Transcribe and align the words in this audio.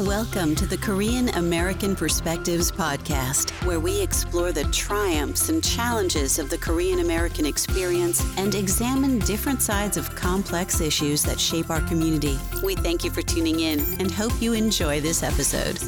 Welcome 0.00 0.54
to 0.56 0.66
the 0.66 0.76
Korean 0.76 1.30
American 1.30 1.96
Perspectives 1.96 2.70
Podcast, 2.70 3.48
where 3.64 3.80
we 3.80 4.02
explore 4.02 4.52
the 4.52 4.64
triumphs 4.64 5.48
and 5.48 5.64
challenges 5.64 6.38
of 6.38 6.50
the 6.50 6.58
Korean 6.58 6.98
American 6.98 7.46
experience 7.46 8.22
and 8.36 8.54
examine 8.54 9.20
different 9.20 9.62
sides 9.62 9.96
of 9.96 10.14
complex 10.14 10.82
issues 10.82 11.22
that 11.22 11.40
shape 11.40 11.70
our 11.70 11.80
community. 11.80 12.38
We 12.62 12.74
thank 12.74 13.04
you 13.04 13.10
for 13.10 13.22
tuning 13.22 13.60
in 13.60 13.80
and 13.98 14.10
hope 14.10 14.34
you 14.38 14.52
enjoy 14.52 15.00
this 15.00 15.22
episode. 15.22 15.78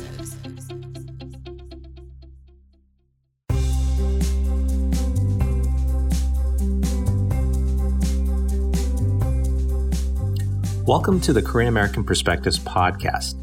Welcome 10.86 11.20
to 11.20 11.34
the 11.34 11.42
Korean 11.42 11.68
American 11.68 12.04
Perspectives 12.04 12.58
Podcast. 12.58 13.34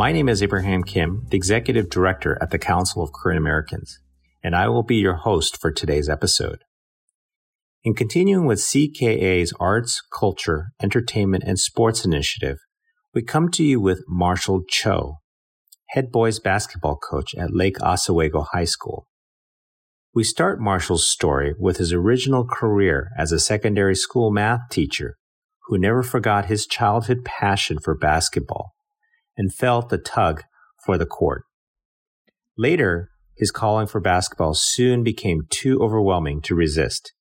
My 0.00 0.12
name 0.12 0.30
is 0.30 0.42
Abraham 0.42 0.82
Kim, 0.82 1.26
the 1.28 1.36
Executive 1.36 1.90
Director 1.90 2.38
at 2.40 2.48
the 2.48 2.58
Council 2.58 3.02
of 3.02 3.12
Korean 3.12 3.36
Americans, 3.36 3.98
and 4.42 4.56
I 4.56 4.66
will 4.66 4.82
be 4.82 4.96
your 4.96 5.16
host 5.16 5.60
for 5.60 5.70
today's 5.70 6.08
episode. 6.08 6.64
In 7.84 7.92
continuing 7.92 8.46
with 8.46 8.60
CKA's 8.60 9.52
Arts, 9.60 10.00
Culture, 10.10 10.68
Entertainment, 10.82 11.44
and 11.46 11.58
Sports 11.58 12.06
Initiative, 12.06 12.56
we 13.12 13.20
come 13.20 13.50
to 13.50 13.62
you 13.62 13.78
with 13.78 14.00
Marshall 14.08 14.62
Cho, 14.70 15.16
head 15.90 16.10
boys 16.10 16.40
basketball 16.40 16.96
coach 16.96 17.34
at 17.34 17.54
Lake 17.54 17.78
Oswego 17.82 18.46
High 18.54 18.64
School. 18.64 19.06
We 20.14 20.24
start 20.24 20.62
Marshall's 20.62 21.10
story 21.10 21.52
with 21.58 21.76
his 21.76 21.92
original 21.92 22.46
career 22.46 23.10
as 23.18 23.32
a 23.32 23.38
secondary 23.38 23.96
school 23.96 24.30
math 24.30 24.70
teacher 24.70 25.18
who 25.66 25.76
never 25.76 26.02
forgot 26.02 26.46
his 26.46 26.64
childhood 26.64 27.22
passion 27.22 27.78
for 27.78 27.94
basketball 27.94 28.72
and 29.40 29.54
felt 29.54 29.88
the 29.88 29.96
tug 29.96 30.42
for 30.84 30.98
the 30.98 31.06
court. 31.06 31.44
Later, 32.58 33.08
his 33.34 33.50
calling 33.50 33.86
for 33.86 33.98
basketball 33.98 34.52
soon 34.52 35.02
became 35.02 35.46
too 35.48 35.80
overwhelming 35.80 36.42
to 36.42 36.54
resist, 36.54 37.14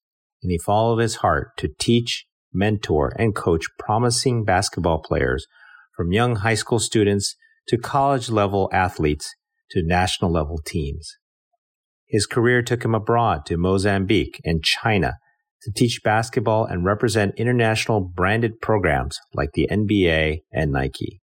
and 0.44 0.52
he 0.52 0.58
followed 0.58 0.98
his 0.98 1.16
heart 1.16 1.52
to 1.60 1.70
teach, 1.80 2.26
mentor, 2.54 3.14
and 3.18 3.34
coach 3.34 3.68
promising 3.80 4.44
basketball 4.44 5.02
players 5.02 5.48
from 5.96 6.12
young 6.12 6.36
high 6.36 6.56
school 6.56 6.78
students 6.78 7.38
to 7.70 7.78
college 7.78 8.30
level 8.30 8.70
athletes 8.74 9.34
to 9.72 9.82
national 9.82 10.30
level 10.30 10.60
teams. 10.66 11.16
His 12.06 12.26
career 12.26 12.62
took 12.62 12.84
him 12.84 12.94
abroad 12.94 13.46
to 13.46 13.56
Mozambique 13.56 14.42
and 14.44 14.62
China 14.62 15.20
to 15.62 15.72
teach 15.72 16.02
basketball 16.04 16.66
and 16.66 16.84
represent 16.84 17.36
international 17.38 18.02
branded 18.02 18.60
programs 18.60 19.22
like 19.34 19.52
the 19.54 19.70
NBA 19.72 20.42
and 20.52 20.74
Nike. 20.74 21.22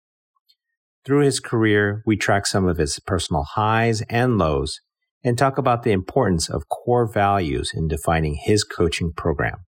Through 1.06 1.26
his 1.26 1.40
career, 1.40 2.02
we 2.08 2.18
track 2.18 2.48
some 2.48 2.68
of 2.68 2.78
his 2.78 3.00
personal 3.00 3.44
highs 3.44 4.02
and 4.10 4.40
lows 4.40 4.82
and 5.24 5.38
talk 5.38 5.60
about 5.60 5.84
the 5.84 5.92
importance 5.92 6.50
of 6.50 6.68
core 6.68 7.06
values 7.06 7.72
in 7.76 7.88
defining 7.88 8.40
his 8.42 8.64
coaching 8.64 9.14
program. 9.16 9.66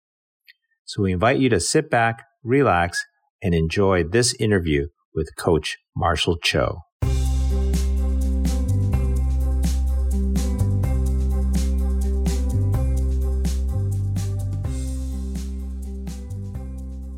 So 0.85 1.01
we 1.01 1.11
invite 1.11 1.39
you 1.39 1.49
to 1.49 1.59
sit 1.59 1.89
back, 1.89 2.23
relax, 2.43 3.03
and 3.41 3.55
enjoy 3.55 4.03
this 4.03 4.35
interview 4.35 4.89
with 5.15 5.35
Coach 5.35 5.79
Marshall 5.97 6.37
Cho. 6.37 6.81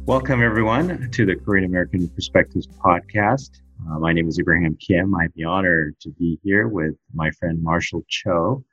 Welcome, 0.05 0.41
everyone, 0.41 1.11
to 1.11 1.25
the 1.25 1.35
Korean 1.35 1.65
American 1.65 2.07
Perspectives 2.07 2.67
podcast. 2.67 3.59
Uh, 3.81 3.99
my 3.99 4.13
name 4.13 4.27
is 4.27 4.39
Abraham 4.39 4.75
Kim. 4.75 5.15
I 5.15 5.23
have 5.23 5.33
the 5.35 5.43
honor 5.43 5.93
to 6.01 6.09
be 6.09 6.39
here 6.43 6.67
with 6.67 6.95
my 7.13 7.31
friend 7.31 7.61
Marshall 7.61 8.03
Cho. 8.07 8.63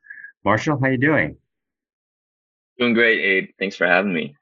Marshall, 0.44 0.78
how 0.78 0.86
are 0.86 0.92
you 0.92 0.98
doing? 0.98 1.36
Doing 2.78 2.94
great, 2.94 3.20
Abe. 3.20 3.50
Thanks 3.58 3.76
for 3.76 3.86
having 3.86 4.12
me. 4.12 4.34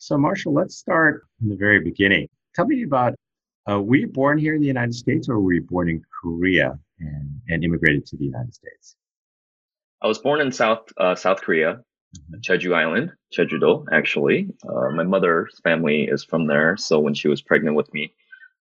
So, 0.00 0.16
Marshall, 0.16 0.54
let's 0.54 0.76
start 0.76 1.22
from 1.38 1.50
the 1.50 1.56
very 1.56 1.80
beginning. 1.80 2.28
Tell 2.54 2.66
me 2.66 2.82
about 2.82 3.14
uh, 3.70 3.80
were 3.80 3.96
you 3.96 4.08
born 4.08 4.38
here 4.38 4.54
in 4.54 4.60
the 4.60 4.66
United 4.66 4.94
States 4.94 5.28
or 5.28 5.40
were 5.40 5.52
you 5.52 5.62
born 5.62 5.90
in 5.90 6.02
Korea 6.22 6.78
and, 7.00 7.40
and 7.48 7.64
immigrated 7.64 8.06
to 8.06 8.16
the 8.16 8.24
United 8.24 8.54
States? 8.54 8.96
I 10.00 10.06
was 10.06 10.18
born 10.18 10.40
in 10.40 10.52
South 10.52 10.90
uh, 10.96 11.14
South 11.16 11.42
Korea, 11.42 11.74
mm-hmm. 12.16 12.40
Jeju 12.40 12.74
Island, 12.74 13.12
Jeju-do, 13.36 13.86
actually. 13.92 14.48
Uh, 14.66 14.90
my 14.90 15.02
mother's 15.02 15.60
family 15.62 16.04
is 16.04 16.24
from 16.24 16.46
there, 16.46 16.76
so 16.76 17.00
when 17.00 17.14
she 17.14 17.28
was 17.28 17.42
pregnant 17.42 17.76
with 17.76 17.92
me, 17.92 18.14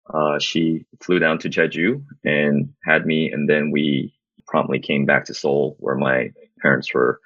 uh, 0.08 0.38
she 0.38 0.86
flew 1.00 1.18
down 1.18 1.38
to 1.38 1.48
Jeju 1.48 2.04
and 2.24 2.72
had 2.84 3.06
me, 3.06 3.30
and 3.30 3.48
then 3.48 3.70
we 3.70 4.14
promptly 4.46 4.80
came 4.80 5.06
back 5.06 5.26
to 5.26 5.34
Seoul, 5.34 5.76
where 5.78 5.96
my 5.96 6.32
parents 6.60 6.92
were, 6.92 7.20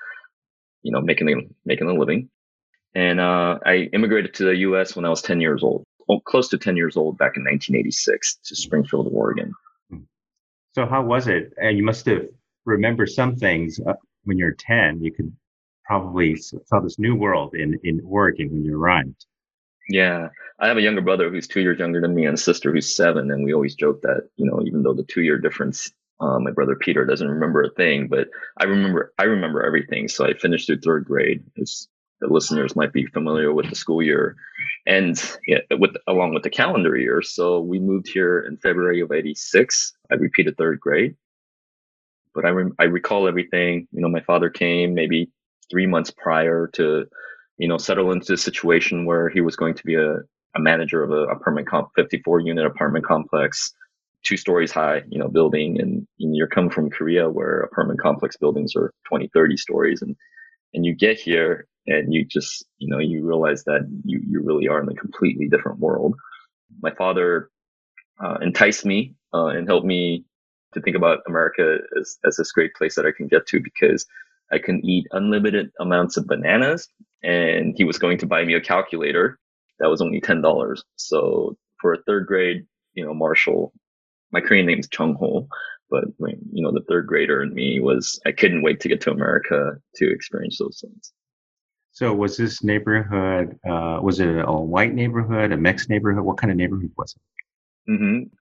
you 0.82 0.92
know, 0.92 1.00
making 1.00 1.28
a, 1.28 1.34
making 1.64 1.88
a 1.88 1.94
living. 1.94 2.28
And 2.94 3.20
uh, 3.20 3.58
I 3.64 3.90
immigrated 3.92 4.34
to 4.34 4.44
the 4.44 4.56
U.S. 4.56 4.96
when 4.96 5.04
I 5.04 5.10
was 5.10 5.22
10 5.22 5.40
years 5.40 5.62
old, 5.62 5.84
well, 6.08 6.20
close 6.20 6.48
to 6.48 6.58
10 6.58 6.76
years 6.76 6.96
old, 6.96 7.18
back 7.18 7.36
in 7.36 7.44
1986 7.44 8.38
to 8.44 8.56
Springfield, 8.56 9.08
Oregon. 9.12 9.52
So 10.72 10.86
how 10.86 11.02
was 11.02 11.26
it? 11.26 11.52
Uh, 11.62 11.68
you 11.68 11.84
must 11.84 12.06
have 12.06 12.26
remembered 12.64 13.10
some 13.10 13.36
things 13.36 13.80
uh, 13.80 13.94
when 14.24 14.38
you're 14.38 14.56
10. 14.58 15.00
You 15.02 15.12
could 15.12 15.32
probably 15.86 16.36
saw 16.36 16.80
this 16.80 16.98
new 16.98 17.14
world 17.14 17.54
in 17.54 17.78
in 17.84 18.02
Oregon 18.04 18.50
when 18.50 18.64
you 18.64 18.78
arrived. 18.78 19.24
Yeah, 19.88 20.28
I 20.58 20.68
have 20.68 20.78
a 20.78 20.82
younger 20.82 21.00
brother 21.00 21.30
who's 21.30 21.46
two 21.46 21.60
years 21.60 21.78
younger 21.78 22.00
than 22.00 22.14
me 22.14 22.26
and 22.26 22.34
a 22.34 22.40
sister 22.40 22.72
who's 22.72 22.94
seven. 22.94 23.30
And 23.30 23.44
we 23.44 23.54
always 23.54 23.74
joke 23.74 24.02
that, 24.02 24.28
you 24.36 24.46
know, 24.46 24.60
even 24.64 24.82
though 24.82 24.94
the 24.94 25.04
two 25.04 25.22
year 25.22 25.38
difference, 25.38 25.92
um, 26.20 26.44
my 26.44 26.50
brother 26.50 26.74
Peter 26.76 27.04
doesn't 27.04 27.28
remember 27.28 27.62
a 27.62 27.70
thing, 27.70 28.08
but 28.08 28.28
I 28.58 28.64
remember, 28.64 29.12
I 29.18 29.24
remember 29.24 29.64
everything. 29.64 30.08
So 30.08 30.26
I 30.26 30.34
finished 30.34 30.66
through 30.66 30.80
third 30.80 31.04
grade. 31.04 31.44
As 31.60 31.88
the 32.20 32.28
listeners 32.28 32.74
might 32.74 32.94
be 32.94 33.04
familiar 33.06 33.52
with 33.52 33.68
the 33.68 33.76
school 33.76 34.02
year 34.02 34.36
and 34.86 35.22
yeah, 35.46 35.58
with, 35.72 35.94
along 36.08 36.32
with 36.32 36.42
the 36.42 36.50
calendar 36.50 36.96
year. 36.96 37.20
So 37.22 37.60
we 37.60 37.78
moved 37.78 38.08
here 38.08 38.40
in 38.40 38.56
February 38.56 39.00
of 39.02 39.12
86. 39.12 39.92
I 40.10 40.14
repeated 40.14 40.56
third 40.56 40.80
grade, 40.80 41.14
but 42.34 42.44
I, 42.44 42.48
re- 42.48 42.72
I 42.78 42.84
recall 42.84 43.28
everything. 43.28 43.86
You 43.92 44.00
know, 44.00 44.08
my 44.08 44.20
father 44.20 44.50
came 44.50 44.94
maybe 44.94 45.30
three 45.70 45.86
months 45.86 46.10
prior 46.10 46.68
to, 46.74 47.06
you 47.58 47.68
know, 47.68 47.78
settle 47.78 48.12
into 48.12 48.34
a 48.34 48.38
situation 48.38 49.06
where 49.06 49.28
he 49.28 49.40
was 49.40 49.56
going 49.56 49.74
to 49.74 49.84
be 49.84 49.94
a, 49.94 50.16
a 50.54 50.60
manager 50.60 51.02
of 51.02 51.10
a 51.10 51.32
apartment 51.32 51.68
comp, 51.68 51.90
54 51.96 52.40
unit 52.40 52.66
apartment 52.66 53.04
complex, 53.04 53.72
two 54.24 54.36
stories 54.36 54.72
high, 54.72 55.02
you 55.08 55.18
know, 55.18 55.28
building. 55.28 55.80
And, 55.80 56.06
and 56.20 56.36
you're 56.36 56.48
coming 56.48 56.70
from 56.70 56.90
Korea 56.90 57.28
where 57.28 57.60
apartment 57.60 58.00
complex 58.00 58.36
buildings 58.36 58.74
are 58.76 58.92
20, 59.08 59.30
30 59.32 59.56
stories. 59.56 60.02
And, 60.02 60.16
and 60.74 60.84
you 60.84 60.94
get 60.94 61.18
here 61.18 61.66
and 61.86 62.12
you 62.12 62.24
just, 62.24 62.64
you 62.78 62.88
know, 62.88 62.98
you 62.98 63.24
realize 63.24 63.64
that 63.64 63.88
you, 64.04 64.20
you 64.26 64.42
really 64.42 64.68
are 64.68 64.82
in 64.82 64.88
a 64.88 64.94
completely 64.94 65.48
different 65.48 65.78
world. 65.78 66.14
My 66.82 66.92
father 66.94 67.50
uh, 68.22 68.38
enticed 68.42 68.84
me 68.84 69.14
uh, 69.32 69.46
and 69.46 69.68
helped 69.68 69.86
me 69.86 70.24
to 70.74 70.80
think 70.80 70.96
about 70.96 71.20
America 71.26 71.78
as, 71.98 72.18
as 72.26 72.36
this 72.36 72.52
great 72.52 72.74
place 72.74 72.96
that 72.96 73.06
I 73.06 73.12
can 73.16 73.28
get 73.28 73.46
to 73.48 73.60
because 73.60 74.04
I 74.52 74.58
can 74.58 74.84
eat 74.84 75.06
unlimited 75.12 75.70
amounts 75.80 76.16
of 76.16 76.26
bananas. 76.26 76.88
And 77.22 77.74
he 77.76 77.84
was 77.84 77.98
going 77.98 78.18
to 78.18 78.26
buy 78.26 78.44
me 78.44 78.54
a 78.54 78.60
calculator 78.60 79.38
that 79.78 79.88
was 79.88 80.00
only 80.00 80.20
ten 80.20 80.40
dollars. 80.40 80.84
So 80.96 81.56
for 81.80 81.92
a 81.92 82.02
third 82.06 82.26
grade, 82.26 82.66
you 82.94 83.04
know, 83.04 83.14
Marshall, 83.14 83.72
my 84.32 84.40
Korean 84.40 84.66
name 84.66 84.78
is 84.78 84.88
Chung 84.88 85.14
Ho, 85.20 85.48
but 85.90 86.04
you 86.18 86.62
know, 86.62 86.72
the 86.72 86.84
third 86.88 87.06
grader 87.06 87.42
in 87.42 87.54
me 87.54 87.80
was 87.80 88.20
I 88.26 88.32
couldn't 88.32 88.62
wait 88.62 88.80
to 88.80 88.88
get 88.88 89.00
to 89.02 89.10
America 89.10 89.72
to 89.96 90.12
experience 90.12 90.58
those 90.58 90.82
things. 90.82 91.12
So 91.92 92.12
was 92.12 92.36
this 92.36 92.62
neighborhood? 92.62 93.58
Uh, 93.68 94.00
was 94.02 94.20
it 94.20 94.28
a 94.28 94.44
all 94.44 94.66
white 94.66 94.94
neighborhood, 94.94 95.52
a 95.52 95.56
mixed 95.56 95.88
neighborhood? 95.88 96.24
What 96.24 96.36
kind 96.36 96.50
of 96.50 96.56
neighborhood 96.56 96.92
was 96.96 97.16
it? 97.16 97.92
Mm-hmm. 97.92 98.34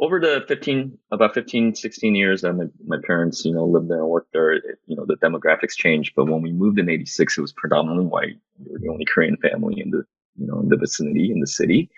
Over 0.00 0.20
the 0.20 0.44
15, 0.46 0.96
about 1.10 1.34
15, 1.34 1.74
16 1.74 2.14
years 2.14 2.42
that 2.42 2.52
my, 2.52 2.66
my 2.86 2.98
parents, 3.04 3.44
you 3.44 3.52
know, 3.52 3.64
lived 3.64 3.90
there 3.90 3.98
and 3.98 4.08
worked 4.08 4.32
there, 4.32 4.52
it, 4.52 4.62
you 4.86 4.94
know, 4.94 5.04
the 5.06 5.16
demographics 5.16 5.74
changed. 5.76 6.12
But 6.14 6.26
when 6.26 6.40
we 6.40 6.52
moved 6.52 6.78
in 6.78 6.88
86, 6.88 7.36
it 7.36 7.40
was 7.40 7.52
predominantly 7.52 8.06
white. 8.06 8.36
We 8.58 8.72
were 8.72 8.78
the 8.78 8.88
only 8.88 9.04
Korean 9.06 9.36
family 9.38 9.80
in 9.80 9.90
the 9.90 10.04
you 10.38 10.46
know, 10.46 10.60
in 10.60 10.68
the 10.68 10.76
vicinity 10.76 11.30
in 11.30 11.40
the 11.40 11.46
city. 11.46 11.90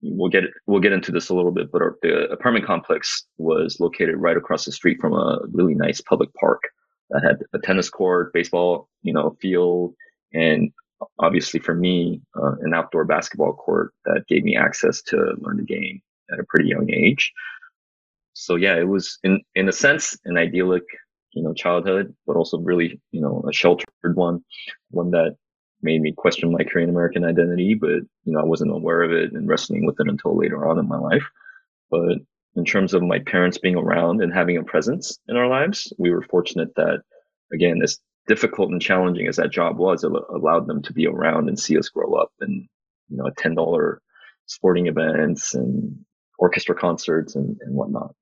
We'll 0.00 0.30
get 0.30 0.44
we'll 0.66 0.80
get 0.80 0.92
into 0.92 1.12
this 1.12 1.28
a 1.28 1.34
little 1.34 1.52
bit, 1.52 1.70
but 1.70 1.82
our, 1.82 1.96
the 2.02 2.28
apartment 2.30 2.66
complex 2.66 3.24
was 3.38 3.78
located 3.78 4.16
right 4.16 4.36
across 4.36 4.64
the 4.64 4.72
street 4.72 4.98
from 5.00 5.12
a 5.12 5.40
really 5.52 5.74
nice 5.74 6.00
public 6.00 6.30
park 6.34 6.60
that 7.10 7.22
had 7.22 7.36
a 7.52 7.58
tennis 7.58 7.90
court, 7.90 8.32
baseball, 8.32 8.88
you 9.02 9.12
know, 9.12 9.36
field, 9.40 9.94
and 10.32 10.72
obviously 11.18 11.60
for 11.60 11.74
me, 11.74 12.20
uh, 12.36 12.52
an 12.62 12.74
outdoor 12.74 13.04
basketball 13.04 13.52
court 13.52 13.92
that 14.04 14.24
gave 14.28 14.44
me 14.44 14.56
access 14.56 15.02
to 15.02 15.16
learn 15.40 15.58
the 15.58 15.64
game 15.64 16.00
at 16.32 16.40
a 16.40 16.44
pretty 16.48 16.68
young 16.68 16.90
age. 16.90 17.32
So 18.34 18.56
yeah, 18.56 18.76
it 18.76 18.88
was 18.88 19.18
in 19.22 19.40
in 19.54 19.68
a 19.68 19.72
sense 19.72 20.16
an 20.24 20.38
idyllic, 20.38 20.84
you 21.32 21.42
know, 21.42 21.52
childhood, 21.52 22.14
but 22.26 22.36
also 22.36 22.58
really, 22.58 23.00
you 23.10 23.20
know, 23.20 23.44
a 23.48 23.52
sheltered 23.52 23.86
one, 24.14 24.44
one 24.90 25.10
that 25.10 25.36
made 25.82 26.00
me 26.00 26.12
question 26.16 26.52
my 26.52 26.64
Korean 26.64 26.90
American 26.90 27.24
identity, 27.24 27.74
but 27.74 27.90
you 28.24 28.32
know, 28.32 28.40
I 28.40 28.44
wasn't 28.44 28.72
aware 28.72 29.02
of 29.02 29.12
it 29.12 29.32
and 29.32 29.48
wrestling 29.48 29.84
with 29.84 29.96
it 30.00 30.08
until 30.08 30.36
later 30.36 30.66
on 30.68 30.78
in 30.78 30.88
my 30.88 30.98
life. 30.98 31.28
But 31.90 32.18
in 32.54 32.64
terms 32.64 32.94
of 32.94 33.02
my 33.02 33.18
parents 33.18 33.58
being 33.58 33.76
around 33.76 34.22
and 34.22 34.32
having 34.32 34.56
a 34.56 34.62
presence 34.62 35.18
in 35.28 35.36
our 35.36 35.48
lives, 35.48 35.92
we 35.98 36.10
were 36.10 36.22
fortunate 36.22 36.74
that, 36.76 37.02
again, 37.52 37.80
as 37.82 37.98
difficult 38.26 38.70
and 38.70 38.80
challenging 38.80 39.26
as 39.26 39.36
that 39.36 39.50
job 39.50 39.78
was, 39.78 40.04
it 40.04 40.12
allowed 40.34 40.66
them 40.66 40.82
to 40.82 40.92
be 40.92 41.06
around 41.06 41.48
and 41.48 41.58
see 41.58 41.78
us 41.78 41.88
grow 41.88 42.14
up 42.14 42.30
and, 42.40 42.68
you 43.08 43.16
know, 43.16 43.26
attend 43.26 43.58
all 43.58 43.74
our 43.74 44.00
sporting 44.46 44.86
events 44.86 45.54
and 45.54 46.04
orchestra 46.42 46.74
concerts 46.74 47.36
and, 47.36 47.56
and 47.62 47.74
whatnot. 47.74 48.14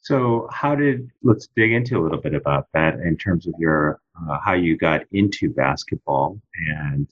So, 0.00 0.48
how 0.50 0.74
did 0.74 1.10
let's 1.22 1.48
dig 1.54 1.72
into 1.72 1.98
a 1.98 2.02
little 2.02 2.20
bit 2.20 2.34
about 2.34 2.66
that 2.72 2.94
in 3.00 3.16
terms 3.16 3.46
of 3.46 3.54
your 3.58 4.00
uh, 4.20 4.38
how 4.44 4.54
you 4.54 4.76
got 4.76 5.02
into 5.12 5.50
basketball 5.50 6.40
and 6.54 7.06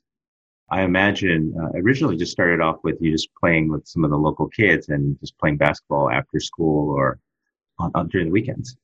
I 0.69 0.82
imagine 0.82 1.55
uh, 1.61 1.78
originally 1.78 2.17
just 2.17 2.32
started 2.32 2.61
off 2.61 2.78
with 2.82 2.96
you 3.00 3.12
just 3.12 3.28
playing 3.38 3.70
with 3.70 3.87
some 3.87 4.05
of 4.05 4.11
the 4.11 4.17
local 4.17 4.49
kids 4.49 4.88
and 4.88 5.19
just 5.20 5.38
playing 5.38 5.58
basketball 5.58 6.11
after 6.11 6.40
school 6.40 6.90
or 6.90 7.20
on, 7.78 7.93
on 7.94 8.08
during 8.08 8.26
the 8.26 8.32
weekends. 8.32 8.76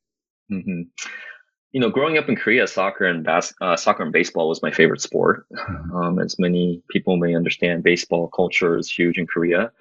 Mm-hmm. 0.50 0.82
You 1.72 1.80
know, 1.80 1.90
growing 1.90 2.18
up 2.18 2.28
in 2.28 2.36
Korea, 2.36 2.68
soccer 2.68 3.06
and 3.06 3.24
bas- 3.24 3.54
uh, 3.60 3.76
soccer 3.76 4.04
and 4.04 4.12
baseball 4.12 4.48
was 4.48 4.62
my 4.62 4.70
favorite 4.70 5.00
sport. 5.00 5.46
Mm-hmm. 5.52 5.96
Um, 5.96 6.18
as 6.20 6.38
many 6.38 6.82
people 6.88 7.16
may 7.16 7.34
understand, 7.34 7.82
baseball 7.82 8.28
culture 8.28 8.76
is 8.76 8.88
huge 8.88 9.18
in 9.18 9.26
Korea. 9.26 9.72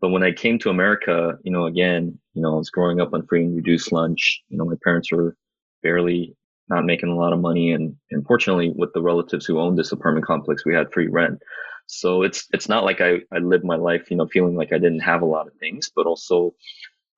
But 0.00 0.10
when 0.10 0.22
I 0.22 0.32
came 0.32 0.58
to 0.60 0.70
America, 0.70 1.38
you 1.42 1.52
know, 1.52 1.66
again, 1.66 2.18
you 2.34 2.42
know, 2.42 2.54
I 2.54 2.56
was 2.58 2.70
growing 2.70 3.00
up 3.00 3.12
on 3.12 3.26
free 3.26 3.44
and 3.44 3.56
reduced 3.56 3.92
lunch. 3.92 4.42
You 4.48 4.58
know, 4.58 4.64
my 4.64 4.76
parents 4.82 5.12
were 5.12 5.36
barely 5.82 6.36
not 6.68 6.86
making 6.86 7.10
a 7.10 7.16
lot 7.16 7.32
of 7.32 7.40
money. 7.40 7.72
And 7.72 7.96
unfortunately, 8.10 8.72
with 8.74 8.92
the 8.94 9.02
relatives 9.02 9.44
who 9.44 9.58
owned 9.58 9.78
this 9.78 9.92
apartment 9.92 10.26
complex, 10.26 10.64
we 10.64 10.74
had 10.74 10.92
free 10.92 11.08
rent. 11.08 11.42
So 11.86 12.22
it's 12.22 12.46
it's 12.52 12.68
not 12.68 12.84
like 12.84 13.00
I, 13.00 13.20
I 13.32 13.38
lived 13.38 13.64
my 13.64 13.74
life, 13.74 14.10
you 14.10 14.16
know, 14.16 14.26
feeling 14.28 14.54
like 14.54 14.72
I 14.72 14.78
didn't 14.78 15.00
have 15.00 15.22
a 15.22 15.26
lot 15.26 15.48
of 15.48 15.54
things, 15.54 15.90
but 15.94 16.06
also 16.06 16.54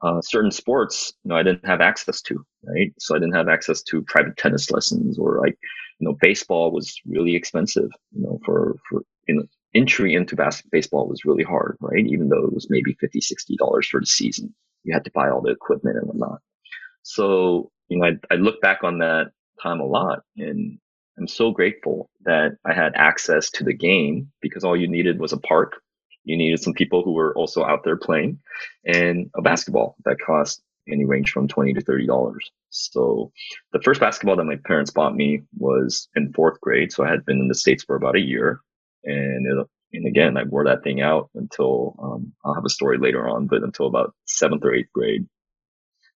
uh, 0.02 0.20
certain 0.20 0.50
sports, 0.50 1.12
you 1.22 1.28
know, 1.28 1.36
I 1.36 1.42
didn't 1.42 1.64
have 1.66 1.80
access 1.80 2.20
to, 2.22 2.44
right? 2.64 2.92
So 2.98 3.14
I 3.14 3.18
didn't 3.18 3.34
have 3.34 3.48
access 3.48 3.82
to 3.84 4.02
private 4.02 4.36
tennis 4.36 4.70
lessons 4.70 5.18
or 5.18 5.40
like, 5.40 5.56
you 5.98 6.08
know, 6.08 6.16
baseball 6.20 6.72
was 6.72 7.00
really 7.06 7.36
expensive, 7.36 7.90
you 8.10 8.22
know, 8.22 8.40
for, 8.44 8.76
for, 8.88 9.02
you 9.28 9.36
know, 9.36 9.44
entry 9.74 10.14
into 10.14 10.36
bas- 10.36 10.62
baseball 10.72 11.08
was 11.08 11.24
really 11.24 11.44
hard, 11.44 11.76
right? 11.80 12.06
Even 12.06 12.28
though 12.28 12.44
it 12.44 12.52
was 12.52 12.68
maybe 12.70 12.94
50, 13.00 13.20
60 13.20 13.56
dollars 13.56 13.86
for 13.88 14.00
the 14.00 14.06
season, 14.06 14.54
you 14.84 14.94
had 14.94 15.04
to 15.04 15.10
buy 15.12 15.30
all 15.30 15.42
the 15.42 15.52
equipment 15.52 15.98
and 15.98 16.06
whatnot. 16.06 16.40
So, 17.02 17.70
you 17.88 17.98
know, 17.98 18.06
I, 18.06 18.34
I 18.34 18.36
look 18.36 18.60
back 18.60 18.84
on 18.84 18.98
that 18.98 19.32
time 19.62 19.80
a 19.80 19.86
lot. 19.86 20.20
And 20.36 20.78
I'm 21.18 21.28
so 21.28 21.50
grateful 21.50 22.10
that 22.24 22.56
I 22.66 22.74
had 22.74 22.92
access 22.96 23.50
to 23.52 23.64
the 23.64 23.74
game 23.74 24.30
because 24.40 24.64
all 24.64 24.76
you 24.76 24.88
needed 24.88 25.20
was 25.20 25.32
a 25.32 25.38
park. 25.38 25.80
You 26.24 26.36
needed 26.36 26.60
some 26.62 26.74
people 26.74 27.02
who 27.02 27.12
were 27.12 27.34
also 27.36 27.64
out 27.64 27.84
there 27.84 27.96
playing 27.96 28.38
and 28.86 29.30
a 29.36 29.42
basketball 29.42 29.96
that 30.04 30.18
cost 30.24 30.62
any 30.90 31.04
range 31.04 31.30
from 31.30 31.48
20 31.48 31.74
to 31.74 31.82
$30. 31.82 32.36
So 32.70 33.32
the 33.72 33.80
first 33.82 34.00
basketball 34.00 34.36
that 34.36 34.44
my 34.44 34.56
parents 34.66 34.90
bought 34.90 35.14
me 35.14 35.42
was 35.56 36.08
in 36.16 36.32
fourth 36.32 36.60
grade. 36.60 36.92
So 36.92 37.04
I 37.04 37.10
had 37.10 37.24
been 37.24 37.40
in 37.40 37.48
the 37.48 37.54
States 37.54 37.84
for 37.84 37.96
about 37.96 38.16
a 38.16 38.20
year. 38.20 38.60
And, 39.04 39.46
it, 39.46 39.66
and 39.92 40.06
again, 40.06 40.36
I 40.36 40.44
wore 40.44 40.64
that 40.64 40.82
thing 40.82 41.00
out 41.00 41.30
until, 41.34 41.96
um, 42.02 42.32
I'll 42.44 42.54
have 42.54 42.64
a 42.64 42.70
story 42.70 42.98
later 42.98 43.28
on, 43.28 43.46
but 43.46 43.62
until 43.62 43.86
about 43.86 44.14
seventh 44.26 44.64
or 44.64 44.74
eighth 44.74 44.92
grade 44.92 45.26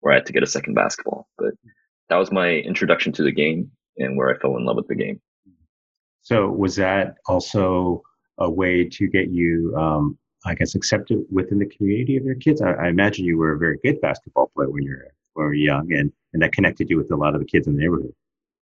where 0.00 0.12
I 0.12 0.16
had 0.16 0.26
to 0.26 0.32
get 0.32 0.42
a 0.42 0.46
second 0.46 0.74
basketball. 0.74 1.28
But 1.38 1.54
that 2.08 2.16
was 2.16 2.30
my 2.30 2.50
introduction 2.50 3.12
to 3.14 3.22
the 3.22 3.32
game 3.32 3.70
and 3.96 4.16
where 4.16 4.34
I 4.34 4.38
fell 4.38 4.56
in 4.56 4.64
love 4.64 4.76
with 4.76 4.88
the 4.88 4.94
game. 4.94 5.20
So 6.22 6.48
was 6.48 6.76
that 6.76 7.16
also 7.26 8.02
a 8.38 8.50
way 8.50 8.88
to 8.88 9.08
get 9.08 9.30
you, 9.30 9.74
um, 9.76 10.18
I 10.44 10.54
guess, 10.54 10.74
accepted 10.74 11.24
within 11.30 11.58
the 11.58 11.66
community 11.66 12.16
of 12.16 12.24
your 12.24 12.36
kids? 12.36 12.60
I, 12.60 12.72
I, 12.72 12.88
imagine 12.88 13.24
you 13.24 13.38
were 13.38 13.52
a 13.52 13.58
very 13.58 13.78
good 13.82 14.00
basketball 14.00 14.50
player 14.54 14.70
when 14.70 14.84
you 14.84 14.90
were 14.90 15.14
when 15.34 15.44
you 15.44 15.48
were 15.48 15.54
young, 15.54 15.92
and 15.92 16.12
and 16.32 16.42
that 16.42 16.52
connected 16.52 16.90
you 16.90 16.96
with 16.96 17.10
a 17.10 17.16
lot 17.16 17.34
of 17.34 17.40
the 17.40 17.46
kids 17.46 17.66
in 17.66 17.74
the 17.74 17.80
neighborhood. 17.80 18.14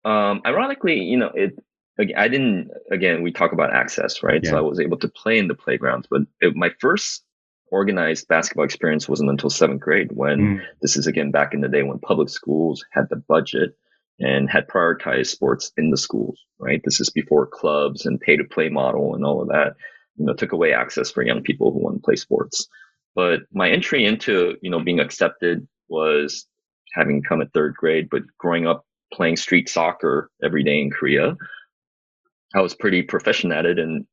Um, 0.04 0.42
ironically, 0.46 1.00
you 1.00 1.16
know, 1.16 1.30
it. 1.34 1.58
I 1.98 2.28
didn't. 2.28 2.70
Again, 2.90 3.22
we 3.22 3.32
talk 3.32 3.52
about 3.52 3.74
access, 3.74 4.22
right? 4.22 4.40
Yeah. 4.42 4.50
So 4.50 4.58
I 4.58 4.62
was 4.62 4.80
able 4.80 4.98
to 4.98 5.08
play 5.08 5.38
in 5.38 5.48
the 5.48 5.54
playgrounds, 5.54 6.06
but 6.10 6.22
it, 6.40 6.56
my 6.56 6.70
first 6.80 7.24
organized 7.70 8.28
basketball 8.28 8.64
experience 8.64 9.08
wasn't 9.08 9.30
until 9.30 9.50
seventh 9.50 9.80
grade 9.80 10.10
when 10.12 10.38
mm. 10.38 10.60
this 10.82 10.96
is 10.96 11.06
again 11.06 11.30
back 11.30 11.54
in 11.54 11.60
the 11.60 11.68
day 11.68 11.82
when 11.82 11.98
public 11.98 12.28
schools 12.28 12.84
had 12.92 13.08
the 13.08 13.16
budget 13.16 13.74
and 14.20 14.50
had 14.50 14.68
prioritized 14.68 15.28
sports 15.28 15.72
in 15.76 15.90
the 15.90 15.96
schools, 15.96 16.38
right? 16.58 16.80
This 16.84 17.00
is 17.00 17.10
before 17.10 17.46
clubs 17.46 18.06
and 18.06 18.20
pay 18.20 18.36
to 18.36 18.44
play 18.44 18.68
model 18.68 19.14
and 19.14 19.24
all 19.24 19.42
of 19.42 19.48
that, 19.48 19.74
you 20.16 20.26
know, 20.26 20.34
took 20.34 20.52
away 20.52 20.72
access 20.72 21.10
for 21.10 21.22
young 21.22 21.42
people 21.42 21.72
who 21.72 21.80
want 21.80 21.96
to 21.96 22.02
play 22.02 22.16
sports. 22.16 22.68
But 23.14 23.40
my 23.52 23.70
entry 23.70 24.04
into, 24.04 24.56
you 24.62 24.70
know, 24.70 24.80
being 24.80 25.00
accepted 25.00 25.66
was 25.88 26.46
having 26.92 27.22
come 27.22 27.40
at 27.40 27.52
third 27.52 27.74
grade, 27.74 28.08
but 28.10 28.22
growing 28.38 28.66
up 28.66 28.84
playing 29.12 29.36
street 29.36 29.68
soccer 29.68 30.30
every 30.42 30.62
day 30.62 30.80
in 30.80 30.90
Korea, 30.90 31.36
I 32.54 32.60
was 32.60 32.74
pretty 32.74 33.02
proficient 33.02 33.52
at 33.52 33.66
it. 33.66 33.78
And 33.78 34.06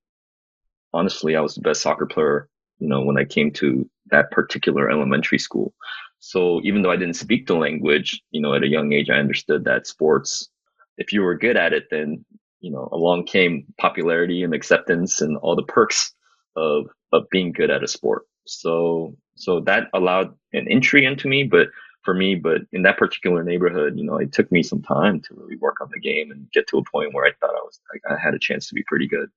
honestly, 0.93 1.35
I 1.35 1.41
was 1.41 1.55
the 1.55 1.61
best 1.61 1.81
soccer 1.81 2.05
player 2.05 2.49
you 2.79 2.87
know, 2.87 3.01
when 3.01 3.17
I 3.17 3.25
came 3.25 3.51
to 3.53 3.87
that 4.09 4.31
particular 4.31 4.89
elementary 4.89 5.37
school. 5.37 5.73
So 6.19 6.61
even 6.63 6.81
though 6.81 6.91
I 6.91 6.97
didn't 6.97 7.15
speak 7.15 7.45
the 7.45 7.55
language, 7.55 8.21
you 8.31 8.41
know, 8.41 8.53
at 8.53 8.63
a 8.63 8.67
young 8.67 8.91
age, 8.91 9.09
I 9.09 9.19
understood 9.19 9.65
that 9.65 9.87
sports, 9.87 10.49
if 10.97 11.13
you 11.13 11.21
were 11.21 11.37
good 11.37 11.57
at 11.57 11.73
it, 11.73 11.85
then, 11.91 12.25
you 12.61 12.71
know, 12.71 12.89
along 12.91 13.25
came 13.25 13.65
popularity 13.77 14.43
and 14.43 14.53
acceptance 14.53 15.21
and 15.21 15.37
all 15.37 15.55
the 15.55 15.63
perks 15.63 16.13
of, 16.55 16.87
of 17.13 17.29
being 17.29 17.51
good 17.51 17.69
at 17.69 17.83
a 17.83 17.87
sport. 17.87 18.23
So, 18.45 19.15
so 19.35 19.61
that 19.61 19.87
allowed 19.93 20.33
an 20.53 20.67
entry 20.69 21.05
into 21.05 21.27
me, 21.27 21.43
but 21.43 21.67
for 22.09 22.15
me, 22.15 22.33
but 22.33 22.61
in 22.71 22.81
that 22.81 22.97
particular 22.97 23.43
neighborhood, 23.43 23.95
you 23.95 24.03
know, 24.03 24.17
it 24.17 24.33
took 24.33 24.51
me 24.51 24.63
some 24.63 24.81
time 24.81 25.21
to 25.21 25.35
really 25.35 25.57
work 25.57 25.79
on 25.79 25.89
the 25.93 25.99
game 25.99 26.31
and 26.31 26.51
get 26.51 26.65
to 26.69 26.79
a 26.79 26.83
point 26.91 27.13
where 27.13 27.23
I 27.23 27.31
thought 27.39 27.51
I 27.51 27.61
was, 27.61 27.79
I 28.09 28.15
had 28.19 28.33
a 28.33 28.39
chance 28.39 28.67
to 28.67 28.73
be 28.73 28.83
pretty 28.87 29.07
good. 29.07 29.29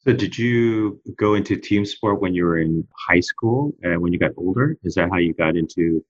So, 0.00 0.12
did 0.12 0.36
you 0.36 1.00
go 1.16 1.32
into 1.32 1.56
team 1.56 1.86
sport 1.86 2.20
when 2.20 2.34
you 2.34 2.44
were 2.44 2.58
in 2.58 2.86
high 3.08 3.20
school 3.20 3.72
and 3.82 4.02
when 4.02 4.12
you 4.12 4.18
got 4.18 4.32
older? 4.36 4.76
Is 4.82 4.96
that 4.96 5.08
how 5.10 5.16
you 5.16 5.32
got 5.32 5.56
into 5.56 6.04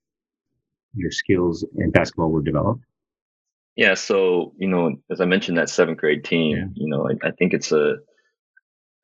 your 0.95 1.13
skills 1.13 1.65
in 1.77 1.93
basketball 1.93 2.31
were 2.31 2.43
developed? 2.43 2.83
Yeah. 3.77 3.95
So, 3.95 4.55
you 4.59 4.67
know, 4.67 4.97
as 5.13 5.21
I 5.21 5.27
mentioned, 5.27 5.59
that 5.59 5.71
seventh 5.71 5.99
grade 5.99 6.25
team, 6.25 6.57
yeah. 6.57 6.65
you 6.75 6.89
know, 6.89 7.09
I, 7.09 7.29
I, 7.29 7.31
think 7.31 7.55
it's 7.55 7.71
a, 7.71 7.99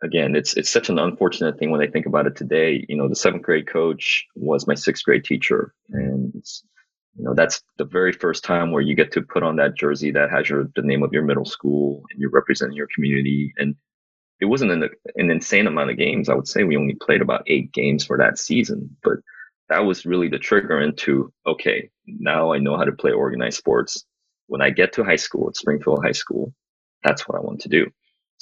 again, 0.03 0.35
it's, 0.37 0.55
it's 0.55 0.71
such 0.71 0.89
an 0.89 0.99
unfortunate 0.99 1.59
thing 1.59 1.71
when 1.71 1.81
I 1.81 1.87
think 1.87 2.07
about 2.07 2.27
it 2.27 2.37
today. 2.37 2.85
You 2.89 2.97
know, 2.97 3.09
the 3.09 3.17
seventh 3.17 3.43
grade 3.43 3.67
coach 3.67 4.27
was 4.35 4.67
my 4.67 4.75
sixth 4.75 5.05
grade 5.05 5.25
teacher. 5.25 5.75
And 5.91 6.35
you 7.17 7.25
know, 7.25 7.35
that's 7.35 7.63
the 7.79 7.85
very 7.85 8.13
first 8.13 8.45
time 8.45 8.73
where 8.73 8.83
you 8.83 8.97
get 8.97 9.13
to 9.13 9.23
put 9.23 9.43
on 9.43 9.57
that 9.57 9.77
jersey 9.77 10.11
that 10.13 10.31
has 10.31 10.49
your, 10.49 10.69
the 10.75 10.83
name 10.83 11.03
of 11.03 11.13
your 11.13 11.23
middle 11.23 11.45
school 11.45 12.03
and 12.11 12.21
you're 12.21 12.31
representing 12.31 12.77
your 12.77 12.89
community. 12.93 13.53
And 13.57 13.77
it 14.41 14.47
wasn't 14.47 14.73
an, 14.73 14.89
an 15.15 15.31
insane 15.31 15.67
amount 15.67 15.91
of 15.91 15.97
games. 15.97 16.29
I 16.29 16.35
would 16.35 16.49
say 16.49 16.65
we 16.65 16.77
only 16.77 16.97
played 17.01 17.23
about 17.23 17.45
eight 17.47 17.73
games 17.73 18.05
for 18.05 18.19
that 18.19 18.39
season, 18.39 18.97
but 19.03 19.19
that 19.69 19.85
was 19.85 20.05
really 20.05 20.29
the 20.29 20.39
trigger 20.39 20.81
into, 20.81 21.33
okay, 21.47 21.89
now 22.07 22.53
I 22.53 22.59
know 22.59 22.77
how 22.77 22.85
to 22.85 22.93
play 22.93 23.13
organized 23.13 23.59
sports. 23.59 24.05
When 24.47 24.61
I 24.61 24.71
get 24.71 24.93
to 24.95 25.05
high 25.05 25.17
school 25.17 25.49
at 25.49 25.57
Springfield 25.57 26.05
High 26.05 26.13
School, 26.13 26.53
that's 27.03 27.27
what 27.27 27.39
I 27.39 27.41
want 27.41 27.61
to 27.63 27.69
do. 27.69 27.87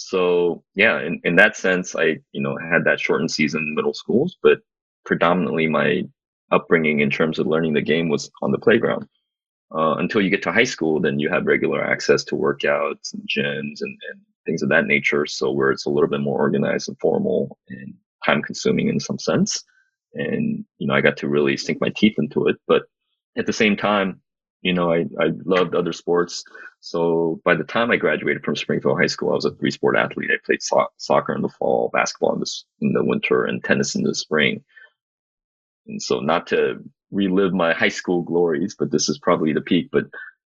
So 0.09 0.63
yeah, 0.75 1.01
in, 1.01 1.21
in 1.25 1.37
that 1.37 1.57
sense, 1.57 1.95
I, 1.97 2.19
you 2.33 2.43
know, 2.43 2.57
had 2.71 2.85
that 2.85 3.01
shortened 3.01 3.31
season 3.31 3.63
in 3.63 3.75
middle 3.75 3.95
schools, 3.95 4.37
but 4.43 4.59
predominantly 5.05 5.67
my 5.67 6.03
upbringing 6.51 7.01
in 7.01 7.11
terms 7.11 7.39
of 7.39 7.47
learning 7.47 7.75
the 7.75 7.83
game 7.83 8.09
was 8.09 8.31
on 8.43 8.53
the 8.53 8.59
playground. 8.59 9.07
Uh, 9.75 9.95
until 9.97 10.21
you 10.21 10.29
get 10.29 10.43
to 10.43 10.53
high 10.53 10.65
school, 10.65 11.01
then 11.01 11.19
you 11.19 11.31
have 11.31 11.47
regular 11.47 11.83
access 11.83 12.25
to 12.25 12.35
workouts 12.35 13.15
and 13.15 13.23
gyms 13.23 13.81
and, 13.81 13.99
and 14.11 14.21
things 14.45 14.63
of 14.63 14.69
that 14.69 14.87
nature. 14.87 15.25
So 15.25 15.51
where 15.51 15.71
it's 15.71 15.87
a 15.87 15.91
little 15.91 16.11
bit 16.11 16.21
more 16.21 16.39
organized 16.39 16.89
and 16.89 16.99
formal 17.01 17.57
and 17.69 17.95
time 18.25 18.43
consuming 18.43 18.89
in 18.89 19.01
some 19.01 19.19
sense. 19.19 19.65
And, 20.15 20.65
you 20.79 20.87
know, 20.87 20.95
I 20.95 21.01
got 21.01 21.17
to 21.19 21.29
really 21.29 21.57
sink 21.57 21.81
my 21.81 21.91
teeth 21.97 22.17
into 22.19 22.49
it. 22.49 22.57
But 22.69 22.83
at 23.39 23.47
the 23.47 23.53
same 23.53 23.77
time, 23.77 24.21
you 24.63 24.73
know, 24.73 24.93
I, 24.93 25.05
I 25.21 25.31
loved 25.45 25.75
other 25.75 25.93
sports. 25.93 26.45
So 26.81 27.41
by 27.45 27.55
the 27.55 27.65
time 27.65 27.91
I 27.91 27.97
graduated 27.97 28.45
from 28.45 28.57
Springfield 28.57 28.99
High 28.99 29.07
School, 29.07 29.31
I 29.31 29.35
was 29.35 29.45
a 29.45 29.51
three 29.51 29.71
sport 29.71 29.97
athlete. 29.97 30.31
I 30.33 30.39
played 30.45 30.63
so- 30.63 30.89
soccer 30.97 31.35
in 31.35 31.43
the 31.43 31.49
fall, 31.49 31.91
basketball 31.93 32.35
in 32.35 32.41
the, 32.41 32.51
in 32.81 32.93
the 32.93 33.05
winter, 33.05 33.45
and 33.45 33.63
tennis 33.63 33.95
in 33.95 34.03
the 34.03 34.15
spring. 34.15 34.65
And 35.87 36.01
so 36.01 36.21
not 36.21 36.47
to 36.49 36.83
relive 37.11 37.53
my 37.53 37.73
high 37.73 37.89
school 37.89 38.23
glories, 38.23 38.77
but 38.79 38.91
this 38.91 39.09
is 39.09 39.19
probably 39.19 39.53
the 39.53 39.61
peak. 39.61 39.91
But 39.93 40.05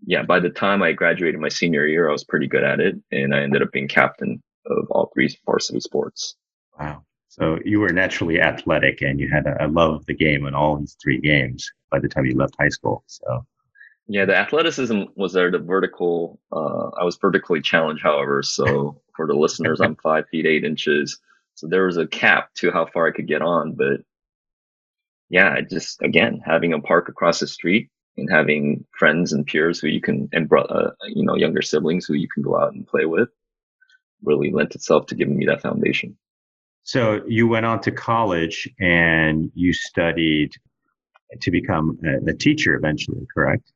yeah, 0.06 0.24
by 0.24 0.40
the 0.40 0.50
time 0.50 0.84
I 0.84 0.94
graduated 0.94 1.40
my 1.40 1.50
senior 1.50 1.88
year, 1.88 2.08
I 2.08 2.12
was 2.12 2.24
pretty 2.24 2.48
good 2.48 2.64
at 2.64 2.80
it, 2.80 2.96
and 3.12 3.34
I 3.34 3.42
ended 3.42 3.64
up 3.64 3.72
being 3.72 3.88
captain 3.88 4.42
of 4.68 4.88
all 4.92 5.12
three 5.14 5.36
varsity 5.46 5.80
sports. 5.80 6.36
Wow! 6.80 7.04
So 7.30 7.58
you 7.66 7.80
were 7.80 7.92
naturally 7.92 8.40
athletic, 8.40 9.02
and 9.02 9.20
you 9.20 9.30
had 9.32 9.48
a, 9.48 9.66
a 9.66 9.68
love 9.68 9.96
of 9.96 10.06
the 10.06 10.14
game 10.14 10.46
in 10.46 10.54
all 10.54 10.78
these 10.78 10.96
three 11.02 11.20
games 11.20 11.72
by 11.90 12.00
the 12.00 12.08
time 12.08 12.26
you 12.26 12.36
left 12.36 12.56
high 12.60 12.70
school. 12.70 13.04
So 13.08 13.46
yeah, 14.08 14.26
the 14.26 14.36
athleticism 14.36 15.04
was 15.16 15.34
there. 15.34 15.50
The 15.52 15.60
vertical, 15.60 16.40
uh, 16.52 16.90
I 17.00 17.04
was 17.04 17.18
vertically 17.18 17.62
challenged, 17.62 18.04
however. 18.04 18.44
So 18.44 19.02
for 19.16 19.28
the 19.28 19.34
listeners, 19.34 19.82
I'm 19.82 19.96
five 19.96 20.28
feet 20.30 20.46
eight 20.46 20.64
inches. 20.64 21.20
So 21.56 21.68
there 21.68 21.86
was 21.86 21.98
a 21.98 22.08
cap 22.08 22.54
to 22.56 22.72
how 22.72 22.86
far 22.86 23.08
I 23.08 23.12
could 23.12 23.28
get 23.28 23.42
on, 23.42 23.74
but 23.74 24.02
yeah, 25.30 25.54
I 25.58 25.62
just 25.62 26.02
again 26.02 26.42
having 26.46 26.74
a 26.74 26.82
park 26.82 27.10
across 27.10 27.40
the 27.40 27.48
street 27.48 27.90
and 28.18 28.30
having 28.30 28.86
friends 28.98 29.34
and 29.34 29.46
peers 29.46 29.80
who 29.80 29.88
you 29.88 30.02
can 30.02 30.30
and 30.34 30.52
uh, 30.52 30.92
you 31.08 31.26
know 31.26 31.36
younger 31.36 31.62
siblings 31.62 32.06
who 32.06 32.14
you 32.14 32.28
can 32.34 32.44
go 32.44 32.58
out 32.58 32.74
and 32.74 32.88
play 32.88 33.06
with 33.06 33.30
really 34.24 34.52
lent 34.52 34.76
itself 34.76 35.06
to 35.08 35.16
giving 35.16 35.38
me 35.38 35.46
that 35.46 35.62
foundation. 35.62 36.18
So 36.84 37.22
you 37.28 37.48
went 37.48 37.66
on 37.66 37.82
to 37.82 37.92
college 37.92 38.70
and 38.80 39.52
you 39.56 39.74
studied 39.74 40.52
to 41.42 41.52
become 41.52 41.98
a, 42.06 42.30
a 42.30 42.34
teacher 42.34 42.76
eventually, 42.76 43.26
correct? 43.34 43.72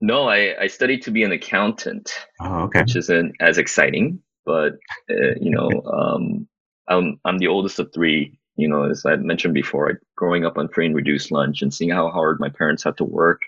No, 0.00 0.28
I, 0.28 0.54
I 0.60 0.66
studied 0.66 1.02
to 1.02 1.10
be 1.10 1.22
an 1.22 1.32
accountant, 1.32 2.12
oh, 2.40 2.64
okay. 2.64 2.80
which 2.80 2.96
isn't 2.96 3.36
as 3.40 3.58
exciting. 3.58 4.20
But 4.44 4.74
uh, 5.10 5.34
you 5.40 5.50
know, 5.50 5.70
um, 5.86 6.48
I'm 6.88 7.20
I'm 7.24 7.38
the 7.38 7.48
oldest 7.48 7.78
of 7.78 7.92
three. 7.94 8.38
You 8.56 8.68
know, 8.68 8.84
as 8.84 9.04
I 9.06 9.16
mentioned 9.16 9.54
before, 9.54 9.90
I, 9.90 9.94
growing 10.16 10.44
up 10.44 10.58
on 10.58 10.68
free 10.68 10.86
and 10.86 10.94
reduced 10.94 11.32
lunch 11.32 11.62
and 11.62 11.72
seeing 11.72 11.90
how 11.90 12.10
hard 12.10 12.38
my 12.38 12.50
parents 12.50 12.84
had 12.84 12.98
to 12.98 13.04
work, 13.04 13.42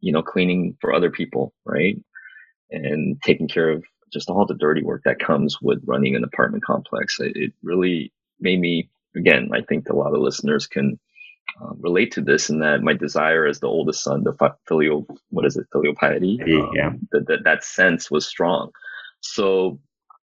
you 0.00 0.12
know, 0.12 0.22
cleaning 0.22 0.76
for 0.80 0.92
other 0.92 1.10
people, 1.10 1.54
right, 1.64 1.96
and 2.70 3.22
taking 3.22 3.48
care 3.48 3.70
of 3.70 3.84
just 4.12 4.30
all 4.30 4.46
the 4.46 4.54
dirty 4.54 4.82
work 4.82 5.02
that 5.04 5.18
comes 5.18 5.60
with 5.62 5.82
running 5.86 6.14
an 6.14 6.24
apartment 6.24 6.64
complex. 6.64 7.18
It, 7.20 7.32
it 7.36 7.52
really 7.62 8.12
made 8.38 8.60
me, 8.60 8.90
again, 9.16 9.50
I 9.52 9.62
think 9.62 9.88
a 9.88 9.96
lot 9.96 10.14
of 10.14 10.20
listeners 10.20 10.66
can 10.66 10.98
uh, 11.60 11.72
relate 11.78 12.10
to 12.12 12.20
this 12.20 12.50
in 12.50 12.58
that 12.60 12.82
my 12.82 12.92
desire 12.92 13.46
as 13.46 13.60
the 13.60 13.68
oldest 13.68 14.02
son, 14.02 14.24
the 14.24 14.34
filial, 14.66 15.06
what 15.30 15.46
is 15.46 15.56
it, 15.56 15.66
filial 15.72 15.94
piety? 15.94 16.40
Um, 16.42 16.70
yeah. 16.74 16.92
That, 17.12 17.26
that, 17.28 17.44
that 17.44 17.64
sense 17.64 18.10
was 18.10 18.26
strong. 18.26 18.70
So 19.20 19.78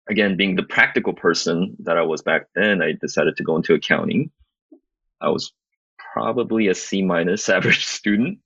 again, 0.09 0.37
being 0.37 0.57
the 0.57 0.63
practical 0.63 1.13
person 1.13 1.77
that 1.81 1.99
I 1.99 2.03
was 2.03 2.23
back 2.23 2.47
then, 2.55 2.83
I 2.83 2.93
decided 3.01 3.37
to 3.37 3.45
go 3.45 3.57
into 3.57 3.75
accounting. 3.75 4.31
I 5.21 5.29
was 5.29 5.53
probably 6.13 6.69
a 6.69 6.75
C 6.75 7.03
minus 7.03 7.49
average 7.51 7.87
student. 7.87 8.39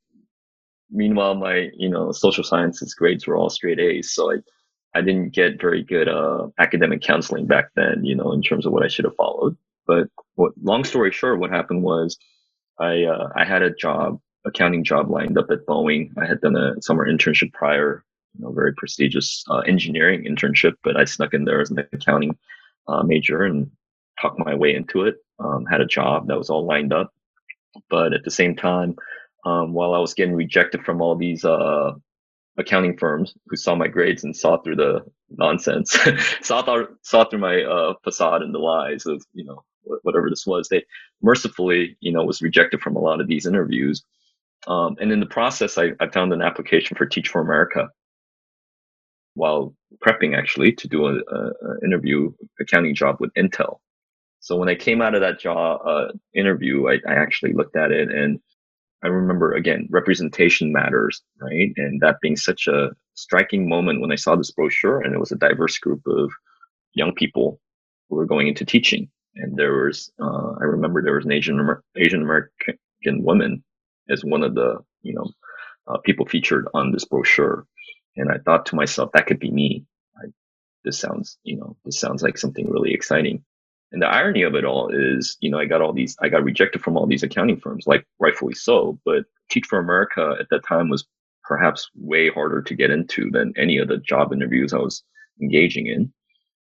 Meanwhile, 0.91 1.37
my, 1.37 1.71
you 1.77 1.89
know, 1.89 2.13
social 2.13 2.45
sciences 2.45 2.95
grades 2.95 3.27
were 3.27 3.37
all 3.37 3.51
straight 3.51 3.81
A's. 3.81 4.13
So 4.13 4.33
I, 4.33 4.37
I 4.95 5.01
didn't 5.01 5.31
get 5.31 5.61
very 5.61 5.83
good 5.83 6.09
uh, 6.09 6.49
academic 6.59 7.03
counseling 7.03 7.47
back 7.47 7.71
then, 7.75 8.05
you 8.05 8.15
know, 8.15 8.33
in 8.33 8.43
terms 8.43 8.67
of 8.67 8.73
what 8.73 8.85
I 8.85 8.89
should 8.89 9.05
have 9.05 9.17
followed. 9.17 9.57
But 9.87 10.09
what, 10.35 10.53
long 10.63 10.85
story 10.85 11.11
short, 11.11 11.41
what 11.41 11.51
happened 11.51 11.83
was 11.83 12.17
I 12.79 13.05
uh, 13.05 13.29
I 13.37 13.45
had 13.45 13.63
a 13.63 13.75
job, 13.75 14.21
accounting 14.45 14.85
job 14.85 15.11
lined 15.11 15.39
up 15.39 15.51
at 15.51 15.67
Boeing. 15.67 16.11
I 16.19 16.27
had 16.27 16.41
done 16.41 16.57
a 16.57 16.81
summer 16.83 17.07
internship 17.07 17.53
prior, 17.53 18.05
you 18.35 18.45
know, 18.45 18.53
very 18.53 18.75
prestigious 18.75 19.45
uh, 19.51 19.59
engineering 19.61 20.25
internship, 20.25 20.75
but 20.83 20.97
I 20.97 21.05
snuck 21.05 21.35
in 21.35 21.45
there 21.45 21.61
as 21.61 21.71
an 21.71 21.79
accounting 21.93 22.37
uh, 22.89 23.03
major 23.03 23.45
and 23.45 23.71
talked 24.21 24.39
my 24.39 24.55
way 24.55 24.75
into 24.75 25.03
it. 25.05 25.17
Um, 25.39 25.67
had 25.67 25.81
a 25.81 25.87
job 25.87 26.29
that 26.29 26.39
was 26.39 26.51
all 26.51 26.65
lined 26.65 26.93
up, 26.93 27.13
but 27.91 28.13
at 28.13 28.25
the 28.25 28.31
same 28.31 28.55
time, 28.55 28.97
um, 29.45 29.73
while 29.73 29.95
I 29.95 29.99
was 29.99 30.15
getting 30.15 30.35
rejected 30.35 30.85
from 30.85 31.01
all 31.01 31.17
these 31.17 31.45
uh, 31.45 31.93
accounting 32.57 32.97
firms 32.97 33.35
who 33.49 33.57
saw 33.57 33.75
my 33.75 33.89
grades 33.89 34.25
and 34.25 34.37
saw 34.37 34.59
through 34.59 34.77
the 34.77 35.05
nonsense, 35.31 35.99
saw 36.43 36.63
through, 36.63 36.97
saw 37.03 37.25
through 37.25 37.41
my 37.41 37.63
uh, 37.63 37.95
facade 38.05 38.43
and 38.43 38.55
the 38.55 38.59
lies 38.59 39.07
of 39.07 39.25
you 39.33 39.45
know 39.45 39.65
whatever 40.03 40.31
this 40.31 40.47
was. 40.47 40.69
They 40.69 40.85
mercifully 41.23 41.97
you 42.01 42.13
know 42.13 42.25
was 42.25 42.43
rejected 42.43 42.81
from 42.81 42.97
a 42.97 43.01
lot 43.01 43.21
of 43.21 43.29
these 43.29 43.47
interviews, 43.47 44.03
um, 44.67 44.97
and 45.01 45.13
in 45.13 45.21
the 45.21 45.27
process, 45.27 45.79
I, 45.79 45.93
I 46.01 46.09
found 46.09 46.33
an 46.33 46.43
application 46.43 46.97
for 46.97 47.07
Teach 47.07 47.29
for 47.29 47.41
America 47.41 47.89
while 49.35 49.75
prepping 50.05 50.37
actually 50.37 50.73
to 50.73 50.89
do 50.89 51.07
an 51.07 51.23
interview 51.85 52.33
accounting 52.61 52.95
job 52.95 53.17
with 53.21 53.33
Intel. 53.35 53.79
So 54.41 54.57
when 54.57 54.69
I 54.69 54.75
came 54.75 55.01
out 55.01 55.15
of 55.15 55.23
that 55.23 55.41
job 55.41 55.81
uh, 55.87 56.09
interview, 56.35 56.89
I, 56.89 56.95
I 57.09 57.15
actually 57.15 57.53
looked 57.53 57.77
at 57.77 57.91
it 57.91 58.11
and 58.11 58.39
I 59.03 59.09
remember 59.09 59.55
again, 59.55 59.89
representation 59.91 60.73
matters, 60.73 61.23
right? 61.41 61.73
And 61.77 62.01
that 62.01 62.21
being 62.21 62.37
such 62.37 62.67
a 62.67 62.91
striking 63.15 63.69
moment 63.69 64.01
when 64.01 64.13
I 64.13 64.17
saw 64.17 64.37
this 64.37 64.51
brochure 64.51 65.01
and 65.01 65.15
it 65.15 65.19
was 65.19 65.33
a 65.33 65.37
diverse 65.37 65.79
group 65.79 66.03
of 66.07 66.31
young 66.95 67.15
people 67.15 67.61
who 68.09 68.17
were 68.17 68.27
going 68.27 68.49
into 68.49 68.65
teaching. 68.65 69.09
And 69.37 69.57
there 69.57 69.73
was, 69.73 70.13
uh, 70.21 70.53
I 70.61 70.65
remember 70.65 71.03
there 71.03 71.17
was 71.17 71.25
an 71.25 71.33
Asian, 71.33 71.59
Asian 71.97 72.23
American 72.23 73.25
woman 73.25 73.65
as 74.09 74.25
one 74.25 74.43
of 74.43 74.55
the, 74.55 74.79
you 75.03 75.15
know, 75.15 75.31
uh, 75.87 75.99
people 75.99 76.27
featured 76.27 76.69
on 76.75 76.93
this 76.93 77.05
brochure. 77.05 77.67
And 78.17 78.31
I 78.31 78.39
thought 78.39 78.67
to 78.67 78.77
myself, 78.77 79.11
that 79.13 79.27
could 79.27 79.41
be 79.41 79.51
me. 79.51 79.85
I, 80.17 80.29
this 80.85 80.99
sounds, 80.99 81.39
you 81.43 81.57
know, 81.57 81.77
this 81.85 81.99
sounds 81.99 82.23
like 82.23 82.39
something 82.39 82.71
really 82.71 82.93
exciting. 82.95 83.45
And 83.93 84.03
the 84.03 84.07
irony 84.07 84.43
of 84.43 84.55
it 84.55 84.65
all 84.65 84.91
is, 84.93 85.37
you 85.41 85.51
know, 85.51 85.59
I 85.59 85.67
got 85.67 85.81
all 85.81 85.93
these, 85.93 86.17
I 86.21 86.29
got 86.29 86.45
rejected 86.45 86.83
from 86.83 86.97
all 86.97 87.07
these 87.07 87.23
accounting 87.23 87.61
firms, 87.61 87.87
like 87.87 88.07
rightfully 88.19 88.55
so. 88.55 88.99
But 89.05 89.25
Teach 89.51 89.67
for 89.67 89.79
America 89.79 90.37
at 90.41 90.47
that 90.51 90.65
time 90.67 90.89
was 90.89 91.07
perhaps 91.45 91.91
way 91.95 92.31
harder 92.31 92.63
to 92.63 92.75
get 92.75 92.91
into 92.91 93.31
than 93.31 93.53
any 93.57 93.79
of 93.79 93.89
the 93.89 93.99
job 93.99 94.33
interviews 94.33 94.73
I 94.73 94.79
was 94.79 95.05
engaging 95.41 95.87
in. 95.87 96.13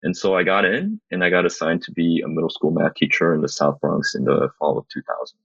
And 0.04 0.16
so 0.16 0.36
I 0.36 0.44
got 0.44 0.66
in 0.66 1.00
and 1.12 1.24
I 1.24 1.30
got 1.30 1.46
assigned 1.46 1.82
to 1.84 1.92
be 1.92 2.22
a 2.24 2.28
middle 2.28 2.50
school 2.50 2.72
math 2.72 2.96
teacher 2.96 3.34
in 3.34 3.42
the 3.42 3.50
South 3.50 3.80
Bronx 3.80 4.16
in 4.16 4.26
the 4.26 4.50
fall 4.60 4.78
of 4.78 4.86
2000. 4.90 5.38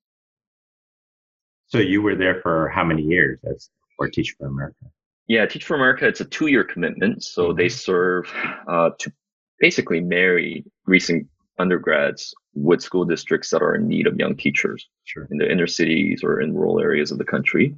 So 1.69 1.79
you 1.79 2.03
were 2.03 2.17
there 2.17 2.41
for 2.43 2.69
how 2.69 2.85
many 2.85 3.03
years 3.03 3.39
as 3.45 3.71
for 3.97 4.09
Teach 4.09 4.35
for 4.39 4.47
America? 4.47 4.87
Yeah, 5.29 5.47
Teach 5.47 5.65
for 5.65 5.77
America, 5.77 6.07
it's 6.07 6.21
a 6.21 6.25
two 6.25 6.49
year 6.49 6.65
commitment. 6.65 7.23
So 7.23 7.49
mm-hmm. 7.49 7.59
they 7.59 7.69
serve 7.69 8.33
uh, 8.67 8.91
to 8.99 9.13
basically 9.61 10.01
marry 10.01 10.65
recent 10.87 11.29
undergrads 11.59 12.35
with 12.55 12.83
school 12.83 13.05
districts 13.05 13.51
that 13.51 13.63
are 13.63 13.75
in 13.75 13.87
need 13.87 14.07
of 14.07 14.19
young 14.19 14.37
teachers 14.37 14.89
sure. 15.05 15.29
in 15.31 15.39
the 15.39 15.51
inner 15.51 15.67
cities 15.67 16.23
or 16.25 16.41
in 16.41 16.55
rural 16.55 16.81
areas 16.81 17.11
of 17.11 17.19
the 17.19 17.25
country. 17.25 17.77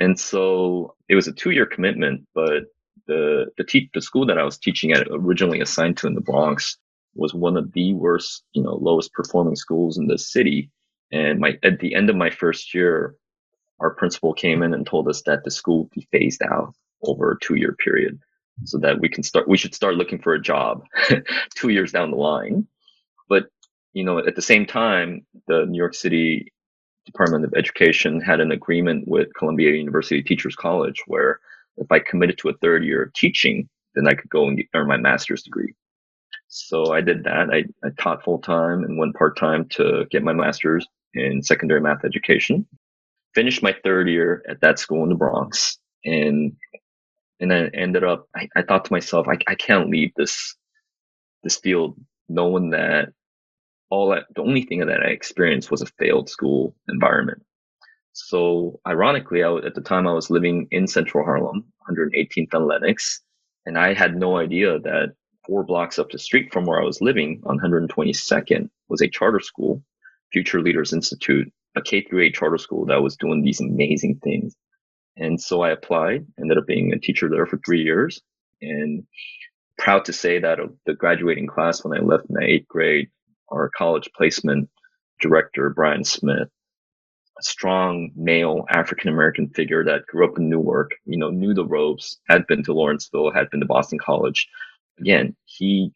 And 0.00 0.18
so 0.18 0.94
it 1.08 1.14
was 1.14 1.28
a 1.28 1.32
two 1.32 1.50
year 1.50 1.66
commitment, 1.66 2.26
but 2.34 2.64
the, 3.06 3.46
the, 3.56 3.64
te- 3.64 3.90
the 3.94 4.00
school 4.00 4.26
that 4.26 4.38
I 4.38 4.44
was 4.44 4.58
teaching 4.58 4.92
at 4.92 5.06
originally 5.10 5.60
assigned 5.60 5.96
to 5.98 6.06
in 6.06 6.14
the 6.14 6.20
Bronx 6.20 6.76
was 7.14 7.34
one 7.34 7.56
of 7.56 7.72
the 7.72 7.94
worst, 7.94 8.44
you 8.52 8.62
know, 8.62 8.74
lowest 8.74 9.12
performing 9.12 9.56
schools 9.56 9.98
in 9.98 10.06
the 10.06 10.18
city. 10.18 10.70
And 11.12 11.40
my, 11.40 11.58
at 11.62 11.80
the 11.80 11.94
end 11.94 12.10
of 12.10 12.16
my 12.16 12.30
first 12.30 12.74
year, 12.74 13.14
our 13.80 13.90
principal 13.90 14.32
came 14.32 14.62
in 14.62 14.74
and 14.74 14.86
told 14.86 15.08
us 15.08 15.22
that 15.22 15.44
the 15.44 15.50
school 15.50 15.84
would 15.84 15.90
be 15.90 16.08
phased 16.12 16.42
out 16.42 16.74
over 17.02 17.32
a 17.32 17.38
two 17.40 17.56
year 17.56 17.72
period 17.72 18.18
so 18.64 18.78
that 18.78 19.00
we 19.00 19.08
can 19.08 19.22
start, 19.22 19.48
we 19.48 19.58
should 19.58 19.74
start 19.74 19.96
looking 19.96 20.18
for 20.18 20.34
a 20.34 20.40
job 20.40 20.84
two 21.54 21.68
years 21.68 21.92
down 21.92 22.10
the 22.10 22.16
line. 22.16 22.66
But, 23.28 23.44
you 23.92 24.04
know, 24.04 24.18
at 24.18 24.34
the 24.34 24.42
same 24.42 24.66
time, 24.66 25.26
the 25.46 25.66
New 25.66 25.78
York 25.78 25.94
City 25.94 26.52
Department 27.04 27.44
of 27.44 27.54
Education 27.56 28.20
had 28.20 28.40
an 28.40 28.50
agreement 28.50 29.06
with 29.06 29.32
Columbia 29.34 29.72
University 29.72 30.22
Teachers 30.22 30.56
College 30.56 31.02
where 31.06 31.40
if 31.78 31.90
I 31.90 31.98
committed 31.98 32.38
to 32.38 32.48
a 32.48 32.56
third 32.58 32.84
year 32.84 33.02
of 33.02 33.14
teaching, 33.14 33.68
then 33.94 34.06
I 34.08 34.14
could 34.14 34.30
go 34.30 34.48
and 34.48 34.62
earn 34.74 34.88
my 34.88 34.96
master's 34.96 35.42
degree. 35.42 35.74
So 36.48 36.92
I 36.92 37.00
did 37.00 37.24
that. 37.24 37.50
I, 37.52 37.64
I 37.84 37.90
taught 37.98 38.24
full 38.24 38.38
time 38.38 38.84
and 38.84 38.98
went 38.98 39.16
part 39.16 39.36
time 39.38 39.68
to 39.70 40.06
get 40.10 40.22
my 40.22 40.32
master's 40.32 40.86
in 41.14 41.42
secondary 41.42 41.80
math 41.80 42.04
education. 42.04 42.66
Finished 43.34 43.62
my 43.62 43.74
third 43.84 44.08
year 44.08 44.42
at 44.48 44.60
that 44.60 44.78
school 44.78 45.02
in 45.02 45.08
the 45.08 45.14
Bronx 45.14 45.78
and 46.04 46.52
and 47.40 47.52
I 47.52 47.66
ended 47.74 48.04
up 48.04 48.26
I, 48.34 48.48
I 48.56 48.62
thought 48.62 48.86
to 48.86 48.92
myself, 48.92 49.26
I, 49.28 49.36
I 49.46 49.54
can't 49.54 49.90
leave 49.90 50.12
this 50.16 50.56
this 51.42 51.56
field 51.56 51.96
knowing 52.28 52.70
that 52.70 53.10
all 53.90 54.10
that, 54.10 54.24
the 54.34 54.42
only 54.42 54.62
thing 54.62 54.80
that 54.80 55.02
I 55.02 55.10
experienced 55.10 55.70
was 55.70 55.82
a 55.82 55.86
failed 55.98 56.28
school 56.28 56.74
environment. 56.88 57.42
So 58.18 58.80
ironically, 58.86 59.42
I, 59.42 59.54
at 59.56 59.74
the 59.74 59.82
time 59.82 60.06
I 60.06 60.12
was 60.14 60.30
living 60.30 60.68
in 60.70 60.86
central 60.86 61.22
Harlem, 61.22 61.66
118th 61.86 62.54
and 62.54 62.66
Lenox, 62.66 63.20
and 63.66 63.76
I 63.78 63.92
had 63.92 64.16
no 64.16 64.38
idea 64.38 64.78
that 64.78 65.12
four 65.46 65.64
blocks 65.64 65.98
up 65.98 66.10
the 66.10 66.18
street 66.18 66.50
from 66.50 66.64
where 66.64 66.80
I 66.80 66.84
was 66.86 67.02
living 67.02 67.42
on 67.44 67.58
122nd 67.58 68.70
was 68.88 69.02
a 69.02 69.08
charter 69.08 69.40
school, 69.40 69.84
Future 70.32 70.62
Leaders 70.62 70.94
Institute, 70.94 71.52
a 71.76 71.82
K 71.82 72.00
through 72.00 72.22
8 72.22 72.34
charter 72.34 72.56
school 72.56 72.86
that 72.86 73.02
was 73.02 73.16
doing 73.16 73.42
these 73.42 73.60
amazing 73.60 74.18
things. 74.24 74.56
And 75.18 75.38
so 75.38 75.60
I 75.60 75.70
applied, 75.70 76.26
ended 76.40 76.56
up 76.56 76.66
being 76.66 76.94
a 76.94 76.98
teacher 76.98 77.28
there 77.28 77.44
for 77.44 77.58
three 77.58 77.82
years 77.82 78.22
and 78.62 79.06
proud 79.76 80.06
to 80.06 80.14
say 80.14 80.38
that 80.38 80.58
uh, 80.58 80.68
the 80.86 80.94
graduating 80.94 81.48
class 81.48 81.84
when 81.84 81.98
I 81.98 82.02
left 82.02 82.30
in 82.30 82.42
eighth 82.42 82.66
grade, 82.66 83.10
our 83.50 83.70
college 83.76 84.08
placement 84.16 84.70
director, 85.20 85.68
Brian 85.68 86.02
Smith, 86.02 86.48
strong 87.40 88.10
male 88.16 88.64
African 88.70 89.10
American 89.10 89.48
figure 89.50 89.84
that 89.84 90.06
grew 90.06 90.26
up 90.26 90.38
in 90.38 90.48
Newark, 90.48 90.92
you 91.04 91.18
know, 91.18 91.30
knew 91.30 91.54
the 91.54 91.66
ropes, 91.66 92.18
had 92.28 92.46
been 92.46 92.62
to 92.64 92.72
Lawrenceville, 92.72 93.32
had 93.32 93.50
been 93.50 93.60
to 93.60 93.66
Boston 93.66 93.98
College. 93.98 94.48
Again, 94.98 95.36
he 95.44 95.92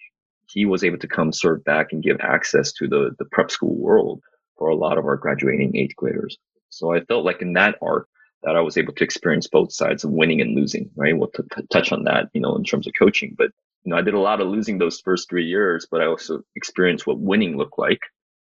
he 0.49 0.66
was 0.66 0.85
able 0.85 0.99
to 0.99 1.09
come 1.09 1.32
serve 1.32 1.64
back 1.64 1.92
and 1.92 2.02
give 2.02 2.18
access 2.20 2.73
to 2.75 2.88
the 2.88 3.14
the 3.18 3.25
prep 3.26 3.50
school 3.50 3.76
world 3.76 4.23
for 4.59 4.68
a 4.68 4.76
lot 4.76 4.99
of 4.99 5.04
our 5.06 5.16
graduating 5.16 5.76
eighth 5.76 5.97
graders. 5.97 6.37
So 6.68 6.92
I 6.94 7.00
felt 7.04 7.25
like 7.25 7.42
in 7.42 7.54
that 7.54 7.76
arc 7.82 8.09
that 8.42 8.56
I 8.56 8.61
was 8.61 8.76
able 8.78 8.94
to 8.94 9.04
experience 9.04 9.49
both 9.49 9.73
sides 9.73 10.04
of 10.04 10.11
winning 10.11 10.40
and 10.40 10.56
losing, 10.56 10.90
right? 10.97 11.16
We'll 11.16 11.30
t- 11.30 11.42
t- 11.54 11.66
touch 11.70 11.92
on 11.92 12.04
that, 12.04 12.28
you 12.32 12.40
know, 12.40 12.56
in 12.56 12.64
terms 12.64 12.87
of 12.87 12.94
coaching, 12.99 13.35
but 13.37 13.50
you 13.85 13.90
know, 13.90 13.99
I 13.99 14.02
did 14.02 14.14
a 14.14 14.20
lot 14.20 14.40
of 14.40 14.49
losing 14.49 14.78
those 14.78 15.00
first 15.00 15.28
three 15.28 15.47
years, 15.47 15.87
but 15.90 16.00
I 16.02 16.06
also 16.06 16.42
experienced 16.56 17.06
what 17.06 17.18
winning 17.18 17.56
looked 17.56 17.78
like 17.78 18.00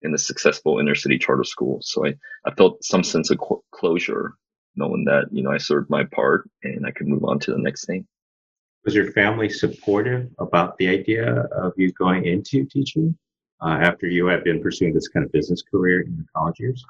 in 0.03 0.13
a 0.13 0.17
successful 0.17 0.79
inner 0.79 0.95
city 0.95 1.17
charter 1.17 1.43
school. 1.43 1.79
So 1.81 2.05
I, 2.05 2.15
I 2.45 2.53
felt 2.55 2.83
some 2.83 3.03
sense 3.03 3.29
of 3.29 3.39
closure 3.71 4.35
knowing 4.75 5.05
that, 5.05 5.25
you 5.31 5.43
know, 5.43 5.51
I 5.51 5.57
served 5.57 5.89
my 5.89 6.03
part 6.05 6.49
and 6.63 6.85
I 6.85 6.91
could 6.91 7.07
move 7.07 7.23
on 7.23 7.39
to 7.39 7.51
the 7.51 7.57
next 7.57 7.85
thing. 7.85 8.07
Was 8.85 8.95
your 8.95 9.11
family 9.11 9.49
supportive 9.49 10.29
about 10.39 10.77
the 10.77 10.87
idea 10.87 11.45
of 11.51 11.73
you 11.77 11.91
going 11.91 12.25
into 12.25 12.65
teaching 12.65 13.15
uh, 13.61 13.77
after 13.81 14.07
you 14.07 14.25
had 14.25 14.43
been 14.43 14.61
pursuing 14.61 14.93
this 14.93 15.07
kind 15.07 15.25
of 15.25 15.31
business 15.31 15.61
career 15.61 16.01
in 16.01 16.17
the 16.17 16.25
college 16.35 16.59
years? 16.59 16.83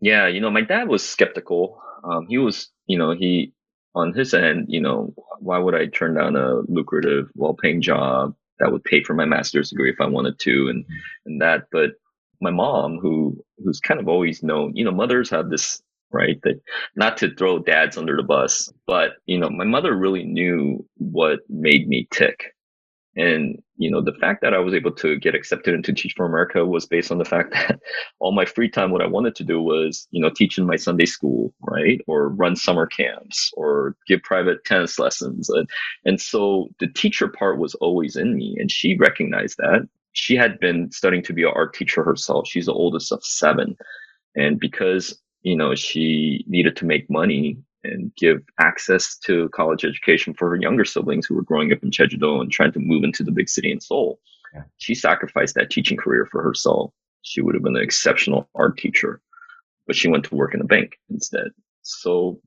Yeah, 0.00 0.28
you 0.28 0.40
know, 0.40 0.50
my 0.50 0.62
dad 0.62 0.88
was 0.88 1.06
skeptical. 1.06 1.82
Um, 2.04 2.26
he 2.26 2.38
was, 2.38 2.68
you 2.86 2.96
know, 2.96 3.10
he, 3.10 3.52
on 3.94 4.14
his 4.14 4.32
end, 4.32 4.66
you 4.68 4.80
know, 4.80 5.12
why 5.40 5.58
would 5.58 5.74
I 5.74 5.86
turn 5.86 6.14
down 6.14 6.36
a 6.36 6.60
lucrative, 6.68 7.30
well 7.34 7.54
paying 7.54 7.82
job 7.82 8.34
that 8.58 8.72
would 8.72 8.84
pay 8.84 9.02
for 9.02 9.14
my 9.14 9.24
master's 9.24 9.70
degree 9.70 9.90
if 9.90 10.00
I 10.00 10.06
wanted 10.06 10.38
to 10.40 10.68
and, 10.68 10.84
and 11.26 11.40
that. 11.42 11.64
But 11.70 11.92
my 12.40 12.50
mom, 12.50 12.98
who, 12.98 13.36
who's 13.64 13.80
kind 13.80 14.00
of 14.00 14.08
always 14.08 14.42
known, 14.42 14.72
you 14.74 14.84
know, 14.84 14.92
mothers 14.92 15.30
have 15.30 15.50
this 15.50 15.82
right? 16.12 16.40
That 16.44 16.60
not 16.94 17.16
to 17.18 17.34
throw 17.34 17.58
dads 17.58 17.96
under 17.96 18.16
the 18.16 18.22
bus, 18.22 18.72
but 18.86 19.14
you 19.26 19.38
know, 19.38 19.50
my 19.50 19.64
mother 19.64 19.94
really 19.96 20.24
knew 20.24 20.84
what 20.96 21.40
made 21.48 21.88
me 21.88 22.08
tick. 22.12 22.54
And, 23.18 23.62
you 23.78 23.90
know, 23.90 24.02
the 24.02 24.12
fact 24.12 24.42
that 24.42 24.52
I 24.52 24.58
was 24.58 24.74
able 24.74 24.92
to 24.92 25.18
get 25.18 25.34
accepted 25.34 25.74
into 25.74 25.92
Teach 25.94 26.12
for 26.14 26.26
America 26.26 26.66
was 26.66 26.84
based 26.84 27.10
on 27.10 27.16
the 27.16 27.24
fact 27.24 27.50
that 27.54 27.80
all 28.20 28.32
my 28.32 28.44
free 28.44 28.68
time, 28.68 28.90
what 28.90 29.00
I 29.00 29.06
wanted 29.06 29.34
to 29.36 29.44
do 29.44 29.60
was, 29.62 30.06
you 30.10 30.20
know, 30.20 30.30
teach 30.30 30.58
in 30.58 30.66
my 30.66 30.76
Sunday 30.76 31.06
school, 31.06 31.54
right? 31.62 31.98
Or 32.06 32.28
run 32.28 32.56
summer 32.56 32.86
camps 32.86 33.50
or 33.56 33.96
give 34.06 34.22
private 34.22 34.64
tennis 34.66 34.98
lessons. 34.98 35.48
And, 35.48 35.68
and 36.04 36.20
so 36.20 36.68
the 36.78 36.88
teacher 36.88 37.28
part 37.28 37.58
was 37.58 37.74
always 37.76 38.16
in 38.16 38.36
me. 38.36 38.56
And 38.58 38.70
she 38.70 38.98
recognized 38.98 39.56
that. 39.58 39.88
She 40.16 40.34
had 40.34 40.58
been 40.60 40.90
studying 40.90 41.22
to 41.24 41.32
be 41.32 41.42
an 41.42 41.52
art 41.54 41.74
teacher 41.74 42.02
herself. 42.02 42.48
She's 42.48 42.66
the 42.66 42.72
oldest 42.72 43.12
of 43.12 43.24
seven. 43.24 43.76
And 44.34 44.58
because 44.58 45.18
you 45.46 45.54
know, 45.54 45.76
she 45.76 46.44
needed 46.48 46.74
to 46.74 46.84
make 46.84 47.08
money 47.08 47.56
and 47.84 48.12
give 48.16 48.42
access 48.58 49.16
to 49.18 49.48
college 49.50 49.84
education 49.84 50.34
for 50.34 50.50
her 50.50 50.56
younger 50.56 50.84
siblings 50.84 51.24
who 51.24 51.36
were 51.36 51.42
growing 51.42 51.72
up 51.72 51.84
in 51.84 51.92
Jeju-do 51.92 52.40
and 52.40 52.50
trying 52.50 52.72
to 52.72 52.80
move 52.80 53.04
into 53.04 53.22
the 53.22 53.30
big 53.30 53.48
city 53.48 53.70
in 53.70 53.80
Seoul. 53.80 54.18
Yeah. 54.52 54.64
She 54.78 54.92
sacrificed 54.92 55.54
that 55.54 55.70
teaching 55.70 55.96
career 55.96 56.26
for 56.32 56.42
herself. 56.42 56.92
She 57.22 57.40
would 57.40 57.54
have 57.54 57.62
been 57.62 57.76
an 57.76 57.82
exceptional 57.82 58.48
art 58.56 58.76
teacher, 58.76 59.20
but 59.86 59.94
she 59.94 60.08
went 60.08 60.24
to 60.24 60.34
work 60.34 60.52
in 60.52 60.60
a 60.60 60.64
bank 60.64 60.98
instead. 61.10 61.46
So 61.82 62.40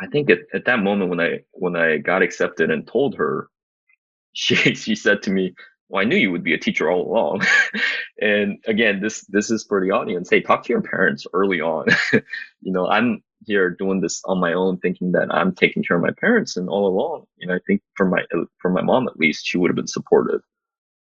I 0.00 0.06
think 0.06 0.30
at, 0.30 0.38
at 0.54 0.64
that 0.64 0.78
moment 0.78 1.10
when 1.10 1.20
I 1.20 1.40
when 1.52 1.76
I 1.76 1.98
got 1.98 2.22
accepted 2.22 2.70
and 2.70 2.86
told 2.86 3.16
her, 3.16 3.50
she 4.32 4.54
she 4.74 4.94
said 4.94 5.22
to 5.24 5.30
me, 5.30 5.54
well, 5.88 6.02
I 6.02 6.04
knew 6.04 6.16
you 6.16 6.30
would 6.30 6.44
be 6.44 6.54
a 6.54 6.58
teacher 6.58 6.90
all 6.90 7.10
along. 7.10 7.42
and 8.20 8.58
again, 8.66 9.00
this 9.00 9.22
this 9.26 9.50
is 9.50 9.64
for 9.64 9.80
the 9.80 9.90
audience. 9.92 10.28
Hey, 10.28 10.40
talk 10.40 10.64
to 10.64 10.72
your 10.72 10.82
parents 10.82 11.26
early 11.32 11.60
on. 11.60 11.86
you 12.12 12.72
know, 12.72 12.86
I'm 12.86 13.22
here 13.46 13.70
doing 13.70 14.00
this 14.00 14.22
on 14.24 14.40
my 14.40 14.52
own, 14.52 14.78
thinking 14.78 15.12
that 15.12 15.28
I'm 15.32 15.54
taking 15.54 15.82
care 15.82 15.96
of 15.96 16.02
my 16.02 16.12
parents, 16.20 16.56
and 16.56 16.68
all 16.68 16.86
along, 16.86 17.24
you 17.36 17.46
know, 17.46 17.54
I 17.54 17.60
think 17.66 17.82
for 17.94 18.06
my 18.06 18.22
for 18.58 18.70
my 18.70 18.82
mom 18.82 19.08
at 19.08 19.18
least, 19.18 19.46
she 19.46 19.58
would 19.58 19.70
have 19.70 19.76
been 19.76 19.86
supportive. 19.86 20.40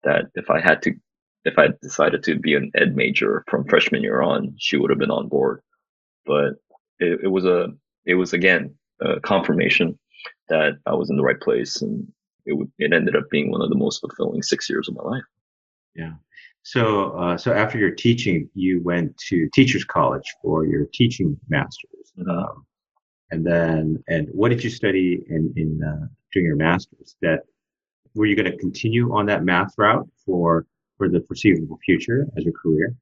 That 0.04 0.26
if 0.34 0.50
I 0.50 0.60
had 0.60 0.82
to, 0.84 0.94
if 1.46 1.60
I 1.60 1.70
decided 1.82 2.24
to 2.24 2.40
be 2.40 2.56
an 2.56 2.72
ed 2.76 2.96
major 2.96 3.44
from 3.48 3.68
freshman 3.68 4.02
year 4.02 4.22
on, 4.22 4.56
she 4.58 4.78
would 4.78 4.90
have 4.90 5.00
been 5.00 5.12
on 5.12 5.28
board. 5.28 5.62
But 6.26 6.54
it, 7.00 7.22
it 7.24 7.28
was 7.28 7.46
a, 7.46 7.68
it 8.06 8.16
was 8.16 8.34
again 8.34 8.76
a 9.00 9.20
confirmation 9.20 10.00
that 10.50 10.74
I 10.88 10.94
was 10.96 11.10
in 11.10 11.18
the 11.18 11.24
right 11.24 11.40
place 11.40 11.82
and 11.82 12.12
it 12.46 12.68
it 12.80 12.94
ended 12.94 13.16
up 13.16 13.30
being 13.30 13.52
one 13.52 13.62
of 13.62 13.70
the 13.70 13.76
most 13.76 14.00
fulfilling 14.00 14.42
six 14.42 14.70
years 14.70 14.88
of 14.88 14.96
my 14.96 15.04
life. 15.04 15.24
Yeah. 15.96 16.14
So, 16.64 17.12
uh, 17.18 17.38
so 17.38 17.54
after 17.54 17.78
your 17.78 17.92
teaching, 17.92 18.50
you 18.54 18.82
went 18.84 19.18
to 19.30 19.50
teachers 19.54 19.84
college 19.84 20.26
for 20.42 20.66
your 20.66 20.86
teaching 20.94 21.38
masters. 21.50 22.14
Mm-hmm. 22.18 22.30
Um, 22.30 22.66
and 23.32 23.46
then, 23.46 24.04
and 24.08 24.28
what 24.32 24.50
did 24.50 24.64
you 24.64 24.70
study 24.70 25.24
in, 25.30 25.54
in, 25.56 25.82
uh, 25.84 26.08
doing 26.34 26.46
your 26.46 26.58
masters 26.58 27.16
that 27.22 27.42
were 28.14 28.26
you 28.26 28.36
going 28.36 28.52
to 28.52 28.58
continue 28.58 29.14
on 29.16 29.26
that 29.28 29.44
math 29.44 29.74
route 29.78 30.08
for, 30.26 30.66
for 30.98 31.10
the 31.10 31.22
foreseeable 31.22 31.80
future 31.84 32.28
as 32.38 32.46
a 32.46 32.52
career? 32.52 32.96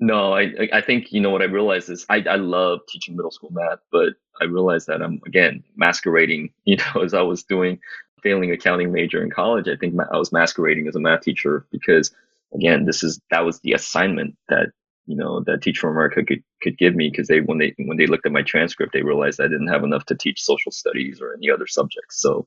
No, 0.00 0.34
I 0.34 0.52
I 0.72 0.80
think 0.80 1.12
you 1.12 1.20
know 1.20 1.30
what 1.30 1.40
I 1.40 1.44
realized 1.44 1.88
is 1.88 2.04
I 2.08 2.16
I 2.28 2.34
love 2.34 2.80
teaching 2.88 3.14
middle 3.14 3.30
school 3.30 3.50
math, 3.52 3.78
but 3.92 4.14
I 4.40 4.44
realized 4.44 4.88
that 4.88 5.00
I'm 5.00 5.20
again 5.24 5.62
masquerading. 5.76 6.50
You 6.64 6.78
know, 6.78 7.02
as 7.02 7.14
I 7.14 7.22
was 7.22 7.44
doing 7.44 7.78
failing 8.24 8.50
accounting 8.50 8.90
major 8.90 9.22
in 9.22 9.30
college, 9.30 9.68
I 9.68 9.76
think 9.76 9.94
I 10.12 10.18
was 10.18 10.32
masquerading 10.32 10.88
as 10.88 10.96
a 10.96 11.00
math 11.00 11.20
teacher 11.20 11.64
because 11.70 12.10
again, 12.52 12.86
this 12.86 13.04
is 13.04 13.20
that 13.30 13.44
was 13.44 13.60
the 13.60 13.72
assignment 13.72 14.36
that 14.48 14.72
you 15.06 15.16
know 15.16 15.40
that 15.46 15.62
Teach 15.62 15.78
for 15.78 15.90
America 15.90 16.24
could 16.24 16.42
could 16.62 16.78
give 16.78 16.94
me 16.96 17.10
because 17.10 17.28
they 17.28 17.40
when 17.40 17.58
they 17.58 17.74
when 17.78 17.96
they 17.96 18.06
looked 18.06 18.26
at 18.26 18.32
my 18.32 18.42
transcript, 18.42 18.92
they 18.92 19.02
realized 19.02 19.40
I 19.40 19.44
didn't 19.44 19.68
have 19.68 19.84
enough 19.84 20.06
to 20.06 20.16
teach 20.16 20.42
social 20.42 20.72
studies 20.72 21.20
or 21.20 21.34
any 21.34 21.50
other 21.50 21.66
subjects. 21.66 22.20
So, 22.20 22.46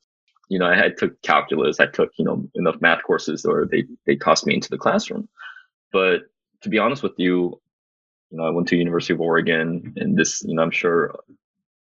you 0.50 0.60
know, 0.60 0.66
I 0.66 0.76
had 0.76 0.98
took 0.98 1.22
calculus, 1.22 1.80
I 1.80 1.86
took 1.86 2.10
you 2.18 2.26
know 2.26 2.50
enough 2.56 2.82
math 2.82 3.04
courses, 3.04 3.46
or 3.46 3.66
they 3.66 3.86
they 4.06 4.16
tossed 4.16 4.46
me 4.46 4.56
into 4.56 4.70
the 4.70 4.78
classroom. 4.78 5.30
But 5.94 6.24
to 6.64 6.70
be 6.70 6.80
honest 6.80 7.04
with 7.04 7.14
you, 7.18 7.62
you 8.32 8.38
know, 8.38 8.46
I 8.46 8.50
went 8.50 8.68
to 8.70 8.76
University 8.76 9.14
of 9.14 9.22
Oregon, 9.22 9.94
and 9.96 10.18
this, 10.18 10.42
you 10.44 10.56
know, 10.56 10.64
I'm 10.64 10.72
sure 10.72 11.16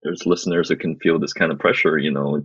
there's 0.06 0.26
listeners 0.26 0.70
that 0.70 0.80
can 0.80 0.98
feel 1.00 1.20
this 1.20 1.34
kind 1.34 1.52
of 1.52 1.60
pressure, 1.60 1.98
you 1.98 2.12
know, 2.12 2.42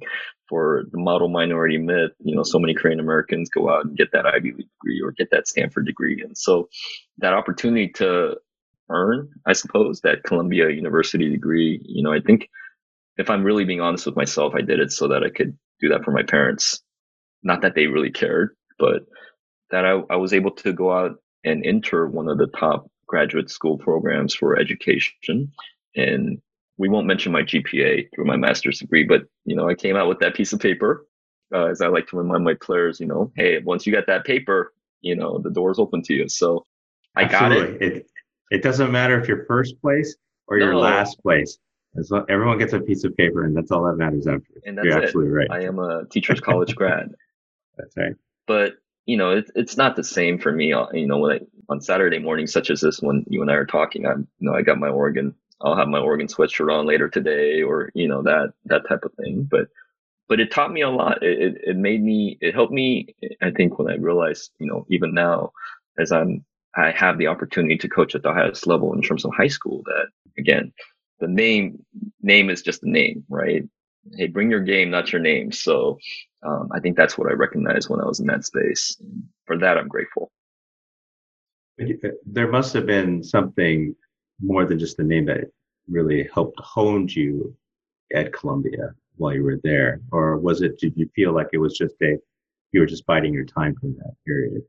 for 0.49 0.85
the 0.90 0.99
model 0.99 1.29
minority 1.29 1.79
myth. 1.79 2.11
You 2.18 2.35
know, 2.35 2.42
so 2.42 2.59
many 2.59 2.75
Korean 2.75 2.99
Americans 2.99 3.49
go 3.51 3.70
out 3.70 3.85
and 3.85 3.96
get 3.96 4.11
that 4.12 4.27
Ivy 4.27 4.53
League 4.53 4.68
degree 4.81 5.01
or 5.05 5.12
get 5.12 5.31
that 5.31 5.46
Stanford 5.46 5.87
degree, 5.87 6.20
and 6.23 6.37
so 6.37 6.68
that 7.18 7.35
opportunity 7.35 7.88
to 7.88 8.37
earn, 8.88 9.29
I 9.46 9.53
suppose, 9.53 10.01
that 10.01 10.25
Columbia 10.25 10.70
University 10.70 11.31
degree, 11.31 11.81
you 11.85 12.03
know, 12.03 12.12
I 12.12 12.20
think 12.20 12.49
if 13.18 13.31
I'm 13.31 13.44
really 13.44 13.64
being 13.64 13.81
honest 13.81 14.07
with 14.07 14.16
myself, 14.16 14.55
I 14.57 14.62
did 14.62 14.81
it 14.81 14.90
so 14.90 15.07
that 15.09 15.23
I 15.23 15.31
could 15.31 15.57
do 15.81 15.88
that 15.90 16.05
for 16.05 16.11
my 16.11 16.23
parents. 16.23 16.83
Not 17.42 17.62
that 17.62 17.75
they 17.75 17.87
really 17.87 18.11
cared, 18.11 18.57
but 18.79 19.03
that 19.70 19.85
I, 19.85 20.01
I 20.11 20.16
was 20.16 20.33
able 20.33 20.51
to 20.53 20.73
go 20.73 20.92
out 20.92 21.23
and 21.44 21.64
enter 21.64 22.07
one 22.07 22.29
of 22.29 22.38
the 22.38 22.49
top 22.49 22.90
graduate 23.07 23.51
school 23.51 23.79
programs 23.79 24.35
for 24.35 24.59
education. 24.59 25.53
And 25.94 26.40
we 26.81 26.88
won't 26.88 27.07
mention 27.07 27.31
my 27.31 27.43
GPA 27.43 28.09
through 28.14 28.25
my 28.25 28.37
master's 28.37 28.79
degree, 28.79 29.05
but 29.05 29.25
you 29.45 29.55
know, 29.55 29.69
I 29.69 29.75
came 29.75 29.97
out 29.97 30.09
with 30.09 30.19
that 30.21 30.35
piece 30.35 30.55
of 30.55 30.61
paper. 30.61 31.07
Uh, 31.53 31.66
as 31.66 31.83
I 31.83 31.88
like 31.88 32.07
to 32.09 32.16
remind 32.16 32.43
my 32.43 32.55
players, 32.55 32.99
you 32.99 33.07
know, 33.07 33.31
hey, 33.37 33.59
once 33.59 33.87
you 33.87 33.93
got 33.93 34.07
that 34.07 34.25
paper, 34.25 34.73
you 35.03 35.14
know, 35.14 35.38
the 35.38 35.51
door's 35.51 35.79
open 35.79 36.01
to 36.05 36.14
you. 36.14 36.29
So 36.29 36.64
I 37.16 37.25
Absolutely. 37.25 37.73
got 37.73 37.83
it. 37.83 37.97
it. 37.97 38.07
It 38.51 38.62
doesn't 38.62 38.90
matter 38.90 39.21
if 39.21 39.29
you're 39.29 39.45
first 39.45 39.79
place 39.83 40.16
or 40.47 40.59
no. 40.59 40.64
you're 40.64 40.77
last 40.77 41.21
place. 41.21 41.59
Well, 42.09 42.25
everyone 42.29 42.57
gets 42.57 42.73
a 42.73 42.81
piece 42.81 43.05
of 43.05 43.14
paper, 43.16 43.45
and 43.45 43.55
that's 43.55 43.71
all 43.71 43.85
that 43.85 43.97
matters 43.97 44.27
after. 44.27 44.45
And 44.64 44.79
that's 44.79 44.87
You're 44.87 44.99
it. 44.99 45.05
absolutely 45.05 45.33
right. 45.33 45.51
I 45.51 45.64
am 45.64 45.81
a 45.81 46.07
teacher's 46.07 46.40
college 46.40 46.75
grad. 46.77 47.12
That's 47.77 47.97
right. 47.97 48.14
But 48.47 48.75
you 49.07 49.16
know, 49.16 49.31
it's 49.31 49.51
it's 49.55 49.77
not 49.77 49.97
the 49.97 50.05
same 50.05 50.38
for 50.38 50.53
me. 50.53 50.73
Uh, 50.73 50.87
you 50.93 51.07
know, 51.07 51.19
when 51.19 51.33
I, 51.33 51.40
on 51.69 51.81
Saturday 51.81 52.19
mornings 52.19 52.53
such 52.53 52.71
as 52.71 52.81
this, 52.81 53.01
when 53.01 53.25
you 53.27 53.40
and 53.43 53.51
I 53.51 53.55
are 53.55 53.64
talking, 53.64 54.07
I'm, 54.07 54.29
you 54.38 54.51
know, 54.51 54.55
I 54.55 54.62
got 54.62 54.79
my 54.79 54.88
Oregon. 54.88 55.35
I'll 55.62 55.77
have 55.77 55.88
my 55.88 55.99
Oregon 55.99 56.27
sweatshirt 56.27 56.73
on 56.73 56.87
later 56.87 57.09
today, 57.09 57.62
or 57.62 57.90
you 57.94 58.09
know 58.09 58.23
that 58.23 58.53
that 58.66 58.88
type 58.88 59.05
of 59.05 59.12
thing. 59.14 59.49
But 59.51 59.68
but 60.29 60.40
it 60.40 60.53
taught 60.53 60.73
me 60.73 60.83
a 60.83 60.88
lot. 60.88 61.23
It, 61.23 61.40
it, 61.40 61.55
it 61.70 61.77
made 61.77 62.03
me. 62.03 62.38
It 62.40 62.55
helped 62.55 62.73
me. 62.73 63.14
I 63.42 63.51
think 63.51 63.79
when 63.79 63.90
I 63.92 63.96
realized, 63.96 64.53
you 64.59 64.66
know, 64.66 64.87
even 64.88 65.12
now, 65.12 65.53
as 65.99 66.12
I'm, 66.12 66.44
I 66.77 66.92
have 66.92 67.18
the 67.18 67.27
opportunity 67.27 67.77
to 67.79 67.88
coach 67.88 68.14
at 68.14 68.23
the 68.23 68.33
highest 68.33 68.66
level 68.66 68.94
in 68.94 69.03
terms 69.03 69.25
of 69.25 69.33
high 69.37 69.49
school. 69.49 69.83
That 69.85 70.07
again, 70.38 70.73
the 71.18 71.29
name 71.29 71.85
name 72.23 72.49
is 72.49 72.62
just 72.62 72.85
a 72.85 72.90
name, 72.90 73.25
right? 73.29 73.64
Hey, 74.16 74.29
bring 74.29 74.51
your 74.51 74.61
game, 74.61 74.88
not 74.88 75.12
your 75.12 75.20
name. 75.20 75.53
So 75.53 75.99
um, 76.42 76.70
I 76.73 76.81
think 76.81 76.96
that's 76.96 77.18
what 77.18 77.29
I 77.29 77.35
recognized 77.35 77.90
when 77.90 78.01
I 78.01 78.07
was 78.07 78.20
in 78.20 78.27
that 78.29 78.44
space. 78.44 78.96
For 79.46 79.59
that, 79.59 79.77
I'm 79.77 79.88
grateful. 79.88 80.31
There 82.25 82.51
must 82.51 82.73
have 82.75 82.87
been 82.87 83.23
something 83.23 83.94
more 84.42 84.64
than 84.64 84.79
just 84.79 84.96
the 84.96 85.05
name 85.05 85.26
that 85.26 85.50
really 85.88 86.29
helped 86.33 86.59
hone 86.61 87.09
you 87.09 87.55
at 88.14 88.33
Columbia 88.33 88.94
while 89.16 89.35
you 89.35 89.42
were 89.42 89.61
there, 89.62 90.00
or 90.12 90.38
was 90.38 90.62
it? 90.62 90.79
Did 90.79 90.94
you 90.96 91.09
feel 91.14 91.33
like 91.33 91.48
it 91.53 91.59
was 91.59 91.76
just 91.76 91.94
a 92.03 92.16
you 92.72 92.81
were 92.81 92.87
just 92.87 93.07
biding 93.07 93.35
your 93.35 93.44
time 93.44 93.74
from 93.81 93.96
that 93.98 94.14
period? 94.26 94.62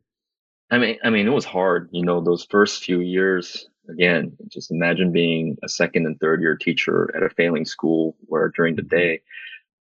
I 0.71 0.77
mean, 0.77 0.97
I 1.03 1.09
mean, 1.09 1.27
it 1.27 1.31
was 1.31 1.45
hard. 1.45 1.89
You 1.91 2.03
know, 2.03 2.21
those 2.21 2.45
first 2.49 2.83
few 2.83 2.99
years. 2.99 3.67
Again, 3.89 4.37
just 4.47 4.71
imagine 4.71 5.11
being 5.11 5.57
a 5.63 5.69
second 5.69 6.05
and 6.05 6.17
third 6.19 6.39
year 6.39 6.55
teacher 6.55 7.11
at 7.15 7.23
a 7.23 7.29
failing 7.29 7.65
school 7.65 8.15
where 8.21 8.51
during 8.55 8.75
the 8.75 8.83
mm-hmm. 8.83 8.95
day 8.95 9.21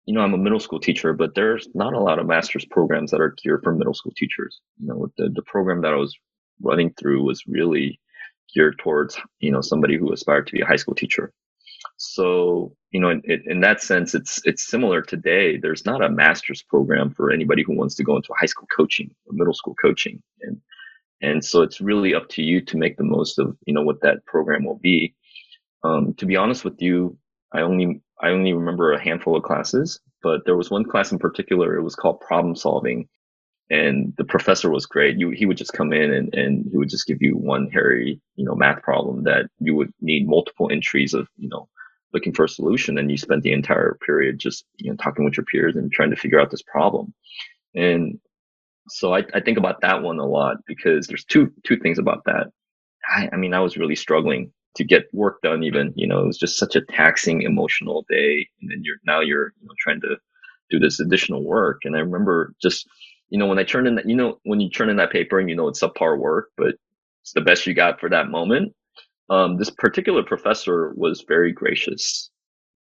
you 0.06 0.14
know, 0.14 0.22
I'm 0.22 0.34
a 0.34 0.38
middle 0.38 0.60
school 0.60 0.80
teacher, 0.80 1.14
but 1.14 1.36
there's 1.36 1.68
not 1.74 1.94
a 1.94 2.00
lot 2.00 2.20
of 2.20 2.28
master's 2.28 2.66
programs 2.66 3.12
that 3.12 3.22
are 3.22 3.36
geared 3.42 3.64
for 3.64 3.74
middle 3.74 3.94
school 3.94 4.12
teachers. 4.16 4.60
You 4.82 4.88
know, 4.88 5.08
the, 5.18 5.30
the 5.30 5.42
program 5.44 5.82
that 5.82 5.94
I 5.94 5.98
was 5.98 6.18
running 6.62 6.94
through 6.94 7.24
was 7.24 7.44
really 7.48 8.00
geared 8.54 8.80
towards, 8.80 9.18
you 9.40 9.52
know, 9.52 9.62
somebody 9.62 9.98
who 9.98 10.12
aspired 10.14 10.48
to 10.48 10.54
be 10.54 10.62
a 10.62 10.66
high 10.66 10.76
school 10.76 10.96
teacher. 10.96 11.34
So, 11.98 12.76
you 12.92 13.00
know, 13.00 13.10
in, 13.10 13.22
in 13.46 13.60
that 13.62 13.82
sense, 13.82 14.16
it's, 14.16 14.42
it's 14.46 14.68
similar 14.68 15.02
today. 15.02 15.58
There's 15.58 15.86
not 15.86 16.04
a 16.04 16.10
master's 16.10 16.64
program 16.64 17.14
for 17.14 17.32
anybody 17.32 17.64
who 17.64 17.76
wants 17.76 17.96
to 17.96 18.04
go 18.04 18.16
into 18.16 18.34
high 18.40 18.48
school 18.48 18.68
coaching 18.76 19.14
or 19.26 19.34
middle 19.34 19.54
school 19.54 19.76
coaching. 19.76 20.22
And, 20.42 20.62
And 21.22 21.44
so 21.44 21.62
it's 21.62 21.80
really 21.80 22.14
up 22.14 22.28
to 22.30 22.42
you 22.42 22.62
to 22.66 22.78
make 22.78 22.98
the 22.98 23.04
most 23.04 23.40
of, 23.40 23.56
you 23.66 23.74
know, 23.74 23.84
what 23.84 24.02
that 24.02 24.26
program 24.26 24.66
will 24.66 24.80
be. 24.80 25.16
Um, 25.84 26.14
to 26.16 26.26
be 26.26 26.36
honest 26.36 26.66
with 26.66 26.82
you, 26.82 27.18
I 27.54 27.62
only, 27.62 28.02
I 28.22 28.30
only 28.30 28.54
remember 28.54 28.92
a 28.92 29.04
handful 29.04 29.36
of 29.36 29.44
classes, 29.44 30.00
but 30.22 30.42
there 30.46 30.58
was 30.58 30.72
one 30.72 30.84
class 30.84 31.12
in 31.12 31.20
particular. 31.20 31.76
It 31.76 31.84
was 31.84 31.96
called 31.96 32.20
problem 32.20 32.56
solving. 32.56 33.08
And 33.70 34.14
the 34.18 34.26
professor 34.26 34.70
was 34.70 34.86
great. 34.86 35.18
You, 35.18 35.32
he 35.32 35.46
would 35.46 35.58
just 35.58 35.74
come 35.74 35.94
in 35.94 36.14
and, 36.14 36.34
and 36.36 36.66
he 36.70 36.78
would 36.78 36.90
just 36.90 37.08
give 37.08 37.22
you 37.22 37.36
one 37.38 37.70
hairy, 37.72 38.22
you 38.36 38.46
know, 38.46 38.56
math 38.56 38.82
problem 38.84 39.24
that 39.24 39.48
you 39.60 39.76
would 39.76 39.92
need 40.02 40.28
multiple 40.28 40.70
entries 40.72 41.14
of, 41.14 41.28
you 41.38 41.50
know, 41.50 41.68
looking 42.14 42.34
for 42.34 42.46
a 42.46 42.50
solution. 42.50 42.98
And 42.98 43.10
you 43.10 43.18
spent 43.18 43.44
the 43.44 43.54
entire 43.54 43.98
period 44.06 44.40
just, 44.40 44.66
you 44.78 44.92
know, 44.92 44.98
talking 44.98 45.26
with 45.26 45.38
your 45.38 45.46
peers 45.46 45.76
and 45.76 45.92
trying 45.92 46.12
to 46.12 46.16
figure 46.16 46.40
out 46.40 46.52
this 46.52 46.62
problem. 46.62 47.14
And 47.76 48.20
so 48.90 49.14
I, 49.14 49.24
I 49.34 49.40
think 49.40 49.58
about 49.58 49.82
that 49.82 50.04
one 50.04 50.20
a 50.20 50.26
lot 50.26 50.58
because 50.68 51.08
there's 51.08 51.26
two 51.26 51.52
two 51.66 51.78
things 51.78 52.00
about 52.00 52.24
that. 52.26 52.48
I, 53.10 53.30
I 53.34 53.38
mean, 53.38 53.54
I 53.54 53.60
was 53.60 53.78
really 53.78 53.96
struggling 53.96 54.52
to 54.76 54.84
get 54.84 55.06
work 55.14 55.42
done. 55.42 55.64
Even 55.64 55.94
you 55.96 56.08
know, 56.08 56.22
it 56.24 56.28
was 56.28 56.38
just 56.38 56.58
such 56.58 56.76
a 56.76 56.82
taxing 56.82 57.44
emotional 57.44 58.06
day, 58.10 58.48
and 58.62 58.72
then 58.72 58.82
you're 58.84 58.98
now 59.06 59.22
you're 59.22 59.54
you 59.62 59.68
know 59.68 59.74
trying 59.80 60.02
to 60.02 60.18
do 60.70 60.80
this 60.80 61.00
additional 61.00 61.44
work. 61.44 61.82
And 61.86 61.96
I 61.96 62.00
remember 62.00 62.54
just 62.62 62.88
you 63.34 63.40
know 63.40 63.48
when 63.48 63.58
I 63.58 63.64
turn 63.64 63.88
in 63.88 63.96
that 63.96 64.08
you 64.08 64.16
know 64.16 64.38
when 64.44 64.62
you 64.62 64.70
turn 64.70 64.90
in 64.90 64.98
that 64.98 65.12
paper 65.12 65.40
and 65.40 65.50
you 65.50 65.56
know 65.56 65.68
it's 65.68 65.82
subpar 65.82 66.20
work, 66.20 66.52
but 66.56 66.76
it's 67.24 67.34
the 67.34 67.42
best 67.42 67.66
you 67.66 67.74
got 67.74 68.00
for 68.00 68.08
that 68.10 68.30
moment. 68.30 68.76
Um, 69.32 69.58
this 69.58 69.72
particular 69.72 70.22
professor 70.22 70.94
was 70.96 71.26
very 71.28 71.52
gracious 71.52 72.30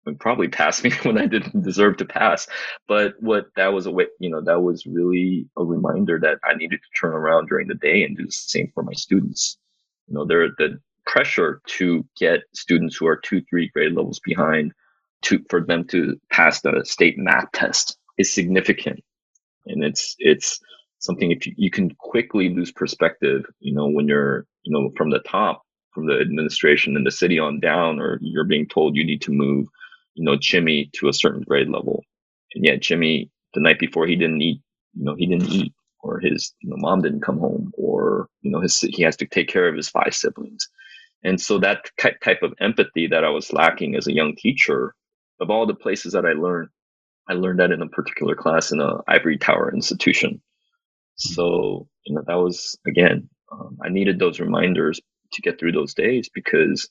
and 0.06 0.18
probably 0.18 0.48
passed 0.48 0.82
me 0.84 0.90
when 1.02 1.18
I 1.18 1.26
didn't 1.26 1.62
deserve 1.62 1.98
to 1.98 2.06
pass. 2.06 2.48
But 2.86 3.12
what 3.20 3.48
that 3.56 3.74
was 3.74 3.84
a 3.84 3.90
way, 3.90 4.06
you 4.20 4.30
know, 4.30 4.40
that 4.40 4.62
was 4.62 4.86
really 4.86 5.46
a 5.58 5.64
reminder 5.64 6.18
that 6.20 6.38
I 6.44 6.54
needed 6.54 6.80
to 6.80 6.98
turn 6.98 7.12
around 7.12 7.48
during 7.48 7.68
the 7.68 7.74
day 7.74 8.02
and 8.02 8.16
do 8.16 8.24
the 8.24 8.32
same 8.32 8.70
for 8.72 8.82
my 8.82 8.94
students. 8.94 9.58
You 10.06 10.14
know, 10.14 10.24
there 10.24 10.48
the 10.56 10.80
pressure 11.06 11.60
to 11.66 12.06
get 12.18 12.40
students 12.54 12.96
who 12.96 13.06
are 13.06 13.16
two, 13.16 13.42
three 13.50 13.68
grade 13.68 13.92
levels 13.92 14.20
behind 14.24 14.72
to 15.22 15.44
for 15.50 15.60
them 15.60 15.84
to 15.88 16.18
pass 16.30 16.62
the 16.62 16.80
state 16.86 17.18
math 17.18 17.52
test 17.52 17.98
is 18.16 18.32
significant. 18.32 19.00
And 19.68 19.84
it's 19.84 20.16
it's 20.18 20.60
something 21.00 21.32
if 21.32 21.46
you, 21.46 21.54
you 21.56 21.70
can 21.70 21.90
quickly 22.00 22.50
lose 22.50 22.72
perspective, 22.72 23.44
you 23.60 23.74
know, 23.74 23.88
when 23.88 24.08
you're, 24.08 24.46
you 24.64 24.72
know, 24.72 24.90
from 24.96 25.10
the 25.10 25.20
top, 25.20 25.62
from 25.92 26.06
the 26.06 26.20
administration 26.20 26.96
and 26.96 27.06
the 27.06 27.12
city 27.12 27.38
on 27.38 27.60
down, 27.60 28.00
or 28.00 28.18
you're 28.22 28.44
being 28.44 28.68
told 28.68 28.96
you 28.96 29.04
need 29.04 29.22
to 29.22 29.32
move 29.32 29.66
you 30.16 30.24
know, 30.24 30.36
Jimmy 30.36 30.90
to 30.94 31.08
a 31.08 31.14
certain 31.14 31.42
grade 31.42 31.70
level. 31.70 32.04
And 32.54 32.66
yet 32.66 32.82
Jimmy, 32.82 33.30
the 33.54 33.62
night 33.62 33.80
before 33.80 34.06
he 34.06 34.16
didn't 34.16 34.42
eat, 34.42 34.62
you 34.94 35.04
know, 35.04 35.16
he 35.16 35.26
didn't 35.26 35.50
eat 35.50 35.74
or 36.02 36.20
his 36.20 36.54
you 36.62 36.70
know, 36.70 36.76
mom 36.78 37.02
didn't 37.02 37.22
come 37.22 37.38
home 37.38 37.72
or, 37.78 38.28
you 38.42 38.50
know, 38.52 38.60
his, 38.60 38.80
he 38.80 39.02
has 39.04 39.16
to 39.18 39.26
take 39.26 39.48
care 39.48 39.68
of 39.68 39.76
his 39.76 39.90
five 39.90 40.14
siblings. 40.14 40.68
And 41.24 41.40
so 41.40 41.58
that 41.60 41.90
type 42.22 42.42
of 42.42 42.54
empathy 42.60 43.08
that 43.08 43.24
I 43.24 43.30
was 43.30 43.54
lacking 43.54 43.96
as 43.96 44.08
a 44.08 44.14
young 44.14 44.36
teacher 44.36 44.94
of 45.40 45.50
all 45.50 45.66
the 45.66 45.74
places 45.74 46.14
that 46.14 46.26
I 46.26 46.32
learned, 46.32 46.70
I 47.28 47.34
learned 47.34 47.60
that 47.60 47.72
in 47.72 47.82
a 47.82 47.88
particular 47.88 48.34
class 48.34 48.72
in 48.72 48.80
a 48.80 48.98
ivory 49.08 49.38
tower 49.38 49.72
institution. 49.72 50.40
So, 51.16 51.88
you 52.04 52.14
know, 52.14 52.22
that 52.26 52.36
was 52.36 52.78
again, 52.86 53.28
um, 53.52 53.78
I 53.84 53.88
needed 53.88 54.18
those 54.18 54.40
reminders 54.40 55.00
to 55.32 55.42
get 55.42 55.58
through 55.58 55.72
those 55.72 55.94
days 55.94 56.28
because 56.32 56.88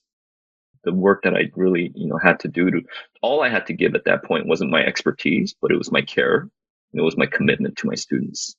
the 0.84 0.94
work 0.94 1.24
that 1.24 1.36
I 1.36 1.52
really, 1.56 1.92
you 1.96 2.08
know, 2.08 2.18
had 2.18 2.40
to 2.42 2.48
do 2.48 2.72
to 2.72 2.82
all 3.22 3.42
I 3.44 3.50
had 3.50 3.66
to 3.68 3.74
give 3.74 3.96
at 3.96 4.06
that 4.06 4.24
point 4.24 4.48
wasn't 4.48 4.72
my 4.72 4.84
expertise, 4.86 5.56
but 5.62 5.72
it 5.72 5.78
was 5.78 5.92
my 5.92 6.02
care. 6.02 6.50
It 6.94 7.02
was 7.02 7.18
my 7.18 7.26
commitment 7.26 7.78
to 7.78 7.88
my 7.88 7.96
students. 7.96 8.56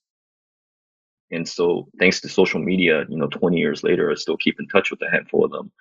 And 1.31 1.47
so 1.47 1.87
thanks 1.99 2.21
to 2.21 2.29
social 2.29 2.59
media, 2.59 3.05
you 3.09 3.17
know, 3.17 3.27
20 3.27 3.57
years 3.57 3.83
later, 3.83 4.11
I 4.11 4.15
still 4.15 4.37
keep 4.37 4.59
in 4.59 4.67
touch 4.67 4.91
with 4.91 5.01
a 5.01 5.09
handful 5.09 5.45
of 5.45 5.51
them. 5.51 5.71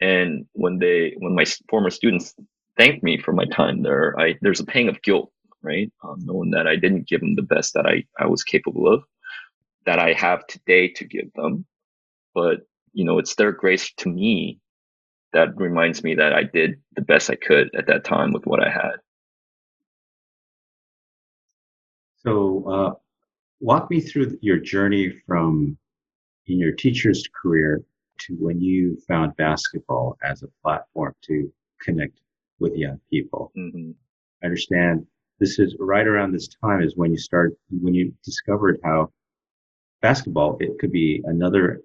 And 0.00 0.46
when 0.52 0.78
they, 0.78 1.14
when 1.18 1.34
my 1.34 1.44
former 1.68 1.90
students 1.90 2.34
thank 2.76 3.02
me 3.02 3.18
for 3.18 3.32
my 3.32 3.44
time 3.46 3.82
there, 3.82 4.18
I, 4.18 4.36
there's 4.40 4.60
a 4.60 4.66
pang 4.66 4.88
of 4.88 5.02
guilt, 5.02 5.30
right? 5.62 5.92
Um, 6.02 6.20
knowing 6.22 6.50
that 6.50 6.66
I 6.66 6.76
didn't 6.76 7.08
give 7.08 7.20
them 7.20 7.36
the 7.36 7.42
best 7.42 7.74
that 7.74 7.86
I, 7.86 8.04
I 8.18 8.26
was 8.26 8.44
capable 8.44 8.92
of, 8.92 9.04
that 9.86 9.98
I 9.98 10.12
have 10.12 10.46
today 10.46 10.88
to 10.88 11.04
give 11.04 11.32
them. 11.34 11.66
But, 12.34 12.60
you 12.92 13.04
know, 13.04 13.18
it's 13.18 13.34
their 13.34 13.52
grace 13.52 13.92
to 13.98 14.08
me 14.08 14.60
that 15.32 15.56
reminds 15.56 16.02
me 16.02 16.16
that 16.16 16.32
I 16.32 16.42
did 16.42 16.80
the 16.94 17.02
best 17.02 17.30
I 17.30 17.36
could 17.36 17.70
at 17.74 17.86
that 17.86 18.04
time 18.04 18.32
with 18.32 18.46
what 18.46 18.60
I 18.60 18.70
had. 18.70 18.96
So, 22.18 22.64
uh, 22.68 22.94
walk 23.60 23.90
me 23.90 24.00
through 24.00 24.38
your 24.42 24.58
journey 24.58 25.12
from 25.26 25.78
in 26.46 26.58
your 26.58 26.72
teacher's 26.72 27.28
career 27.40 27.82
to 28.18 28.34
when 28.34 28.60
you 28.60 28.98
found 29.08 29.36
basketball 29.36 30.18
as 30.22 30.42
a 30.42 30.48
platform 30.62 31.14
to 31.22 31.50
connect 31.80 32.20
with 32.58 32.74
young 32.74 33.00
people. 33.10 33.52
Mm-hmm. 33.56 33.92
I 34.42 34.46
understand 34.46 35.06
this 35.40 35.58
is 35.58 35.74
right 35.78 36.06
around 36.06 36.32
this 36.32 36.48
time 36.62 36.82
is 36.82 36.96
when 36.96 37.10
you 37.10 37.18
start 37.18 37.56
when 37.70 37.94
you 37.94 38.12
discovered 38.24 38.78
how 38.84 39.10
basketball 40.02 40.56
it 40.60 40.78
could 40.78 40.92
be 40.92 41.22
another 41.24 41.82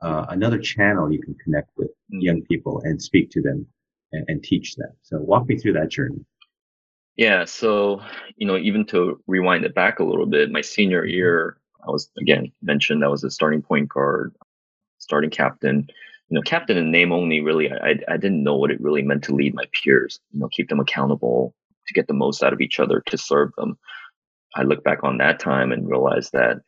uh, 0.00 0.26
another 0.30 0.58
channel 0.58 1.12
you 1.12 1.20
can 1.20 1.34
connect 1.34 1.70
with 1.76 1.88
mm-hmm. 1.88 2.20
young 2.20 2.42
people 2.42 2.80
and 2.84 3.00
speak 3.00 3.30
to 3.30 3.42
them 3.42 3.66
and, 4.12 4.24
and 4.28 4.42
teach 4.42 4.74
them. 4.76 4.90
So 5.02 5.18
walk 5.18 5.48
me 5.48 5.56
through 5.56 5.74
that 5.74 5.90
journey. 5.90 6.24
Yeah. 7.16 7.44
So, 7.44 8.02
you 8.36 8.46
know, 8.46 8.56
even 8.56 8.84
to 8.86 9.22
rewind 9.26 9.64
it 9.64 9.74
back 9.74 9.98
a 9.98 10.04
little 10.04 10.26
bit, 10.26 10.50
my 10.50 10.60
senior 10.60 11.04
year, 11.04 11.58
I 11.86 11.90
was 11.90 12.10
again 12.18 12.52
mentioned 12.62 13.04
I 13.04 13.08
was 13.08 13.24
a 13.24 13.30
starting 13.30 13.62
point 13.62 13.88
guard, 13.88 14.34
starting 14.98 15.30
captain. 15.30 15.86
You 16.28 16.34
know, 16.34 16.42
captain 16.42 16.76
in 16.76 16.90
name 16.90 17.12
only. 17.12 17.40
Really, 17.40 17.70
I 17.70 18.00
I 18.08 18.16
didn't 18.16 18.42
know 18.42 18.56
what 18.56 18.72
it 18.72 18.80
really 18.80 19.02
meant 19.02 19.22
to 19.24 19.34
lead 19.34 19.54
my 19.54 19.64
peers. 19.72 20.18
You 20.32 20.40
know, 20.40 20.48
keep 20.48 20.68
them 20.68 20.80
accountable, 20.80 21.54
to 21.86 21.94
get 21.94 22.06
the 22.06 22.14
most 22.14 22.42
out 22.42 22.52
of 22.52 22.60
each 22.60 22.80
other, 22.80 23.02
to 23.06 23.18
serve 23.18 23.50
them. 23.56 23.78
I 24.54 24.62
look 24.62 24.84
back 24.84 25.04
on 25.04 25.18
that 25.18 25.38
time 25.38 25.72
and 25.72 25.88
realize 25.88 26.30
that 26.32 26.58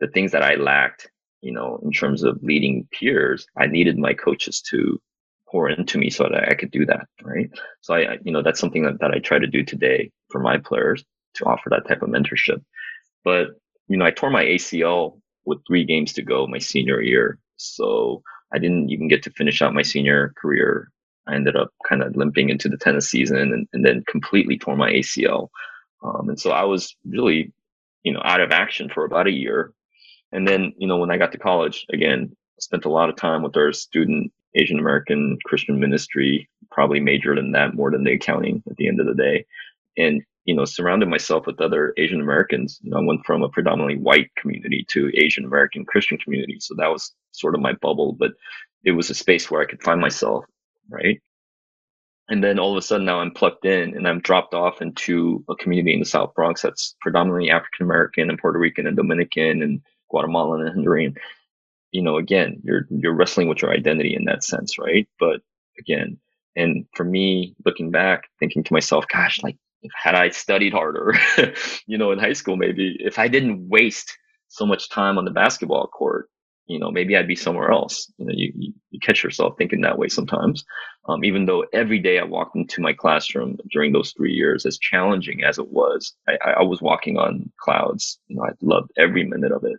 the 0.00 0.08
things 0.08 0.32
that 0.32 0.42
I 0.42 0.54
lacked 0.54 1.08
you 1.40 1.52
know, 1.52 1.80
in 1.82 1.92
terms 1.92 2.22
of 2.22 2.42
leading 2.42 2.88
peers, 2.92 3.46
I 3.56 3.66
needed 3.66 3.98
my 3.98 4.14
coaches 4.14 4.60
to 4.70 5.00
pour 5.48 5.70
into 5.70 5.98
me 5.98 6.10
so 6.10 6.24
that 6.24 6.48
I 6.48 6.54
could 6.54 6.70
do 6.70 6.84
that. 6.86 7.06
Right. 7.22 7.50
So 7.80 7.94
I, 7.94 8.18
you 8.22 8.32
know, 8.32 8.42
that's 8.42 8.60
something 8.60 8.82
that, 8.82 9.00
that 9.00 9.12
I 9.12 9.18
try 9.18 9.38
to 9.38 9.46
do 9.46 9.64
today 9.64 10.10
for 10.30 10.40
my 10.40 10.58
players 10.58 11.04
to 11.34 11.44
offer 11.44 11.70
that 11.70 11.86
type 11.86 12.02
of 12.02 12.10
mentorship. 12.10 12.62
But, 13.24 13.48
you 13.88 13.96
know, 13.96 14.04
I 14.04 14.10
tore 14.10 14.30
my 14.30 14.44
ACL 14.44 15.20
with 15.46 15.58
three 15.66 15.84
games 15.84 16.12
to 16.14 16.22
go 16.22 16.46
my 16.46 16.58
senior 16.58 17.00
year. 17.00 17.38
So 17.56 18.22
I 18.52 18.58
didn't 18.58 18.90
even 18.90 19.08
get 19.08 19.22
to 19.24 19.30
finish 19.30 19.62
out 19.62 19.74
my 19.74 19.82
senior 19.82 20.34
career. 20.36 20.90
I 21.28 21.34
ended 21.34 21.56
up 21.56 21.70
kind 21.88 22.02
of 22.02 22.16
limping 22.16 22.48
into 22.48 22.68
the 22.68 22.78
tennis 22.78 23.08
season 23.08 23.38
and, 23.38 23.68
and 23.72 23.84
then 23.84 24.04
completely 24.08 24.58
tore 24.58 24.76
my 24.76 24.90
ACL. 24.90 25.48
Um, 26.02 26.28
and 26.28 26.40
so 26.40 26.50
I 26.50 26.64
was 26.64 26.96
really, 27.06 27.52
you 28.02 28.12
know, 28.12 28.22
out 28.24 28.40
of 28.40 28.50
action 28.50 28.88
for 28.88 29.04
about 29.04 29.26
a 29.26 29.32
year 29.32 29.72
and 30.32 30.46
then, 30.46 30.72
you 30.76 30.86
know, 30.86 30.98
when 30.98 31.10
I 31.10 31.16
got 31.16 31.32
to 31.32 31.38
college, 31.38 31.86
again, 31.92 32.36
spent 32.60 32.84
a 32.84 32.90
lot 32.90 33.08
of 33.08 33.16
time 33.16 33.42
with 33.42 33.56
our 33.56 33.72
student 33.72 34.32
Asian 34.54 34.78
American 34.78 35.38
Christian 35.44 35.78
ministry, 35.78 36.48
probably 36.70 37.00
majored 37.00 37.38
in 37.38 37.52
that 37.52 37.74
more 37.74 37.90
than 37.90 38.04
the 38.04 38.12
accounting 38.12 38.62
at 38.70 38.76
the 38.76 38.88
end 38.88 39.00
of 39.00 39.06
the 39.06 39.14
day. 39.14 39.46
And, 39.96 40.22
you 40.44 40.54
know, 40.54 40.64
surrounded 40.64 41.08
myself 41.08 41.46
with 41.46 41.60
other 41.60 41.92
Asian 41.96 42.20
Americans. 42.20 42.78
You 42.82 42.90
know, 42.90 42.98
I 42.98 43.04
went 43.04 43.24
from 43.24 43.42
a 43.42 43.48
predominantly 43.48 43.98
white 43.98 44.30
community 44.36 44.86
to 44.90 45.10
Asian 45.14 45.44
American 45.44 45.84
Christian 45.84 46.18
community. 46.18 46.58
So 46.60 46.74
that 46.76 46.88
was 46.88 47.12
sort 47.32 47.54
of 47.54 47.60
my 47.60 47.72
bubble, 47.74 48.12
but 48.18 48.32
it 48.84 48.92
was 48.92 49.10
a 49.10 49.14
space 49.14 49.50
where 49.50 49.60
I 49.60 49.66
could 49.66 49.82
find 49.82 50.00
myself, 50.00 50.44
right? 50.90 51.20
And 52.28 52.44
then 52.44 52.58
all 52.58 52.72
of 52.72 52.76
a 52.76 52.82
sudden 52.82 53.06
now 53.06 53.20
I'm 53.20 53.30
plugged 53.30 53.64
in 53.64 53.96
and 53.96 54.06
I'm 54.06 54.20
dropped 54.20 54.52
off 54.54 54.82
into 54.82 55.44
a 55.48 55.56
community 55.56 55.94
in 55.94 56.00
the 56.00 56.06
South 56.06 56.34
Bronx 56.34 56.60
that's 56.62 56.94
predominantly 57.00 57.50
African 57.50 57.86
American 57.86 58.28
and 58.28 58.38
Puerto 58.38 58.58
Rican 58.58 58.86
and 58.86 58.96
Dominican 58.96 59.62
and 59.62 59.80
Guatemalan 60.10 60.66
and 60.66 60.84
Honduran, 60.84 61.16
you 61.92 62.02
know, 62.02 62.18
again, 62.18 62.60
you're 62.64 62.86
you're 62.90 63.14
wrestling 63.14 63.48
with 63.48 63.62
your 63.62 63.72
identity 63.72 64.14
in 64.14 64.24
that 64.24 64.44
sense, 64.44 64.78
right? 64.78 65.08
But 65.18 65.40
again, 65.78 66.18
and 66.56 66.86
for 66.94 67.04
me, 67.04 67.54
looking 67.64 67.90
back, 67.90 68.24
thinking 68.38 68.64
to 68.64 68.72
myself, 68.72 69.06
gosh, 69.08 69.42
like 69.42 69.56
had 69.94 70.14
I 70.14 70.30
studied 70.30 70.72
harder, 70.72 71.14
you 71.86 71.96
know, 71.96 72.12
in 72.12 72.18
high 72.18 72.32
school, 72.32 72.56
maybe 72.56 72.96
if 73.00 73.18
I 73.18 73.28
didn't 73.28 73.68
waste 73.68 74.16
so 74.48 74.66
much 74.66 74.90
time 74.90 75.18
on 75.18 75.24
the 75.24 75.30
basketball 75.30 75.86
court, 75.86 76.28
you 76.68 76.78
know, 76.78 76.90
maybe 76.90 77.16
I'd 77.16 77.26
be 77.26 77.34
somewhere 77.34 77.70
else. 77.70 78.12
You 78.18 78.26
know, 78.26 78.32
you, 78.34 78.52
you, 78.90 79.00
catch 79.00 79.24
yourself 79.24 79.54
thinking 79.56 79.80
that 79.80 79.98
way 79.98 80.08
sometimes. 80.08 80.64
Um, 81.08 81.24
even 81.24 81.46
though 81.46 81.64
every 81.72 81.98
day 81.98 82.18
I 82.18 82.24
walked 82.24 82.56
into 82.56 82.82
my 82.82 82.92
classroom 82.92 83.56
during 83.72 83.92
those 83.92 84.12
three 84.12 84.32
years, 84.32 84.66
as 84.66 84.78
challenging 84.78 85.42
as 85.42 85.58
it 85.58 85.68
was, 85.68 86.14
I, 86.28 86.36
I 86.58 86.62
was 86.62 86.82
walking 86.82 87.16
on 87.16 87.50
clouds. 87.58 88.18
You 88.28 88.36
know, 88.36 88.44
I 88.44 88.50
loved 88.60 88.90
every 88.98 89.24
minute 89.24 89.50
of 89.50 89.64
it. 89.64 89.78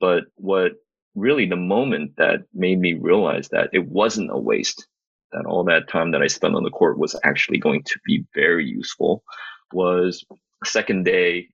But 0.00 0.24
what 0.34 0.72
really 1.14 1.46
the 1.46 1.56
moment 1.56 2.12
that 2.18 2.40
made 2.52 2.78
me 2.78 2.92
realize 2.92 3.48
that 3.48 3.70
it 3.72 3.88
wasn't 3.88 4.32
a 4.32 4.38
waste, 4.38 4.86
that 5.32 5.46
all 5.46 5.64
that 5.64 5.88
time 5.88 6.10
that 6.10 6.22
I 6.22 6.26
spent 6.26 6.54
on 6.54 6.64
the 6.64 6.70
court 6.70 6.98
was 6.98 7.18
actually 7.24 7.58
going 7.58 7.84
to 7.84 7.98
be 8.04 8.24
very 8.34 8.66
useful 8.66 9.24
was 9.72 10.24
second 10.64 11.04
day 11.04 11.48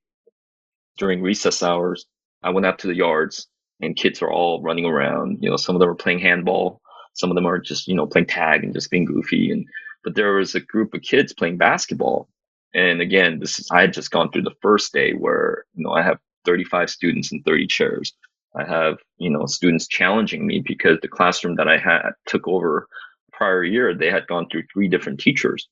during 0.98 1.22
recess 1.22 1.62
hours. 1.62 2.06
I 2.42 2.50
went 2.50 2.66
out 2.66 2.80
to 2.80 2.88
the 2.88 2.96
yards 2.96 3.46
and 3.80 3.96
kids 3.96 4.22
are 4.22 4.30
all 4.30 4.62
running 4.62 4.84
around. 4.84 5.38
You 5.40 5.50
know, 5.50 5.56
some 5.56 5.74
of 5.74 5.80
them 5.80 5.88
are 5.88 5.94
playing 5.94 6.20
handball, 6.20 6.80
some 7.14 7.30
of 7.30 7.34
them 7.34 7.46
are 7.46 7.58
just 7.58 7.88
you 7.88 7.94
know 7.94 8.06
playing 8.06 8.26
tag 8.26 8.64
and 8.64 8.72
just 8.74 8.90
being 8.90 9.04
goofy. 9.04 9.50
And 9.50 9.66
but 10.04 10.14
there 10.14 10.34
was 10.34 10.54
a 10.54 10.60
group 10.60 10.94
of 10.94 11.02
kids 11.02 11.32
playing 11.32 11.58
basketball. 11.58 12.28
And 12.74 13.00
again, 13.00 13.40
this 13.40 13.58
is 13.58 13.68
I 13.70 13.82
had 13.82 13.92
just 13.92 14.10
gone 14.10 14.30
through 14.30 14.42
the 14.42 14.54
first 14.62 14.92
day 14.92 15.12
where 15.12 15.64
you 15.74 15.84
know 15.84 15.92
I 15.92 16.02
have 16.02 16.18
35 16.44 16.90
students 16.90 17.32
and 17.32 17.44
30 17.44 17.66
chairs. 17.66 18.12
I 18.56 18.64
have 18.64 18.98
you 19.18 19.30
know 19.30 19.46
students 19.46 19.86
challenging 19.88 20.46
me 20.46 20.62
because 20.64 20.98
the 21.00 21.08
classroom 21.08 21.56
that 21.56 21.68
I 21.68 21.78
had 21.78 22.10
took 22.26 22.46
over 22.48 22.88
prior 23.32 23.64
year 23.64 23.94
they 23.94 24.10
had 24.10 24.26
gone 24.26 24.48
through 24.48 24.64
three 24.72 24.88
different 24.88 25.20
teachers. 25.20 25.68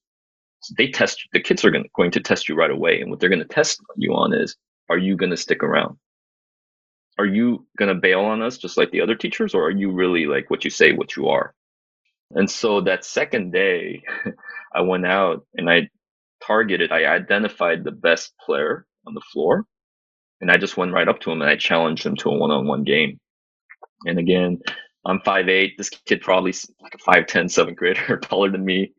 So 0.60 0.74
they 0.76 0.88
test 0.88 1.20
the 1.32 1.40
kids 1.40 1.64
are 1.64 1.70
going, 1.70 1.88
going 1.94 2.10
to 2.12 2.20
test 2.20 2.48
you 2.48 2.56
right 2.56 2.70
away, 2.70 3.00
and 3.00 3.10
what 3.10 3.20
they're 3.20 3.28
going 3.28 3.46
to 3.46 3.54
test 3.54 3.80
you 3.96 4.12
on 4.14 4.34
is 4.34 4.56
are 4.90 4.98
you 4.98 5.16
going 5.16 5.30
to 5.30 5.36
stick 5.36 5.62
around? 5.62 5.96
Are 7.18 7.26
you 7.26 7.66
going 7.78 7.88
to 7.88 8.00
bail 8.00 8.20
on 8.20 8.42
us 8.42 8.58
just 8.58 8.76
like 8.76 8.90
the 8.90 9.00
other 9.00 9.14
teachers, 9.16 9.54
or 9.54 9.66
are 9.66 9.70
you 9.70 9.90
really 9.90 10.26
like 10.26 10.50
what 10.50 10.64
you 10.64 10.70
say, 10.70 10.92
what 10.92 11.16
you 11.16 11.28
are? 11.28 11.54
And 12.32 12.50
so 12.50 12.82
that 12.82 13.04
second 13.04 13.52
day, 13.52 14.02
I 14.74 14.82
went 14.82 15.06
out 15.06 15.46
and 15.54 15.68
I 15.70 15.88
targeted, 16.44 16.92
I 16.92 17.04
identified 17.06 17.84
the 17.84 17.90
best 17.90 18.32
player 18.44 18.86
on 19.06 19.14
the 19.14 19.22
floor. 19.32 19.64
And 20.40 20.50
I 20.50 20.56
just 20.56 20.76
went 20.76 20.92
right 20.92 21.08
up 21.08 21.20
to 21.20 21.32
him 21.32 21.42
and 21.42 21.50
I 21.50 21.56
challenged 21.56 22.06
him 22.06 22.16
to 22.16 22.30
a 22.30 22.36
one 22.36 22.50
on 22.50 22.66
one 22.66 22.84
game. 22.84 23.18
And 24.04 24.18
again, 24.18 24.60
I'm 25.04 25.20
5'8. 25.20 25.76
This 25.76 25.90
kid 25.90 26.20
probably 26.20 26.52
like 26.80 26.94
a 26.94 26.98
5'10, 26.98 27.50
seventh 27.50 27.76
grader, 27.78 28.18
taller 28.18 28.50
than 28.50 28.64
me. 28.64 28.92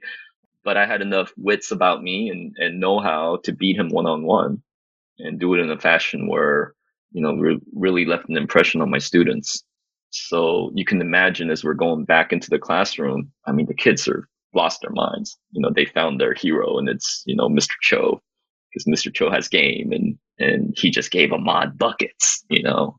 But 0.63 0.75
I 0.75 0.85
had 0.85 1.01
enough 1.01 1.31
wits 1.37 1.71
about 1.71 2.03
me 2.03 2.29
and, 2.29 2.55
and 2.57 2.79
know 2.79 2.99
how 2.99 3.39
to 3.45 3.53
beat 3.53 3.77
him 3.77 3.89
one 3.89 4.07
on 4.07 4.23
one 4.23 4.61
and 5.19 5.39
do 5.39 5.53
it 5.53 5.59
in 5.59 5.71
a 5.71 5.79
fashion 5.79 6.27
where, 6.27 6.73
you 7.11 7.21
know, 7.21 7.35
re- 7.35 7.59
really 7.73 8.05
left 8.05 8.29
an 8.29 8.37
impression 8.37 8.81
on 8.81 8.89
my 8.89 8.97
students. 8.97 9.63
So 10.11 10.71
you 10.73 10.85
can 10.85 11.01
imagine 11.01 11.49
as 11.49 11.63
we're 11.63 11.73
going 11.73 12.05
back 12.05 12.33
into 12.33 12.49
the 12.49 12.59
classroom, 12.59 13.31
I 13.45 13.51
mean, 13.51 13.67
the 13.67 13.73
kids 13.73 14.07
are 14.07 14.27
lost 14.53 14.81
their 14.81 14.91
minds. 14.91 15.37
You 15.51 15.61
know, 15.61 15.69
they 15.73 15.85
found 15.85 16.19
their 16.19 16.33
hero 16.33 16.77
and 16.77 16.89
it's, 16.89 17.23
you 17.25 17.35
know, 17.35 17.47
Mr. 17.49 17.73
Cho 17.81 18.21
because 18.69 18.85
Mr. 18.85 19.13
Cho 19.13 19.31
has 19.31 19.47
game 19.47 19.91
and, 19.91 20.17
and 20.37 20.75
he 20.77 20.89
just 20.89 21.11
gave 21.11 21.31
Ahmad 21.31 21.77
buckets, 21.77 22.43
you 22.49 22.63
know? 22.63 22.97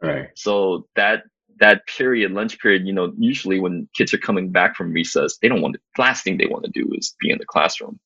Right. 0.00 0.28
So 0.34 0.86
that, 0.96 1.22
that 1.60 1.86
period, 1.86 2.32
lunch 2.32 2.58
period, 2.58 2.86
you 2.86 2.92
know, 2.92 3.12
usually 3.18 3.60
when 3.60 3.88
kids 3.94 4.12
are 4.12 4.18
coming 4.18 4.50
back 4.50 4.74
from 4.74 4.92
recess, 4.92 5.38
they 5.38 5.48
don't 5.48 5.62
want 5.62 5.74
to, 5.74 5.80
last 5.96 6.24
thing 6.24 6.38
they 6.38 6.46
want 6.46 6.64
to 6.64 6.70
do 6.70 6.90
is 6.94 7.14
be 7.20 7.30
in 7.30 7.38
the 7.38 7.44
classroom. 7.44 8.00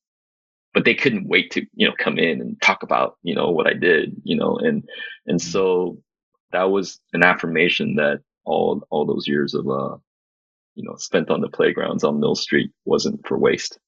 But 0.77 0.85
they 0.85 0.95
couldn't 0.95 1.27
wait 1.27 1.51
to, 1.53 1.65
you 1.75 1.89
know, 1.89 1.95
come 1.99 2.19
in 2.19 2.43
and 2.43 2.61
talk 2.61 2.83
about, 2.83 3.17
you 3.23 3.35
know, 3.35 3.51
what 3.51 3.67
I 3.67 3.73
did, 3.73 4.15
you 4.25 4.37
know, 4.37 4.59
and, 4.59 4.85
and 5.27 5.41
mm-hmm. 5.41 5.51
so 5.51 5.97
that 6.53 6.65
was 6.65 7.01
an 7.15 7.25
affirmation 7.25 7.95
that 7.95 8.21
all, 8.45 8.87
all 8.91 9.07
those 9.07 9.27
years 9.27 9.55
of, 9.55 9.67
uh, 9.67 9.97
you 10.75 10.85
know, 10.85 10.95
spent 10.99 11.31
on 11.31 11.41
the 11.41 11.49
playgrounds 11.49 12.05
on 12.05 12.21
Mill 12.21 12.35
Street 12.35 12.71
wasn't 12.85 13.27
for 13.27 13.39
waste. 13.39 13.79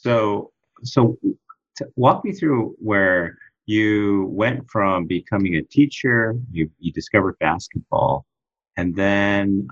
So, 0.00 0.52
so 0.82 1.16
walk 1.96 2.22
me 2.22 2.32
through 2.32 2.76
where 2.78 3.38
you 3.64 4.26
went 4.26 4.68
from 4.70 5.06
becoming 5.06 5.56
a 5.56 5.62
teacher, 5.62 6.34
you, 6.50 6.70
you 6.80 6.92
discovered 6.92 7.38
basketball, 7.40 8.26
and 8.76 8.94
then 8.94 9.68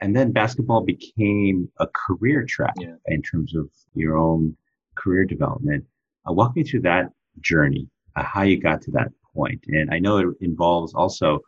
and 0.00 0.14
then 0.14 0.32
basketball 0.32 0.82
became 0.82 1.70
a 1.78 1.86
career 1.94 2.44
track 2.44 2.74
yeah. 2.78 2.94
in 3.06 3.22
terms 3.22 3.54
of 3.54 3.68
your 3.94 4.16
own 4.16 4.56
career 4.98 5.24
development. 5.24 5.84
Uh, 6.28 6.32
walk 6.32 6.56
me 6.56 6.64
through 6.64 6.82
that 6.82 7.06
journey, 7.40 7.88
uh, 8.16 8.24
how 8.24 8.42
you 8.42 8.60
got 8.60 8.82
to 8.82 8.90
that 8.92 9.08
point. 9.34 9.60
And 9.68 9.92
I 9.92 9.98
know 9.98 10.18
it 10.18 10.28
involves 10.40 10.94
also 10.94 11.40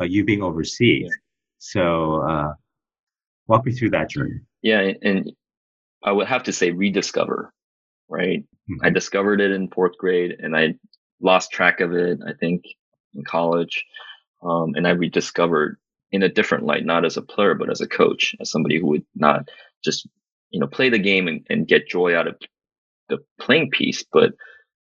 uh, 0.00 0.04
you 0.04 0.24
being 0.24 0.42
overseas. 0.42 1.08
Yeah. 1.08 1.16
So 1.58 2.22
uh, 2.28 2.52
walk 3.46 3.64
me 3.64 3.72
through 3.72 3.90
that 3.90 4.10
journey. 4.10 4.40
Yeah, 4.62 4.92
and 5.02 5.32
I 6.02 6.12
would 6.12 6.26
have 6.26 6.42
to 6.44 6.52
say 6.52 6.70
rediscover, 6.70 7.52
right? 8.08 8.40
Mm-hmm. 8.40 8.86
I 8.86 8.90
discovered 8.90 9.40
it 9.40 9.52
in 9.52 9.68
fourth 9.68 9.96
grade 9.98 10.36
and 10.40 10.56
I 10.56 10.74
lost 11.20 11.52
track 11.52 11.80
of 11.80 11.92
it, 11.92 12.18
I 12.26 12.32
think, 12.32 12.64
in 13.14 13.24
college. 13.24 13.84
Um, 14.42 14.74
and 14.74 14.86
I 14.86 14.90
rediscovered 14.90 15.78
in 16.12 16.22
a 16.22 16.28
different 16.28 16.64
light, 16.64 16.84
not 16.84 17.04
as 17.04 17.16
a 17.16 17.22
player, 17.22 17.54
but 17.54 17.70
as 17.70 17.80
a 17.80 17.88
coach, 17.88 18.34
as 18.40 18.50
somebody 18.50 18.78
who 18.78 18.86
would 18.88 19.04
not 19.14 19.48
just, 19.84 20.06
you 20.50 20.60
know, 20.60 20.66
play 20.66 20.88
the 20.88 20.98
game 20.98 21.26
and, 21.26 21.46
and 21.48 21.66
get 21.66 21.88
joy 21.88 22.16
out 22.16 22.28
of 22.28 22.36
the 23.08 23.18
playing 23.40 23.70
piece, 23.70 24.04
but 24.12 24.32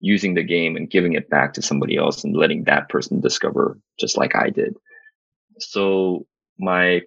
using 0.00 0.34
the 0.34 0.42
game 0.42 0.76
and 0.76 0.90
giving 0.90 1.12
it 1.12 1.28
back 1.28 1.54
to 1.54 1.62
somebody 1.62 1.96
else 1.96 2.24
and 2.24 2.36
letting 2.36 2.64
that 2.64 2.88
person 2.88 3.20
discover 3.20 3.78
just 3.98 4.16
like 4.16 4.34
I 4.34 4.50
did. 4.50 4.74
So 5.58 6.26
my 6.58 7.02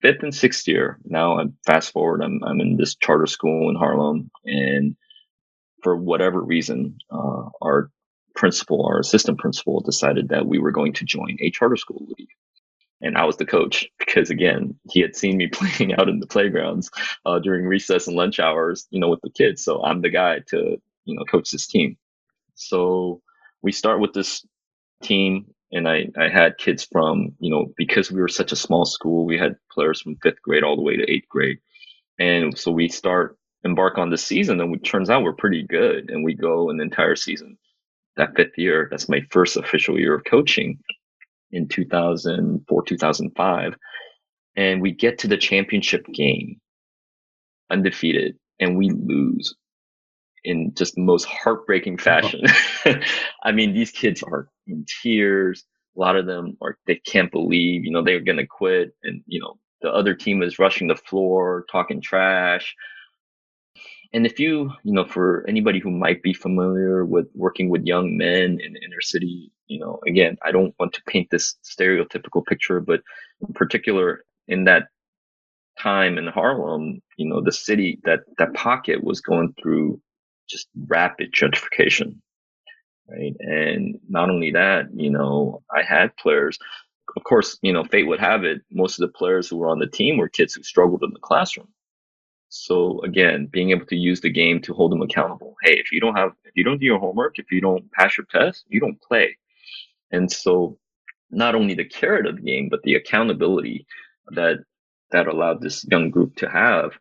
fifth 0.00 0.22
and 0.22 0.34
sixth 0.34 0.66
year, 0.66 0.98
now 1.04 1.38
I'm 1.38 1.56
fast 1.64 1.92
forward, 1.92 2.20
I'm, 2.22 2.42
I'm 2.44 2.60
in 2.60 2.76
this 2.76 2.96
charter 2.96 3.26
school 3.26 3.70
in 3.70 3.76
Harlem 3.76 4.30
and 4.44 4.96
for 5.82 5.96
whatever 5.96 6.40
reason, 6.40 6.96
uh, 7.10 7.48
our 7.60 7.90
principal, 8.34 8.86
our 8.86 9.00
assistant 9.00 9.38
principal 9.38 9.80
decided 9.80 10.28
that 10.30 10.46
we 10.46 10.58
were 10.58 10.72
going 10.72 10.92
to 10.94 11.04
join 11.04 11.36
a 11.40 11.50
charter 11.50 11.76
school 11.76 12.06
league. 12.18 12.28
And 13.02 13.18
I 13.18 13.26
was 13.26 13.38
the 13.38 13.46
coach 13.46 13.86
because 14.00 14.30
again, 14.30 14.76
he 14.90 15.00
had 15.00 15.16
seen 15.16 15.38
me 15.38 15.48
playing 15.52 15.94
out 15.94 16.08
in 16.10 16.20
the 16.20 16.28
playgrounds 16.28 16.90
uh, 17.26 17.40
during 17.40 17.66
recess 17.66 18.08
and 18.08 18.16
lunch 18.16 18.40
hours, 18.40 18.88
you 18.90 19.00
know, 19.00 19.10
with 19.10 19.22
the 19.22 19.30
kids. 19.30 19.64
So 19.64 19.84
I'm 19.84 20.02
the 20.02 20.10
guy 20.10 20.40
to, 20.48 20.78
you 21.06 21.16
know, 21.16 21.24
coach 21.26 21.52
this 21.52 21.68
team. 21.68 21.98
So 22.54 23.22
we 23.62 23.72
start 23.72 24.00
with 24.00 24.14
this 24.14 24.46
team 25.02 25.46
and 25.72 25.88
I, 25.88 26.08
I 26.18 26.28
had 26.28 26.58
kids 26.58 26.84
from, 26.90 27.34
you 27.40 27.50
know, 27.50 27.66
because 27.76 28.12
we 28.12 28.20
were 28.20 28.28
such 28.28 28.52
a 28.52 28.56
small 28.56 28.86
school, 28.86 29.26
we 29.26 29.38
had 29.38 29.56
players 29.72 30.02
from 30.02 30.16
fifth 30.22 30.42
grade 30.42 30.64
all 30.64 30.76
the 30.76 30.82
way 30.82 30.96
to 30.96 31.10
eighth 31.10 31.28
grade. 31.28 31.58
And 32.18 32.58
so 32.58 32.72
we 32.72 32.88
start 32.88 33.38
embark 33.64 33.98
on 33.98 34.10
the 34.10 34.18
season 34.18 34.60
and 34.60 34.74
it 34.74 34.84
turns 34.84 35.10
out 35.10 35.22
we're 35.24 35.34
pretty 35.34 35.64
good 35.68 36.10
and 36.10 36.24
we 36.24 36.34
go 36.34 36.70
an 36.70 36.80
entire 36.80 37.16
season 37.16 37.58
that 38.16 38.36
fifth 38.36 38.58
year 38.58 38.88
that's 38.90 39.08
my 39.08 39.20
first 39.30 39.56
official 39.56 39.98
year 39.98 40.14
of 40.14 40.24
coaching 40.24 40.78
in 41.52 41.68
2004 41.68 42.82
2005 42.84 43.76
and 44.56 44.82
we 44.82 44.92
get 44.92 45.18
to 45.18 45.28
the 45.28 45.36
championship 45.36 46.06
game 46.06 46.60
undefeated 47.70 48.36
and 48.60 48.76
we 48.76 48.90
lose 48.90 49.54
in 50.44 50.72
just 50.74 50.94
the 50.94 51.00
most 51.00 51.24
heartbreaking 51.24 51.98
fashion. 51.98 52.42
I 53.44 53.52
mean 53.52 53.72
these 53.72 53.90
kids 53.90 54.22
are 54.22 54.48
in 54.66 54.84
tears. 55.02 55.64
A 55.96 56.00
lot 56.00 56.16
of 56.16 56.26
them 56.26 56.56
are 56.60 56.78
they 56.86 56.96
can't 56.96 57.30
believe 57.30 57.84
you 57.84 57.90
know 57.90 58.02
they're 58.02 58.20
going 58.20 58.38
to 58.38 58.46
quit 58.46 58.94
and 59.02 59.22
you 59.26 59.40
know 59.40 59.58
the 59.82 59.90
other 59.90 60.14
team 60.14 60.42
is 60.42 60.58
rushing 60.58 60.88
the 60.88 60.96
floor 60.96 61.66
talking 61.70 62.00
trash. 62.00 62.74
And 64.14 64.26
if 64.26 64.38
you, 64.38 64.70
you 64.84 64.92
know, 64.92 65.04
for 65.04 65.44
anybody 65.48 65.80
who 65.80 65.90
might 65.90 66.22
be 66.22 66.34
familiar 66.34 67.04
with 67.04 67.26
working 67.34 67.70
with 67.70 67.86
young 67.86 68.16
men 68.16 68.60
in 68.60 68.76
inner 68.76 69.00
city, 69.00 69.50
know, 69.82 70.00
again, 70.08 70.38
I 70.44 70.52
don't 70.52 70.74
want 70.80 70.94
to 70.94 71.02
paint 71.08 71.30
this 71.30 71.56
stereotypical 71.64 72.46
picture, 72.46 72.80
but 72.80 73.02
in 73.46 73.54
particular 73.54 74.24
in 74.48 74.64
that 74.64 74.88
time 75.80 76.18
in 76.18 76.28
Harlem, 76.28 77.02
you 77.18 77.28
know, 77.28 77.42
the 77.42 77.52
city, 77.52 78.00
that, 78.04 78.20
that 78.38 78.54
pocket 78.54 79.04
was 79.04 79.20
going 79.22 79.54
through 79.62 80.00
just 80.50 80.68
rapid 80.88 81.32
gentrification. 81.34 82.16
Right. 83.08 83.34
And 83.40 83.98
not 84.08 84.30
only 84.30 84.52
that, 84.52 84.86
you 84.94 85.10
know, 85.10 85.62
I 85.76 85.82
had 85.82 86.16
players, 86.16 86.58
of 87.16 87.24
course, 87.24 87.58
you 87.62 87.72
know, 87.72 87.84
fate 87.84 88.06
would 88.08 88.20
have 88.20 88.44
it. 88.44 88.62
Most 88.72 89.00
of 89.00 89.08
the 89.08 89.18
players 89.18 89.48
who 89.48 89.58
were 89.58 89.68
on 89.68 89.80
the 89.80 89.88
team 89.88 90.18
were 90.18 90.28
kids 90.30 90.54
who 90.54 90.64
struggled 90.64 91.02
in 91.04 91.12
the 91.12 91.20
classroom 91.20 91.68
so 92.54 93.00
again, 93.02 93.48
being 93.50 93.70
able 93.70 93.86
to 93.86 93.96
use 93.96 94.20
the 94.20 94.30
game 94.30 94.60
to 94.62 94.74
hold 94.74 94.92
them 94.92 95.02
accountable. 95.02 95.56
Hey, 95.62 95.74
if 95.78 95.90
you 95.90 96.00
don't 96.00 96.16
have, 96.16 96.32
if 96.44 96.52
you 96.54 96.64
don't 96.64 96.78
do 96.78 96.84
your 96.86 96.98
homework, 96.98 97.38
if 97.38 97.50
you 97.52 97.62
don't 97.62 97.90
pass 97.92 98.18
your 98.18 98.26
test, 98.30 98.64
you 98.68 98.80
don't 98.80 99.00
play. 99.02 99.38
And 100.12 100.30
so 100.30 100.78
not 101.30 101.54
only 101.54 101.74
the 101.74 101.84
carrot 101.84 102.26
of 102.26 102.36
the 102.36 102.42
game, 102.42 102.68
but 102.70 102.82
the 102.82 102.94
accountability 102.94 103.86
that, 104.28 104.58
that 105.10 105.26
allowed 105.26 105.60
this 105.60 105.84
young 105.90 106.10
group 106.10 106.36
to 106.36 106.48
have, 106.48 106.92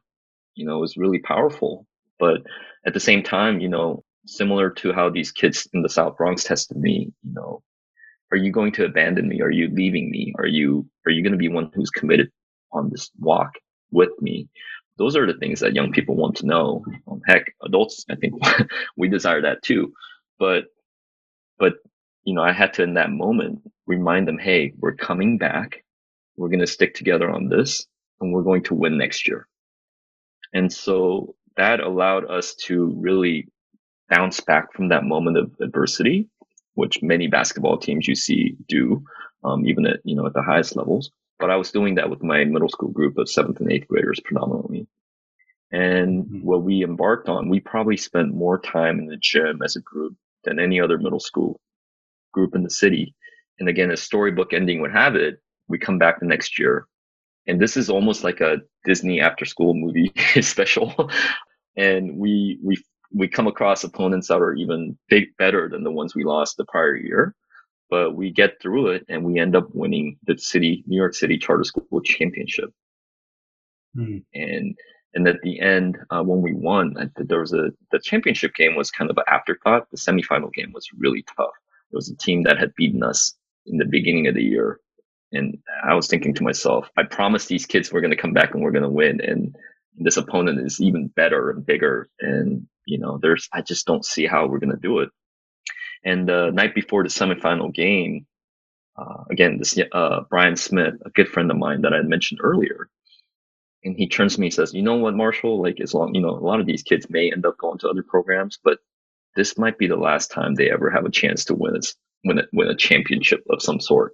you 0.56 0.66
know, 0.66 0.80
was 0.80 0.98
really 0.98 1.20
powerful. 1.20 1.86
But 2.20 2.38
at 2.86 2.94
the 2.94 3.00
same 3.00 3.24
time, 3.24 3.60
you 3.60 3.70
know, 3.70 4.04
similar 4.26 4.70
to 4.70 4.94
how 4.94 5.10
these 5.10 5.32
kids 5.32 5.68
in 5.74 5.82
the 5.82 5.90
South 5.90 6.18
Bronx 6.18 6.44
tested 6.44 6.78
me, 6.78 7.12
you 7.24 7.34
know, 7.34 7.62
are 8.32 8.38
you 8.38 8.52
going 8.52 8.72
to 8.74 8.86
abandon 8.86 9.28
me? 9.28 9.42
Are 9.42 9.52
you 9.52 9.70
leaving 9.70 10.10
me? 10.10 10.34
Are 10.38 10.48
you, 10.48 10.88
are 11.06 11.12
you 11.12 11.22
going 11.24 11.34
to 11.34 11.38
be 11.38 11.50
one 11.50 11.70
who's 11.74 11.90
committed 11.90 12.32
on 12.72 12.90
this 12.90 13.12
walk 13.20 13.54
with 13.92 14.12
me? 14.22 14.48
those 15.02 15.16
are 15.16 15.26
the 15.26 15.40
things 15.40 15.60
that 15.60 15.74
young 15.74 15.92
people 15.92 16.16
want 16.16 16.36
to 16.38 16.46
know. 16.46 16.86
Um, 17.10 17.22
heck, 17.26 17.56
adults, 17.64 18.06
I 18.10 18.16
think 18.16 18.36
we 18.98 19.08
desire 19.08 19.42
that 19.42 19.64
too. 19.64 19.94
But, 20.38 20.66
but, 21.58 21.74
you 22.24 22.34
know, 22.34 22.44
I 22.44 22.54
had 22.54 22.74
to 22.76 22.84
in 22.84 22.96
that 22.96 23.12
moment 23.12 23.62
remind 23.88 24.28
them, 24.28 24.38
Hey, 24.38 24.74
we're 24.78 24.96
coming 24.96 25.38
back. 25.38 25.84
We're 26.38 26.50
going 26.50 26.60
to 26.60 26.68
stick 26.68 26.96
together 26.96 27.30
on 27.30 27.50
this 27.50 27.86
and 28.20 28.34
we're 28.34 28.44
going 28.44 28.64
to 28.64 28.76
win 28.76 28.98
next 28.98 29.28
year. 29.28 29.48
And 30.54 30.72
so 30.72 31.36
that 31.58 31.80
allowed 31.80 32.30
us 32.30 32.56
to 32.68 32.94
really 32.98 33.48
bounce 34.10 34.40
back 34.40 34.74
from 34.74 34.90
that 34.90 35.04
moment 35.04 35.38
of 35.38 35.52
adversity, 35.62 36.30
which 36.76 37.02
many 37.02 37.28
basketball 37.28 37.78
teams 37.78 38.08
you 38.08 38.16
see 38.16 38.56
do. 38.68 39.04
um, 39.44 39.66
even 39.66 39.86
at 39.86 40.00
you 40.04 40.16
know 40.16 40.26
at 40.26 40.34
the 40.34 40.42
highest 40.44 40.76
levels. 40.76 41.12
But 41.40 41.50
I 41.50 41.56
was 41.56 41.72
doing 41.72 41.96
that 41.96 42.10
with 42.10 42.24
my 42.24 42.44
middle 42.44 42.70
school 42.70 42.90
group 42.90 43.18
of 43.18 43.30
seventh 43.30 43.60
and 43.60 43.72
eighth 43.72 43.88
graders 43.88 44.20
predominantly. 44.24 44.88
And 45.72 46.26
mm-hmm. 46.26 46.46
what 46.46 46.64
we 46.64 46.84
embarked 46.84 47.30
on, 47.30 47.50
we 47.50 47.60
probably 47.60 47.98
spent 47.98 48.34
more 48.34 48.60
time 48.60 49.00
in 49.00 49.08
the 49.08 49.18
gym 49.18 49.62
as 49.64 49.76
a 49.76 49.82
group 49.82 50.16
than 50.44 50.60
any 50.60 50.80
other 50.82 50.98
middle 50.98 51.20
school 51.20 51.60
group 52.32 52.56
in 52.56 52.64
the 52.64 52.70
city. 52.70 53.16
And 53.60 53.70
again, 53.70 53.92
as 53.92 54.02
storybook 54.02 54.54
ending 54.54 54.82
would 54.82 54.92
have 54.92 55.16
it, 55.16 55.40
we 55.68 55.78
come 55.78 55.98
back 55.98 56.20
the 56.20 56.26
next 56.26 56.58
year. 56.58 56.86
And 57.48 57.60
this 57.60 57.78
is 57.78 57.90
almost 57.90 58.24
like 58.24 58.42
a 58.42 58.58
Disney 58.86 59.22
after 59.22 59.46
school 59.46 59.74
movie 59.74 60.12
special. 60.42 61.10
and 61.76 62.18
we 62.18 62.60
we 62.64 62.78
we 63.14 63.28
come 63.28 63.48
across 63.48 63.84
opponents 63.84 64.28
that 64.28 64.42
are 64.42 64.54
even 64.54 64.98
big 65.10 65.26
better 65.38 65.68
than 65.70 65.84
the 65.84 65.92
ones 65.92 66.16
we 66.16 66.24
lost 66.24 66.58
the 66.58 66.66
prior 66.66 66.96
year 66.96 67.36
but 67.92 68.16
we 68.16 68.32
get 68.32 68.60
through 68.62 68.88
it 68.88 69.06
and 69.10 69.24
we 69.24 69.38
end 69.38 69.56
up 69.56 69.68
winning 69.76 70.18
the 70.26 70.38
city, 70.38 70.84
New 70.88 70.96
York 70.96 71.14
City 71.14 71.38
Charter 71.38 71.66
School 71.66 72.02
Championship. 72.02 72.72
Mm. 73.96 74.24
And 74.34 74.76
and 75.14 75.28
at 75.28 75.42
the 75.44 75.60
end, 75.60 75.98
uh, 76.10 76.24
when 76.24 76.42
we 76.42 76.54
won, 76.54 76.96
there 77.18 77.42
was 77.42 77.52
a 77.52 77.72
the 77.92 78.00
championship 78.00 78.56
game 78.56 78.76
was 78.76 78.90
kind 78.90 79.12
of 79.12 79.18
an 79.18 79.26
afterthought. 79.28 79.92
The 79.92 79.98
semifinal 79.98 80.54
game 80.54 80.72
was 80.74 80.88
really 80.98 81.24
tough. 81.38 81.52
It 81.92 81.96
was 81.96 82.10
a 82.10 82.18
team 82.18 82.44
that 82.44 82.60
had 82.60 82.76
beaten 82.76 83.04
us 83.04 83.36
in 83.66 83.78
the 83.78 83.86
beginning 83.86 84.28
of 84.28 84.36
the 84.36 84.44
year, 84.44 84.80
and 85.32 85.58
I 85.84 85.96
was 85.96 86.08
thinking 86.08 86.34
to 86.36 86.44
myself, 86.44 86.90
I 86.98 87.04
promised 87.04 87.48
these 87.48 87.66
kids 87.66 87.92
we're 87.92 88.02
going 88.02 88.12
to 88.12 88.18
come 88.18 88.34
back 88.34 88.54
and 88.54 88.64
we're 88.64 88.72
going 88.72 88.84
to 88.84 88.90
win, 88.90 89.22
and 89.22 89.56
this 89.98 90.18
opponent 90.18 90.60
is 90.66 90.82
even 90.82 91.08
better 91.08 91.52
and 91.52 91.66
bigger, 91.66 92.10
and 92.22 92.68
you 92.86 93.00
know, 93.00 93.20
there's 93.22 93.50
I 93.54 93.62
just 93.62 93.86
don't 93.88 94.06
see 94.06 94.28
how 94.28 94.48
we're 94.48 94.60
going 94.60 94.72
to 94.76 94.82
do 94.82 95.00
it. 95.00 95.10
And 96.06 96.28
the 96.30 96.52
night 96.52 96.76
before 96.76 97.04
the 97.04 97.10
semifinal 97.10 97.74
game, 97.74 98.26
uh, 98.98 99.24
again, 99.32 99.58
this 99.60 99.78
uh, 99.94 100.22
Brian 100.30 100.56
Smith, 100.56 100.96
a 101.06 101.10
good 101.12 101.30
friend 101.30 101.52
of 101.52 101.58
mine 101.58 101.82
that 101.82 101.94
I 101.94 102.02
mentioned 102.04 102.42
earlier, 102.44 102.90
and 103.84 103.96
he 103.98 104.08
turns 104.10 104.36
to 104.36 104.42
me 104.42 104.48
and 104.48 104.54
says, 104.54 104.74
"You 104.74 104.84
know 104.84 104.98
what, 104.98 105.16
Marshall? 105.16 105.62
Like, 105.62 105.82
as 105.82 105.94
long 105.94 106.16
you 106.16 106.22
know, 106.22 106.30
a 106.32 106.40
lot 106.48 106.60
of 106.60 106.66
these 106.68 106.84
kids 106.84 107.08
may 107.10 107.32
end 107.32 107.46
up 107.46 107.58
going 107.58 107.80
to 107.80 107.90
other 107.90 108.04
programs, 108.04 108.60
but 108.64 108.80
this 109.36 109.58
might 109.58 109.78
be 109.78 109.88
the 109.88 109.98
last 109.98 110.32
time 110.32 110.56
they 110.56 110.72
ever 110.72 110.90
have 110.92 111.06
a 111.06 111.12
chance 111.12 111.46
to 111.46 111.56
win 111.56 111.76
a 111.76 111.80
win 112.26 112.40
a, 112.40 112.44
win 112.54 112.70
a 112.70 112.76
championship 112.76 113.44
of 113.50 113.62
some 113.62 113.80
sort." 113.80 114.14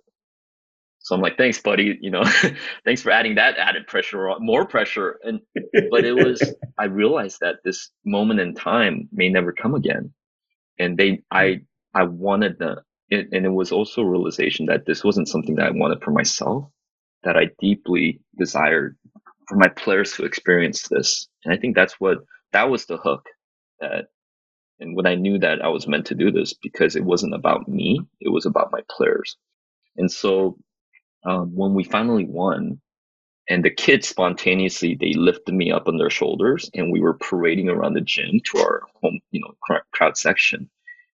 So 1.00 1.16
I'm 1.16 1.22
like, 1.22 1.38
"Thanks, 1.38 1.62
buddy. 1.62 1.98
You 2.02 2.12
know, 2.12 2.24
thanks 2.86 3.02
for 3.02 3.12
adding 3.12 3.36
that 3.36 3.58
added 3.58 3.88
pressure, 3.88 4.30
more 4.40 4.68
pressure." 4.68 5.20
And 5.24 5.42
but 5.92 6.06
it 6.06 6.14
was, 6.16 6.42
I 6.80 6.86
realized 6.86 7.40
that 7.42 7.58
this 7.66 7.92
moment 8.06 8.40
in 8.42 8.56
time 8.56 9.10
may 9.12 9.30
never 9.30 9.54
come 9.54 9.76
again, 9.76 10.14
and 10.80 10.98
they, 10.98 11.24
I 11.32 11.62
I 11.96 12.04
wanted 12.04 12.60
the, 12.60 12.84
it, 13.10 13.30
and 13.34 13.46
it 13.46 13.52
was 13.52 13.72
also 13.72 14.02
a 14.02 14.10
realization 14.10 14.68
that 14.68 14.86
this 14.88 15.04
wasn't 15.04 15.30
something 15.30 15.56
that 15.58 15.68
I 15.68 15.72
wanted 15.72 16.04
for 16.04 16.12
myself, 16.12 16.66
that 17.24 17.38
I 17.38 17.50
deeply 17.60 18.22
desired 18.40 18.98
for 19.48 19.58
my 19.58 19.70
players 19.70 20.14
to 20.14 20.26
experience 20.26 20.88
this. 20.90 21.28
And 21.46 21.54
I 21.54 21.58
think 21.58 21.76
that's 21.76 21.96
what, 22.00 22.20
that 22.54 22.70
was 22.70 22.86
the 22.86 22.98
hook 22.98 23.26
that, 23.82 24.06
and 24.80 24.96
when 24.96 25.08
I 25.08 25.16
knew 25.16 25.40
that 25.40 25.62
I 25.64 25.70
was 25.70 25.88
meant 25.88 26.06
to 26.08 26.16
do 26.16 26.32
this 26.32 26.54
because 26.54 26.96
it 26.96 27.04
wasn't 27.04 27.34
about 27.34 27.68
me, 27.68 28.02
it 28.22 28.30
was 28.30 28.46
about 28.46 28.72
my 28.72 28.82
players. 28.90 29.38
And 29.98 30.12
so, 30.12 30.58
um, 31.26 31.56
when 31.56 31.74
we 31.74 31.84
finally 31.84 32.26
won, 32.26 32.80
and 33.50 33.64
the 33.64 33.72
kids 33.72 34.08
spontaneously 34.08 34.96
they 35.00 35.14
lifted 35.14 35.54
me 35.54 35.72
up 35.72 35.88
on 35.88 35.98
their 35.98 36.10
shoulders 36.10 36.70
and 36.74 36.92
we 36.92 37.00
were 37.02 37.14
parading 37.14 37.70
around 37.70 37.94
the 37.94 38.02
gym 38.02 38.42
to 38.44 38.58
our 38.60 38.82
home 39.02 39.20
you 39.32 39.40
know 39.40 39.54
crowd 39.94 40.18
section 40.18 40.70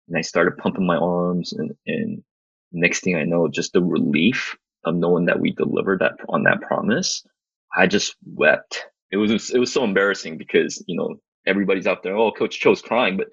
and 0.08 0.18
I 0.18 0.22
started 0.22 0.58
pumping 0.58 0.86
my 0.86 0.98
arms 0.98 1.54
and, 1.54 1.72
and 1.88 2.24
next 2.72 3.02
thing 3.02 3.16
I 3.16 3.24
know, 3.24 3.48
just 3.48 3.74
the 3.74 3.82
relief 3.82 4.58
of 4.86 4.96
knowing 4.96 5.26
that 5.26 5.40
we 5.40 5.52
delivered 5.52 6.00
that 6.00 6.14
on 6.30 6.44
that 6.44 6.62
promise, 6.62 7.24
I 7.78 7.88
just 7.88 8.16
wept. 8.26 8.86
It 9.12 9.18
was, 9.18 9.52
it 9.52 9.60
was 9.60 9.72
so 9.72 9.84
embarrassing 9.84 10.38
because, 10.38 10.84
you 10.88 10.96
know, 10.96 11.16
everybody's 11.46 11.88
out 11.88 12.04
there. 12.04 12.16
Oh, 12.16 12.32
coach 12.32 12.60
Cho's 12.60 12.82
crying, 12.82 13.18
but 13.18 13.28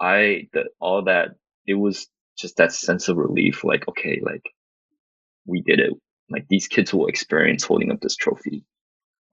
I, 0.00 0.48
that 0.54 0.68
all 0.80 1.04
that, 1.04 1.30
it 1.66 1.74
was 1.74 2.08
just 2.38 2.56
that 2.56 2.72
sense 2.72 3.08
of 3.08 3.16
relief. 3.16 3.64
Like, 3.64 3.88
okay, 3.88 4.20
like 4.22 4.42
we 5.46 5.62
did 5.62 5.80
it. 5.80 5.92
Like 6.30 6.46
these 6.48 6.68
kids 6.68 6.94
will 6.94 7.06
experience 7.06 7.64
holding 7.64 7.90
up 7.92 8.00
this 8.00 8.16
trophy. 8.16 8.64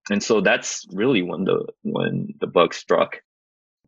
And 0.09 0.23
so 0.23 0.41
that's 0.41 0.85
really 0.91 1.21
when 1.21 1.43
the, 1.43 1.67
when 1.83 2.33
the 2.39 2.47
bug 2.47 2.73
struck 2.73 3.17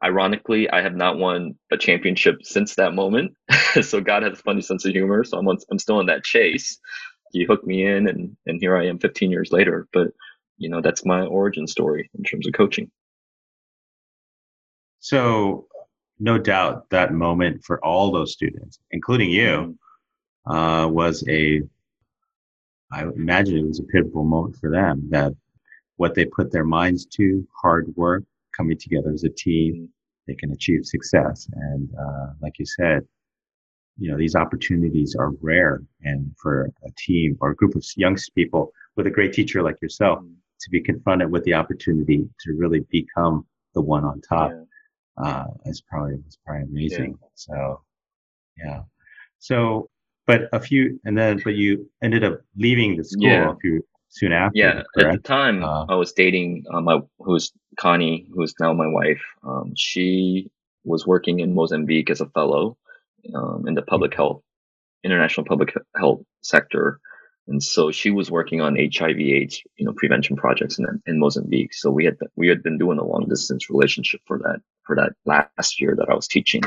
Ironically, 0.03 0.69
I 0.69 0.81
have 0.81 0.95
not 0.95 1.17
won 1.17 1.55
a 1.71 1.77
championship 1.77 2.37
since 2.43 2.75
that 2.75 2.93
moment. 2.93 3.33
so 3.81 3.99
God 3.99 4.23
has 4.23 4.39
a 4.39 4.43
funny 4.43 4.61
sense 4.61 4.85
of 4.85 4.93
humor. 4.93 5.25
So 5.25 5.37
I'm 5.37 5.47
on, 5.47 5.57
I'm 5.69 5.79
still 5.79 5.99
in 5.99 6.05
that 6.05 6.23
chase. 6.23 6.79
He 7.33 7.43
hooked 7.43 7.65
me 7.65 7.85
in, 7.85 8.07
and 8.07 8.35
and 8.45 8.59
here 8.61 8.77
I 8.77 8.87
am, 8.87 8.97
15 8.99 9.29
years 9.29 9.51
later. 9.51 9.87
But 9.91 10.07
you 10.57 10.69
know, 10.69 10.81
that's 10.81 11.05
my 11.05 11.25
origin 11.25 11.67
story 11.67 12.09
in 12.17 12.23
terms 12.23 12.47
of 12.47 12.53
coaching. 12.53 12.89
So, 15.01 15.67
no 16.19 16.37
doubt 16.37 16.89
that 16.89 17.13
moment 17.13 17.63
for 17.63 17.83
all 17.83 18.11
those 18.11 18.33
students, 18.33 18.79
including 18.91 19.29
you, 19.29 19.77
mm-hmm. 20.47 20.51
uh, 20.51 20.87
was 20.87 21.23
a. 21.29 21.61
I 22.91 23.03
imagine 23.03 23.57
it 23.57 23.67
was 23.67 23.79
a 23.79 23.83
pivotal 23.83 24.23
moment 24.23 24.55
for 24.55 24.71
them. 24.71 25.07
That 25.09 25.33
what 25.97 26.15
they 26.15 26.25
put 26.25 26.51
their 26.51 26.65
minds 26.65 27.05
to, 27.05 27.47
hard 27.61 27.93
work, 27.95 28.23
coming 28.55 28.77
together 28.77 29.11
as 29.11 29.23
a 29.23 29.29
team, 29.29 29.89
they 30.27 30.35
can 30.35 30.51
achieve 30.51 30.85
success. 30.85 31.47
And 31.53 31.89
uh, 31.99 32.27
like 32.41 32.57
you 32.57 32.65
said, 32.65 33.05
you 33.97 34.09
know, 34.09 34.17
these 34.17 34.35
opportunities 34.35 35.15
are 35.15 35.31
rare. 35.41 35.81
And 36.01 36.33
for 36.41 36.71
a 36.85 36.89
team 36.97 37.37
or 37.41 37.51
a 37.51 37.55
group 37.55 37.75
of 37.75 37.85
young 37.95 38.17
people 38.33 38.71
with 38.95 39.07
a 39.07 39.11
great 39.11 39.33
teacher 39.33 39.61
like 39.61 39.81
yourself 39.81 40.19
mm-hmm. 40.19 40.33
to 40.61 40.69
be 40.69 40.81
confronted 40.81 41.31
with 41.31 41.43
the 41.43 41.53
opportunity 41.53 42.27
to 42.41 42.53
really 42.53 42.85
become 42.89 43.45
the 43.75 43.81
one 43.81 44.03
on 44.03 44.21
top 44.21 44.51
yeah. 44.51 44.63
Uh, 45.23 45.45
is 45.65 45.81
probably 45.81 46.15
was 46.25 46.37
probably 46.45 46.63
amazing. 46.63 47.17
Yeah. 47.21 47.27
So, 47.35 47.81
yeah. 48.57 48.81
So, 49.39 49.89
but 50.25 50.43
a 50.53 50.59
few, 50.59 50.99
and 51.05 51.17
then, 51.17 51.41
but 51.43 51.55
you 51.55 51.89
ended 52.03 52.23
up 52.23 52.41
leaving 52.55 52.97
the 52.97 53.03
school 53.03 53.27
yeah. 53.27 53.51
a 53.51 53.55
few 53.55 53.83
soon 54.09 54.31
after. 54.31 54.57
Yeah, 54.57 54.83
correct? 54.95 55.15
at 55.15 55.23
the 55.23 55.27
time 55.27 55.63
uh, 55.63 55.85
I 55.85 55.95
was 55.95 56.13
dating 56.13 56.65
uh, 56.71 56.81
my 56.81 56.99
who's 57.19 57.51
Connie, 57.79 58.27
who's 58.33 58.53
now 58.59 58.73
my 58.73 58.87
wife. 58.87 59.21
Um, 59.43 59.73
she 59.75 60.51
was 60.83 61.05
working 61.05 61.39
in 61.39 61.53
Mozambique 61.53 62.09
as 62.09 62.21
a 62.21 62.27
fellow 62.27 62.77
um, 63.35 63.67
in 63.67 63.75
the 63.75 63.81
public 63.81 64.13
health, 64.15 64.41
international 65.03 65.45
public 65.45 65.73
health 65.95 66.21
sector, 66.41 66.99
and 67.49 67.63
so 67.63 67.91
she 67.91 68.11
was 68.11 68.29
working 68.29 68.61
on 68.61 68.75
HIV/AIDS, 68.75 69.63
you 69.77 69.85
know, 69.85 69.93
prevention 69.93 70.37
projects 70.37 70.77
in 70.77 70.85
in 71.07 71.19
Mozambique. 71.19 71.73
So 71.73 71.89
we 71.89 72.05
had 72.05 72.17
we 72.35 72.47
had 72.47 72.61
been 72.61 72.77
doing 72.77 72.99
a 72.99 73.03
long 73.03 73.27
distance 73.27 73.69
relationship 73.69 74.21
for 74.27 74.37
that 74.39 74.61
for 74.85 74.95
that 74.95 75.13
last 75.25 75.81
year 75.81 75.95
that 75.97 76.09
I 76.09 76.13
was 76.13 76.27
teaching. 76.27 76.61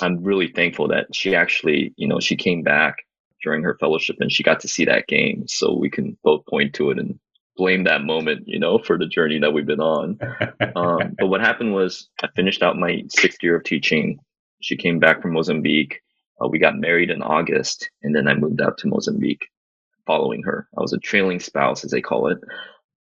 I'm 0.00 0.22
really 0.22 0.48
thankful 0.48 0.88
that 0.88 1.14
she 1.14 1.34
actually, 1.34 1.94
you 1.96 2.06
know, 2.06 2.20
she 2.20 2.36
came 2.36 2.62
back 2.62 2.96
during 3.42 3.62
her 3.62 3.76
fellowship 3.78 4.16
and 4.20 4.30
she 4.30 4.42
got 4.42 4.60
to 4.60 4.68
see 4.68 4.84
that 4.84 5.06
game. 5.06 5.44
So 5.48 5.74
we 5.74 5.90
can 5.90 6.16
both 6.22 6.44
point 6.46 6.74
to 6.74 6.90
it 6.90 6.98
and 6.98 7.18
blame 7.56 7.84
that 7.84 8.02
moment, 8.02 8.46
you 8.46 8.58
know, 8.58 8.78
for 8.78 8.98
the 8.98 9.06
journey 9.06 9.38
that 9.38 9.52
we've 9.52 9.66
been 9.66 9.80
on. 9.80 10.18
um, 10.76 11.14
but 11.18 11.26
what 11.26 11.40
happened 11.40 11.74
was 11.74 12.08
I 12.22 12.28
finished 12.34 12.62
out 12.62 12.78
my 12.78 13.02
sixth 13.08 13.42
year 13.42 13.56
of 13.56 13.64
teaching. 13.64 14.18
She 14.60 14.76
came 14.76 14.98
back 14.98 15.20
from 15.22 15.34
Mozambique. 15.34 16.00
Uh, 16.42 16.48
we 16.48 16.58
got 16.58 16.78
married 16.78 17.10
in 17.10 17.22
August 17.22 17.90
and 18.02 18.14
then 18.14 18.28
I 18.28 18.34
moved 18.34 18.60
out 18.60 18.78
to 18.78 18.88
Mozambique 18.88 19.46
following 20.06 20.42
her. 20.42 20.68
I 20.76 20.80
was 20.80 20.92
a 20.92 20.98
trailing 20.98 21.40
spouse, 21.40 21.84
as 21.84 21.90
they 21.90 22.00
call 22.00 22.28
it. 22.28 22.38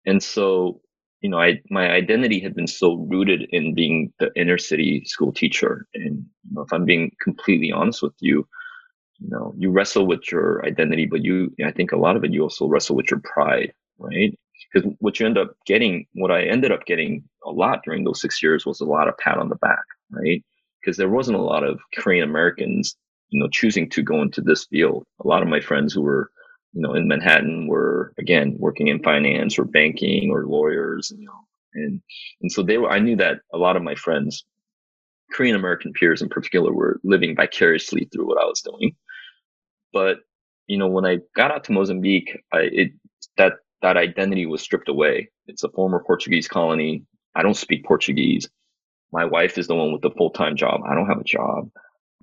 And 0.05 0.21
so, 0.21 0.81
you 1.21 1.29
know, 1.29 1.39
I, 1.39 1.61
my 1.69 1.89
identity 1.91 2.39
had 2.39 2.55
been 2.55 2.67
so 2.67 2.95
rooted 2.95 3.47
in 3.51 3.75
being 3.75 4.11
the 4.19 4.31
inner 4.35 4.57
city 4.57 5.03
school 5.05 5.31
teacher. 5.31 5.87
And, 5.93 6.25
you 6.43 6.55
know, 6.55 6.61
if 6.61 6.73
I'm 6.73 6.85
being 6.85 7.11
completely 7.21 7.71
honest 7.71 8.01
with 8.01 8.15
you, 8.19 8.47
you 9.21 9.29
know 9.29 9.53
you 9.57 9.69
wrestle 9.69 10.05
with 10.05 10.31
your 10.31 10.65
identity 10.65 11.05
but 11.05 11.23
you 11.23 11.53
i 11.65 11.71
think 11.71 11.91
a 11.91 11.97
lot 11.97 12.15
of 12.15 12.23
it 12.23 12.33
you 12.33 12.41
also 12.41 12.67
wrestle 12.67 12.95
with 12.95 13.09
your 13.09 13.21
pride 13.23 13.71
right 13.99 14.37
because 14.73 14.91
what 14.99 15.19
you 15.19 15.25
end 15.25 15.37
up 15.37 15.55
getting 15.65 16.05
what 16.13 16.31
i 16.31 16.41
ended 16.43 16.71
up 16.71 16.85
getting 16.85 17.23
a 17.45 17.51
lot 17.51 17.81
during 17.85 18.03
those 18.03 18.19
six 18.19 18.41
years 18.41 18.65
was 18.65 18.81
a 18.81 18.85
lot 18.85 19.07
of 19.07 19.17
pat 19.17 19.37
on 19.37 19.49
the 19.49 19.55
back 19.55 19.83
right 20.09 20.43
because 20.81 20.97
there 20.97 21.09
wasn't 21.09 21.37
a 21.37 21.41
lot 21.41 21.63
of 21.63 21.79
korean 21.93 22.27
americans 22.27 22.95
you 23.29 23.39
know 23.39 23.47
choosing 23.49 23.87
to 23.89 24.01
go 24.01 24.21
into 24.21 24.41
this 24.41 24.65
field 24.65 25.05
a 25.23 25.27
lot 25.27 25.43
of 25.43 25.47
my 25.47 25.59
friends 25.59 25.93
who 25.93 26.01
were 26.01 26.31
you 26.73 26.81
know 26.81 26.93
in 26.93 27.07
manhattan 27.07 27.67
were 27.67 28.13
again 28.19 28.55
working 28.59 28.87
in 28.87 29.01
finance 29.03 29.59
or 29.59 29.65
banking 29.65 30.31
or 30.31 30.45
lawyers 30.45 31.11
you 31.17 31.25
know 31.25 31.39
and 31.73 32.01
and 32.41 32.51
so 32.51 32.63
they 32.63 32.77
were 32.77 32.91
i 32.91 32.99
knew 32.99 33.15
that 33.15 33.39
a 33.53 33.57
lot 33.57 33.75
of 33.75 33.83
my 33.83 33.95
friends 33.95 34.45
korean 35.33 35.55
american 35.55 35.93
peers 35.93 36.21
in 36.21 36.29
particular 36.29 36.73
were 36.73 36.99
living 37.03 37.35
vicariously 37.35 38.09
through 38.11 38.27
what 38.27 38.41
i 38.41 38.45
was 38.45 38.61
doing 38.61 38.95
but 39.93 40.19
you 40.67 40.77
know, 40.77 40.87
when 40.87 41.05
I 41.05 41.19
got 41.35 41.51
out 41.51 41.65
to 41.65 41.73
Mozambique, 41.73 42.39
I, 42.53 42.59
it 42.61 42.91
that 43.37 43.55
that 43.81 43.97
identity 43.97 44.45
was 44.45 44.61
stripped 44.61 44.89
away. 44.89 45.29
It's 45.47 45.63
a 45.63 45.69
former 45.69 46.03
Portuguese 46.05 46.47
colony. 46.47 47.03
I 47.35 47.43
don't 47.43 47.55
speak 47.57 47.85
Portuguese. 47.85 48.49
My 49.11 49.25
wife 49.25 49.57
is 49.57 49.67
the 49.67 49.75
one 49.75 49.91
with 49.91 50.01
the 50.01 50.11
full 50.11 50.29
time 50.31 50.55
job. 50.55 50.81
I 50.89 50.95
don't 50.95 51.07
have 51.07 51.19
a 51.19 51.25
job. 51.25 51.69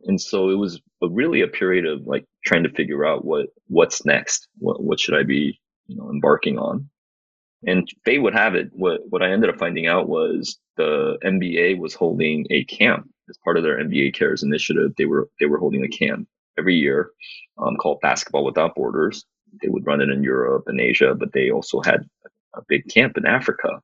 And 0.04 0.20
so 0.20 0.50
it 0.50 0.56
was 0.56 0.80
a, 1.02 1.08
really 1.08 1.40
a 1.40 1.48
period 1.48 1.86
of 1.86 2.06
like 2.06 2.24
trying 2.44 2.62
to 2.62 2.72
figure 2.72 3.06
out 3.06 3.24
what 3.24 3.46
what's 3.66 4.04
next. 4.04 4.48
What 4.58 4.82
what 4.82 5.00
should 5.00 5.14
I 5.14 5.22
be, 5.22 5.58
you 5.86 5.96
know, 5.96 6.10
embarking 6.10 6.58
on? 6.58 6.88
And 7.66 7.88
fate 8.04 8.20
would 8.22 8.34
have 8.34 8.54
it. 8.54 8.70
What 8.72 9.00
what 9.08 9.22
I 9.22 9.32
ended 9.32 9.50
up 9.50 9.58
finding 9.58 9.86
out 9.86 10.08
was 10.08 10.58
the 10.76 11.18
NBA 11.24 11.78
was 11.78 11.94
holding 11.94 12.46
a 12.50 12.64
camp 12.64 13.08
as 13.28 13.38
part 13.44 13.56
of 13.56 13.62
their 13.62 13.82
NBA 13.82 14.14
Cares 14.14 14.42
initiative. 14.42 14.92
They 14.96 15.06
were 15.06 15.28
they 15.40 15.46
were 15.46 15.58
holding 15.58 15.84
a 15.84 15.88
camp 15.88 16.28
every 16.58 16.76
year 16.76 17.10
um, 17.58 17.76
called 17.76 18.00
Basketball 18.00 18.44
Without 18.44 18.74
Borders. 18.74 19.24
They 19.62 19.68
would 19.68 19.86
run 19.86 20.00
it 20.00 20.10
in 20.10 20.22
Europe 20.22 20.64
and 20.66 20.80
Asia, 20.80 21.14
but 21.14 21.32
they 21.32 21.50
also 21.50 21.80
had 21.80 22.06
a 22.54 22.62
big 22.68 22.88
camp 22.88 23.16
in 23.16 23.26
Africa. 23.26 23.80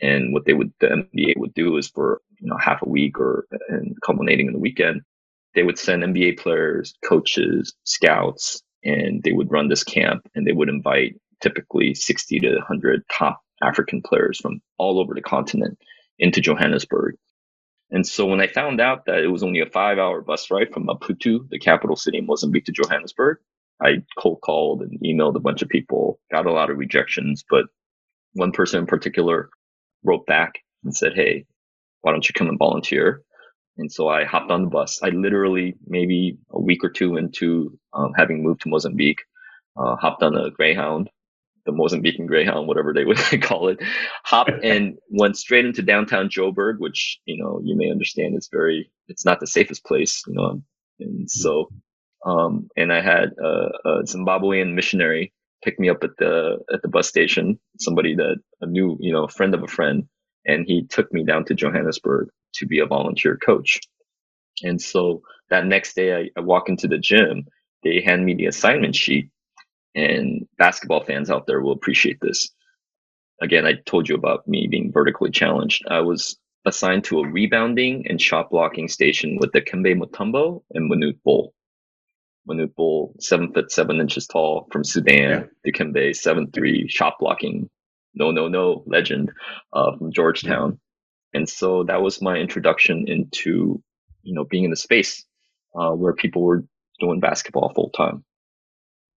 And 0.00 0.32
what 0.32 0.44
they 0.44 0.52
would 0.52 0.72
the 0.80 0.86
NBA 0.86 1.38
would 1.38 1.54
do 1.54 1.76
is 1.76 1.88
for 1.88 2.20
you 2.38 2.48
know 2.48 2.56
half 2.58 2.82
a 2.82 2.88
week 2.88 3.18
or 3.18 3.46
and 3.68 3.96
culminating 4.04 4.46
in 4.46 4.52
the 4.52 4.58
weekend, 4.58 5.02
they 5.58 5.64
would 5.64 5.76
send 5.76 6.04
NBA 6.04 6.38
players, 6.38 6.94
coaches, 7.04 7.74
scouts, 7.82 8.62
and 8.84 9.20
they 9.24 9.32
would 9.32 9.50
run 9.50 9.66
this 9.66 9.82
camp 9.82 10.22
and 10.36 10.46
they 10.46 10.52
would 10.52 10.68
invite 10.68 11.16
typically 11.42 11.94
60 11.94 12.38
to 12.38 12.54
100 12.54 13.02
top 13.12 13.40
African 13.60 14.00
players 14.00 14.38
from 14.38 14.60
all 14.78 15.00
over 15.00 15.14
the 15.14 15.20
continent 15.20 15.76
into 16.20 16.40
Johannesburg. 16.40 17.16
And 17.90 18.06
so 18.06 18.24
when 18.24 18.40
I 18.40 18.46
found 18.46 18.80
out 18.80 19.06
that 19.06 19.24
it 19.24 19.32
was 19.32 19.42
only 19.42 19.58
a 19.58 19.66
five 19.66 19.98
hour 19.98 20.20
bus 20.20 20.48
ride 20.48 20.72
from 20.72 20.86
Maputo, 20.86 21.48
the 21.50 21.58
capital 21.58 21.96
city 21.96 22.18
in 22.18 22.26
Mozambique, 22.26 22.66
to 22.66 22.72
Johannesburg, 22.72 23.38
I 23.82 24.04
cold 24.16 24.40
called 24.40 24.82
and 24.82 25.00
emailed 25.00 25.34
a 25.34 25.40
bunch 25.40 25.62
of 25.62 25.68
people, 25.68 26.20
got 26.30 26.46
a 26.46 26.52
lot 26.52 26.70
of 26.70 26.78
rejections, 26.78 27.44
but 27.50 27.64
one 28.34 28.52
person 28.52 28.78
in 28.78 28.86
particular 28.86 29.50
wrote 30.04 30.24
back 30.24 30.60
and 30.84 30.94
said, 30.96 31.14
Hey, 31.16 31.46
why 32.02 32.12
don't 32.12 32.28
you 32.28 32.32
come 32.32 32.48
and 32.48 32.60
volunteer? 32.60 33.22
And 33.78 33.90
so 33.90 34.08
I 34.08 34.24
hopped 34.24 34.50
on 34.50 34.62
the 34.64 34.70
bus. 34.70 35.00
I 35.02 35.10
literally, 35.10 35.76
maybe 35.86 36.38
a 36.50 36.60
week 36.60 36.84
or 36.84 36.90
two 36.90 37.16
into 37.16 37.78
um, 37.92 38.12
having 38.16 38.42
moved 38.42 38.62
to 38.62 38.68
Mozambique, 38.68 39.20
uh, 39.76 39.96
hopped 39.96 40.22
on 40.22 40.36
a 40.36 40.50
Greyhound 40.50 41.08
the 41.68 41.72
Mozambican 41.72 42.26
Greyhound, 42.26 42.66
whatever 42.66 42.92
they 42.92 43.04
would 43.06 43.18
call 43.42 43.68
it, 43.68 43.78
hopped 44.24 44.50
and 44.64 44.96
went 45.10 45.36
straight 45.36 45.66
into 45.66 45.82
downtown 45.82 46.28
Joburg, 46.28 46.78
which, 46.78 47.20
you 47.26 47.42
know, 47.42 47.60
you 47.62 47.76
may 47.76 47.90
understand 47.90 48.36
is 48.36 48.48
very, 48.50 48.90
it's 49.06 49.24
not 49.24 49.38
the 49.38 49.46
safest 49.46 49.84
place, 49.84 50.22
you 50.26 50.34
know, 50.34 50.62
and 50.98 51.30
so, 51.30 51.68
um, 52.26 52.68
and 52.76 52.92
I 52.92 53.00
had 53.00 53.32
a, 53.40 53.68
a 53.84 54.02
Zimbabwean 54.04 54.74
missionary 54.74 55.32
pick 55.62 55.78
me 55.78 55.88
up 55.88 56.02
at 56.02 56.10
the, 56.18 56.58
at 56.72 56.82
the 56.82 56.88
bus 56.88 57.08
station, 57.08 57.58
somebody 57.78 58.14
that 58.16 58.36
a 58.60 58.66
new, 58.66 58.96
you 59.00 59.12
know, 59.12 59.28
friend 59.28 59.54
of 59.54 59.62
a 59.62 59.68
friend, 59.68 60.08
and 60.46 60.66
he 60.66 60.86
took 60.86 61.12
me 61.12 61.24
down 61.24 61.44
to 61.46 61.54
Johannesburg 61.54 62.28
to 62.54 62.66
be 62.66 62.80
a 62.80 62.86
volunteer 62.86 63.36
coach. 63.36 63.80
And 64.62 64.80
so 64.80 65.22
that 65.50 65.66
next 65.66 65.94
day 65.94 66.14
I, 66.16 66.30
I 66.36 66.40
walk 66.40 66.68
into 66.68 66.88
the 66.88 66.98
gym, 66.98 67.46
they 67.84 68.00
hand 68.00 68.24
me 68.24 68.34
the 68.34 68.46
assignment 68.46 68.96
sheet 68.96 69.30
and 69.94 70.46
basketball 70.58 71.04
fans 71.04 71.30
out 71.30 71.46
there 71.46 71.60
will 71.60 71.72
appreciate 71.72 72.18
this. 72.20 72.50
Again, 73.40 73.66
I 73.66 73.74
told 73.86 74.08
you 74.08 74.14
about 74.14 74.46
me 74.48 74.68
being 74.68 74.92
vertically 74.92 75.30
challenged. 75.30 75.84
I 75.88 76.00
was 76.00 76.38
assigned 76.66 77.04
to 77.04 77.20
a 77.20 77.28
rebounding 77.28 78.06
and 78.08 78.20
shot 78.20 78.50
blocking 78.50 78.88
station 78.88 79.38
with 79.40 79.52
Dikembe 79.52 79.96
Mutombo 79.98 80.62
and 80.74 80.90
Manute 80.90 81.18
Bol. 81.24 81.54
Manute 82.48 82.74
Bol, 82.74 83.14
seven 83.20 83.52
foot 83.52 83.70
seven 83.70 84.00
inches 84.00 84.26
tall 84.26 84.68
from 84.72 84.84
Sudan. 84.84 85.48
Yeah. 85.64 85.72
Kembe 85.72 86.14
seven 86.16 86.50
three, 86.50 86.88
shot 86.88 87.14
blocking, 87.20 87.68
no 88.18 88.30
no 88.30 88.48
no 88.48 88.82
legend 88.86 89.32
uh, 89.72 89.96
from 89.96 90.12
Georgetown. 90.12 90.78
And 91.34 91.48
so 91.48 91.84
that 91.84 92.02
was 92.02 92.22
my 92.22 92.36
introduction 92.36 93.06
into 93.08 93.82
you 94.22 94.34
know 94.34 94.44
being 94.44 94.64
in 94.64 94.70
the 94.70 94.76
space 94.76 95.24
uh, 95.74 95.92
where 95.92 96.12
people 96.12 96.42
were 96.42 96.64
doing 97.00 97.20
basketball 97.20 97.72
full 97.74 97.90
time. 97.90 98.24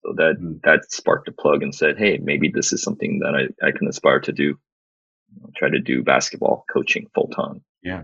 So 0.03 0.13
that 0.17 0.35
mm-hmm. 0.37 0.57
that 0.63 0.91
sparked 0.91 1.27
a 1.27 1.31
plug 1.31 1.63
and 1.63 1.73
said, 1.73 1.97
"Hey, 1.97 2.19
maybe 2.21 2.49
this 2.53 2.73
is 2.73 2.83
something 2.83 3.19
that 3.19 3.35
I, 3.35 3.67
I 3.67 3.71
can 3.71 3.87
aspire 3.87 4.19
to 4.21 4.31
do. 4.31 4.43
You 4.43 5.41
know, 5.41 5.49
try 5.55 5.69
to 5.69 5.79
do 5.79 6.03
basketball 6.03 6.65
coaching 6.71 7.07
full 7.13 7.27
time." 7.27 7.63
Yeah. 7.81 8.03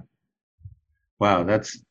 Wow, 1.19 1.43
that's 1.43 1.81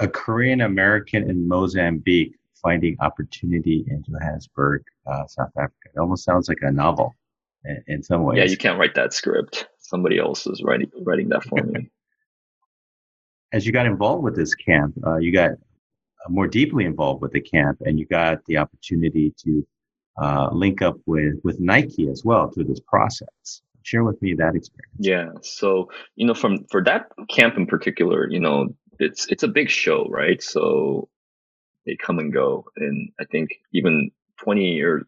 a 0.00 0.08
Korean 0.08 0.62
American 0.62 1.28
in 1.28 1.46
Mozambique 1.46 2.34
finding 2.62 2.96
opportunity 3.00 3.84
in 3.86 4.02
Johannesburg, 4.02 4.82
uh, 5.06 5.26
South 5.26 5.50
Africa. 5.56 5.90
It 5.94 5.98
almost 5.98 6.24
sounds 6.24 6.48
like 6.48 6.62
a 6.62 6.72
novel 6.72 7.14
in, 7.64 7.84
in, 7.86 8.02
some 8.02 8.24
ways. 8.24 8.38
Yeah, 8.38 8.44
you 8.44 8.56
can't 8.56 8.78
write 8.78 8.94
that 8.94 9.12
script. 9.12 9.68
Somebody 9.78 10.18
else 10.18 10.46
is 10.46 10.62
writing 10.62 10.90
writing 11.02 11.28
that 11.30 11.44
for 11.44 11.62
me. 11.62 11.90
As 13.52 13.66
you 13.66 13.72
got 13.72 13.86
involved 13.86 14.24
with 14.24 14.34
this 14.34 14.54
camp, 14.54 14.94
uh, 15.06 15.18
you 15.18 15.32
got 15.32 15.50
uh, 15.52 16.28
more 16.28 16.48
deeply 16.48 16.84
involved 16.84 17.22
with 17.22 17.32
the 17.32 17.40
camp, 17.40 17.78
and 17.82 17.98
you 17.98 18.06
got 18.06 18.44
the 18.46 18.58
opportunity 18.58 19.32
to 19.44 19.66
uh, 20.20 20.48
link 20.52 20.82
up 20.82 20.96
with 21.06 21.34
with 21.44 21.60
Nike 21.60 22.08
as 22.08 22.24
well 22.24 22.50
through 22.50 22.64
this 22.64 22.80
process. 22.80 23.62
Share 23.82 24.02
with 24.02 24.20
me 24.22 24.34
that 24.34 24.54
experience. 24.54 24.96
Yeah. 24.98 25.30
So 25.42 25.90
you 26.16 26.26
know, 26.26 26.34
from 26.34 26.64
for 26.70 26.82
that 26.84 27.12
camp 27.28 27.56
in 27.56 27.66
particular, 27.66 28.28
you 28.30 28.40
know, 28.40 28.68
it's 28.98 29.26
it's 29.28 29.42
a 29.42 29.48
big 29.48 29.70
show, 29.70 30.06
right? 30.08 30.42
So 30.42 31.08
they 31.86 31.96
come 31.96 32.18
and 32.18 32.32
go, 32.32 32.64
and 32.76 33.10
I 33.20 33.24
think 33.24 33.50
even 33.72 34.10
20 34.42 34.72
years, 34.72 35.04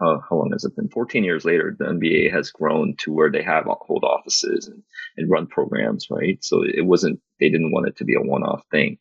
how, 0.00 0.22
how 0.28 0.36
long 0.36 0.50
has 0.52 0.64
it 0.64 0.76
been? 0.76 0.88
14 0.88 1.24
years 1.24 1.44
later, 1.44 1.74
the 1.78 1.86
NBA 1.86 2.32
has 2.32 2.50
grown 2.50 2.94
to 2.98 3.12
where 3.12 3.30
they 3.30 3.42
have 3.42 3.64
hold 3.66 4.04
offices 4.04 4.68
and, 4.68 4.82
and 5.16 5.30
run 5.30 5.46
programs, 5.46 6.08
right? 6.10 6.42
So 6.42 6.62
it 6.62 6.86
wasn't, 6.86 7.20
they 7.40 7.50
didn't 7.50 7.72
want 7.72 7.88
it 7.88 7.96
to 7.96 8.04
be 8.04 8.14
a 8.14 8.20
one 8.20 8.42
off 8.42 8.62
thing. 8.70 8.98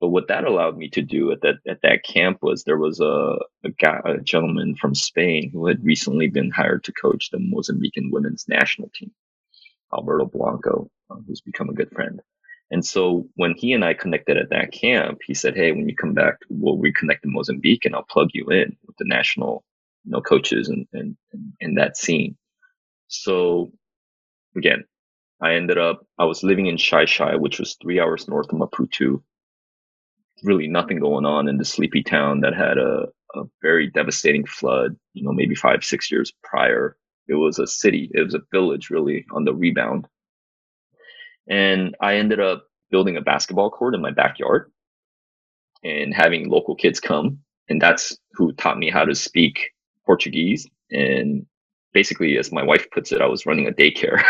But 0.00 0.08
what 0.08 0.26
that 0.28 0.44
allowed 0.44 0.76
me 0.76 0.88
to 0.90 1.00
do 1.00 1.30
at 1.30 1.42
that 1.42 1.58
at 1.64 1.82
that 1.82 2.02
camp 2.02 2.38
was 2.42 2.64
there 2.64 2.76
was 2.76 2.98
a 2.98 3.36
a, 3.64 3.70
guy, 3.78 4.00
a 4.04 4.18
gentleman 4.18 4.74
from 4.74 4.96
Spain 4.96 5.48
who 5.52 5.68
had 5.68 5.84
recently 5.84 6.28
been 6.28 6.50
hired 6.50 6.82
to 6.84 6.92
coach 6.92 7.30
the 7.30 7.38
Mozambican 7.38 8.10
women's 8.10 8.48
national 8.48 8.90
team, 8.92 9.12
Alberto 9.94 10.26
Blanco, 10.26 10.90
uh, 11.08 11.18
who's 11.24 11.40
become 11.40 11.68
a 11.68 11.72
good 11.72 11.92
friend. 11.92 12.20
And 12.72 12.84
so 12.84 13.28
when 13.36 13.54
he 13.56 13.74
and 13.74 13.84
I 13.84 13.94
connected 13.94 14.38
at 14.38 14.50
that 14.50 14.72
camp, 14.72 15.20
he 15.26 15.34
said, 15.34 15.56
"Hey, 15.56 15.72
when 15.72 15.88
you 15.88 15.94
come 15.96 16.14
back, 16.14 16.36
we'll 16.50 16.78
reconnect 16.78 17.24
in 17.24 17.32
Mozambique, 17.32 17.84
and 17.84 17.94
I'll 17.94 18.04
plug 18.04 18.30
you 18.34 18.48
in 18.50 18.76
with 18.86 18.96
the 18.98 19.04
national, 19.06 19.64
you 20.04 20.12
know, 20.12 20.22
coaches 20.22 20.68
and 20.68 20.86
and 20.94 21.16
in 21.60 21.74
that 21.76 21.98
scene." 21.98 22.36
So 23.08 23.72
again, 24.56 24.84
I 25.42 25.54
ended 25.54 25.78
up 25.78 26.06
I 26.18 26.24
was 26.24 26.42
living 26.42 26.66
in 26.66 26.76
Xai 26.76 27.04
Xai, 27.04 27.38
which 27.40 27.58
was 27.60 27.76
three 27.82 28.00
hours 28.00 28.28
north 28.28 28.52
of 28.52 28.58
Maputo, 28.58 29.22
really 30.44 30.68
nothing 30.68 31.00
going 31.00 31.26
on 31.26 31.48
in 31.48 31.58
the 31.58 31.64
sleepy 31.64 32.02
town 32.02 32.40
that 32.40 32.54
had 32.54 32.78
a, 32.78 33.08
a 33.34 33.44
very 33.62 33.90
devastating 33.90 34.46
flood, 34.46 34.96
you 35.14 35.24
know, 35.24 35.32
maybe 35.32 35.54
five, 35.54 35.84
six 35.84 36.10
years 36.10 36.32
prior. 36.42 36.96
It 37.28 37.34
was 37.34 37.58
a 37.58 37.66
city, 37.66 38.10
it 38.14 38.22
was 38.22 38.34
a 38.34 38.42
village 38.52 38.90
really 38.90 39.26
on 39.32 39.44
the 39.44 39.54
rebound. 39.54 40.08
And 41.48 41.96
I 42.00 42.16
ended 42.16 42.40
up 42.40 42.64
building 42.90 43.16
a 43.16 43.22
basketball 43.22 43.70
court 43.70 43.94
in 43.94 44.02
my 44.02 44.10
backyard 44.12 44.70
and 45.84 46.14
having 46.14 46.48
local 46.48 46.74
kids 46.74 47.00
come. 47.00 47.38
And 47.68 47.80
that's 47.80 48.16
who 48.34 48.52
taught 48.54 48.78
me 48.78 48.90
how 48.90 49.04
to 49.04 49.14
speak 49.14 49.70
Portuguese. 50.06 50.68
And 50.90 51.46
basically, 51.92 52.38
as 52.38 52.52
my 52.52 52.62
wife 52.62 52.86
puts 52.92 53.12
it, 53.12 53.20
I 53.20 53.26
was 53.26 53.46
running 53.46 53.68
a 53.68 53.72
daycare 53.72 54.22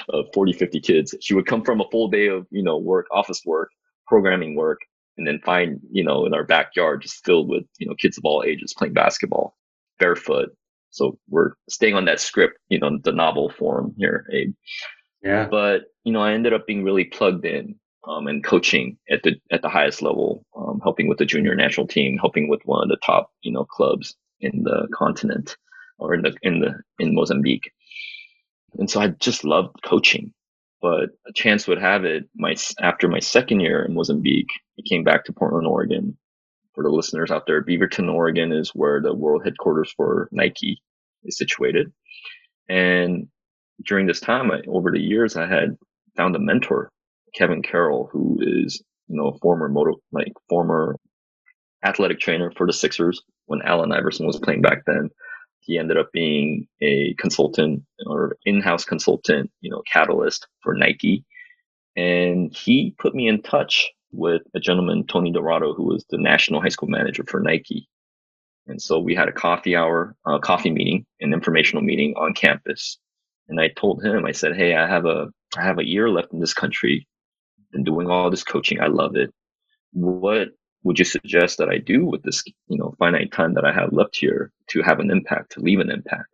of 0.10 0.26
40, 0.34 0.52
50 0.52 0.80
kids. 0.80 1.14
She 1.20 1.34
would 1.34 1.46
come 1.46 1.64
from 1.64 1.80
a 1.80 1.90
full 1.90 2.08
day 2.08 2.28
of, 2.28 2.46
you 2.50 2.62
know, 2.62 2.78
work, 2.78 3.06
office 3.12 3.42
work, 3.46 3.70
programming 4.06 4.56
work, 4.56 4.78
and 5.18 5.26
then 5.26 5.40
find, 5.44 5.80
you 5.90 6.04
know, 6.04 6.26
in 6.26 6.34
our 6.34 6.44
backyard 6.44 7.02
just 7.02 7.24
filled 7.24 7.48
with, 7.48 7.64
you 7.78 7.86
know, 7.86 7.94
kids 7.94 8.18
of 8.18 8.24
all 8.24 8.44
ages 8.46 8.74
playing 8.76 8.94
basketball 8.94 9.56
barefoot. 9.98 10.50
So 10.90 11.18
we're 11.28 11.52
staying 11.68 11.94
on 11.94 12.06
that 12.06 12.20
script, 12.20 12.58
you 12.68 12.78
know, 12.80 12.98
the 13.02 13.12
novel 13.12 13.50
form 13.50 13.94
here, 13.98 14.26
Abe. 14.32 14.54
Yeah. 15.22 15.48
But, 15.48 15.92
you 16.04 16.12
know, 16.12 16.20
I 16.20 16.32
ended 16.32 16.52
up 16.52 16.66
being 16.66 16.84
really 16.84 17.04
plugged 17.04 17.44
in 17.44 17.74
um, 18.06 18.26
and 18.26 18.44
coaching 18.44 18.98
at 19.10 19.22
the 19.22 19.36
at 19.50 19.62
the 19.62 19.68
highest 19.68 20.02
level, 20.02 20.44
um, 20.56 20.80
helping 20.82 21.08
with 21.08 21.18
the 21.18 21.26
junior 21.26 21.54
national 21.54 21.86
team, 21.86 22.16
helping 22.16 22.48
with 22.48 22.62
one 22.64 22.82
of 22.82 22.88
the 22.88 22.98
top, 23.04 23.30
you 23.42 23.52
know, 23.52 23.64
clubs 23.64 24.16
in 24.40 24.62
the 24.62 24.88
continent 24.94 25.56
or 25.98 26.14
in 26.14 26.22
the 26.22 26.34
in 26.42 26.60
the 26.60 26.80
in 26.98 27.14
Mozambique. 27.14 27.72
And 28.78 28.88
so 28.90 29.00
I 29.00 29.08
just 29.08 29.44
loved 29.44 29.76
coaching. 29.84 30.32
But 30.80 31.10
a 31.26 31.32
chance 31.34 31.66
would 31.66 31.80
have 31.80 32.04
it, 32.04 32.28
my 32.36 32.54
after 32.80 33.08
my 33.08 33.18
second 33.18 33.60
year 33.60 33.84
in 33.84 33.94
Mozambique, 33.94 34.50
I 34.78 34.82
came 34.88 35.02
back 35.02 35.24
to 35.24 35.32
Portland, 35.32 35.66
Oregon. 35.66 36.16
For 36.74 36.84
the 36.84 36.90
listeners 36.90 37.32
out 37.32 37.46
there, 37.46 37.64
Beaverton, 37.64 38.08
Oregon 38.12 38.52
is 38.52 38.70
where 38.70 39.02
the 39.02 39.12
world 39.12 39.42
headquarters 39.44 39.92
for 39.96 40.28
Nike 40.30 40.80
is 41.24 41.36
situated. 41.36 41.92
And 42.68 43.26
during 43.84 44.06
this 44.06 44.20
time, 44.20 44.50
I, 44.50 44.60
over 44.68 44.90
the 44.90 45.00
years, 45.00 45.36
I 45.36 45.46
had 45.46 45.76
found 46.16 46.36
a 46.36 46.40
mentor, 46.40 46.90
Kevin 47.34 47.62
Carroll, 47.62 48.08
who 48.12 48.38
is, 48.40 48.82
you 49.08 49.16
know, 49.16 49.28
a 49.28 49.38
former 49.38 49.68
motor, 49.68 49.92
like 50.12 50.32
former 50.48 50.96
athletic 51.84 52.18
trainer 52.20 52.52
for 52.56 52.66
the 52.66 52.72
Sixers 52.72 53.22
when 53.46 53.62
Allen 53.62 53.92
Iverson 53.92 54.26
was 54.26 54.38
playing 54.38 54.62
back 54.62 54.84
then. 54.86 55.10
He 55.60 55.78
ended 55.78 55.96
up 55.96 56.10
being 56.12 56.66
a 56.80 57.14
consultant 57.18 57.82
or 58.06 58.36
in-house 58.44 58.84
consultant, 58.84 59.50
you 59.60 59.70
know, 59.70 59.82
catalyst 59.92 60.46
for 60.62 60.74
Nike. 60.74 61.24
And 61.96 62.52
he 62.54 62.94
put 62.98 63.14
me 63.14 63.28
in 63.28 63.42
touch 63.42 63.90
with 64.10 64.42
a 64.54 64.60
gentleman, 64.60 65.06
Tony 65.06 65.30
Dorado, 65.32 65.74
who 65.74 65.84
was 65.84 66.04
the 66.08 66.18
national 66.18 66.62
high 66.62 66.68
school 66.68 66.88
manager 66.88 67.24
for 67.28 67.40
Nike. 67.40 67.88
And 68.66 68.80
so 68.80 68.98
we 68.98 69.14
had 69.14 69.28
a 69.28 69.32
coffee 69.32 69.76
hour, 69.76 70.14
a 70.26 70.38
coffee 70.38 70.70
meeting, 70.70 71.06
an 71.20 71.32
informational 71.32 71.82
meeting 71.82 72.14
on 72.16 72.34
campus. 72.34 72.98
And 73.48 73.60
I 73.60 73.68
told 73.68 74.04
him, 74.04 74.26
I 74.26 74.32
said, 74.32 74.56
Hey, 74.56 74.74
I 74.76 74.88
have 74.88 75.06
a, 75.06 75.28
I 75.56 75.64
have 75.64 75.78
a 75.78 75.86
year 75.88 76.10
left 76.10 76.32
in 76.32 76.40
this 76.40 76.54
country. 76.54 76.98
and 77.74 77.86
doing 77.86 78.10
all 78.10 78.30
this 78.30 78.44
coaching. 78.44 78.80
I 78.82 78.88
love 78.88 79.16
it. 79.16 79.32
What 79.92 80.50
would 80.84 80.98
you 80.98 81.06
suggest 81.06 81.58
that 81.58 81.70
I 81.70 81.78
do 81.78 82.06
with 82.06 82.22
this, 82.24 82.44
you 82.68 82.78
know, 82.78 82.94
finite 82.98 83.32
time 83.32 83.54
that 83.54 83.64
I 83.66 83.72
have 83.72 83.92
left 83.92 84.16
here 84.16 84.52
to 84.70 84.82
have 84.82 85.00
an 85.00 85.10
impact, 85.10 85.52
to 85.52 85.60
leave 85.60 85.80
an 85.80 85.90
impact? 85.90 86.28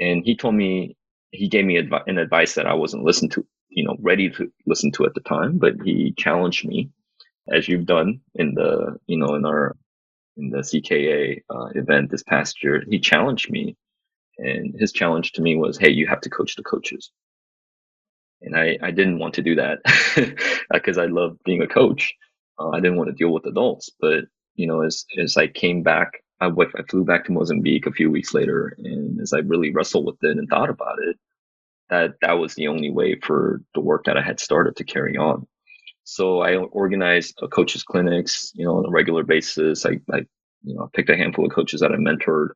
And 0.00 0.24
he 0.24 0.36
told 0.36 0.54
me, 0.56 0.96
he 1.32 1.48
gave 1.48 1.64
me 1.64 1.80
advi- 1.80 2.04
an 2.08 2.18
advice 2.18 2.54
that 2.54 2.66
I 2.66 2.74
wasn't 2.74 3.04
listened 3.04 3.32
to, 3.32 3.46
you 3.70 3.84
know, 3.84 3.96
ready 4.00 4.30
to 4.30 4.52
listen 4.66 4.92
to 4.92 5.06
at 5.06 5.14
the 5.14 5.20
time, 5.20 5.58
but 5.58 5.74
he 5.84 6.14
challenged 6.18 6.66
me 6.66 6.90
as 7.52 7.68
you've 7.68 7.86
done 7.86 8.20
in 8.34 8.54
the, 8.54 8.98
you 9.06 9.18
know, 9.18 9.34
in 9.36 9.46
our, 9.46 9.76
in 10.36 10.50
the 10.50 10.58
CKA 10.58 11.42
uh, 11.50 11.66
event 11.74 12.10
this 12.10 12.22
past 12.24 12.62
year. 12.64 12.82
He 12.88 13.00
challenged 13.00 13.50
me 13.50 13.76
and 14.38 14.74
his 14.78 14.92
challenge 14.92 15.32
to 15.32 15.42
me 15.42 15.56
was, 15.56 15.78
Hey, 15.78 15.90
you 15.90 16.06
have 16.06 16.20
to 16.22 16.30
coach 16.30 16.56
the 16.56 16.62
coaches. 16.62 17.10
And 18.42 18.56
I, 18.56 18.78
I 18.82 18.90
didn't 18.90 19.18
want 19.18 19.34
to 19.34 19.42
do 19.42 19.56
that 19.56 19.78
because 20.70 20.98
I 20.98 21.06
love 21.06 21.38
being 21.44 21.62
a 21.62 21.66
coach. 21.66 22.14
Uh, 22.58 22.70
I 22.70 22.80
didn't 22.80 22.96
want 22.96 23.08
to 23.08 23.14
deal 23.14 23.32
with 23.32 23.46
adults, 23.46 23.90
but 24.00 24.24
you 24.54 24.66
know, 24.66 24.82
as, 24.82 25.04
as 25.22 25.36
I 25.36 25.46
came 25.46 25.82
back, 25.82 26.22
I, 26.40 26.46
I 26.48 26.82
flew 26.88 27.04
back 27.04 27.24
to 27.26 27.32
Mozambique 27.32 27.86
a 27.86 27.92
few 27.92 28.10
weeks 28.10 28.34
later. 28.34 28.76
And 28.78 29.20
as 29.20 29.32
I 29.32 29.38
really 29.38 29.72
wrestled 29.72 30.06
with 30.06 30.16
it 30.22 30.36
and 30.36 30.48
thought 30.48 30.70
about 30.70 30.98
it, 31.02 31.16
that 31.90 32.14
that 32.20 32.32
was 32.32 32.54
the 32.54 32.68
only 32.68 32.90
way 32.90 33.18
for 33.22 33.62
the 33.74 33.80
work 33.80 34.04
that 34.04 34.16
I 34.16 34.22
had 34.22 34.40
started 34.40 34.76
to 34.76 34.84
carry 34.84 35.16
on. 35.16 35.46
So 36.04 36.40
I 36.40 36.56
organized 36.56 37.38
a 37.42 37.48
coaches 37.48 37.82
clinics, 37.82 38.52
you 38.54 38.64
know, 38.64 38.78
on 38.78 38.86
a 38.86 38.90
regular 38.90 39.24
basis. 39.24 39.84
I, 39.86 40.00
I, 40.12 40.18
you 40.62 40.74
know, 40.74 40.88
picked 40.92 41.10
a 41.10 41.16
handful 41.16 41.46
of 41.46 41.52
coaches 41.52 41.80
that 41.80 41.92
I 41.92 41.96
mentored. 41.96 42.50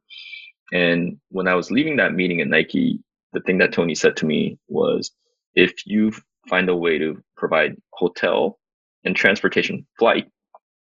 And 0.72 1.18
when 1.30 1.48
I 1.48 1.54
was 1.54 1.70
leaving 1.70 1.96
that 1.96 2.14
meeting 2.14 2.40
at 2.40 2.48
Nike, 2.48 3.00
the 3.32 3.40
thing 3.40 3.58
that 3.58 3.72
Tony 3.72 3.94
said 3.94 4.16
to 4.18 4.26
me 4.26 4.58
was, 4.68 5.10
if 5.54 5.86
you 5.86 6.12
find 6.48 6.68
a 6.68 6.76
way 6.76 6.98
to 6.98 7.22
provide 7.36 7.76
hotel 7.92 8.58
and 9.04 9.16
transportation 9.16 9.86
flight 9.98 10.28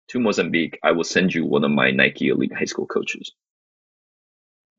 to 0.09 0.21
Mozambique, 0.21 0.79
I 0.83 0.93
will 0.93 1.05
send 1.05 1.35
you 1.35 1.45
one 1.45 1.65
of 1.65 1.71
my 1.71 1.91
Nike 1.91 2.29
elite 2.29 2.53
high 2.57 2.65
school 2.65 2.87
coaches. 2.87 3.33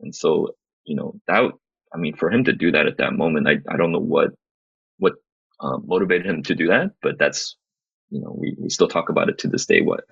And 0.01 0.13
so, 0.15 0.55
you 0.85 0.95
know, 0.95 1.19
that, 1.27 1.51
I 1.93 1.97
mean, 1.97 2.15
for 2.15 2.31
him 2.31 2.45
to 2.45 2.53
do 2.53 2.71
that 2.71 2.87
at 2.87 2.97
that 2.97 3.13
moment, 3.13 3.47
I, 3.47 3.57
I 3.73 3.77
don't 3.77 3.91
know 3.91 3.99
what, 3.99 4.31
what 4.97 5.13
um, 5.59 5.83
motivated 5.87 6.25
him 6.25 6.43
to 6.43 6.55
do 6.55 6.67
that, 6.67 6.91
but 7.01 7.19
that's, 7.19 7.57
you 8.09 8.21
know, 8.21 8.35
we, 8.37 8.55
we 8.59 8.69
still 8.69 8.87
talk 8.87 9.09
about 9.09 9.29
it 9.29 9.39
to 9.39 9.47
this 9.47 9.65
day. 9.65 9.81
What, 9.81 10.05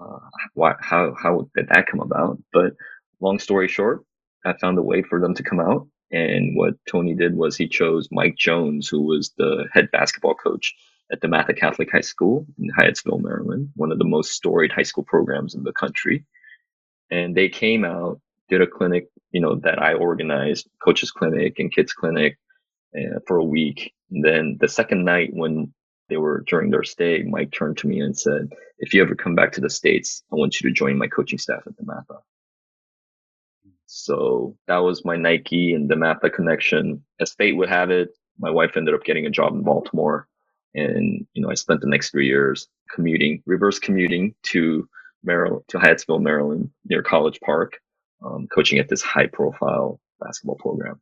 uh, 0.00 0.18
why, 0.54 0.74
how, 0.80 1.14
how 1.20 1.48
did 1.56 1.68
that 1.68 1.86
come 1.86 2.00
about? 2.00 2.38
But 2.52 2.74
long 3.20 3.38
story 3.38 3.68
short, 3.68 4.04
I 4.44 4.54
found 4.54 4.78
a 4.78 4.82
way 4.82 5.02
for 5.02 5.20
them 5.20 5.34
to 5.34 5.42
come 5.42 5.60
out. 5.60 5.88
And 6.10 6.56
what 6.56 6.74
Tony 6.90 7.14
did 7.14 7.36
was 7.36 7.56
he 7.56 7.68
chose 7.68 8.08
Mike 8.10 8.36
Jones, 8.36 8.88
who 8.88 9.02
was 9.02 9.32
the 9.36 9.68
head 9.72 9.90
basketball 9.90 10.34
coach 10.34 10.74
at 11.12 11.20
DeMatha 11.20 11.56
Catholic 11.56 11.90
High 11.90 12.00
School 12.00 12.46
in 12.58 12.70
Hyattsville, 12.78 13.20
Maryland, 13.20 13.70
one 13.76 13.92
of 13.92 13.98
the 13.98 14.04
most 14.04 14.32
storied 14.32 14.72
high 14.72 14.82
school 14.82 15.04
programs 15.04 15.54
in 15.54 15.64
the 15.64 15.72
country. 15.72 16.24
And 17.10 17.34
they 17.34 17.48
came 17.48 17.84
out, 17.84 18.20
did 18.48 18.62
a 18.62 18.66
clinic, 18.66 19.08
you 19.32 19.40
know, 19.40 19.56
that 19.56 19.82
I 19.82 19.94
organized, 19.94 20.68
coaches 20.82 21.10
clinic 21.10 21.58
and 21.58 21.74
kids 21.74 21.92
clinic 21.92 22.38
uh, 22.96 23.20
for 23.26 23.36
a 23.38 23.44
week. 23.44 23.92
And 24.10 24.24
then 24.24 24.56
the 24.60 24.68
second 24.68 25.04
night 25.04 25.30
when 25.32 25.72
they 26.08 26.16
were 26.16 26.44
during 26.46 26.70
their 26.70 26.84
stay, 26.84 27.22
Mike 27.22 27.52
turned 27.52 27.78
to 27.78 27.86
me 27.86 28.00
and 28.00 28.18
said, 28.18 28.48
if 28.78 28.94
you 28.94 29.02
ever 29.02 29.14
come 29.14 29.34
back 29.34 29.52
to 29.52 29.60
the 29.60 29.70
States, 29.70 30.22
I 30.32 30.36
want 30.36 30.60
you 30.60 30.68
to 30.68 30.74
join 30.74 30.96
my 30.96 31.08
coaching 31.08 31.38
staff 31.38 31.62
at 31.66 31.76
DeMatha. 31.76 32.20
So 33.90 34.54
that 34.66 34.78
was 34.78 35.06
my 35.06 35.16
Nike 35.16 35.72
and 35.72 35.90
DeMatha 35.90 36.30
connection. 36.30 37.02
As 37.20 37.32
fate 37.32 37.56
would 37.56 37.70
have 37.70 37.90
it, 37.90 38.10
my 38.38 38.50
wife 38.50 38.76
ended 38.76 38.94
up 38.94 39.02
getting 39.02 39.24
a 39.24 39.30
job 39.30 39.54
in 39.54 39.62
Baltimore. 39.62 40.28
And, 40.74 41.26
you 41.32 41.40
know, 41.40 41.50
I 41.50 41.54
spent 41.54 41.80
the 41.80 41.88
next 41.88 42.10
three 42.10 42.26
years 42.26 42.68
commuting, 42.94 43.42
reverse 43.46 43.78
commuting 43.78 44.34
to 44.44 44.86
Maryland, 45.24 45.62
to 45.68 45.78
Hyattsville, 45.78 46.20
Maryland, 46.20 46.70
near 46.84 47.02
College 47.02 47.40
Park, 47.40 47.78
um, 48.22 48.46
coaching 48.54 48.78
at 48.78 48.90
this 48.90 49.00
high 49.00 49.26
profile 49.26 49.98
basketball 50.20 50.56
program. 50.56 51.00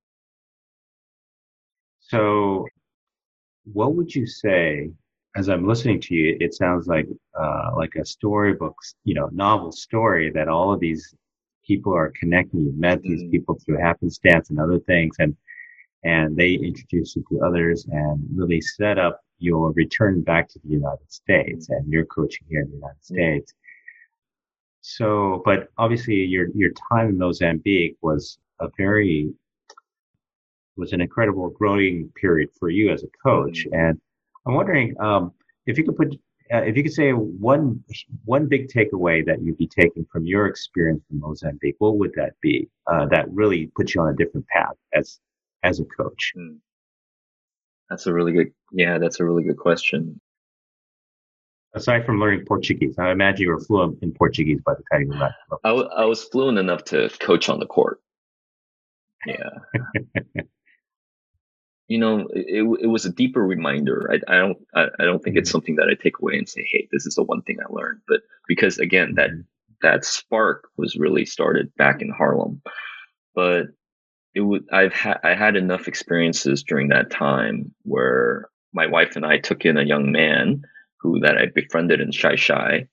So 1.99 2.69
what 3.65 3.97
would 3.97 4.15
you 4.15 4.29
say 4.29 4.93
as 5.37 5.49
I'm 5.49 5.67
listening 5.67 6.01
to 6.03 6.15
you, 6.15 6.37
it 6.39 6.55
sounds 6.55 6.87
like 6.87 7.09
uh, 7.39 7.71
like 7.77 7.97
a 7.97 8.07
storybook, 8.07 8.77
you 9.03 9.15
know, 9.15 9.29
novel 9.33 9.73
story 9.73 10.31
that 10.31 10.49
all 10.49 10.73
of 10.73 10.79
these 10.79 11.13
people 11.67 11.95
are 11.95 12.13
connecting. 12.19 12.61
You've 12.61 12.77
met 12.77 13.03
these 13.03 13.23
mm-hmm. 13.23 13.31
people 13.31 13.59
through 13.65 13.79
happenstance 13.79 14.51
and 14.51 14.61
other 14.61 14.79
things, 14.81 15.17
and 15.19 15.37
and 16.05 16.37
they 16.37 16.53
introduce 16.55 17.17
you 17.17 17.25
to 17.31 17.45
others 17.45 17.87
and 17.91 18.21
really 18.35 18.61
set 18.61 18.99
up 18.99 19.21
your 19.39 19.73
return 19.73 20.23
back 20.23 20.49
to 20.49 20.59
the 20.63 20.71
United 20.71 21.11
States 21.11 21.69
and 21.69 21.93
your 21.93 22.05
coaching 22.07 22.47
here 22.49 22.61
in 22.61 22.71
the 22.71 22.77
United 22.77 23.05
States. 23.05 23.55
So, 24.83 25.43
but 25.45 25.69
obviously 25.79 26.15
your, 26.15 26.47
your 26.55 26.71
time 26.93 27.09
in 27.09 27.19
Mozambique 27.19 27.97
was 28.03 28.39
a 28.61 28.69
very, 28.77 29.33
was 30.77 30.93
an 30.93 31.01
incredible 31.01 31.51
growing 31.51 32.09
period 32.15 32.51
for 32.59 32.71
you 32.71 32.93
as 32.93 33.03
a 33.03 33.09
coach. 33.21 33.67
Mm-hmm. 33.67 33.81
And 33.81 34.01
I'm 34.47 34.55
wondering, 34.55 34.95
um, 35.01 35.33
if 35.67 35.77
you 35.77 35.85
could 35.85 35.97
put, 35.97 36.17
uh, 36.53 36.63
if 36.63 36.77
you 36.77 36.83
could 36.83 36.93
say 36.93 37.11
one, 37.11 37.83
one 38.25 38.47
big 38.47 38.69
takeaway 38.69 39.25
that 39.27 39.43
you'd 39.43 39.59
be 39.59 39.67
taking 39.67 40.07
from 40.11 40.25
your 40.25 40.47
experience 40.47 41.03
in 41.11 41.21
Mozambique, 41.21 41.77
what 41.79 41.99
would 41.99 42.13
that 42.17 42.35
be? 42.41 42.69
Uh, 42.87 43.07
that 43.07 43.27
really 43.31 43.71
puts 43.77 43.95
you 43.95 44.01
on 44.01 44.09
a 44.09 44.17
different 44.17 44.47
path 44.49 44.75
as, 44.95 45.19
as 45.63 45.81
a 45.81 45.85
coach. 45.85 46.33
Mm. 46.37 46.59
That's 47.91 48.07
a 48.07 48.13
really 48.13 48.33
good, 48.33 48.53
yeah, 48.73 48.99
that's 48.99 49.21
a 49.21 49.25
really 49.25 49.45
good 49.45 49.59
question. 49.59 50.21
Aside 51.75 52.07
from 52.07 52.21
learning 52.21 52.45
Portuguese, 52.47 52.95
I 52.99 53.11
imagine 53.11 53.43
you 53.43 53.51
were 53.51 53.61
fluent 53.61 53.99
in 54.03 54.13
Portuguese 54.13 54.61
by 54.65 54.75
the 54.75 54.83
time 54.91 55.13
you 55.13 55.19
left. 55.19 55.35
I, 55.65 55.69
w- 55.69 55.89
I 55.89 56.05
was 56.07 56.25
fluent 56.25 56.59
enough 56.59 56.85
to 56.85 57.11
coach 57.21 57.49
on 57.49 57.61
the 57.61 57.67
court. 57.67 58.01
Yeah. 59.27 59.51
you 61.89 61.99
know, 61.99 62.27
it, 62.33 62.65
it 62.83 62.87
was 62.87 63.05
a 63.05 63.13
deeper 63.13 63.45
reminder. 63.45 64.11
I, 64.13 64.33
I 64.33 64.39
don't, 64.39 64.59
I, 64.75 64.87
I, 64.99 65.05
don't 65.05 65.23
think 65.23 65.37
it's 65.37 65.49
mm-hmm. 65.49 65.53
something 65.53 65.77
that 65.77 65.89
I 65.89 65.95
take 65.95 66.19
away 66.21 66.37
and 66.37 66.49
say, 66.49 66.67
Hey, 66.71 66.89
this 66.93 67.07
is 67.07 67.15
the 67.15 67.23
one 67.23 67.43
thing 67.43 67.59
I 67.61 67.73
learned. 67.73 68.01
But 68.09 68.23
because 68.49 68.79
again, 68.79 69.15
that, 69.17 69.31
mm-hmm. 69.31 69.41
that 69.83 70.05
spark 70.05 70.69
was 70.77 70.97
really 70.97 71.25
started 71.25 71.75
back 71.77 72.03
in 72.03 72.11
Harlem. 72.11 72.61
But 73.35 73.67
it 74.37 74.43
would 74.43 74.65
I've 74.71 74.93
had 74.93 75.19
I 75.25 75.35
had 75.35 75.57
enough 75.57 75.89
experiences 75.89 76.63
during 76.63 76.89
that 76.89 77.11
time 77.11 77.75
where 77.85 78.51
my 78.75 78.87
wife 78.87 79.17
and 79.17 79.25
I 79.25 79.39
took 79.39 79.65
in 79.65 79.79
a 79.79 79.83
young 79.83 80.13
man 80.13 80.63
who 81.01 81.21
that 81.21 81.39
I 81.39 81.47
befriended 81.55 82.03
in 82.03 82.11
Xai 82.11 82.35
Xai, 82.35 82.87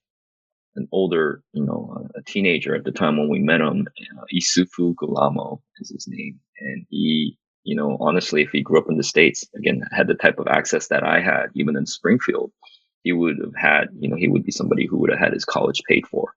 an 0.78 0.88
older, 0.94 1.44
you 1.52 1.66
know, 1.66 2.08
a 2.16 2.22
teenager 2.24 2.76
at 2.76 2.86
the 2.86 2.94
time 2.94 3.18
when 3.18 3.30
we 3.30 3.40
met 3.40 3.60
him. 3.60 3.86
Uh, 4.18 4.24
Isufu 4.34 4.96
Gulamo 4.96 5.62
is 5.80 5.90
his 5.90 6.08
name, 6.08 6.40
and 6.60 6.86
he, 6.90 7.38
you 7.64 7.76
know, 7.76 7.98
honestly, 8.00 8.42
if 8.42 8.52
he 8.52 8.62
grew 8.62 8.80
up 8.80 8.90
in 8.90 8.98
the 8.98 9.04
states, 9.04 9.46
again, 9.56 9.82
had 9.92 10.08
the 10.08 10.16
type 10.16 10.40
of 10.40 10.48
access 10.48 10.88
that 10.88 11.04
I 11.04 11.22
had, 11.22 11.48
even 11.54 11.76
in 11.76 11.86
Springfield, 11.86 12.52
he 13.04 13.12
would 13.12 13.38
have 13.40 13.56
had, 13.56 13.88
you 13.98 14.10
know, 14.10 14.16
he 14.16 14.28
would 14.28 14.44
be 14.44 14.52
somebody 14.52 14.86
who 14.86 14.98
would 14.98 15.10
have 15.10 15.20
had 15.20 15.34
his 15.34 15.46
college 15.46 15.82
paid 15.88 16.06
for, 16.08 16.34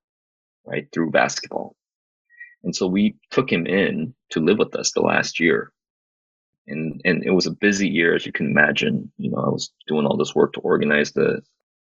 right, 0.64 0.86
through 0.92 1.10
basketball. 1.10 1.74
And 2.64 2.74
so 2.74 2.86
we 2.86 3.16
took 3.30 3.50
him 3.50 3.66
in 3.66 4.14
to 4.30 4.40
live 4.40 4.58
with 4.58 4.74
us 4.74 4.92
the 4.92 5.00
last 5.00 5.38
year. 5.38 5.72
And, 6.68 7.00
and 7.04 7.24
it 7.24 7.30
was 7.30 7.46
a 7.46 7.52
busy 7.52 7.88
year, 7.88 8.14
as 8.14 8.26
you 8.26 8.32
can 8.32 8.46
imagine. 8.46 9.12
You 9.18 9.30
know, 9.30 9.38
I 9.38 9.48
was 9.48 9.72
doing 9.86 10.06
all 10.06 10.16
this 10.16 10.34
work 10.34 10.52
to 10.54 10.60
organize 10.60 11.12
the, 11.12 11.40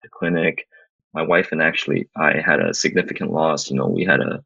the 0.02 0.10
clinic. 0.10 0.68
My 1.14 1.22
wife 1.22 1.52
and 1.52 1.62
actually 1.62 2.10
I 2.16 2.40
had 2.44 2.60
a 2.60 2.74
significant 2.74 3.32
loss. 3.32 3.70
You 3.70 3.78
know, 3.78 3.88
we 3.88 4.04
had 4.04 4.20
a, 4.20 4.44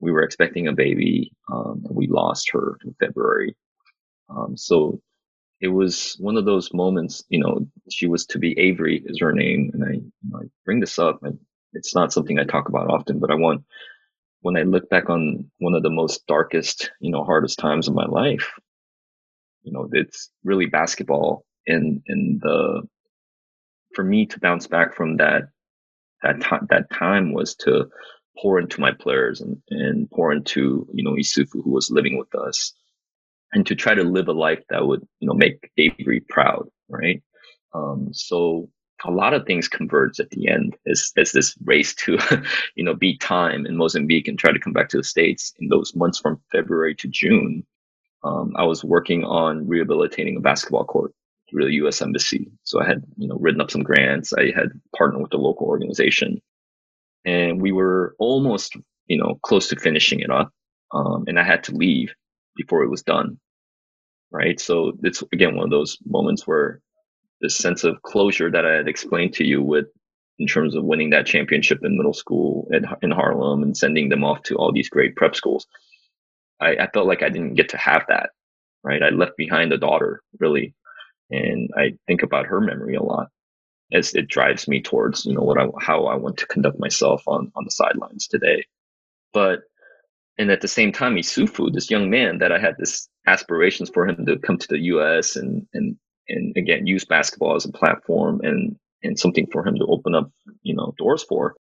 we 0.00 0.10
were 0.10 0.22
expecting 0.22 0.68
a 0.68 0.74
baby. 0.74 1.32
Um, 1.50 1.86
we 1.90 2.06
lost 2.06 2.50
her 2.50 2.76
in 2.84 2.94
February. 3.00 3.56
Um, 4.34 4.56
so 4.56 5.00
it 5.60 5.68
was 5.68 6.16
one 6.18 6.36
of 6.36 6.44
those 6.44 6.72
moments, 6.74 7.24
you 7.28 7.38
know, 7.38 7.66
she 7.90 8.06
was 8.08 8.26
to 8.26 8.38
be 8.38 8.58
Avery 8.58 9.02
is 9.04 9.20
her 9.20 9.32
name. 9.32 9.70
And 9.74 9.84
I, 9.84 9.92
you 9.92 10.12
know, 10.28 10.40
I 10.40 10.46
bring 10.64 10.80
this 10.80 10.98
up 10.98 11.20
and 11.22 11.38
it's 11.72 11.94
not 11.94 12.12
something 12.12 12.38
I 12.38 12.44
talk 12.44 12.68
about 12.68 12.90
often, 12.90 13.20
but 13.20 13.30
I 13.30 13.34
want 13.34 13.64
when 14.40 14.56
I 14.56 14.62
look 14.62 14.90
back 14.90 15.08
on 15.08 15.50
one 15.58 15.74
of 15.74 15.84
the 15.84 15.90
most 15.90 16.26
darkest, 16.26 16.90
you 17.00 17.12
know, 17.12 17.24
hardest 17.24 17.58
times 17.60 17.88
of 17.88 17.94
my 17.94 18.06
life, 18.06 18.50
you 19.62 19.72
know, 19.72 19.88
it's 19.92 20.30
really 20.42 20.66
basketball 20.66 21.44
and, 21.66 22.02
and 22.08 22.40
the, 22.40 22.82
for 23.94 24.02
me 24.04 24.26
to 24.26 24.40
bounce 24.40 24.66
back 24.66 24.96
from 24.96 25.18
that, 25.18 25.42
that 26.24 26.40
time, 26.40 26.66
that 26.70 26.90
time 26.90 27.32
was 27.32 27.54
to 27.56 27.88
pour 28.40 28.58
into 28.58 28.80
my 28.80 28.90
players 28.92 29.40
and, 29.40 29.58
and 29.70 30.10
pour 30.10 30.32
into, 30.32 30.88
you 30.92 31.04
know, 31.04 31.12
Isufu 31.12 31.62
who 31.62 31.70
was 31.70 31.90
living 31.90 32.18
with 32.18 32.34
us 32.34 32.74
and 33.52 33.66
to 33.66 33.74
try 33.74 33.94
to 33.94 34.02
live 34.02 34.28
a 34.28 34.32
life 34.32 34.62
that 34.70 34.86
would, 34.86 35.06
you 35.20 35.28
know, 35.28 35.34
make 35.34 35.70
Avery 35.76 36.20
proud. 36.28 36.68
Right. 36.88 37.22
Um, 37.74 38.08
so 38.12 38.68
a 39.04 39.10
lot 39.10 39.34
of 39.34 39.46
things 39.46 39.68
converged 39.68 40.20
at 40.20 40.30
the 40.30 40.48
end 40.48 40.76
as, 40.86 41.12
as 41.16 41.32
this 41.32 41.56
race 41.64 41.94
to, 41.94 42.18
you 42.76 42.84
know, 42.84 42.94
beat 42.94 43.20
time 43.20 43.66
in 43.66 43.76
Mozambique 43.76 44.28
and 44.28 44.38
try 44.38 44.52
to 44.52 44.60
come 44.60 44.72
back 44.72 44.88
to 44.90 44.98
the 44.98 45.04
States 45.04 45.52
in 45.58 45.68
those 45.68 45.94
months 45.94 46.18
from 46.18 46.40
February 46.52 46.94
to 46.96 47.08
June. 47.08 47.64
Um, 48.24 48.54
I 48.56 48.64
was 48.64 48.84
working 48.84 49.24
on 49.24 49.66
rehabilitating 49.66 50.36
a 50.36 50.40
basketball 50.40 50.84
court 50.84 51.12
through 51.50 51.64
the 51.64 51.74
U.S. 51.74 52.00
Embassy. 52.00 52.50
So 52.62 52.80
I 52.80 52.86
had, 52.86 53.02
you 53.16 53.26
know, 53.26 53.36
written 53.40 53.60
up 53.60 53.70
some 53.70 53.82
grants. 53.82 54.32
I 54.32 54.52
had 54.54 54.68
partnered 54.96 55.22
with 55.22 55.34
a 55.34 55.38
local 55.38 55.66
organization 55.66 56.40
and 57.24 57.60
we 57.60 57.72
were 57.72 58.14
almost, 58.18 58.76
you 59.06 59.18
know, 59.18 59.38
close 59.42 59.68
to 59.68 59.76
finishing 59.76 60.20
it 60.20 60.30
up. 60.30 60.50
Um, 60.92 61.24
and 61.26 61.38
I 61.38 61.44
had 61.44 61.64
to 61.64 61.74
leave 61.74 62.14
before 62.56 62.82
it 62.82 62.90
was 62.90 63.02
done. 63.02 63.38
Right. 64.30 64.58
So 64.58 64.92
it's 65.02 65.22
again, 65.32 65.56
one 65.56 65.64
of 65.64 65.70
those 65.70 65.98
moments 66.06 66.46
where 66.46 66.80
this 67.40 67.56
sense 67.56 67.84
of 67.84 68.00
closure 68.02 68.50
that 68.50 68.64
I 68.64 68.74
had 68.76 68.88
explained 68.88 69.34
to 69.34 69.44
you 69.44 69.62
with 69.62 69.86
in 70.38 70.46
terms 70.46 70.74
of 70.74 70.84
winning 70.84 71.10
that 71.10 71.26
championship 71.26 71.80
in 71.84 71.96
middle 71.96 72.14
school 72.14 72.68
at, 72.72 72.82
in 73.02 73.10
Harlem 73.10 73.62
and 73.62 73.76
sending 73.76 74.08
them 74.08 74.24
off 74.24 74.42
to 74.44 74.56
all 74.56 74.72
these 74.72 74.88
great 74.88 75.16
prep 75.16 75.36
schools. 75.36 75.66
I, 76.60 76.76
I 76.76 76.90
felt 76.92 77.06
like 77.06 77.22
I 77.22 77.28
didn't 77.28 77.54
get 77.54 77.70
to 77.70 77.76
have 77.76 78.04
that, 78.08 78.30
right? 78.82 79.02
I 79.02 79.10
left 79.10 79.36
behind 79.36 79.72
a 79.72 79.78
daughter 79.78 80.22
really. 80.38 80.74
And 81.30 81.70
I 81.76 81.94
think 82.06 82.22
about 82.22 82.46
her 82.46 82.60
memory 82.60 82.94
a 82.94 83.02
lot 83.02 83.28
as 83.92 84.14
it 84.14 84.28
drives 84.28 84.68
me 84.68 84.80
towards, 84.80 85.26
you 85.26 85.34
know, 85.34 85.42
what 85.42 85.60
I, 85.60 85.66
how 85.80 86.06
I 86.06 86.16
want 86.16 86.38
to 86.38 86.46
conduct 86.46 86.78
myself 86.78 87.22
on, 87.26 87.52
on 87.54 87.64
the 87.64 87.70
sidelines 87.70 88.26
today. 88.28 88.64
But, 89.32 89.60
and 90.38 90.50
at 90.50 90.60
the 90.62 90.68
same 90.68 90.92
time, 90.92 91.16
Isufu, 91.16 91.72
this 91.72 91.90
young 91.90 92.10
man 92.10 92.38
that 92.38 92.52
I 92.52 92.58
had 92.58 92.76
this 92.78 93.08
aspirations 93.26 93.90
for 93.90 94.06
him 94.08 94.26
to 94.26 94.38
come 94.38 94.58
to 94.58 94.68
the 94.68 94.78
U.S. 94.94 95.36
and, 95.36 95.66
and 95.74 95.96
and 96.28 96.56
again 96.56 96.86
use 96.86 97.04
basketball 97.04 97.56
as 97.56 97.64
a 97.66 97.72
platform 97.72 98.40
and 98.44 98.76
and 99.02 99.18
something 99.18 99.46
for 99.52 99.66
him 99.66 99.76
to 99.76 99.86
open 99.86 100.14
up 100.14 100.30
you 100.62 100.74
know 100.74 100.94
doors 100.98 101.24
for 101.24 101.54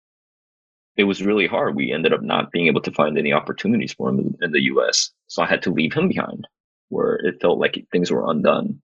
it 0.96 1.04
was 1.04 1.22
really 1.24 1.46
hard. 1.46 1.76
We 1.76 1.92
ended 1.92 2.12
up 2.12 2.22
not 2.22 2.52
being 2.52 2.66
able 2.66 2.82
to 2.82 2.92
find 2.92 3.18
any 3.18 3.32
opportunities 3.32 3.94
for 3.94 4.10
him 4.10 4.36
in, 4.42 4.52
the 4.52 4.60
us 4.60 5.10
so 5.28 5.42
i 5.42 5.46
had 5.46 5.62
to 5.62 5.72
leave 5.72 5.94
him 5.94 6.08
behind 6.08 6.46
where 6.90 7.14
it 7.16 7.40
felt 7.40 7.58
like 7.58 7.86
things 7.92 8.10
were 8.10 8.30
undone. 8.30 8.82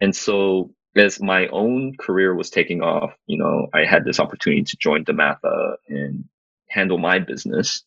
And 0.00 0.16
so 0.16 0.72
as 0.96 1.20
my 1.20 1.48
own 1.48 1.94
career 2.00 2.34
was 2.34 2.50
taking 2.50 2.82
off 2.82 3.12
you 3.26 3.38
know 3.38 3.68
i 3.74 3.84
had 3.84 4.04
this 4.04 4.20
opportunity 4.20 4.64
to 4.64 4.76
join 4.78 5.04
dematha 5.04 5.76
and 5.88 6.24
handle 6.68 6.98
my 6.98 7.18
business 7.20 7.84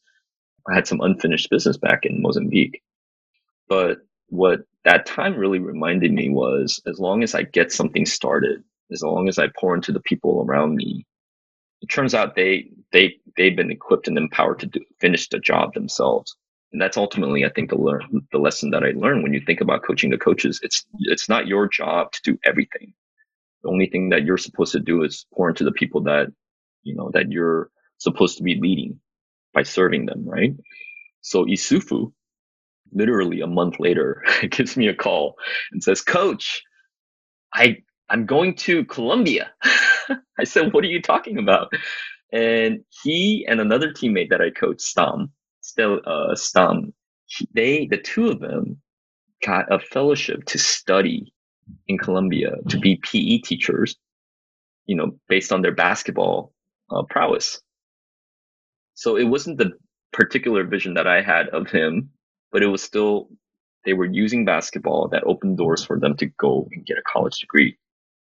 i 0.69 0.75
had 0.75 0.87
some 0.87 1.01
unfinished 1.01 1.49
business 1.49 1.77
back 1.77 2.05
in 2.05 2.21
mozambique 2.21 2.71
but 3.69 3.99
what 4.29 4.61
that 4.85 5.07
time 5.07 5.37
really 5.37 5.59
reminded 5.59 6.13
me 6.13 6.29
was 6.29 6.81
as 6.87 6.99
long 6.99 7.23
as 7.23 7.35
I 7.35 7.43
get 7.43 7.73
something 7.73 8.05
started, 8.05 8.63
as 8.93 9.03
long 9.03 9.29
as 9.29 9.39
I 9.39 9.49
pour 9.59 9.75
into 9.75 9.93
the 9.93 10.01
people 10.01 10.45
around 10.47 10.75
me, 10.75 11.07
it 11.81 11.87
turns 11.91 12.15
out 12.15 12.35
they 12.35 12.71
they 12.93 13.17
they've 13.37 13.55
been 13.55 13.71
equipped 13.71 14.07
and 14.07 14.17
empowered 14.17 14.59
to 14.61 14.67
do, 14.67 14.81
finish 14.99 15.29
the 15.29 15.39
job 15.39 15.73
themselves. 15.73 16.35
And 16.73 16.81
that's 16.81 16.97
ultimately, 16.97 17.45
I 17.45 17.49
think, 17.49 17.69
the 17.69 17.77
learn 17.77 18.27
the 18.31 18.39
lesson 18.39 18.71
that 18.71 18.83
I 18.83 18.91
learned 18.95 19.23
when 19.23 19.33
you 19.33 19.41
think 19.45 19.61
about 19.61 19.83
coaching 19.83 20.11
the 20.11 20.17
coaches. 20.17 20.59
It's 20.63 20.85
it's 21.01 21.29
not 21.29 21.47
your 21.47 21.67
job 21.69 22.11
to 22.13 22.21
do 22.23 22.39
everything. 22.45 22.93
The 23.63 23.69
only 23.69 23.87
thing 23.87 24.09
that 24.09 24.25
you're 24.25 24.37
supposed 24.37 24.73
to 24.73 24.81
do 24.81 25.03
is 25.03 25.25
pour 25.33 25.49
into 25.49 25.63
the 25.65 25.73
people 25.73 26.01
that 26.03 26.27
you 26.83 26.95
know 26.95 27.11
that 27.13 27.31
you're 27.31 27.69
supposed 27.99 28.37
to 28.37 28.43
be 28.43 28.59
leading 28.61 28.99
by 29.53 29.63
serving 29.63 30.05
them, 30.07 30.25
right? 30.27 30.53
So 31.21 31.45
Isufu, 31.45 32.13
literally 32.93 33.41
a 33.41 33.47
month 33.47 33.79
later, 33.79 34.23
gives 34.51 34.77
me 34.77 34.87
a 34.87 34.95
call 34.95 35.35
and 35.71 35.83
says, 35.83 36.01
Coach, 36.01 36.63
I 37.53 37.77
I'm 38.09 38.25
going 38.25 38.55
to 38.57 38.85
Colombia. 38.85 39.51
I 40.39 40.43
said, 40.45 40.73
What 40.73 40.83
are 40.83 40.87
you 40.89 41.01
talking 41.01 41.37
about? 41.39 41.73
And 42.33 42.81
he 43.03 43.45
and 43.49 43.61
another 43.61 43.91
teammate 43.91 44.29
that 44.31 44.41
I 44.41 44.51
coached, 44.51 44.81
Stam, 44.81 45.31
still 45.61 46.01
uh, 46.05 46.35
Stam, 46.35 46.93
they 47.55 47.87
the 47.87 47.97
two 47.97 48.29
of 48.29 48.39
them 48.41 48.81
got 49.45 49.71
a 49.73 49.79
fellowship 49.79 50.45
to 50.45 50.59
study 50.59 51.33
in 51.87 51.97
Colombia 51.97 52.53
to 52.69 52.79
be 52.79 52.97
PE 52.97 53.39
teachers, 53.39 53.97
you 54.87 54.95
know, 54.95 55.17
based 55.29 55.51
on 55.53 55.61
their 55.61 55.75
basketball 55.75 56.53
uh, 56.91 57.03
prowess. 57.09 57.61
So 58.93 59.17
it 59.17 59.23
wasn't 59.25 59.57
the 59.57 59.71
particular 60.13 60.63
vision 60.63 60.95
that 60.95 61.07
I 61.07 61.21
had 61.21 61.49
of 61.49 61.69
him 61.69 62.11
but 62.51 62.61
it 62.61 62.67
was 62.67 62.83
still 62.83 63.29
they 63.85 63.93
were 63.93 64.05
using 64.05 64.45
basketball 64.45 65.07
that 65.07 65.23
opened 65.25 65.57
doors 65.57 65.83
for 65.83 65.99
them 65.99 66.15
to 66.17 66.27
go 66.27 66.67
and 66.71 66.85
get 66.85 66.99
a 66.99 67.11
college 67.11 67.39
degree. 67.39 67.77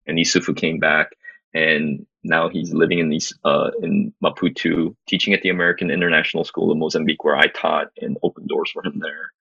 And 0.06 0.20
Isufu 0.20 0.56
came 0.56 0.78
back 0.78 1.14
and 1.54 2.06
now 2.24 2.48
he's 2.48 2.74
living 2.74 3.00
in 3.00 3.10
these 3.10 3.34
uh, 3.44 3.72
in 3.82 4.14
Maputo, 4.24 4.96
teaching 5.08 5.34
at 5.34 5.42
the 5.42 5.50
American 5.50 5.90
International 5.90 6.44
School 6.44 6.72
in 6.72 6.80
Mozambique, 6.80 7.24
where 7.24 7.36
I 7.36 7.48
taught 7.48 7.88
and 8.00 8.18
opened 8.22 8.50
doors 8.50 8.70
for 8.72 8.86
him 8.86 9.00
there. 9.00 9.32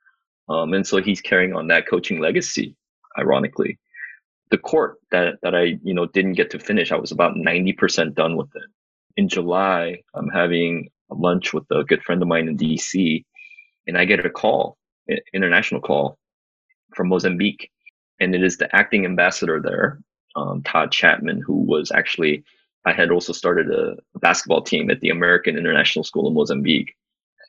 Um, 0.48 0.72
and 0.72 0.86
so 0.86 1.02
he's 1.02 1.20
carrying 1.20 1.54
on 1.54 1.68
that 1.68 1.86
coaching 1.86 2.20
legacy. 2.20 2.76
Ironically, 3.18 3.78
the 4.50 4.58
court 4.58 4.96
that 5.10 5.34
that 5.42 5.54
I 5.54 5.78
you 5.84 5.92
know 5.92 6.06
didn't 6.06 6.32
get 6.32 6.50
to 6.50 6.58
finish, 6.58 6.90
I 6.90 6.96
was 6.96 7.12
about 7.12 7.36
ninety 7.36 7.72
percent 7.72 8.14
done 8.14 8.36
with 8.36 8.48
it. 8.56 8.70
In 9.16 9.28
July, 9.28 10.02
I'm 10.14 10.28
having 10.28 10.88
lunch 11.10 11.52
with 11.52 11.64
a 11.70 11.84
good 11.84 12.02
friend 12.02 12.22
of 12.22 12.28
mine 12.28 12.48
in 12.48 12.56
DC, 12.56 13.24
and 13.86 13.98
I 13.98 14.04
get 14.04 14.24
a 14.24 14.30
call, 14.30 14.78
international 15.34 15.80
call 15.80 16.18
from 16.94 17.08
Mozambique, 17.08 17.70
and 18.20 18.34
it 18.34 18.42
is 18.42 18.58
the 18.58 18.74
acting 18.74 19.04
ambassador 19.04 19.60
there, 19.62 20.00
um, 20.36 20.62
Todd 20.62 20.92
Chapman, 20.92 21.42
who 21.44 21.54
was 21.54 21.90
actually 21.92 22.44
I 22.86 22.92
had 22.92 23.10
also 23.10 23.32
started 23.32 23.70
a, 23.70 23.96
basketball 24.20 24.62
team 24.62 24.90
at 24.90 25.00
the 25.00 25.10
American 25.10 25.56
International 25.56 26.04
School 26.04 26.28
in 26.28 26.34
Mozambique. 26.34 26.94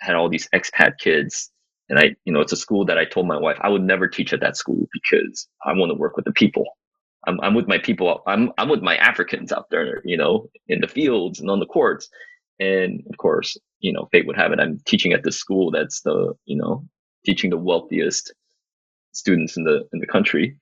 had 0.02 0.16
all 0.16 0.30
these 0.30 0.50
expat 0.54 0.98
kids, 1.00 1.52
and 1.90 2.00
I, 2.00 2.16
you 2.26 2.34
know, 2.34 2.42
it's 2.42 2.54
a 2.54 2.58
school 2.58 2.86
that 2.86 2.98
I 2.98 3.06
told 3.06 3.28
my 3.28 3.38
wife 3.38 3.58
I 3.62 3.70
would 3.70 3.84
never 3.84 4.08
teach 4.08 4.34
at 4.34 4.40
that 4.42 4.58
school 4.58 4.88
because 4.94 5.48
I 5.66 5.74
want 5.74 5.90
to 5.92 5.98
work 5.98 6.16
with 6.16 6.26
the 6.26 6.32
people. 6.34 6.66
I'm, 7.28 7.40
I'm 7.42 7.54
with 7.54 7.68
my 7.68 7.78
people. 7.78 8.24
I'm, 8.28 8.52
I'm 8.58 8.70
with 8.70 8.82
my 8.82 8.98
Africans 8.98 9.52
out 9.52 9.70
there, 9.70 10.02
you 10.06 10.18
know, 10.18 10.50
in 10.68 10.82
the 10.82 10.88
fields 10.88 11.40
and 11.40 11.50
on 11.52 11.60
the 11.60 11.66
courts. 11.66 12.10
And 12.62 13.04
of 13.10 13.18
course, 13.18 13.58
you 13.80 13.92
know, 13.92 14.08
fate 14.12 14.28
would 14.28 14.38
have 14.38 14.52
it. 14.52 14.60
I'm 14.60 14.80
teaching 14.86 15.14
at 15.14 15.24
the 15.24 15.32
school 15.32 15.72
that's 15.72 16.02
the, 16.02 16.36
you 16.46 16.56
know, 16.56 16.88
teaching 17.26 17.50
the 17.50 17.58
wealthiest 17.58 18.32
students 19.14 19.58
in 19.58 19.64
the 19.64 19.88
in 19.92 20.00
the 20.00 20.06
country. 20.06 20.56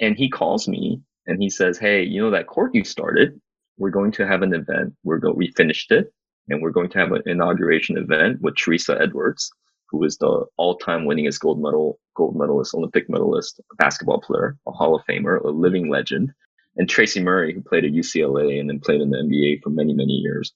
And 0.00 0.16
he 0.16 0.30
calls 0.30 0.68
me 0.68 1.00
and 1.26 1.42
he 1.42 1.50
says, 1.50 1.76
Hey, 1.76 2.04
you 2.04 2.22
know 2.22 2.30
that 2.30 2.46
court 2.46 2.72
you 2.72 2.84
started? 2.84 3.40
We're 3.78 3.90
going 3.90 4.12
to 4.12 4.28
have 4.28 4.42
an 4.42 4.54
event. 4.54 4.94
We're 5.02 5.18
go 5.18 5.32
we 5.32 5.50
finished 5.56 5.90
it 5.90 6.12
and 6.48 6.62
we're 6.62 6.70
going 6.70 6.88
to 6.90 6.98
have 7.00 7.10
an 7.10 7.22
inauguration 7.26 7.98
event 7.98 8.40
with 8.40 8.54
Teresa 8.54 8.96
Edwards, 9.00 9.50
who 9.90 10.04
is 10.04 10.18
the 10.18 10.46
all-time 10.56 11.04
winningest 11.04 11.40
gold 11.40 11.60
medal, 11.60 11.98
gold 12.14 12.36
medalist, 12.36 12.74
Olympic 12.74 13.10
medalist, 13.10 13.60
basketball 13.76 14.20
player, 14.20 14.56
a 14.68 14.70
Hall 14.70 14.94
of 14.94 15.02
Famer, 15.10 15.42
a 15.44 15.48
living 15.48 15.90
legend, 15.90 16.30
and 16.76 16.88
Tracy 16.88 17.20
Murray, 17.20 17.52
who 17.52 17.60
played 17.60 17.84
at 17.84 17.90
UCLA 17.90 18.60
and 18.60 18.70
then 18.70 18.78
played 18.78 19.00
in 19.00 19.10
the 19.10 19.18
NBA 19.18 19.62
for 19.62 19.70
many, 19.70 19.92
many 19.92 20.12
years 20.12 20.54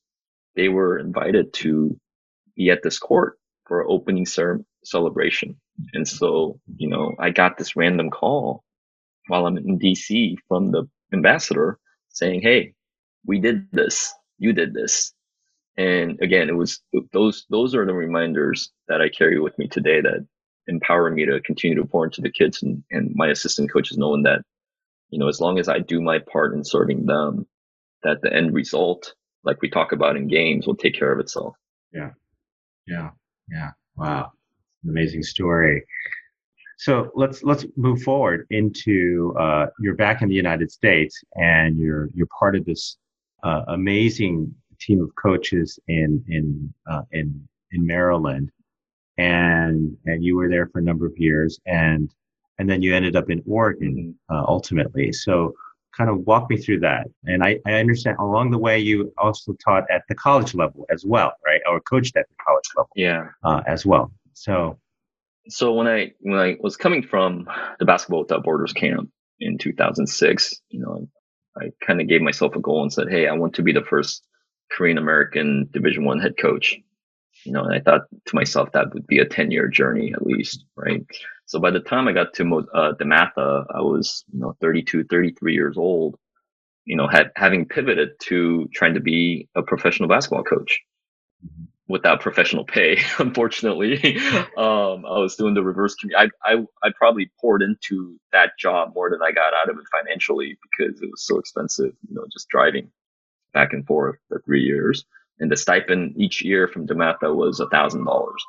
they 0.57 0.69
were 0.69 0.99
invited 0.99 1.53
to 1.55 1.99
be 2.57 2.71
at 2.71 2.83
this 2.83 2.99
court 2.99 3.39
for 3.67 3.89
opening 3.89 4.27
cer- 4.27 4.65
celebration. 4.85 5.57
And 5.95 6.07
so, 6.07 6.61
you 6.77 6.89
know, 6.89 7.15
I 7.19 7.31
got 7.31 7.59
this 7.59 7.77
random 7.77 8.11
call 8.11 8.65
while 9.29 9.47
I'm 9.47 9.57
in 9.59 9.79
DC 9.79 10.37
from 10.49 10.73
the 10.73 10.89
ambassador 11.13 11.79
saying, 12.11 12.43
Hey, 12.43 12.75
we 13.27 13.41
did 13.41 13.69
this. 13.73 14.13
You 14.39 14.53
did 14.53 14.75
this. 14.75 15.13
And 15.77 16.21
again, 16.21 16.49
it 16.49 16.57
was 16.57 16.81
those, 17.13 17.47
those 17.51 17.75
are 17.75 17.87
the 17.87 17.95
reminders 17.95 18.71
that 18.89 19.01
I 19.01 19.09
carry 19.09 19.41
with 19.41 19.59
me 19.59 19.69
today 19.69 20.01
that 20.03 20.27
empower 20.69 21.11
me 21.11 21.27
to 21.27 21.41
continue 21.41 21.77
to 21.77 21.87
pour 21.87 22.05
into 22.07 22.21
the 22.21 22.31
kids 22.31 22.63
and, 22.63 22.85
and 22.91 23.13
my 23.15 23.29
assistant 23.29 23.73
coaches 23.73 23.99
knowing 23.99 24.25
that, 24.25 24.43
you 25.11 25.19
know, 25.19 25.29
as 25.29 25.41
long 25.41 25.59
as 25.59 25.69
I 25.69 25.79
do 25.81 26.01
my 26.01 26.19
part 26.21 26.55
in 26.55 26.65
serving 26.65 27.07
them, 27.07 27.47
that 28.03 28.23
the 28.23 28.33
end 28.33 28.55
result 28.55 29.15
like 29.45 29.61
we 29.63 29.69
talk 29.69 29.93
about 29.93 30.17
in 30.17 30.29
games 30.29 30.67
will 30.67 30.77
take 30.77 30.99
care 30.99 31.13
of 31.13 31.21
itself. 31.21 31.55
Yeah. 31.93 32.11
Yeah. 32.87 33.11
Yeah. 33.51 33.71
Wow. 33.97 34.33
Amazing 34.89 35.23
story. 35.23 35.85
So 36.79 37.11
let's 37.15 37.45
let's 37.45 37.65
move 37.77 38.03
forward 38.03 38.47
into 38.51 39.35
uh, 39.39 39.67
you're 39.79 39.95
back 39.95 40.21
in 40.23 40.29
the 40.29 40.35
United 40.35 40.73
States 40.73 41.23
and 41.37 41.77
you're 41.77 42.09
you're 42.15 42.29
part 42.39 42.57
of 42.57 42.65
this 42.65 42.97
uh, 43.45 43.63
amazing 43.69 44.53
team 44.81 45.01
of 45.01 45.11
coaches 45.15 45.79
in 45.89 46.25
in 46.29 46.75
uh, 46.91 47.03
in 47.13 47.49
in 47.71 47.87
Maryland, 47.87 48.51
and 49.17 49.97
and 50.07 50.25
you 50.25 50.37
were 50.37 50.49
there 50.49 50.67
for 50.67 50.81
a 50.81 50.83
number 50.83 51.07
of 51.07 51.17
years, 51.17 51.61
and 51.67 52.13
and 52.59 52.69
then 52.69 52.83
you 52.83 52.95
ended 52.95 53.17
up 53.17 53.31
in 53.31 53.43
Oregon 53.47 54.15
mm-hmm. 54.31 54.35
uh, 54.35 54.45
ultimately. 54.47 55.13
So 55.13 55.55
kind 55.97 56.11
of 56.11 56.19
walk 56.21 56.49
me 56.51 56.57
through 56.57 56.81
that. 56.81 57.07
And 57.25 57.43
I, 57.43 57.59
I 57.67 57.75
understand 57.75 58.17
along 58.19 58.51
the 58.51 58.59
way 58.59 58.79
you 58.79 59.13
also 59.19 59.55
taught 59.65 59.85
at 59.91 60.03
the 60.09 60.15
college 60.15 60.55
level 60.55 60.87
as 60.91 61.05
well, 61.05 61.33
right? 61.45 61.61
Or 61.69 61.81
coached 61.81 62.17
at 62.17 62.27
the 62.29 62.35
college 62.47 62.69
level, 62.77 62.91
yeah, 62.97 63.29
uh, 63.45 63.63
as 63.67 63.85
well. 63.85 64.13
So, 64.33 64.79
so 65.49 65.73
when 65.73 65.87
I 65.87 66.13
when 66.21 66.39
I 66.39 66.57
was 66.61 66.77
coming 66.77 67.03
from 67.03 67.49
the 67.79 67.85
Basketball 67.85 68.21
Without 68.21 68.45
Borders 68.45 68.73
camp 68.73 69.11
in 69.41 69.59
2006, 69.59 70.61
you 70.71 70.81
know, 70.81 71.09
I 71.57 71.71
kind 71.85 72.01
of 72.01 72.09
gave 72.09 72.23
myself 72.23 72.55
a 72.57 72.61
goal 72.61 72.83
and 72.83 72.93
said, 72.93 73.11
Hey, 73.11 73.29
I 73.29 73.33
want 73.33 73.55
to 73.55 73.63
be 73.63 73.73
the 73.73 73.83
first 73.83 74.25
Korean 74.71 74.99
American 74.99 75.69
Division 75.73 76.05
One 76.05 76.21
head 76.21 76.35
coach. 76.41 76.77
You 77.45 77.53
know, 77.53 77.65
and 77.65 77.75
I 77.75 77.81
thought 77.81 78.03
to 78.27 78.37
myself 78.37 78.71
that 78.73 78.95
would 78.95 79.07
be 79.07 79.19
a 79.19 79.25
10 79.25 79.51
year 79.51 79.67
journey 79.67 80.13
at 80.15 80.25
least, 80.25 80.65
right? 80.77 81.05
So 81.53 81.61
by 81.61 81.71
the 81.71 81.81
time 81.81 82.09
I 82.09 82.13
got 82.13 82.33
to 82.37 82.67
uh, 82.73 82.95
DeMatha, 82.95 83.67
I 83.75 83.83
was, 83.83 84.25
you 84.33 84.41
know, 84.41 84.57
32, 84.63 85.05
33 85.05 85.53
years 85.53 85.77
old, 85.77 86.17
you 86.87 86.97
know, 86.97 87.07
had, 87.07 87.31
having 87.37 87.67
pivoted 87.67 88.13
to 88.21 88.71
trying 88.73 88.95
to 88.95 89.01
be 89.01 89.51
a 89.55 89.63
professional 89.63 90.09
basketball 90.09 90.45
coach 90.45 90.81
mm-hmm. 91.45 91.65
without 91.89 92.23
professional 92.23 92.65
pay. 92.65 93.03
Unfortunately, 93.19 94.17
um, 94.57 95.05
I 95.05 95.19
was 95.19 95.37
doing 95.37 95.53
the 95.53 95.63
reverse. 95.63 95.95
I, 96.17 96.31
I, 96.43 96.65
I 96.83 96.89
probably 96.97 97.31
poured 97.39 97.61
into 97.61 98.19
that 98.33 98.53
job 98.59 98.93
more 98.95 99.11
than 99.11 99.21
I 99.21 99.33
got 99.33 99.53
out 99.53 99.69
of 99.69 99.77
it 99.77 99.85
financially 99.93 100.57
because 100.63 101.03
it 101.03 101.11
was 101.11 101.27
so 101.27 101.39
expensive, 101.39 101.93
you 102.09 102.15
know, 102.15 102.25
just 102.33 102.49
driving 102.49 102.91
back 103.53 103.75
and 103.75 103.87
forth 103.87 104.17
for 104.31 104.41
three 104.47 104.63
years. 104.63 105.05
And 105.39 105.53
the 105.53 105.59
stipend 105.59 106.15
each 106.17 106.41
year 106.41 106.67
from 106.67 106.87
DeMatha 106.87 107.37
was 107.37 107.61
a 107.61 107.69
thousand 107.69 108.07
dollars. 108.07 108.43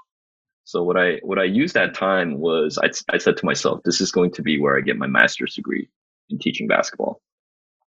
So 0.66 0.84
what 0.84 0.98
I 0.98 1.20
what 1.24 1.40
I 1.40 1.44
used 1.44 1.76
that 1.76 1.94
time 1.94 2.40
was 2.40 2.78
I, 2.82 2.90
I 3.14 3.18
said 3.18 3.38
to 3.38 3.46
myself, 3.46 3.82
this 3.84 4.02
is 4.02 4.12
going 4.12 4.32
to 4.34 4.42
be 4.42 4.60
where 4.60 4.78
I 4.78 4.82
get 4.82 4.98
my 4.98 5.08
master's 5.08 5.56
degree 5.56 5.90
in 6.30 6.40
teaching 6.40 6.68
basketball. 6.68 7.22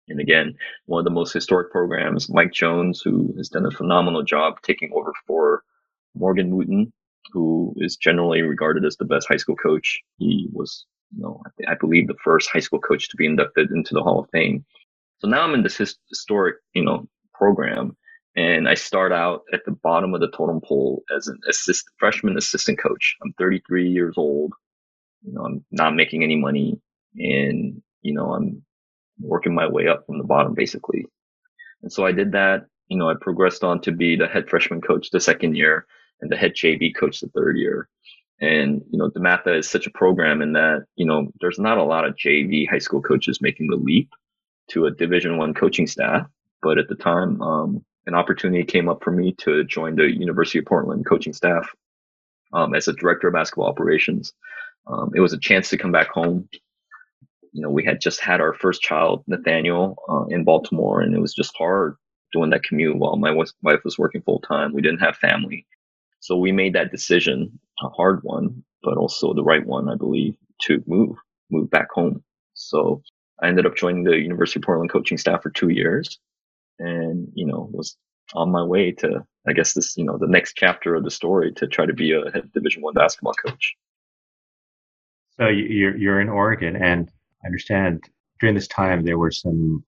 And 0.09 0.21
again, 0.21 0.55
one 0.87 1.01
of 1.01 1.05
the 1.05 1.11
most 1.11 1.33
historic 1.33 1.71
programs, 1.71 2.29
Mike 2.29 2.53
Jones, 2.53 3.01
who 3.01 3.35
has 3.37 3.49
done 3.49 3.67
a 3.67 3.71
phenomenal 3.71 4.23
job 4.23 4.61
taking 4.63 4.91
over 4.95 5.13
for 5.27 5.63
Morgan 6.15 6.53
Wootten, 6.53 6.93
who 7.33 7.75
is 7.79 7.97
generally 7.97 8.43
regarded 8.43 8.85
as 8.85 8.97
the 8.97 9.05
best 9.05 9.29
high 9.29 9.37
school 9.37 9.57
coach. 9.57 10.01
He 10.19 10.49
was, 10.53 10.87
you 11.15 11.23
know, 11.23 11.43
I, 11.67 11.73
I 11.73 11.75
believe 11.75 12.07
the 12.07 12.15
first 12.23 12.51
high 12.51 12.61
school 12.61 12.81
coach 12.81 13.09
to 13.11 13.17
be 13.17 13.27
inducted 13.27 13.71
into 13.71 13.95
the 13.95 14.03
Hall 14.03 14.21
of 14.21 14.31
Fame. 14.31 14.65
So 15.19 15.29
now 15.29 15.43
I'm 15.43 15.55
in 15.55 15.63
this 15.63 15.81
historic, 16.09 16.57
you 16.73 16.85
know, 16.85 17.09
program 17.35 17.97
and 18.37 18.69
I 18.69 18.75
start 18.75 19.13
out 19.13 19.45
at 19.55 19.65
the 19.65 19.73
bottom 19.73 20.15
of 20.15 20.21
the 20.21 20.29
totem 20.29 20.61
pole 20.61 21.03
as 21.17 21.27
an 21.27 21.39
assist, 21.49 21.87
freshman 21.99 22.37
assistant 22.37 22.79
coach. 22.79 23.17
I'm 23.23 23.33
33 23.39 23.89
years 23.89 24.15
old. 24.19 24.53
You 25.23 25.33
know, 25.33 25.43
I'm 25.43 25.65
not 25.71 25.95
making 25.95 26.23
any 26.23 26.37
money 26.37 26.79
and, 27.17 27.83
you 28.03 28.13
know, 28.13 28.35
I'm 28.35 28.63
working 29.19 29.55
my 29.55 29.67
way 29.67 29.89
up 29.89 30.05
from 30.07 30.19
the 30.19 30.25
bottom 30.25 30.53
basically. 30.53 31.07
And 31.83 31.91
so 31.91 32.05
I 32.05 32.13
did 32.13 32.33
that. 32.33 32.67
You 32.89 32.99
know, 32.99 33.09
I 33.09 33.15
progressed 33.19 33.65
on 33.65 33.81
to 33.81 33.91
be 33.93 34.17
the 34.17 34.29
head 34.29 34.51
freshman 34.51 34.83
coach 34.83 35.11
the 35.11 35.21
second 35.21 35.57
year 35.57 35.87
and 36.21 36.31
the 36.31 36.37
head 36.37 36.53
JV 36.55 36.95
coach 36.95 37.21
the 37.21 37.29
third 37.29 37.57
year. 37.57 37.89
And, 38.41 38.83
you 38.91 38.99
know, 38.99 39.09
DeMatha 39.09 39.59
is 39.59 39.69
such 39.69 39.87
a 39.87 39.91
program 39.91 40.43
in 40.43 40.53
that, 40.53 40.85
you 40.97 41.07
know, 41.07 41.29
there's 41.41 41.59
not 41.59 41.79
a 41.79 41.85
lot 41.85 42.05
of 42.05 42.17
JV 42.17 42.69
high 42.69 42.79
school 42.79 43.01
coaches 43.01 43.41
making 43.41 43.69
the 43.69 43.77
leap 43.77 44.11
to 44.71 44.85
a 44.85 44.91
division 44.91 45.39
one 45.39 45.55
coaching 45.55 45.87
staff. 45.87 46.27
But 46.63 46.77
at 46.77 46.89
the 46.89 46.97
time, 46.97 47.41
um, 47.41 47.85
an 48.07 48.15
opportunity 48.15 48.65
came 48.65 48.89
up 48.89 49.03
for 49.03 49.11
me 49.11 49.33
to 49.39 49.65
join 49.65 49.97
the 49.97 50.11
University 50.11 50.59
of 50.59 50.67
Portland 50.67 51.07
coaching 51.07 51.33
staff 51.33 51.69
um, 52.53 52.75
as 52.75 52.89
a 52.89 52.93
director 52.93 53.29
of 53.29 53.35
basketball 53.35 53.69
operations. 53.69 54.33
Um, 54.87 55.11
it 55.15 55.21
was 55.21 55.33
a 55.33 55.39
chance 55.39 55.69
to 55.71 55.79
come 55.79 55.93
back 55.93 56.09
home. 56.09 56.49
You 57.53 57.63
know, 57.63 57.71
we 57.71 57.85
had 57.85 58.01
just 58.01 58.21
had 58.21 58.41
our 58.41 58.55
first 58.55 58.83
child, 58.83 59.25
Nathaniel, 59.27 59.97
uh, 60.09 60.27
in 60.29 60.45
Baltimore, 60.45 61.01
and 61.01 61.15
it 61.15 61.21
was 61.21 61.35
just 61.35 61.57
hard 61.57 61.97
doing 62.33 62.51
that 62.51 62.63
commute 62.63 62.97
while 62.97 63.17
my 63.17 63.33
wife 63.33 63.81
was 63.85 63.99
working 63.99 64.23
full 64.23 64.41
time. 64.41 64.73
We 64.73 64.83
didn't 64.83 65.01
have 65.01 65.17
family. 65.17 65.67
So 66.21 66.37
we 66.37 66.53
made 66.53 66.75
that 66.75 66.91
decision, 66.91 67.59
a 67.83 67.89
hard 67.89 68.21
one, 68.23 68.63
but 68.83 68.97
also 68.97 69.33
the 69.33 69.45
right 69.45 69.65
one, 69.65 69.89
I 69.89 69.97
believe, 69.97 70.37
to 70.63 70.83
move, 70.87 71.17
move 71.51 71.71
back 71.71 71.89
home. 71.93 72.23
So 72.55 73.03
I 73.43 73.49
ended 73.49 73.67
up 73.67 73.77
joining 73.77 74.05
the 74.05 74.19
University 74.19 74.61
of 74.61 74.65
Portland 74.65 74.91
coaching 74.91 75.19
staff 75.19 75.43
for 75.43 75.51
two 75.51 75.69
years 75.69 76.19
and 76.79 77.29
you 77.35 77.47
know 77.47 77.69
was 77.73 77.97
on 78.35 78.51
my 78.51 78.63
way 78.63 78.93
to 78.93 79.25
I 79.47 79.53
guess 79.53 79.75
this 79.75 79.97
you 79.97 80.05
know 80.05 80.19
the 80.19 80.27
next 80.27 80.55
chapter 80.57 80.95
of 80.95 81.05
the 81.05 81.11
story 81.11 81.53
to 81.53 81.67
try 81.67 81.87
to 81.87 81.93
be 81.93 82.13
a 82.13 82.31
head 82.31 82.51
Division 82.53 82.83
One 82.83 82.95
basketball 82.95 83.35
coach. 83.35 83.77
So 85.39 85.49
you're 85.49 85.97
you're 85.97 86.21
in 86.21 86.29
Oregon, 86.29 86.77
and 86.77 87.11
I 87.45 87.47
understand 87.47 88.05
during 88.41 88.55
this 88.55 88.69
time 88.69 89.05
there 89.05 89.19
were 89.19 89.31
some 89.31 89.85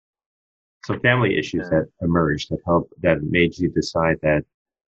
some 0.84 1.01
family 1.01 1.36
issues 1.36 1.68
yeah. 1.70 1.80
that 1.80 1.89
emerged 2.03 2.51
that 2.51 2.59
helped 2.66 2.93
that 3.03 3.22
made 3.22 3.59
you 3.59 3.68
decide 3.68 4.18
that 4.22 4.45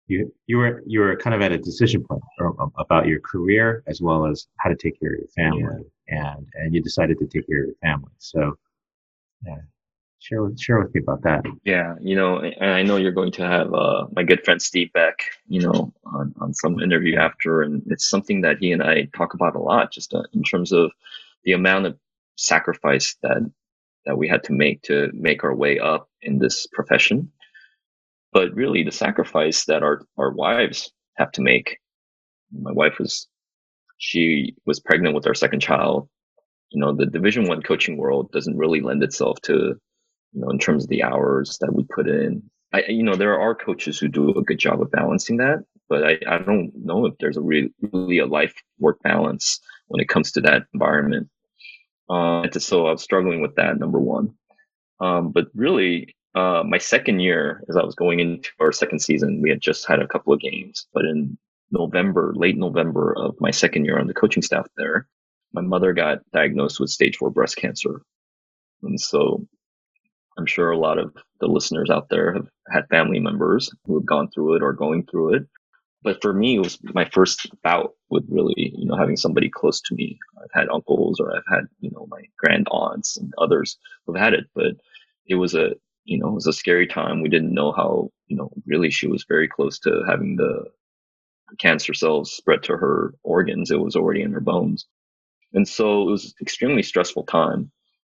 you 0.07 0.32
you 0.47 0.59
were 0.59 0.82
you 0.86 1.01
were 1.01 1.16
kind 1.16 1.34
of 1.34 1.42
at 1.42 1.53
a 1.53 1.59
decision 1.59 2.05
point 2.05 2.22
about 2.78 3.07
your 3.07 3.20
career 3.20 3.82
as 3.86 4.01
well 4.01 4.26
as 4.26 4.47
how 4.59 4.68
to 4.68 4.76
take 4.76 4.99
care 5.01 5.14
of 5.14 5.18
your 5.18 5.28
family, 5.28 5.84
yeah. 6.09 6.34
and 6.34 6.47
and 6.55 6.74
you 6.74 6.82
decided 6.82 7.18
to 7.18 7.26
take 7.26 7.47
care 7.47 7.62
of 7.62 7.68
your 7.68 7.76
family. 7.82 8.12
So 8.18 8.55
yeah, 9.47 9.57
share 10.25 10.43
with 10.43 10.59
share 10.59 10.81
with 10.81 10.95
me 10.95 11.03
about 11.03 11.22
that. 11.22 11.45
Yeah, 11.64 11.95
you 12.01 12.16
know, 12.16 12.39
and 12.39 12.70
I 12.70 12.83
know 12.83 12.97
you're 12.97 13.12
going 13.12 13.33
to 13.33 13.47
have 13.47 13.72
uh, 13.72 14.07
my 14.12 14.22
good 14.22 14.45
friend 14.45 14.61
Steve 14.61 14.93
Beck, 14.93 15.18
you 15.49 15.61
know, 15.61 15.93
on, 16.07 16.35
on 16.41 16.55
some 16.55 16.81
interview 16.81 17.16
after, 17.16 17.62
and 17.62 17.83
it's 17.87 18.09
something 18.09 18.41
that 18.41 18.59
he 18.59 18.72
and 18.72 18.83
I 18.83 19.09
talk 19.16 19.35
about 19.35 19.55
a 19.55 19.61
lot, 19.61 19.93
just 19.93 20.14
uh, 20.14 20.22
in 20.33 20.43
terms 20.43 20.72
of 20.72 20.91
the 21.45 21.53
amount 21.53 21.87
of 21.87 21.99
sacrifice 22.37 23.16
that 23.22 23.51
that 24.07 24.18
we 24.18 24.29
had 24.29 24.43
to 24.45 24.53
make 24.53 24.83
to 24.83 25.11
make 25.12 25.45
our 25.45 25.55
way 25.55 25.79
up 25.79 26.09
in 26.22 26.39
this 26.39 26.66
profession, 26.72 27.31
but 28.33 28.55
really 28.55 28.83
the 28.83 28.93
sacrifice 28.93 29.66
that 29.66 29.83
our 29.83 30.03
our 30.18 30.33
wives 30.33 30.91
have 31.16 31.33
to 31.33 31.43
make. 31.43 31.79
My 32.51 32.72
wife 32.72 32.99
was 32.99 33.29
she 33.99 34.55
was 34.64 34.81
pregnant 34.81 35.14
with 35.14 35.27
our 35.27 35.35
second 35.35 35.61
child 35.61 36.09
you 36.70 36.81
know 36.81 36.93
the 36.93 37.07
division 37.07 37.47
one 37.47 37.62
coaching 37.62 37.97
world 37.97 38.31
doesn't 38.33 38.59
really 38.59 38.81
lend 38.81 39.03
itself 39.03 39.41
to 39.43 39.79
you 40.35 40.41
know, 40.41 40.51
in 40.51 40.59
terms 40.59 40.85
of 40.85 40.91
the 40.91 41.03
hours 41.03 41.59
that 41.61 41.72
we 41.72 41.85
put 41.85 42.09
in. 42.09 42.43
I, 42.72 42.85
you 42.89 43.03
know, 43.03 43.14
there 43.14 43.39
are 43.39 43.55
coaches 43.55 43.99
who 43.99 44.09
do 44.09 44.30
a 44.30 44.43
good 44.43 44.59
job 44.59 44.82
of 44.82 44.91
balancing 44.91 45.37
that, 45.37 45.64
but 45.89 46.05
I, 46.05 46.18
I 46.28 46.39
don't 46.39 46.72
know 46.74 47.07
if 47.07 47.14
there's 47.20 47.37
a 47.37 47.41
really, 47.41 47.72
really 47.93 48.18
a 48.18 48.26
life 48.26 48.55
work 48.80 49.01
balance 49.03 49.61
when 49.87 50.01
it 50.01 50.09
comes 50.09 50.32
to 50.32 50.41
that 50.43 50.64
environment. 50.74 51.28
Uh, 52.11 52.49
so 52.59 52.87
I 52.87 52.93
was 52.93 53.03
struggling 53.03 53.41
with 53.41 53.55
that, 53.57 53.78
number 53.78 54.01
one. 54.01 54.35
Um, 55.01 55.30
but 55.30 55.47
really, 55.55 56.16
uh, 56.35 56.64
my 56.66 56.78
second 56.78 57.20
year, 57.20 57.62
as 57.68 57.76
I 57.76 57.85
was 57.85 57.95
going 57.95 58.18
into 58.18 58.51
our 58.61 58.72
second 58.72 58.99
season, 59.01 59.41
we 59.41 59.51
had 59.51 59.61
just 59.61 59.87
had 59.87 60.01
a 60.01 60.09
couple 60.09 60.32
of 60.32 60.41
games, 60.41 60.89
but 60.93 61.05
in 61.05 61.39
November, 61.70 62.32
late 62.35 62.57
November 62.57 63.14
of 63.16 63.37
my 63.41 63.53
second 63.53 63.85
year 63.85 63.99
on 63.99 64.09
the 64.09 64.14
coaching 64.14 64.43
staff 64.43 64.66
there, 64.76 65.07
my 65.53 65.62
mother 65.62 65.93
got 65.93 66.18
diagnosed 66.32 66.80
with 66.80 66.91
stage 66.91 67.16
four 67.16 67.30
breast 67.30 67.57
cancer. 67.57 68.03
And 68.82 69.01
so 69.01 69.47
I'm 70.37 70.47
sure 70.47 70.70
a 70.70 70.78
lot 70.78 70.99
of 70.99 71.14
the 71.41 71.47
listeners 71.47 71.91
out 71.91 72.09
there 72.09 72.35
have 72.35 72.49
had 72.70 72.89
family 72.89 73.20
members 73.20 73.70
who 73.85 73.95
have 73.95 74.07
gone 74.07 74.28
through 74.30 74.57
it 74.57 74.62
or 74.62 74.72
going 74.72 75.07
through 75.07 75.35
it. 75.35 75.47
But 76.03 76.20
for 76.20 76.35
me, 76.35 76.57
it 76.57 76.59
was 76.59 76.78
my 76.82 77.07
first 77.07 77.51
bout 77.62 77.93
with 78.11 78.24
really, 78.28 78.72
you 78.76 78.87
know, 78.87 78.97
having 78.97 79.16
somebody 79.16 79.49
close 79.49 79.80
to 79.82 79.95
me. 79.95 80.18
I've 80.39 80.53
had 80.53 80.68
uncles 80.68 81.18
or 81.18 81.35
I've 81.35 81.49
had, 81.49 81.64
you 81.80 81.91
know, 81.91 82.07
my 82.11 82.22
grand 82.37 82.68
aunts 82.70 83.16
and 83.16 83.32
others 83.39 83.78
who've 84.07 84.16
had 84.16 84.35
it, 84.35 84.45
but 84.55 84.72
it 85.26 85.37
was 85.37 85.55
a, 85.55 85.70
you 86.05 86.18
know, 86.18 86.28
it 86.28 86.35
was 86.35 86.47
a 86.47 86.53
scary 86.53 86.87
time. 86.87 87.22
We 87.22 87.30
didn't 87.30 87.55
know 87.55 87.72
how, 87.72 88.11
you 88.26 88.37
know, 88.37 88.51
really 88.66 88.91
she 88.91 89.07
was 89.07 89.24
very 89.26 89.49
close 89.49 89.78
to 89.80 90.03
having 90.07 90.37
the 90.37 90.66
cancer 91.59 91.95
cells 91.95 92.35
spread 92.35 92.62
to 92.64 92.76
her 92.76 93.14
organs. 93.22 93.70
It 93.70 93.80
was 93.80 93.97
already 93.97 94.22
in 94.22 94.32
her 94.32 94.41
bones. 94.41 94.87
And 95.55 95.66
so 95.66 96.03
it 96.03 96.11
was 96.11 96.35
extremely 96.43 96.82
stressful 96.82 97.24
time. 97.24 97.70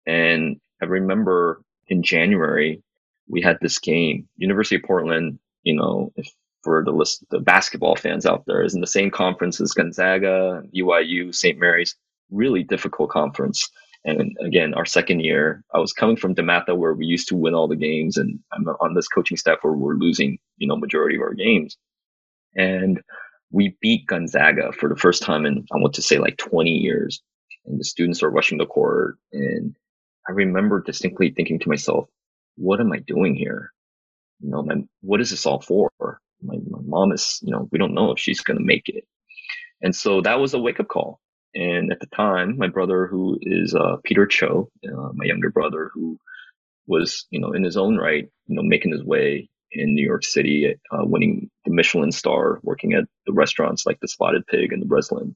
And 0.06 0.56
I 0.82 0.86
remember 0.86 1.62
in 1.89 2.03
January, 2.03 2.82
we 3.28 3.41
had 3.41 3.59
this 3.61 3.78
game. 3.78 4.28
University 4.36 4.76
of 4.76 4.82
Portland, 4.82 5.39
you 5.62 5.74
know, 5.74 6.12
if 6.16 6.28
for 6.62 6.82
the 6.84 6.91
list 6.91 7.24
the 7.30 7.39
basketball 7.39 7.97
fans 7.97 8.26
out 8.26 8.45
there, 8.47 8.62
is 8.62 8.74
in 8.74 8.80
the 8.80 8.86
same 8.86 9.11
conference 9.11 9.61
as 9.61 9.72
Gonzaga, 9.72 10.62
BYU, 10.74 11.34
St. 11.34 11.59
Mary's. 11.59 11.95
Really 12.30 12.62
difficult 12.62 13.11
conference. 13.11 13.70
And 14.05 14.36
again, 14.41 14.74
our 14.74 14.84
second 14.84 15.20
year, 15.20 15.64
I 15.74 15.78
was 15.78 15.93
coming 15.93 16.16
from 16.16 16.34
DeMatha 16.34 16.76
where 16.76 16.95
we 16.95 17.07
used 17.07 17.28
to 17.28 17.36
win 17.36 17.55
all 17.55 17.68
the 17.68 17.76
games, 17.76 18.16
and 18.16 18.39
I'm 18.53 18.66
on 18.68 18.95
this 18.95 19.09
coaching 19.09 19.36
staff 19.36 19.59
where 19.62 19.72
we're 19.72 19.97
losing, 19.97 20.39
you 20.57 20.68
know, 20.68 20.76
majority 20.76 21.16
of 21.16 21.22
our 21.22 21.34
games. 21.34 21.76
And 22.55 23.01
we 23.51 23.76
beat 23.80 24.07
Gonzaga 24.07 24.72
for 24.72 24.89
the 24.89 24.97
first 24.97 25.22
time 25.22 25.47
in 25.47 25.64
I 25.72 25.78
want 25.78 25.95
to 25.95 26.03
say 26.03 26.18
like 26.18 26.36
20 26.36 26.70
years. 26.70 27.22
And 27.66 27.78
the 27.78 27.84
students 27.84 28.22
are 28.22 28.30
rushing 28.30 28.59
the 28.59 28.66
court 28.66 29.16
and 29.32 29.76
I 30.28 30.32
remember 30.32 30.82
distinctly 30.82 31.32
thinking 31.34 31.58
to 31.60 31.68
myself, 31.68 32.08
what 32.56 32.80
am 32.80 32.92
I 32.92 32.98
doing 32.98 33.34
here? 33.34 33.72
You 34.40 34.50
know, 34.50 34.62
my, 34.62 34.74
what 35.00 35.20
is 35.20 35.30
this 35.30 35.46
all 35.46 35.60
for? 35.60 35.90
My, 36.42 36.56
my 36.68 36.80
mom 36.84 37.12
is, 37.12 37.40
you 37.42 37.50
know, 37.50 37.68
we 37.72 37.78
don't 37.78 37.94
know 37.94 38.10
if 38.12 38.18
she's 38.18 38.42
going 38.42 38.58
to 38.58 38.64
make 38.64 38.88
it. 38.88 39.04
And 39.80 39.94
so 39.94 40.20
that 40.20 40.38
was 40.38 40.54
a 40.54 40.58
wake 40.58 40.80
up 40.80 40.88
call. 40.88 41.20
And 41.54 41.90
at 41.90 42.00
the 42.00 42.06
time, 42.14 42.58
my 42.58 42.68
brother, 42.68 43.06
who 43.06 43.38
is 43.40 43.74
uh, 43.74 43.96
Peter 44.04 44.26
Cho, 44.26 44.68
uh, 44.86 45.08
my 45.14 45.24
younger 45.24 45.50
brother, 45.50 45.90
who 45.94 46.18
was, 46.86 47.26
you 47.30 47.40
know, 47.40 47.52
in 47.52 47.64
his 47.64 47.76
own 47.76 47.96
right, 47.96 48.28
you 48.46 48.54
know, 48.54 48.62
making 48.62 48.92
his 48.92 49.04
way 49.04 49.48
in 49.72 49.94
New 49.94 50.04
York 50.04 50.24
City, 50.24 50.74
uh, 50.92 51.04
winning 51.04 51.50
the 51.64 51.72
Michelin 51.72 52.12
star, 52.12 52.60
working 52.62 52.92
at 52.92 53.04
the 53.26 53.32
restaurants 53.32 53.86
like 53.86 53.98
the 54.00 54.08
Spotted 54.08 54.46
Pig 54.46 54.72
and 54.72 54.82
the 54.82 54.86
Breslin. 54.86 55.34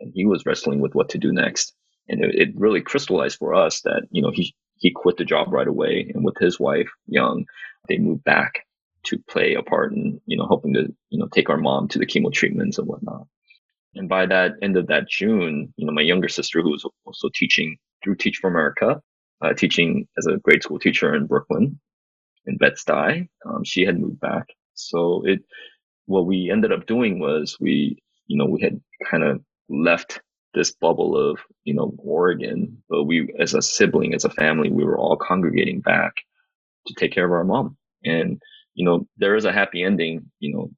And 0.00 0.12
he 0.14 0.24
was 0.24 0.46
wrestling 0.46 0.80
with 0.80 0.94
what 0.94 1.10
to 1.10 1.18
do 1.18 1.32
next 1.32 1.74
and 2.10 2.24
it, 2.24 2.34
it 2.34 2.48
really 2.56 2.82
crystallized 2.82 3.38
for 3.38 3.54
us 3.54 3.80
that 3.82 4.02
you 4.10 4.20
know 4.20 4.30
he 4.30 4.54
he 4.80 4.90
quit 4.90 5.16
the 5.16 5.24
job 5.24 5.52
right 5.52 5.68
away. 5.68 6.10
And 6.14 6.24
with 6.24 6.36
his 6.38 6.58
wife, 6.58 6.90
Young, 7.06 7.44
they 7.88 7.98
moved 7.98 8.24
back 8.24 8.66
to 9.04 9.18
play 9.28 9.54
a 9.54 9.62
part 9.62 9.92
in, 9.92 10.20
you 10.26 10.36
know, 10.36 10.46
helping 10.46 10.74
to, 10.74 10.88
you 11.10 11.18
know, 11.18 11.28
take 11.28 11.48
our 11.48 11.56
mom 11.56 11.88
to 11.88 11.98
the 11.98 12.06
chemo 12.06 12.32
treatments 12.32 12.78
and 12.78 12.88
whatnot. 12.88 13.26
And 13.94 14.08
by 14.08 14.26
that 14.26 14.52
end 14.62 14.76
of 14.76 14.86
that 14.88 15.08
June, 15.08 15.72
you 15.76 15.86
know, 15.86 15.92
my 15.92 16.02
younger 16.02 16.28
sister, 16.28 16.62
who 16.62 16.70
was 16.70 16.84
also 17.04 17.28
teaching 17.34 17.76
through 18.02 18.16
Teach 18.16 18.38
for 18.38 18.48
America, 18.48 19.00
uh, 19.42 19.52
teaching 19.54 20.06
as 20.18 20.26
a 20.26 20.38
grade 20.38 20.62
school 20.62 20.78
teacher 20.78 21.14
in 21.14 21.26
Brooklyn, 21.26 21.78
in 22.46 22.56
Bed-Stuy, 22.56 23.28
um, 23.46 23.64
she 23.64 23.84
had 23.84 24.00
moved 24.00 24.20
back. 24.20 24.46
So 24.74 25.22
it, 25.26 25.40
what 26.06 26.26
we 26.26 26.50
ended 26.50 26.72
up 26.72 26.86
doing 26.86 27.18
was 27.18 27.56
we, 27.60 27.98
you 28.26 28.38
know, 28.38 28.46
we 28.46 28.62
had 28.62 28.80
kind 29.10 29.24
of 29.24 29.40
left 29.68 30.20
this 30.54 30.72
bubble 30.72 31.16
of, 31.16 31.38
you 31.64 31.74
know, 31.74 31.94
Oregon, 31.98 32.82
but 32.88 33.04
we, 33.04 33.32
as 33.38 33.54
a 33.54 33.62
sibling, 33.62 34.14
as 34.14 34.24
a 34.24 34.30
family, 34.30 34.70
we 34.70 34.84
were 34.84 34.98
all 34.98 35.16
congregating 35.16 35.80
back 35.80 36.14
to 36.86 36.94
take 36.94 37.12
care 37.12 37.24
of 37.24 37.32
our 37.32 37.44
mom. 37.44 37.76
And, 38.04 38.40
you 38.74 38.84
know, 38.84 39.06
there 39.16 39.36
is 39.36 39.44
a 39.44 39.52
happy 39.52 39.82
ending, 39.82 40.30
you 40.40 40.52
know, 40.54 40.70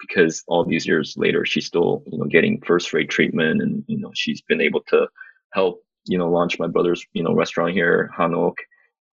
because 0.00 0.42
all 0.46 0.64
these 0.64 0.86
years 0.86 1.14
later, 1.16 1.44
she's 1.44 1.66
still, 1.66 2.02
you 2.06 2.18
know, 2.18 2.24
getting 2.24 2.60
first 2.62 2.92
rate 2.92 3.10
treatment 3.10 3.62
and, 3.62 3.84
you 3.86 3.98
know, 3.98 4.10
she's 4.14 4.42
been 4.42 4.60
able 4.60 4.82
to 4.88 5.08
help, 5.52 5.82
you 6.06 6.16
know, 6.16 6.28
launch 6.28 6.58
my 6.58 6.66
brother's, 6.66 7.04
you 7.12 7.22
know, 7.22 7.34
restaurant 7.34 7.72
here, 7.72 8.10
Han 8.16 8.34
Oak. 8.34 8.56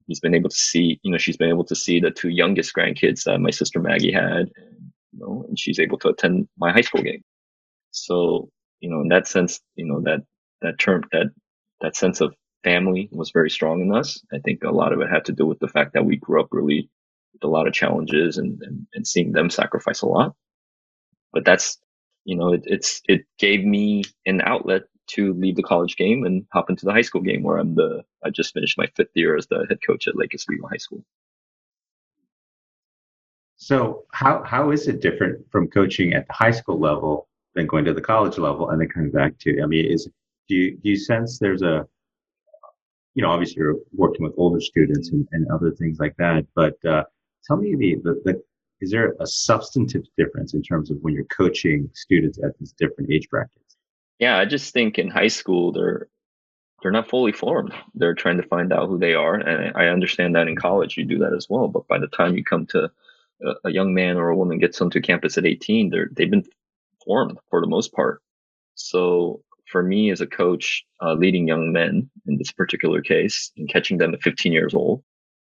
He's 0.07 0.19
been 0.21 0.35
able 0.35 0.49
to 0.49 0.55
see, 0.55 0.99
you 1.03 1.11
know, 1.11 1.17
she's 1.17 1.37
been 1.37 1.49
able 1.49 1.65
to 1.65 1.75
see 1.75 1.99
the 1.99 2.11
two 2.11 2.29
youngest 2.29 2.73
grandkids 2.73 3.23
that 3.23 3.39
my 3.39 3.49
sister 3.51 3.79
Maggie 3.79 4.11
had, 4.11 4.51
and, 4.55 4.91
you 5.11 5.19
know, 5.19 5.43
and 5.47 5.59
she's 5.59 5.79
able 5.79 5.97
to 5.99 6.09
attend 6.09 6.47
my 6.57 6.71
high 6.71 6.81
school 6.81 7.01
game. 7.01 7.23
So, 7.91 8.49
you 8.79 8.89
know, 8.89 9.01
in 9.01 9.09
that 9.09 9.27
sense, 9.27 9.59
you 9.75 9.85
know, 9.85 10.01
that, 10.01 10.23
that 10.61 10.79
term, 10.79 11.03
that, 11.11 11.27
that 11.81 11.95
sense 11.95 12.21
of 12.21 12.33
family 12.63 13.09
was 13.11 13.31
very 13.31 13.49
strong 13.49 13.81
in 13.81 13.93
us. 13.93 14.21
I 14.33 14.39
think 14.39 14.63
a 14.63 14.71
lot 14.71 14.93
of 14.93 15.01
it 15.01 15.09
had 15.09 15.25
to 15.25 15.31
do 15.31 15.45
with 15.45 15.59
the 15.59 15.67
fact 15.67 15.93
that 15.93 16.05
we 16.05 16.17
grew 16.17 16.41
up 16.41 16.49
really 16.51 16.89
with 17.33 17.43
a 17.43 17.47
lot 17.47 17.67
of 17.67 17.73
challenges 17.73 18.37
and, 18.37 18.61
and, 18.61 18.87
and 18.93 19.07
seeing 19.07 19.31
them 19.31 19.49
sacrifice 19.49 20.01
a 20.01 20.07
lot. 20.07 20.33
But 21.33 21.45
that's, 21.45 21.77
you 22.25 22.35
know, 22.35 22.53
it, 22.53 22.63
it's, 22.65 23.01
it 23.07 23.25
gave 23.37 23.63
me 23.63 24.03
an 24.25 24.41
outlet 24.41 24.83
to 25.07 25.33
leave 25.33 25.55
the 25.55 25.63
college 25.63 25.95
game 25.95 26.25
and 26.25 26.45
hop 26.51 26.69
into 26.69 26.85
the 26.85 26.91
high 26.91 27.01
school 27.01 27.21
game 27.21 27.43
where 27.43 27.57
I'm 27.57 27.75
the, 27.75 28.03
I 28.23 28.29
just 28.29 28.53
finished 28.53 28.77
my 28.77 28.87
fifth 28.95 29.11
year 29.13 29.37
as 29.37 29.47
the 29.47 29.65
head 29.69 29.79
coach 29.85 30.07
at 30.07 30.17
Lake 30.17 30.31
Oswego 30.35 30.67
High 30.67 30.77
School. 30.77 31.03
So 33.55 34.03
how, 34.11 34.43
how 34.43 34.71
is 34.71 34.87
it 34.87 35.01
different 35.01 35.49
from 35.51 35.67
coaching 35.67 36.13
at 36.13 36.27
the 36.27 36.33
high 36.33 36.51
school 36.51 36.79
level 36.79 37.26
than 37.57 37.65
going 37.67 37.83
to 37.85 37.93
the 37.93 38.01
college 38.01 38.37
level 38.37 38.69
and 38.69 38.79
then 38.79 38.87
coming 38.87 39.11
back 39.11 39.37
to, 39.39 39.61
I 39.61 39.65
mean, 39.65 39.91
is, 39.91 40.07
do 40.47 40.55
you, 40.55 40.77
do 40.77 40.89
you 40.89 40.95
sense 40.95 41.39
there's 41.39 41.63
a, 41.63 41.85
you 43.15 43.23
know, 43.23 43.31
obviously 43.31 43.55
you're 43.57 43.77
working 43.93 44.23
with 44.23 44.33
older 44.37 44.61
students 44.61 45.09
and, 45.09 45.27
and 45.31 45.47
other 45.51 45.71
things 45.71 45.97
like 45.99 46.15
that, 46.17 46.45
but, 46.55 46.75
uh, 46.85 47.03
tell 47.45 47.57
me 47.57 47.75
the, 47.75 47.95
the, 48.03 48.21
the, 48.25 48.43
is 48.79 48.91
there 48.91 49.15
a 49.19 49.25
substantive 49.25 50.03
difference 50.17 50.53
in 50.53 50.61
terms 50.61 50.91
of 50.91 50.97
when 51.01 51.15
you're 51.15 51.25
coaching 51.25 51.89
students 51.93 52.37
at 52.43 52.57
these 52.59 52.73
different 52.73 53.11
age 53.11 53.27
brackets? 53.29 53.75
Yeah, 54.19 54.37
I 54.37 54.45
just 54.45 54.71
think 54.71 54.99
in 54.99 55.09
high 55.09 55.29
school, 55.29 55.71
they're, 55.71 56.07
they're 56.83 56.91
not 56.91 57.09
fully 57.09 57.31
formed. 57.31 57.73
They're 57.95 58.13
trying 58.13 58.37
to 58.37 58.47
find 58.47 58.71
out 58.71 58.87
who 58.87 58.99
they 58.99 59.15
are. 59.15 59.33
And 59.33 59.75
I 59.75 59.87
understand 59.87 60.35
that 60.35 60.47
in 60.47 60.55
college, 60.55 60.95
you 60.95 61.05
do 61.05 61.17
that 61.19 61.33
as 61.33 61.47
well. 61.49 61.67
But 61.67 61.87
by 61.87 61.97
the 61.97 62.07
time 62.07 62.37
you 62.37 62.43
come 62.43 62.67
to 62.67 62.91
a, 63.43 63.53
a 63.65 63.71
young 63.71 63.95
man 63.95 64.17
or 64.17 64.29
a 64.29 64.37
woman 64.37 64.59
gets 64.59 64.79
onto 64.79 65.01
campus 65.01 65.39
at 65.39 65.45
18, 65.45 65.89
they're, 65.89 66.09
they've 66.11 66.29
been 66.29 66.45
for 67.07 67.61
the 67.61 67.67
most 67.67 67.93
part. 67.93 68.21
So 68.75 69.41
for 69.71 69.83
me 69.83 70.11
as 70.11 70.21
a 70.21 70.27
coach, 70.27 70.83
uh, 71.01 71.13
leading 71.13 71.47
young 71.47 71.71
men 71.71 72.09
in 72.25 72.37
this 72.37 72.51
particular 72.51 73.01
case 73.01 73.51
and 73.57 73.69
catching 73.69 73.97
them 73.97 74.13
at 74.13 74.21
15 74.21 74.51
years 74.51 74.73
old. 74.73 75.03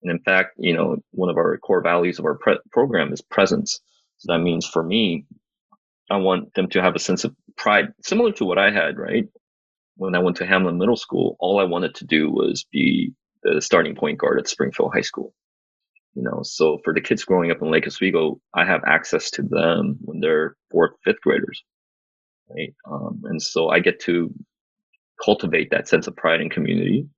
And 0.03 0.11
in 0.11 0.19
fact, 0.21 0.55
you 0.59 0.75
know, 0.75 0.99
one 1.13 1.31
of 1.31 1.37
our 1.37 1.57
core 1.59 1.83
values 1.83 2.19
of 2.19 2.25
our 2.25 2.35
pre- 2.35 2.59
program 2.71 3.13
is 3.13 3.23
presence. 3.23 3.81
So 4.19 4.33
that 4.33 4.41
means 4.41 4.67
for 4.67 4.83
me, 4.83 5.27
I 6.11 6.17
want 6.17 6.55
them 6.55 6.69
to 6.71 6.83
have 6.83 6.95
a 6.95 7.01
sense 7.01 7.25
of 7.25 7.35
pride, 7.57 7.93
similar 8.03 8.33
to 8.33 8.45
what 8.45 8.59
I 8.59 8.71
had, 8.71 8.99
right? 8.99 9.27
When 9.97 10.15
I 10.15 10.19
went 10.19 10.39
to 10.39 10.47
Hamlin 10.47 10.79
Middle 10.79 10.97
School, 10.97 11.37
all 11.39 11.61
I 11.61 11.65
wanted 11.65 11.95
to 11.97 12.05
do 12.05 12.31
was 12.31 12.67
be 12.71 13.13
the 13.43 13.61
starting 13.61 13.95
point 13.95 14.19
guard 14.19 14.39
at 14.39 14.49
Springfield 14.49 14.93
High 14.95 15.03
School. 15.03 15.33
You 16.15 16.23
know, 16.23 16.41
so 16.43 16.79
for 16.85 16.95
the 16.95 17.01
kids 17.01 17.25
growing 17.25 17.51
up 17.51 17.63
in 17.63 17.71
Lake 17.71 17.87
Oswego, 17.87 18.41
I 18.55 18.65
have 18.67 18.83
access 18.87 19.31
to 19.33 19.43
them 19.43 19.99
when 20.03 20.21
they're 20.21 20.57
fourth, 20.71 20.93
fifth 21.05 21.21
graders, 21.23 21.65
right? 22.51 22.75
Um, 22.91 23.23
and 23.25 23.43
so 23.43 23.71
I 23.71 23.81
get 23.81 24.01
to 24.03 24.33
cultivate 25.25 25.71
that 25.71 25.89
sense 25.89 26.07
of 26.07 26.17
pride 26.17 26.41
and 26.41 26.51
community, 26.51 27.09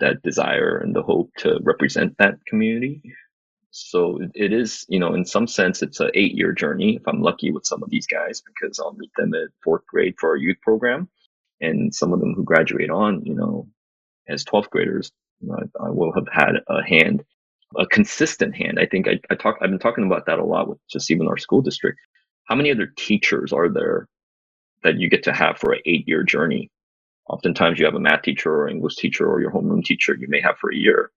that 0.00 0.22
desire 0.22 0.78
and 0.78 0.94
the 0.94 1.02
hope 1.02 1.30
to 1.38 1.60
represent 1.62 2.16
that 2.18 2.34
community. 2.46 3.02
So 3.70 4.20
it 4.34 4.52
is, 4.52 4.84
you 4.88 4.98
know, 4.98 5.14
in 5.14 5.24
some 5.24 5.46
sense, 5.46 5.82
it's 5.82 6.00
an 6.00 6.10
eight 6.14 6.32
year 6.34 6.52
journey 6.52 6.96
if 6.96 7.02
I'm 7.08 7.22
lucky 7.22 7.52
with 7.52 7.66
some 7.66 7.82
of 7.82 7.90
these 7.90 8.06
guys 8.06 8.42
because 8.42 8.78
I'll 8.80 8.94
meet 8.94 9.12
them 9.16 9.34
at 9.34 9.50
fourth 9.64 9.86
grade 9.86 10.14
for 10.18 10.30
our 10.30 10.36
youth 10.36 10.58
program. 10.62 11.08
And 11.60 11.94
some 11.94 12.12
of 12.12 12.20
them 12.20 12.34
who 12.34 12.44
graduate 12.44 12.90
on, 12.90 13.24
you 13.24 13.34
know, 13.34 13.68
as 14.28 14.44
12th 14.44 14.70
graders, 14.70 15.12
you 15.40 15.48
know, 15.48 15.56
I, 15.80 15.86
I 15.86 15.90
will 15.90 16.12
have 16.14 16.26
had 16.32 16.56
a 16.68 16.82
hand 16.84 17.24
a 17.78 17.86
consistent 17.86 18.54
hand. 18.54 18.78
I 18.78 18.86
think 18.86 19.08
I, 19.08 19.20
I 19.30 19.34
talk, 19.34 19.58
I've 19.60 19.70
been 19.70 19.78
talking 19.78 20.04
about 20.04 20.26
that 20.26 20.38
a 20.38 20.44
lot 20.44 20.68
with 20.68 20.78
just 20.90 21.10
even 21.10 21.28
our 21.28 21.38
school 21.38 21.62
district. 21.62 21.98
How 22.44 22.54
many 22.54 22.70
other 22.70 22.86
teachers 22.86 23.52
are 23.52 23.68
there 23.68 24.08
that 24.82 24.98
you 24.98 25.08
get 25.08 25.22
to 25.24 25.32
have 25.32 25.58
for 25.58 25.72
an 25.72 25.80
eight 25.86 26.06
year 26.06 26.22
journey? 26.22 26.70
Oftentimes 27.28 27.78
you 27.78 27.84
have 27.84 27.94
a 27.94 28.00
math 28.00 28.22
teacher 28.22 28.52
or 28.52 28.68
English 28.68 28.96
teacher 28.96 29.30
or 29.30 29.40
your 29.40 29.52
homeroom 29.52 29.84
teacher 29.84 30.16
you 30.18 30.26
may 30.28 30.40
have 30.40 30.56
for 30.58 30.72
a 30.72 30.76
year, 30.76 31.10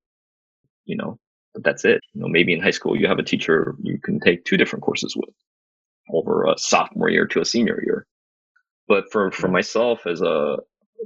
you 0.85 0.95
know, 0.95 1.17
but 1.53 1.63
that's 1.63 1.83
it. 1.83 1.99
You 2.13 2.21
know, 2.21 2.27
maybe 2.27 2.53
in 2.53 2.61
high 2.61 2.71
school 2.71 2.99
you 2.99 3.07
have 3.07 3.19
a 3.19 3.23
teacher 3.23 3.75
you 3.81 3.99
can 3.99 4.19
take 4.19 4.45
two 4.45 4.57
different 4.57 4.83
courses 4.83 5.15
with 5.15 5.33
over 6.13 6.45
a 6.45 6.57
sophomore 6.57 7.09
year 7.09 7.25
to 7.27 7.41
a 7.41 7.45
senior 7.45 7.81
year. 7.85 8.05
But 8.87 9.11
for, 9.11 9.31
for 9.31 9.47
mm-hmm. 9.47 9.53
myself 9.53 10.05
as 10.05 10.21
a, 10.21 10.57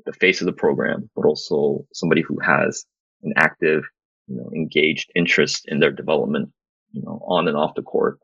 the 0.05 0.13
face 0.13 0.41
of 0.41 0.45
the 0.45 0.53
program, 0.53 1.09
but 1.15 1.25
also 1.25 1.85
somebody 1.93 2.21
who 2.21 2.37
has 2.39 2.85
an 3.23 3.33
active 3.37 3.83
you 4.29 4.35
know, 4.37 4.49
engaged 4.55 5.11
interest 5.15 5.65
in 5.67 5.79
their 5.79 5.91
development, 5.91 6.49
you 6.91 7.01
know, 7.01 7.19
on 7.27 7.47
and 7.47 7.57
off 7.57 7.75
the 7.75 7.81
court, 7.81 8.19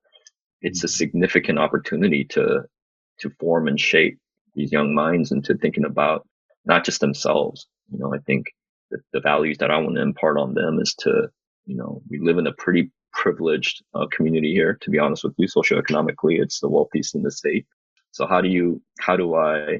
it's 0.62 0.84
a 0.84 0.88
mm-hmm. 0.88 0.94
significant 0.94 1.60
opportunity 1.60 2.24
to, 2.26 2.62
to 3.20 3.30
form 3.40 3.68
and 3.68 3.80
shape 3.80 4.20
these 4.54 4.72
young 4.72 4.94
minds 4.94 5.32
into 5.32 5.56
thinking 5.56 5.84
about 5.84 6.28
not 6.66 6.86
just 6.86 7.02
themselves. 7.02 7.68
You 7.92 8.00
know, 8.00 8.14
I 8.14 8.20
think 8.20 8.46
that 8.92 9.02
the 9.14 9.20
values 9.20 9.58
that 9.58 9.72
I 9.72 9.78
want 9.80 9.96
to 9.96 10.02
impart 10.02 10.38
on 10.38 10.54
them 10.54 10.80
is 10.80 10.94
to, 11.00 11.30
you 11.66 11.76
know, 11.76 12.02
we 12.10 12.20
live 12.20 12.38
in 12.38 12.48
a 12.48 12.54
pretty 12.54 12.92
privileged 13.12 13.84
uh, 13.96 14.06
community 14.12 14.54
here. 14.54 14.78
To 14.82 14.90
be 14.92 15.00
honest 15.00 15.24
with 15.24 15.34
you, 15.38 15.48
socioeconomically, 15.48 16.40
it's 16.40 16.60
the 16.60 16.70
wealthiest 16.70 17.16
in 17.16 17.24
the 17.24 17.32
state. 17.32 17.66
So 18.12 18.28
how 18.28 18.42
do 18.42 18.50
you, 18.50 18.82
how 19.00 19.18
do 19.18 19.36
I 19.36 19.80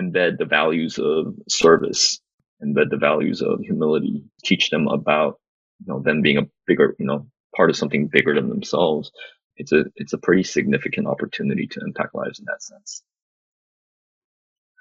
embed 0.00 0.38
the 0.38 0.44
values 0.44 0.98
of 0.98 1.34
service, 1.48 2.20
embed 2.62 2.90
the 2.90 2.96
values 2.96 3.40
of 3.40 3.60
humility, 3.60 4.24
teach 4.44 4.70
them 4.70 4.88
about 4.88 5.38
you 5.80 5.86
know, 5.86 6.00
them 6.00 6.22
being 6.22 6.38
a 6.38 6.48
bigger, 6.66 6.94
you 6.98 7.06
know, 7.06 7.26
part 7.56 7.70
of 7.70 7.76
something 7.76 8.08
bigger 8.08 8.34
than 8.34 8.48
themselves, 8.48 9.10
it's 9.56 9.72
a, 9.72 9.84
it's 9.96 10.12
a 10.12 10.18
pretty 10.18 10.42
significant 10.42 11.06
opportunity 11.06 11.66
to 11.68 11.80
impact 11.80 12.14
lives 12.14 12.38
in 12.38 12.46
that 12.46 12.62
sense. 12.62 13.02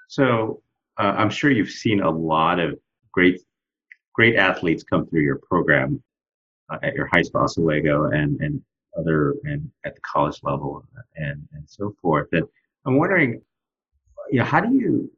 So 0.08 0.62
uh, 0.98 1.14
I'm 1.18 1.30
sure 1.30 1.52
you've 1.52 1.70
seen 1.70 2.02
a 2.02 2.10
lot 2.10 2.60
of 2.60 2.78
great, 3.12 3.42
great 4.14 4.36
athletes 4.36 4.84
come 4.84 5.08
through 5.08 5.22
your 5.22 5.40
program 5.50 6.04
uh, 6.70 6.78
at 6.84 6.94
your 6.94 7.08
high 7.12 7.24
school, 7.24 7.42
Oswego, 7.42 8.06
and 8.06 8.40
and 8.42 8.62
other 8.98 9.36
and 9.44 9.72
at 9.86 9.96
the 9.96 10.02
college 10.02 10.40
level, 10.44 10.86
and 11.16 11.48
and 11.54 11.64
so 11.68 11.96
forth. 12.02 12.28
And 12.32 12.44
I'm 12.86 12.98
wondering, 12.98 13.42
you 14.30 14.40
know, 14.40 14.46
how 14.46 14.62
do 14.62 14.74
you, 14.76 15.12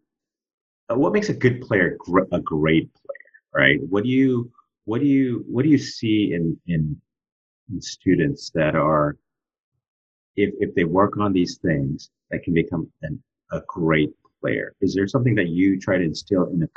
uh, 0.89 0.95
what 0.95 1.13
makes 1.13 1.29
a 1.29 1.33
good 1.33 1.61
player 1.61 1.97
gr- 1.99 2.31
a 2.31 2.39
great 2.39 2.89
player, 2.93 3.31
right? 3.53 3.79
What 3.89 4.03
do 4.03 4.09
you 4.09 4.51
what 4.85 5.01
do 5.01 5.07
you 5.07 5.43
what 5.47 5.63
do 5.63 5.69
you 5.69 5.77
see 5.77 6.33
in 6.33 6.57
in, 6.67 6.99
in 7.71 7.81
students 7.81 8.51
that 8.55 8.75
are 8.75 9.17
if 10.35 10.53
if 10.59 10.73
they 10.75 10.83
work 10.83 11.17
on 11.17 11.33
these 11.33 11.57
things 11.57 12.09
that 12.31 12.43
can 12.43 12.53
become 12.53 12.91
an, 13.01 13.21
a 13.51 13.61
great 13.67 14.11
player? 14.41 14.73
Is 14.81 14.93
there 14.95 15.07
something 15.07 15.35
that 15.35 15.49
you 15.49 15.79
try 15.79 15.97
to 15.97 16.03
instill 16.03 16.45
in 16.47 16.63
a, 16.63 16.67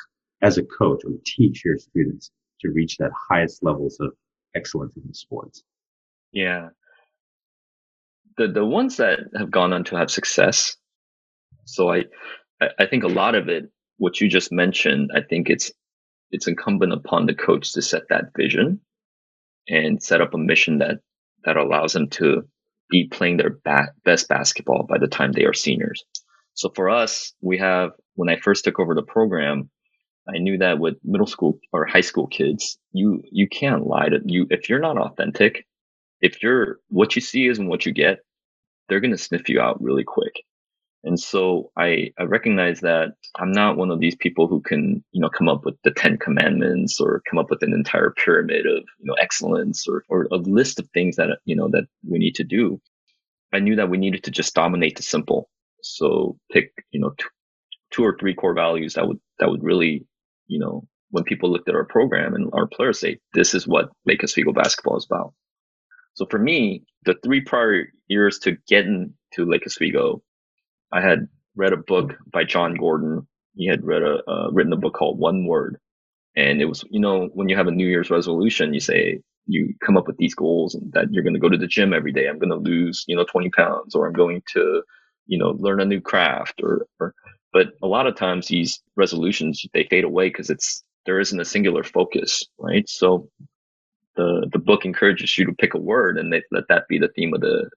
as 0.43 0.59
a 0.59 0.63
coach 0.63 1.03
or 1.05 1.13
teach 1.25 1.65
your 1.65 1.79
students 1.79 2.31
to 2.61 2.71
reach 2.71 2.97
that 2.99 3.11
highest 3.31 3.63
levels 3.63 3.99
of 4.01 4.13
excellence 4.55 4.97
in 4.97 5.03
the 5.07 5.15
sports? 5.15 5.63
Yeah. 6.33 6.69
The 8.37 8.49
the 8.49 8.65
ones 8.65 8.97
that 8.97 9.21
have 9.37 9.51
gone 9.51 9.73
on 9.73 9.85
to 9.85 9.97
have 9.97 10.11
success 10.11 10.77
so 11.69 11.93
i 11.93 12.05
i 12.79 12.87
think 12.87 13.05
a 13.05 13.09
lot 13.09 13.35
of 13.35 13.49
it 13.49 13.71
what 13.99 14.21
you 14.21 14.29
just 14.29 14.51
mentioned 14.51 15.11
i 15.15 15.21
think 15.21 15.51
it's 15.51 15.71
it's 16.31 16.47
incumbent 16.47 16.93
upon 16.93 17.27
the 17.27 17.35
coach 17.35 17.73
to 17.73 17.83
set 17.83 18.03
that 18.11 18.33
vision 18.37 18.81
and 19.69 20.03
set 20.03 20.21
up 20.21 20.35
a 20.35 20.39
mission 20.39 20.79
that 20.79 20.99
that 21.45 21.57
allows 21.57 21.93
them 21.93 22.09
to 22.09 22.43
be 22.91 23.07
playing 23.09 23.37
their 23.37 23.59
ba- 23.65 23.93
best 24.05 24.29
basketball 24.29 24.85
by 24.89 24.99
the 24.99 25.07
time 25.07 25.33
they 25.33 25.45
are 25.45 25.55
seniors. 25.55 26.05
So 26.55 26.71
for 26.75 26.89
us, 26.89 27.33
we 27.41 27.59
have 27.59 27.93
when 28.15 28.29
I 28.29 28.37
first 28.37 28.65
took 28.65 28.81
over 28.81 28.95
the 28.95 29.03
program, 29.03 29.71
I 30.29 30.39
knew 30.39 30.59
that 30.59 30.79
with 30.79 30.97
middle 31.05 31.27
school 31.27 31.59
or 31.73 31.87
high 31.87 32.01
school 32.01 32.27
kids, 32.27 32.79
you 32.93 33.23
you 33.31 33.49
can't 33.49 33.87
lie 33.87 34.09
to 34.09 34.21
you 34.25 34.47
if 34.51 34.69
you're 34.69 34.81
not 34.81 34.99
authentic. 34.99 35.67
If 36.21 36.43
you're 36.43 36.81
what 36.89 37.15
you 37.15 37.23
see 37.23 37.47
isn't 37.47 37.69
what 37.69 37.87
you 37.87 37.93
get, 37.93 38.19
they're 38.89 39.01
gonna 39.01 39.19
sniff 39.19 39.49
you 39.49 39.61
out 39.61 39.81
really 39.81 40.05
quick. 40.05 40.35
And 41.09 41.19
so 41.19 41.71
I, 41.75 42.13
I 42.19 42.25
recognize 42.25 42.81
that 42.81 43.15
I'm 43.39 43.51
not 43.51 43.79
one 43.79 43.91
of 43.91 43.99
these 43.99 44.15
people 44.15 44.47
who 44.47 44.61
can, 44.61 45.03
you 45.13 45.23
know, 45.23 45.31
come 45.31 45.49
up 45.49 45.65
with 45.65 45.75
the 45.83 45.91
10 45.91 46.19
commandments 46.19 47.01
or 47.01 47.23
come 47.29 47.39
up 47.39 47.49
with 47.49 47.63
an 47.63 47.73
entire 47.73 48.11
pyramid 48.11 48.67
of, 48.67 48.85
you 48.99 49.07
know, 49.07 49.15
excellence 49.15 49.89
or, 49.89 50.05
or 50.11 50.29
a 50.31 50.37
list 50.37 50.79
of 50.79 50.87
things 50.91 51.17
that, 51.17 51.39
you 51.47 51.57
know, 51.57 51.67
that 51.71 51.87
we 52.07 52.19
need 52.19 52.35
to 52.35 52.45
do. 52.45 52.79
I 53.55 53.59
knew 53.61 53.75
that 53.77 53.89
we 53.89 53.97
needed 53.97 54.25
to 54.25 54.31
just 54.31 54.55
dominate 54.55 54.99
the 54.99 55.03
simple. 55.03 55.49
So 55.83 56.39
pick, 56.53 56.73
you 56.91 57.01
know, 57.01 57.15
two, 57.17 57.29
two 57.91 58.05
or 58.05 58.15
three 58.21 58.35
core 58.35 58.55
values 58.55 58.93
that 58.93 59.09
would, 59.09 59.19
that 59.39 59.49
would 59.49 59.63
really, 59.65 60.07
you 60.47 60.59
know, 60.59 60.87
when 61.09 61.25
people 61.25 61.51
looked 61.51 61.71
at 61.71 61.75
our 61.75 61.87
program 61.87 62.35
and 62.35 62.51
our 62.53 62.67
players 62.67 63.01
say, 63.01 63.19
this 63.33 63.55
is 63.55 63.67
what 63.67 63.89
Lake 64.05 64.23
Oswego 64.23 64.53
basketball 64.53 64.99
is 64.99 65.07
about. 65.11 65.33
So 66.13 66.27
for 66.31 66.39
me, 66.39 66.85
the 67.07 67.15
three 67.25 67.41
prior 67.41 67.87
years 68.09 68.39
to 68.41 68.59
get 68.69 68.85
into 68.85 69.51
Lake 69.51 69.63
Oswego 69.67 70.23
I 70.93 71.01
had 71.01 71.29
read 71.57 71.73
a 71.73 71.77
book 71.79 72.17
by 72.33 72.45
Jon 72.45 72.75
Gordon. 72.77 73.27
He 73.55 73.67
had 73.67 73.85
read 73.85 74.03
a 74.03 74.23
uh, 74.31 74.51
written 74.53 74.73
a 74.73 74.77
book 74.77 74.95
called 74.95 75.19
One 75.19 75.47
Word, 75.47 75.79
and 76.37 76.61
it 76.63 76.67
was 76.67 76.85
you 76.91 77.01
know 77.01 77.29
when 77.35 77.49
you 77.49 77.57
have 77.57 77.69
a 77.69 77.73
New 77.73 77.87
Year's 77.89 78.11
resolution, 78.11 78.75
you 78.75 78.81
say 78.81 79.21
you 79.47 79.75
come 79.85 79.97
up 79.97 80.07
with 80.07 80.19
these 80.19 80.35
goals 80.35 80.75
and 80.75 80.93
that 80.93 81.13
you're 81.13 81.25
going 81.25 81.35
to 81.35 81.41
go 81.41 81.49
to 81.49 81.59
the 81.59 81.67
gym 81.67 81.93
every 81.95 82.13
day. 82.13 82.29
I'm 82.29 82.39
going 82.39 82.51
to 82.51 82.57
lose 82.57 83.05
you 83.09 83.17
know 83.17 83.25
20 83.25 83.51
pounds, 83.51 83.95
or 83.95 84.07
I'm 84.07 84.15
going 84.15 84.43
to 84.55 84.83
you 85.27 85.39
know 85.39 85.51
learn 85.59 85.81
a 85.81 85.87
new 85.87 86.01
craft, 86.01 86.61
or 86.63 86.87
or. 87.01 87.15
But 87.53 87.69
a 87.83 87.87
lot 87.89 88.07
of 88.07 88.17
times 88.17 88.49
these 88.49 88.83
resolutions 88.97 89.65
they 89.75 89.85
fade 89.85 90.05
away 90.05 90.29
because 90.29 90.51
it's 90.51 90.83
there 91.07 91.21
isn't 91.21 91.41
a 91.41 91.45
singular 91.47 91.85
focus, 91.85 92.45
right? 92.59 92.89
So 92.89 93.29
the 94.17 94.49
the 94.53 94.59
book 94.61 94.85
encourages 94.85 95.39
you 95.39 95.47
to 95.47 95.55
pick 95.55 95.75
a 95.75 95.79
word 95.81 96.19
and 96.19 96.33
they, 96.33 96.43
let 96.53 96.69
that 96.69 96.89
be 96.89 96.99
the 96.99 97.09
theme 97.17 97.35
of 97.35 97.41
the 97.43 97.71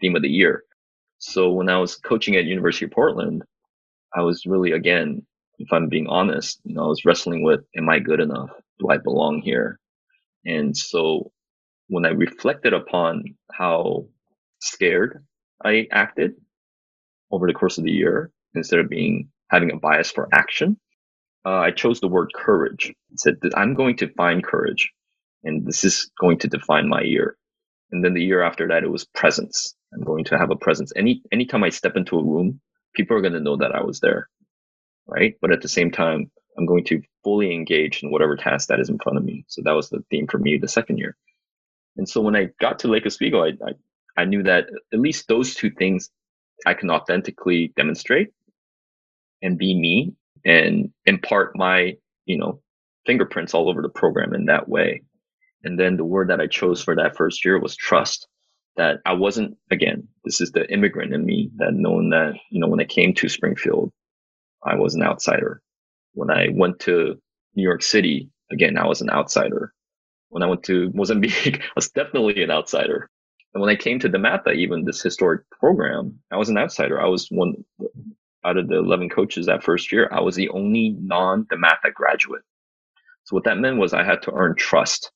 theme 0.00 0.16
of 0.16 0.22
the 0.22 0.30
year. 0.30 0.64
So 1.18 1.50
when 1.52 1.68
I 1.70 1.78
was 1.78 1.96
coaching 1.96 2.36
at 2.36 2.44
University 2.46 2.86
of 2.86 2.92
Portland, 2.92 3.42
I 4.14 4.22
was 4.22 4.46
really, 4.46 4.72
again, 4.72 5.26
if 5.58 5.72
I'm 5.72 5.88
being 5.88 6.08
honest, 6.08 6.60
you 6.64 6.74
know, 6.74 6.84
I 6.84 6.88
was 6.88 7.04
wrestling 7.04 7.44
with, 7.44 7.60
am 7.76 7.88
I 7.90 8.00
good 8.00 8.20
enough? 8.20 8.50
Do 8.80 8.88
I 8.90 8.98
belong 8.98 9.42
here? 9.42 9.78
And 10.46 10.76
so 10.76 11.32
when 11.88 12.06
I 12.06 12.10
reflected 12.10 12.72
upon 12.74 13.24
how 13.52 14.06
scared 14.60 15.24
I 15.64 15.88
acted 15.92 16.34
over 17.30 17.46
the 17.46 17.54
course 17.54 17.78
of 17.78 17.84
the 17.84 17.92
year, 17.92 18.30
instead 18.54 18.80
of 18.80 18.88
being 18.90 19.30
having 19.50 19.72
a 19.72 19.76
bias 19.78 20.10
for 20.12 20.28
action, 20.32 20.78
uh, 21.46 21.50
I 21.58 21.72
chose 21.72 22.00
the 22.00 22.08
word 22.08 22.32
courage. 22.34 22.90
I 22.90 23.14
said 23.16 23.36
that 23.42 23.58
I'm 23.58 23.74
going 23.74 23.96
to 23.98 24.12
find 24.14 24.44
courage, 24.44 24.92
and 25.44 25.66
this 25.66 25.84
is 25.84 26.10
going 26.20 26.38
to 26.40 26.48
define 26.48 26.88
my 26.88 27.02
year. 27.02 27.36
And 27.94 28.04
then 28.04 28.14
the 28.14 28.24
year 28.24 28.42
after 28.42 28.68
that, 28.68 28.84
it 28.84 28.90
was 28.90 29.06
presence. 29.06 29.76
I'm 29.94 30.02
going 30.04 30.26
to 30.26 30.38
have 30.38 30.50
a 30.52 30.56
presence. 30.56 30.92
Any 30.96 31.22
anytime 31.32 31.64
I 31.64 31.70
step 31.70 31.96
into 31.96 32.18
a 32.18 32.24
room, 32.24 32.60
people 32.94 33.16
are 33.16 33.22
going 33.22 33.34
to 33.34 33.40
know 33.40 33.58
that 33.58 33.74
I 33.74 33.84
was 33.84 34.00
there, 34.00 34.28
right? 35.06 35.34
But 35.40 35.52
at 35.52 35.62
the 35.62 35.68
same 35.68 35.90
time, 35.92 36.30
I'm 36.58 36.66
going 36.66 36.84
to 36.86 37.02
fully 37.24 37.54
engage 37.54 38.02
in 38.02 38.10
whatever 38.12 38.36
task 38.36 38.68
that 38.68 38.80
is 38.80 38.90
in 38.90 38.98
front 38.98 39.18
of 39.18 39.24
me. 39.24 39.46
So 39.48 39.62
that 39.64 39.72
was 39.72 39.90
the 39.90 40.04
theme 40.10 40.28
for 40.28 40.38
me 40.38 40.58
the 40.58 40.68
second 40.68 40.98
year. 40.98 41.16
And 41.96 42.08
so 42.08 42.20
when 42.22 42.36
I 42.36 42.50
got 42.60 42.80
to 42.80 42.88
Lake 42.88 43.06
Oswego, 43.06 43.44
I, 43.44 43.48
I, 43.48 44.22
I 44.22 44.26
knew 44.26 44.44
that 44.44 44.66
at 44.92 45.00
least 45.00 45.28
those 45.28 45.54
two 45.54 45.70
things 45.70 46.10
I 46.66 46.74
can 46.74 46.90
authentically 46.90 47.72
demonstrate 47.76 48.30
and 49.42 49.58
be 49.58 49.74
me 49.78 50.14
and 50.44 50.90
impart 51.06 51.56
my, 51.56 51.94
you 52.26 52.38
know, 52.38 52.60
fingerprints 53.06 53.54
all 53.54 53.70
over 53.70 53.82
the 53.82 53.88
program 53.90 54.34
in 54.34 54.46
that 54.46 54.68
way. 54.68 55.02
And 55.64 55.80
then 55.80 55.96
the 55.96 56.04
word 56.04 56.28
that 56.28 56.40
I 56.40 56.46
chose 56.46 56.82
for 56.82 56.94
that 56.96 57.16
first 57.16 57.44
year 57.44 57.58
was 57.58 57.74
trust 57.74 58.28
that 58.76 58.98
I 59.06 59.14
wasn't, 59.14 59.56
again, 59.70 60.08
this 60.24 60.40
is 60.40 60.52
the 60.52 60.70
immigrant 60.70 61.14
in 61.14 61.24
me 61.24 61.50
that 61.56 61.72
knowing 61.72 62.10
that, 62.10 62.34
you 62.50 62.60
know, 62.60 62.68
when 62.68 62.80
I 62.80 62.84
came 62.84 63.14
to 63.14 63.28
Springfield, 63.28 63.92
I 64.64 64.76
was 64.76 64.94
an 64.94 65.02
outsider. 65.02 65.62
When 66.12 66.30
I 66.30 66.48
went 66.52 66.80
to 66.80 67.16
New 67.54 67.62
York 67.62 67.82
City, 67.82 68.30
again, 68.52 68.76
I 68.76 68.86
was 68.86 69.00
an 69.00 69.10
outsider. 69.10 69.72
When 70.28 70.42
I 70.42 70.46
went 70.46 70.64
to 70.64 70.90
Mozambique, 70.94 71.62
I 71.62 71.72
was 71.76 71.90
definitely 71.90 72.42
an 72.42 72.50
outsider. 72.50 73.08
And 73.54 73.60
when 73.60 73.70
I 73.70 73.76
came 73.76 74.00
to 74.00 74.08
the 74.08 74.18
DeMatha, 74.18 74.54
even 74.54 74.84
this 74.84 75.00
historic 75.00 75.48
program, 75.50 76.18
I 76.30 76.36
was 76.36 76.48
an 76.48 76.58
outsider. 76.58 77.00
I 77.00 77.06
was 77.06 77.28
one 77.30 77.64
out 78.44 78.58
of 78.58 78.68
the 78.68 78.78
11 78.78 79.08
coaches 79.08 79.46
that 79.46 79.64
first 79.64 79.92
year. 79.92 80.08
I 80.12 80.20
was 80.20 80.34
the 80.34 80.50
only 80.50 80.96
non 80.98 81.44
DeMatha 81.44 81.94
graduate. 81.94 82.42
So 83.24 83.36
what 83.36 83.44
that 83.44 83.58
meant 83.58 83.78
was 83.78 83.94
I 83.94 84.04
had 84.04 84.22
to 84.22 84.32
earn 84.32 84.56
trust 84.56 85.10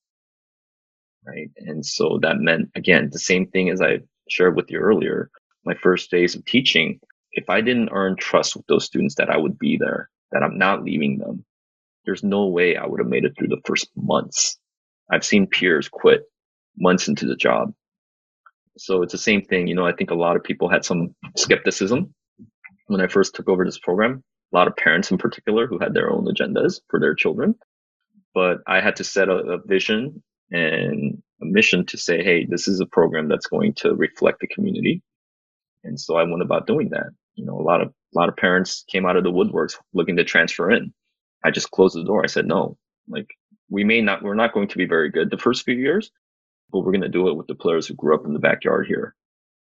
right? 1.29 1.49
And 1.57 1.85
so 1.85 2.19
that 2.21 2.39
meant, 2.39 2.69
again, 2.75 3.09
the 3.11 3.19
same 3.19 3.47
thing 3.47 3.69
as 3.69 3.81
I 3.81 3.99
shared 4.29 4.55
with 4.55 4.69
you 4.69 4.79
earlier, 4.79 5.29
my 5.65 5.75
first 5.81 6.11
days 6.11 6.35
of 6.35 6.45
teaching, 6.45 6.99
if 7.31 7.49
I 7.49 7.61
didn't 7.61 7.89
earn 7.91 8.15
trust 8.15 8.55
with 8.55 8.65
those 8.67 8.85
students 8.85 9.15
that 9.15 9.29
I 9.29 9.37
would 9.37 9.59
be 9.59 9.77
there, 9.77 10.09
that 10.31 10.43
I'm 10.43 10.57
not 10.57 10.83
leaving 10.83 11.17
them, 11.19 11.45
there's 12.05 12.23
no 12.23 12.47
way 12.47 12.75
I 12.75 12.85
would 12.85 12.99
have 12.99 13.09
made 13.09 13.25
it 13.25 13.33
through 13.37 13.49
the 13.49 13.61
first 13.65 13.89
months. 13.95 14.57
I've 15.11 15.25
seen 15.25 15.47
peers 15.47 15.89
quit 15.89 16.23
months 16.77 17.07
into 17.07 17.25
the 17.25 17.35
job. 17.35 17.73
So 18.77 19.01
it's 19.01 19.11
the 19.11 19.17
same 19.17 19.43
thing. 19.43 19.67
You 19.67 19.75
know, 19.75 19.85
I 19.85 19.93
think 19.93 20.11
a 20.11 20.15
lot 20.15 20.35
of 20.35 20.43
people 20.43 20.69
had 20.69 20.85
some 20.85 21.15
skepticism 21.35 22.13
when 22.87 23.01
I 23.01 23.07
first 23.07 23.35
took 23.35 23.49
over 23.49 23.65
this 23.65 23.79
program. 23.79 24.23
A 24.53 24.57
lot 24.57 24.67
of 24.67 24.75
parents 24.75 25.11
in 25.11 25.17
particular 25.17 25.67
who 25.67 25.77
had 25.79 25.93
their 25.93 26.11
own 26.11 26.25
agendas 26.25 26.79
for 26.89 26.99
their 26.99 27.13
children. 27.13 27.55
But 28.33 28.59
I 28.67 28.79
had 28.79 28.95
to 28.97 29.03
set 29.03 29.27
a, 29.27 29.35
a 29.35 29.57
vision 29.65 30.23
and 30.51 31.21
a 31.41 31.45
mission 31.45 31.85
to 31.87 31.97
say, 31.97 32.23
hey, 32.23 32.45
this 32.45 32.67
is 32.67 32.79
a 32.79 32.85
program 32.85 33.27
that's 33.27 33.47
going 33.47 33.73
to 33.75 33.95
reflect 33.95 34.39
the 34.39 34.47
community. 34.47 35.01
And 35.83 35.99
so 35.99 36.17
I 36.17 36.23
went 36.23 36.41
about 36.41 36.67
doing 36.67 36.89
that. 36.89 37.09
You 37.35 37.45
know, 37.45 37.59
a 37.59 37.63
lot 37.63 37.81
of 37.81 37.89
a 37.89 38.19
lot 38.19 38.29
of 38.29 38.35
parents 38.35 38.83
came 38.89 39.05
out 39.05 39.17
of 39.17 39.23
the 39.23 39.31
woodworks 39.31 39.75
looking 39.93 40.17
to 40.17 40.23
transfer 40.23 40.71
in. 40.71 40.93
I 41.43 41.51
just 41.51 41.71
closed 41.71 41.95
the 41.95 42.03
door. 42.03 42.23
I 42.23 42.27
said, 42.27 42.47
no, 42.47 42.77
like 43.07 43.27
we 43.69 43.83
may 43.83 44.01
not, 44.01 44.23
we're 44.23 44.33
not 44.33 44.53
going 44.53 44.67
to 44.67 44.77
be 44.77 44.85
very 44.85 45.09
good 45.09 45.29
the 45.29 45.37
first 45.37 45.63
few 45.63 45.75
years, 45.75 46.11
but 46.71 46.79
we're 46.79 46.91
going 46.91 47.01
to 47.01 47.09
do 47.09 47.29
it 47.29 47.37
with 47.37 47.47
the 47.47 47.55
players 47.55 47.87
who 47.87 47.93
grew 47.93 48.15
up 48.15 48.25
in 48.25 48.33
the 48.33 48.39
backyard 48.39 48.87
here. 48.87 49.15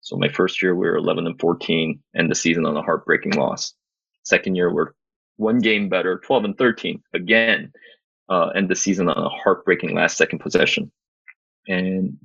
So 0.01 0.17
my 0.17 0.27
first 0.27 0.61
year 0.61 0.75
we 0.75 0.85
were 0.85 0.97
11 0.97 1.25
and 1.25 1.39
14 1.39 1.99
and 2.13 2.29
the 2.29 2.35
season 2.35 2.65
on 2.65 2.75
a 2.75 2.81
heartbreaking 2.81 3.33
loss. 3.33 3.73
Second 4.23 4.55
year 4.55 4.71
we're 4.71 4.91
one 5.37 5.59
game 5.59 5.89
better, 5.89 6.19
12 6.19 6.43
and 6.43 6.57
13 6.57 7.01
again 7.13 7.71
uh, 8.29 8.47
end 8.49 8.69
the 8.69 8.75
season 8.75 9.09
on 9.09 9.17
a 9.17 9.29
heartbreaking 9.29 9.95
last 9.95 10.17
second 10.17 10.39
possession. 10.39 10.91
And 11.67 12.17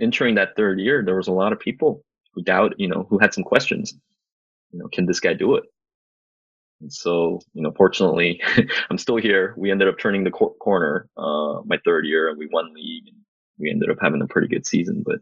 entering 0.00 0.34
that 0.36 0.56
third 0.56 0.80
year, 0.80 1.02
there 1.04 1.16
was 1.16 1.28
a 1.28 1.32
lot 1.32 1.52
of 1.52 1.60
people 1.60 2.04
who 2.32 2.42
doubt, 2.42 2.74
you 2.78 2.88
know, 2.88 3.06
who 3.08 3.18
had 3.18 3.34
some 3.34 3.44
questions. 3.44 3.94
You 4.72 4.80
know, 4.80 4.88
can 4.92 5.06
this 5.06 5.20
guy 5.20 5.34
do 5.34 5.54
it? 5.56 5.64
And 6.80 6.92
so, 6.92 7.40
you 7.54 7.62
know, 7.62 7.72
fortunately, 7.76 8.40
I'm 8.90 8.98
still 8.98 9.16
here. 9.16 9.54
We 9.56 9.70
ended 9.70 9.88
up 9.88 9.98
turning 9.98 10.24
the 10.24 10.30
cor- 10.30 10.54
corner 10.56 11.08
uh, 11.16 11.60
my 11.64 11.78
third 11.84 12.06
year, 12.06 12.28
and 12.28 12.38
we 12.38 12.48
won 12.52 12.74
league. 12.74 13.08
And 13.08 13.16
we 13.58 13.70
ended 13.70 13.90
up 13.90 13.98
having 14.00 14.22
a 14.22 14.26
pretty 14.26 14.48
good 14.48 14.66
season. 14.66 15.02
But 15.04 15.20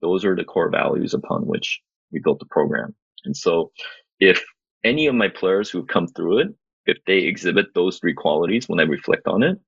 those 0.00 0.24
are 0.24 0.36
the 0.36 0.44
core 0.44 0.70
values 0.70 1.14
upon 1.14 1.46
which 1.46 1.80
we 2.12 2.20
built 2.20 2.38
the 2.38 2.46
program. 2.46 2.94
And 3.24 3.36
so, 3.36 3.72
if 4.20 4.44
any 4.84 5.06
of 5.06 5.14
my 5.14 5.28
players 5.28 5.70
who 5.70 5.78
have 5.78 5.88
come 5.88 6.06
through 6.08 6.38
it, 6.38 6.48
if 6.86 6.98
they 7.06 7.18
exhibit 7.18 7.66
those 7.74 7.98
three 7.98 8.14
qualities 8.14 8.68
when 8.68 8.80
I 8.80 8.84
reflect 8.84 9.26
on 9.26 9.42
it, 9.42 9.58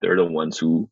they're 0.00 0.16
the 0.16 0.24
ones 0.24 0.58
who 0.58 0.88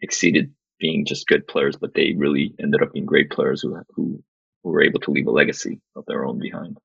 exceeded 0.00 0.52
being 0.78 1.04
just 1.04 1.26
good 1.26 1.46
players, 1.46 1.76
but 1.76 1.94
they 1.94 2.14
really 2.16 2.54
ended 2.58 2.82
up 2.82 2.92
being 2.92 3.06
great 3.06 3.30
players 3.30 3.60
who 3.60 3.76
who, 3.94 4.22
who 4.62 4.70
were 4.70 4.82
able 4.82 5.00
to 5.00 5.10
leave 5.10 5.26
a 5.26 5.30
legacy 5.30 5.80
of 5.96 6.04
their 6.06 6.24
own 6.24 6.38
behind. 6.38 6.78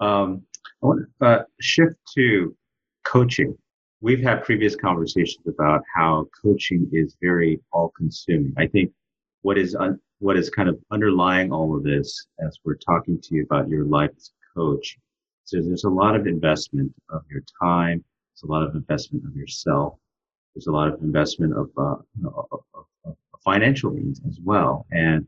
Um, 0.00 0.42
I 0.82 0.86
want 0.86 1.06
to 1.20 1.26
uh, 1.26 1.42
shift 1.60 1.96
to 2.14 2.54
coaching. 3.04 3.56
We've 4.00 4.22
had 4.22 4.44
previous 4.44 4.76
conversations 4.76 5.46
about 5.46 5.82
how 5.94 6.26
coaching 6.42 6.90
is 6.92 7.16
very 7.22 7.60
all-consuming. 7.72 8.52
I 8.58 8.66
think 8.66 8.92
what 9.42 9.56
is 9.56 9.74
un- 9.74 10.00
what 10.18 10.36
is 10.36 10.50
kind 10.50 10.68
of 10.68 10.78
underlying 10.90 11.52
all 11.52 11.76
of 11.76 11.84
this, 11.84 12.26
as 12.46 12.58
we're 12.64 12.76
talking 12.76 13.20
to 13.20 13.34
you 13.34 13.44
about 13.44 13.68
your 13.68 13.84
life 13.84 14.10
as 14.16 14.30
a 14.30 14.58
coach, 14.58 14.98
so 15.44 15.60
there's 15.60 15.84
a 15.84 15.90
lot 15.90 16.16
of 16.16 16.26
investment 16.26 16.92
of 17.10 17.22
your 17.30 17.42
time, 17.62 18.04
there's 18.34 18.48
a 18.48 18.52
lot 18.52 18.64
of 18.64 18.74
investment 18.74 19.24
of 19.26 19.36
yourself. 19.36 19.94
There's 20.54 20.66
a 20.66 20.72
lot 20.72 20.88
of 20.88 21.00
investment 21.02 21.52
of, 21.52 21.70
uh, 21.76 21.96
you 22.16 22.24
know, 22.24 22.48
of, 22.50 22.60
of, 22.74 22.84
of, 23.04 23.16
financial 23.44 23.90
means 23.90 24.20
as 24.26 24.40
well. 24.42 24.86
And 24.90 25.26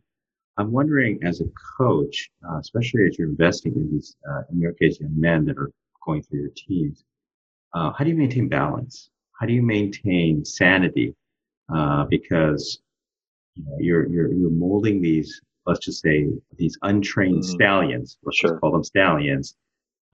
I'm 0.57 0.73
wondering, 0.73 1.21
as 1.23 1.41
a 1.41 1.45
coach, 1.77 2.31
uh, 2.49 2.59
especially 2.59 3.07
as 3.07 3.19
you're 3.19 3.29
investing 3.29 3.75
in 3.75 3.91
these, 3.93 4.17
uh, 4.29 4.43
in 4.51 4.59
your 4.59 4.73
case, 4.73 4.99
young 5.01 5.21
men 5.21 5.45
that 5.45 5.59
are 5.59 5.71
going 6.05 6.23
through 6.23 6.41
your 6.41 6.51
teams, 6.57 7.05
uh, 7.75 7.93
how 7.93 8.05
do 8.05 8.11
you 8.11 8.17
maintain 8.17 8.49
balance? 8.49 9.11
How 9.39 9.47
do 9.47 9.53
you 9.53 9.63
maintain 9.63 10.45
sanity? 10.45 11.15
Uh, 11.73 12.05
because 12.05 12.81
you 13.55 13.65
know, 13.65 13.77
you're 13.79 14.09
you're 14.09 14.33
you're 14.33 14.51
molding 14.51 15.03
these, 15.03 15.41
let's 15.67 15.85
just 15.85 16.01
say, 16.01 16.29
these 16.57 16.79
untrained 16.83 17.43
mm-hmm. 17.43 17.55
stallions. 17.55 18.19
Let's 18.23 18.39
sure. 18.39 18.51
just 18.53 18.61
call 18.61 18.73
them 18.73 18.85
stallions 18.85 19.57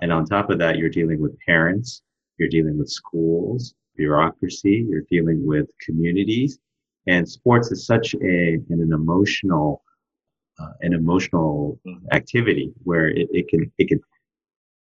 And 0.00 0.12
on 0.12 0.24
top 0.24 0.50
of 0.50 0.58
that, 0.58 0.76
you're 0.78 0.88
dealing 0.88 1.20
with 1.20 1.38
parents, 1.46 2.02
you're 2.38 2.48
dealing 2.48 2.78
with 2.78 2.88
schools, 2.88 3.74
bureaucracy, 3.96 4.86
you're 4.88 5.04
dealing 5.10 5.46
with 5.46 5.66
communities. 5.80 6.58
And 7.06 7.28
sports 7.28 7.70
is 7.72 7.86
such 7.86 8.14
a, 8.14 8.58
an 8.70 8.90
emotional, 8.92 9.82
uh, 10.58 10.72
an 10.82 10.92
emotional 10.92 11.80
mm-hmm. 11.86 12.06
activity 12.12 12.72
where 12.84 13.08
it, 13.08 13.28
it 13.32 13.48
can, 13.48 13.70
it 13.78 13.88
can, 13.88 14.00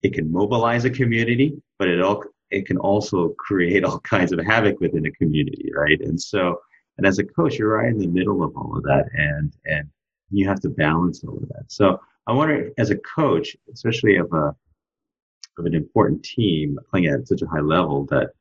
it 0.04 0.14
can 0.14 0.32
mobilize 0.32 0.86
a 0.86 0.90
community, 0.90 1.54
but 1.80 1.88
it 1.88 2.02
all, 2.02 2.24
it 2.52 2.68
can 2.68 2.78
also 2.78 3.30
create 3.40 3.84
all 3.84 4.00
kinds 4.00 4.32
of 4.32 4.40
havoc 4.40 4.80
within 4.80 5.06
a 5.06 5.12
community, 5.12 5.72
right? 5.76 6.00
And 6.02 6.22
so, 6.22 6.60
and 6.98 7.08
as 7.08 7.18
a 7.18 7.24
coach, 7.24 7.58
you're 7.58 7.76
right 7.76 7.92
in 7.92 7.98
the 7.98 8.08
middle 8.08 8.44
of 8.44 8.56
all 8.56 8.78
of 8.78 8.84
that, 8.84 9.06
and 9.14 9.52
and 9.66 9.90
you 10.30 10.48
have 10.48 10.60
to 10.62 10.70
balance 10.70 11.24
all 11.24 11.38
of 11.38 11.50
that. 11.50 11.66
So 11.68 12.00
I 12.28 12.34
wonder, 12.34 12.70
as 12.78 12.92
a 12.92 12.98
coach, 12.98 13.58
especially 13.74 14.18
of 14.18 14.32
a 14.34 14.56
of 15.58 15.66
an 15.66 15.74
important 15.74 16.24
team 16.24 16.78
playing 16.90 17.08
at 17.08 17.28
such 17.28 17.42
a 17.42 17.48
high 17.48 17.62
level, 17.62 18.06
that 18.08 18.32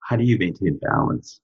how 0.00 0.16
do 0.16 0.24
you 0.24 0.38
maintain 0.38 0.78
balance? 0.78 1.40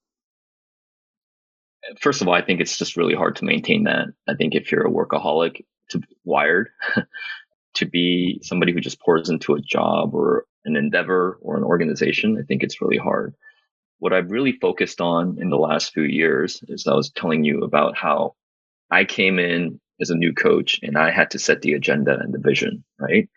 First 2.01 2.21
of 2.21 2.29
all, 2.29 2.35
I 2.35 2.43
think 2.43 2.61
it's 2.61 2.77
just 2.77 2.97
really 2.97 3.15
hard 3.15 3.37
to 3.37 3.45
maintain 3.45 3.85
that. 3.85 4.09
I 4.29 4.35
think 4.35 4.55
if 4.55 4.71
you're 4.71 4.87
a 4.87 4.91
workaholic, 4.91 5.65
to 5.91 6.03
wired 6.25 6.71
to 7.75 7.87
be 7.87 8.41
somebody 8.43 8.73
who 8.73 8.81
just 8.81 9.01
pours 9.01 9.29
into 9.29 9.55
a 9.55 9.61
job 9.61 10.15
or 10.15 10.47
an 10.65 10.77
endeavor 10.77 11.39
or 11.41 11.57
an 11.57 11.65
organization, 11.65 12.39
I 12.39 12.45
think 12.45 12.63
it's 12.63 12.81
really 12.81 12.99
hard. 12.99 13.35
What 13.99 14.13
I've 14.13 14.31
really 14.31 14.53
focused 14.53 15.01
on 15.01 15.39
in 15.41 15.51
the 15.51 15.59
last 15.59 15.93
few 15.93 16.05
years 16.05 16.63
is 16.69 16.87
I 16.87 16.95
was 16.95 17.11
telling 17.11 17.45
you 17.45 17.63
about 17.63 17.97
how 17.97 18.35
I 18.91 19.05
came 19.05 19.39
in 19.39 19.81
as 20.01 20.11
a 20.11 20.17
new 20.17 20.33
coach 20.33 20.81
and 20.83 20.97
I 20.97 21.11
had 21.11 21.31
to 21.33 21.39
set 21.39 21.63
the 21.63 21.75
agenda 21.75 22.19
and 22.19 22.33
the 22.33 22.39
vision, 22.39 22.85
right? 22.99 23.29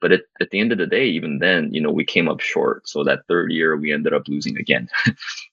But 0.00 0.12
at, 0.12 0.20
at 0.40 0.50
the 0.50 0.60
end 0.60 0.72
of 0.72 0.78
the 0.78 0.86
day, 0.86 1.06
even 1.06 1.38
then, 1.38 1.72
you 1.72 1.80
know, 1.80 1.90
we 1.90 2.04
came 2.04 2.28
up 2.28 2.40
short. 2.40 2.88
So 2.88 3.04
that 3.04 3.20
third 3.28 3.52
year, 3.52 3.76
we 3.76 3.92
ended 3.92 4.14
up 4.14 4.28
losing 4.28 4.56
again. 4.56 4.88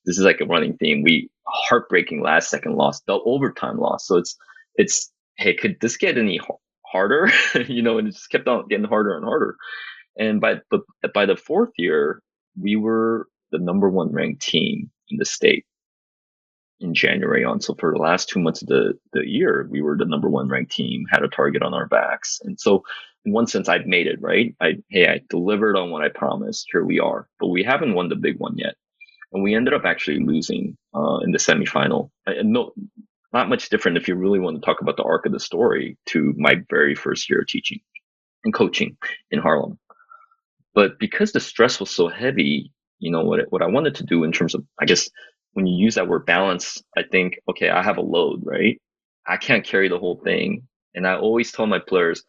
this 0.05 0.17
is 0.17 0.21
like 0.23 0.41
a 0.41 0.45
running 0.45 0.77
theme. 0.77 1.03
We 1.03 1.29
heartbreaking 1.47 2.21
last 2.21 2.49
second 2.49 2.75
loss, 2.75 3.01
the 3.01 3.19
overtime 3.25 3.77
loss. 3.77 4.07
So 4.07 4.17
it's, 4.17 4.35
it's, 4.75 5.11
hey, 5.37 5.53
could 5.53 5.77
this 5.81 5.97
get 5.97 6.17
any 6.17 6.39
harder? 6.85 7.29
you 7.67 7.81
know, 7.81 7.97
and 7.97 8.07
it 8.07 8.11
just 8.11 8.29
kept 8.29 8.47
on 8.47 8.67
getting 8.67 8.85
harder 8.85 9.15
and 9.15 9.25
harder. 9.25 9.57
And 10.17 10.41
by 10.41 10.55
but 10.71 10.81
by 11.13 11.25
the 11.25 11.35
fourth 11.35 11.71
year, 11.77 12.21
we 12.59 12.75
were 12.75 13.27
the 13.51 13.59
number 13.59 13.89
one 13.89 14.11
ranked 14.11 14.41
team 14.41 14.89
in 15.09 15.17
the 15.17 15.25
state 15.25 15.65
in 16.79 16.93
January 16.93 17.43
on. 17.43 17.59
So 17.61 17.75
for 17.75 17.91
the 17.91 17.99
last 17.99 18.29
two 18.29 18.39
months 18.39 18.61
of 18.61 18.67
the, 18.67 18.93
the 19.13 19.27
year, 19.27 19.67
we 19.69 19.81
were 19.81 19.97
the 19.97 20.05
number 20.05 20.29
one 20.29 20.47
ranked 20.47 20.71
team, 20.71 21.05
had 21.09 21.23
a 21.23 21.27
target 21.27 21.63
on 21.63 21.73
our 21.73 21.87
backs. 21.87 22.39
And 22.43 22.59
so 22.59 22.83
in 23.27 23.33
one 23.33 23.47
sense, 23.47 23.69
I've 23.69 23.85
made 23.85 24.07
it, 24.07 24.21
right? 24.21 24.55
I, 24.61 24.77
hey, 24.89 25.07
I 25.07 25.21
delivered 25.29 25.77
on 25.77 25.91
what 25.91 26.03
I 26.03 26.09
promised. 26.09 26.69
Here 26.71 26.85
we 26.85 26.99
are, 27.01 27.27
but 27.39 27.49
we 27.49 27.63
haven't 27.63 27.93
won 27.93 28.09
the 28.09 28.15
big 28.15 28.39
one 28.39 28.57
yet. 28.57 28.75
And 29.33 29.43
we 29.43 29.53
ended 29.53 29.73
up 29.73 29.83
actually 29.85 30.21
losing, 30.25 30.77
uh, 30.95 31.17
in 31.19 31.31
the 31.31 31.37
semifinal. 31.37 32.09
No, 32.43 32.71
not 33.33 33.49
much 33.49 33.69
different 33.69 33.97
if 33.97 34.07
you 34.07 34.15
really 34.15 34.39
want 34.39 34.55
to 34.55 34.65
talk 34.65 34.81
about 34.81 34.97
the 34.97 35.03
arc 35.03 35.25
of 35.25 35.33
the 35.33 35.41
story 35.41 35.97
to 36.07 36.33
my 36.37 36.55
very 36.69 36.95
first 36.95 37.29
year 37.29 37.41
of 37.41 37.47
teaching 37.47 37.81
and 38.45 38.53
coaching 38.53 38.97
in 39.31 39.39
Harlem. 39.39 39.77
But 40.73 40.99
because 40.99 41.33
the 41.33 41.41
stress 41.41 41.79
was 41.79 41.89
so 41.89 42.07
heavy, 42.07 42.71
you 42.99 43.11
know, 43.11 43.23
what, 43.23 43.41
what 43.51 43.61
I 43.61 43.67
wanted 43.67 43.95
to 43.95 44.05
do 44.05 44.23
in 44.23 44.31
terms 44.31 44.55
of, 44.55 44.63
I 44.79 44.85
guess, 44.85 45.09
when 45.53 45.67
you 45.67 45.75
use 45.83 45.95
that 45.95 46.07
word 46.07 46.25
balance, 46.25 46.81
I 46.97 47.03
think, 47.03 47.39
okay, 47.49 47.69
I 47.69 47.83
have 47.83 47.97
a 47.97 48.01
load, 48.01 48.43
right? 48.45 48.79
I 49.27 49.37
can't 49.37 49.65
carry 49.65 49.89
the 49.89 49.99
whole 49.99 50.21
thing. 50.23 50.67
And 50.95 51.07
I 51.07 51.17
always 51.17 51.51
tell 51.51 51.67
my 51.67 51.79
players, 51.79 52.23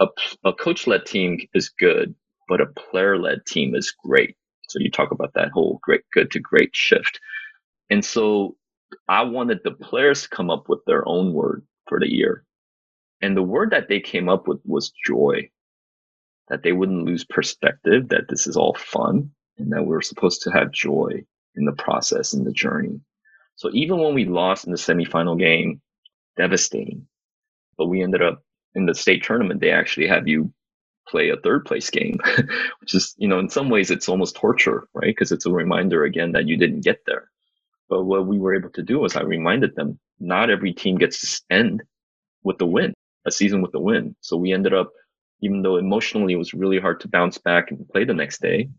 a, 0.00 0.06
a 0.44 0.52
coach 0.52 0.86
led 0.86 1.06
team 1.06 1.38
is 1.54 1.68
good, 1.68 2.14
but 2.48 2.60
a 2.60 2.66
player 2.66 3.18
led 3.18 3.46
team 3.46 3.74
is 3.74 3.94
great. 4.04 4.36
So 4.68 4.78
you 4.80 4.90
talk 4.90 5.10
about 5.12 5.34
that 5.34 5.50
whole 5.50 5.78
great, 5.82 6.02
good 6.12 6.30
to 6.32 6.40
great 6.40 6.74
shift. 6.74 7.20
And 7.90 8.04
so 8.04 8.56
I 9.08 9.22
wanted 9.22 9.60
the 9.64 9.72
players 9.72 10.22
to 10.22 10.28
come 10.28 10.50
up 10.50 10.68
with 10.68 10.80
their 10.86 11.06
own 11.06 11.32
word 11.32 11.66
for 11.88 12.00
the 12.00 12.10
year. 12.10 12.44
And 13.20 13.36
the 13.36 13.42
word 13.42 13.70
that 13.70 13.88
they 13.88 14.00
came 14.00 14.28
up 14.28 14.48
with 14.48 14.60
was 14.64 14.92
joy, 15.06 15.50
that 16.48 16.62
they 16.62 16.72
wouldn't 16.72 17.06
lose 17.06 17.24
perspective, 17.24 18.08
that 18.08 18.28
this 18.28 18.46
is 18.46 18.56
all 18.56 18.74
fun 18.74 19.30
and 19.58 19.72
that 19.72 19.84
we're 19.86 20.02
supposed 20.02 20.42
to 20.42 20.50
have 20.50 20.72
joy 20.72 21.24
in 21.56 21.64
the 21.64 21.72
process, 21.72 22.34
in 22.34 22.44
the 22.44 22.52
journey. 22.52 23.00
So 23.56 23.70
even 23.72 23.98
when 23.98 24.14
we 24.14 24.24
lost 24.24 24.66
in 24.66 24.72
the 24.72 24.78
semifinal 24.78 25.38
game, 25.38 25.80
devastating, 26.36 27.06
but 27.78 27.86
we 27.86 28.02
ended 28.02 28.22
up 28.22 28.42
in 28.74 28.86
the 28.86 28.94
state 28.94 29.24
tournament, 29.24 29.60
they 29.60 29.70
actually 29.72 30.08
have 30.08 30.28
you 30.28 30.52
play 31.08 31.30
a 31.30 31.36
third 31.38 31.64
place 31.66 31.90
game, 31.90 32.18
which 32.80 32.94
is, 32.94 33.14
you 33.18 33.28
know, 33.28 33.38
in 33.40 33.48
some 33.50 33.70
ways 33.70 33.90
it's 33.90 34.08
almost 34.08 34.36
torture, 34.36 34.88
right? 34.94 35.08
Because 35.08 35.32
it's 35.32 35.46
a 35.46 35.52
reminder 35.52 36.04
again 36.04 36.32
that 36.32 36.48
you 36.48 36.56
didn't 36.56 36.82
get 36.84 37.00
there. 37.06 37.30
But 37.88 38.04
what 38.04 38.26
we 38.26 38.38
were 38.38 38.54
able 38.56 38.70
to 38.70 38.82
do 38.82 39.00
was 39.00 39.16
I 39.16 39.22
reminded 39.22 39.76
them 39.76 39.98
not 40.20 40.50
every 40.50 40.72
team 40.74 40.98
gets 40.98 41.38
to 41.38 41.42
end 41.54 41.82
with 42.44 42.58
the 42.58 42.66
win, 42.66 42.94
a 43.26 43.32
season 43.32 43.62
with 43.62 43.72
the 43.72 43.80
win. 43.80 44.16
So 44.22 44.36
we 44.38 44.52
ended 44.54 44.74
up, 44.74 44.92
even 45.42 45.62
though 45.62 45.78
emotionally 45.78 46.34
it 46.34 46.38
was 46.38 46.54
really 46.54 46.80
hard 46.80 47.00
to 47.00 47.08
bounce 47.08 47.38
back 47.38 47.70
and 47.72 47.88
play 47.90 48.04
the 48.04 48.14
next 48.14 48.42
day, 48.42 48.70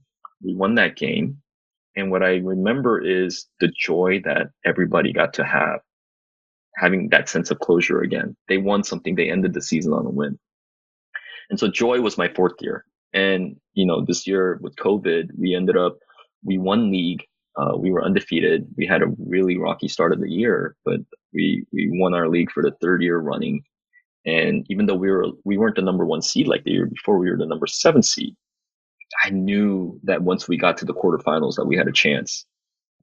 we 0.44 0.56
won 0.56 0.76
that 0.76 0.98
game. 0.98 1.40
And 1.98 2.12
what 2.12 2.24
I 2.24 2.38
remember 2.38 3.02
is 3.02 3.48
the 3.60 3.70
joy 3.70 4.22
that 4.26 4.50
everybody 4.66 5.14
got 5.14 5.34
to 5.36 5.46
have, 5.46 5.82
having 6.78 7.10
that 7.10 7.30
sense 7.30 7.52
of 7.52 7.60
closure 7.60 8.02
again. 8.02 8.36
They 8.48 8.58
won 8.58 8.84
something. 8.84 9.16
They 9.16 9.30
ended 9.30 9.54
the 9.54 9.62
season 9.62 9.94
on 9.94 10.06
a 10.06 10.10
win. 10.10 10.38
And 11.50 11.60
so 11.60 11.68
joy 11.68 12.02
was 12.02 12.18
my 12.18 12.28
fourth 12.28 12.56
year. 12.60 12.86
And, 13.14 13.56
you 13.74 13.86
know, 13.86 14.04
this 14.04 14.28
year 14.28 14.60
with 14.62 14.76
COVID, 14.76 15.30
we 15.38 15.56
ended 15.56 15.78
up, 15.78 15.98
we 16.44 16.58
won 16.58 16.92
league. 16.92 17.24
Uh, 17.58 17.78
we 17.78 17.90
were 17.90 18.04
undefeated. 18.04 18.68
We 18.76 18.86
had 18.86 19.02
a 19.02 19.14
really 19.18 19.58
rocky 19.58 19.88
start 19.88 20.12
of 20.12 20.20
the 20.20 20.30
year, 20.30 20.76
but 20.84 21.00
we, 21.34 21.66
we 21.72 21.90
won 21.94 22.14
our 22.14 22.28
league 22.28 22.52
for 22.52 22.62
the 22.62 22.76
third 22.82 23.02
year 23.02 23.20
running. 23.20 23.64
And 24.26 24.66
even 24.70 24.88
though 24.88 24.96
we 24.96 25.10
were, 25.10 25.28
we 25.46 25.58
weren't 25.58 25.78
the 25.78 25.82
number 25.82 26.06
one 26.06 26.22
seed 26.22 26.48
like 26.48 26.66
the 26.66 26.72
year 26.72 26.88
before, 26.88 27.18
we 27.18 27.30
were 27.30 27.38
the 27.38 27.46
number 27.46 27.68
seven 27.68 28.04
seed. 28.04 28.36
I 29.24 29.30
knew 29.30 29.98
that 30.04 30.24
once 30.24 30.50
we 30.50 30.58
got 30.58 30.78
to 30.80 30.86
the 30.86 30.94
quarterfinals 30.94 31.56
that 31.56 31.66
we 31.66 31.78
had 31.78 31.88
a 31.88 31.94
chance. 31.94 32.46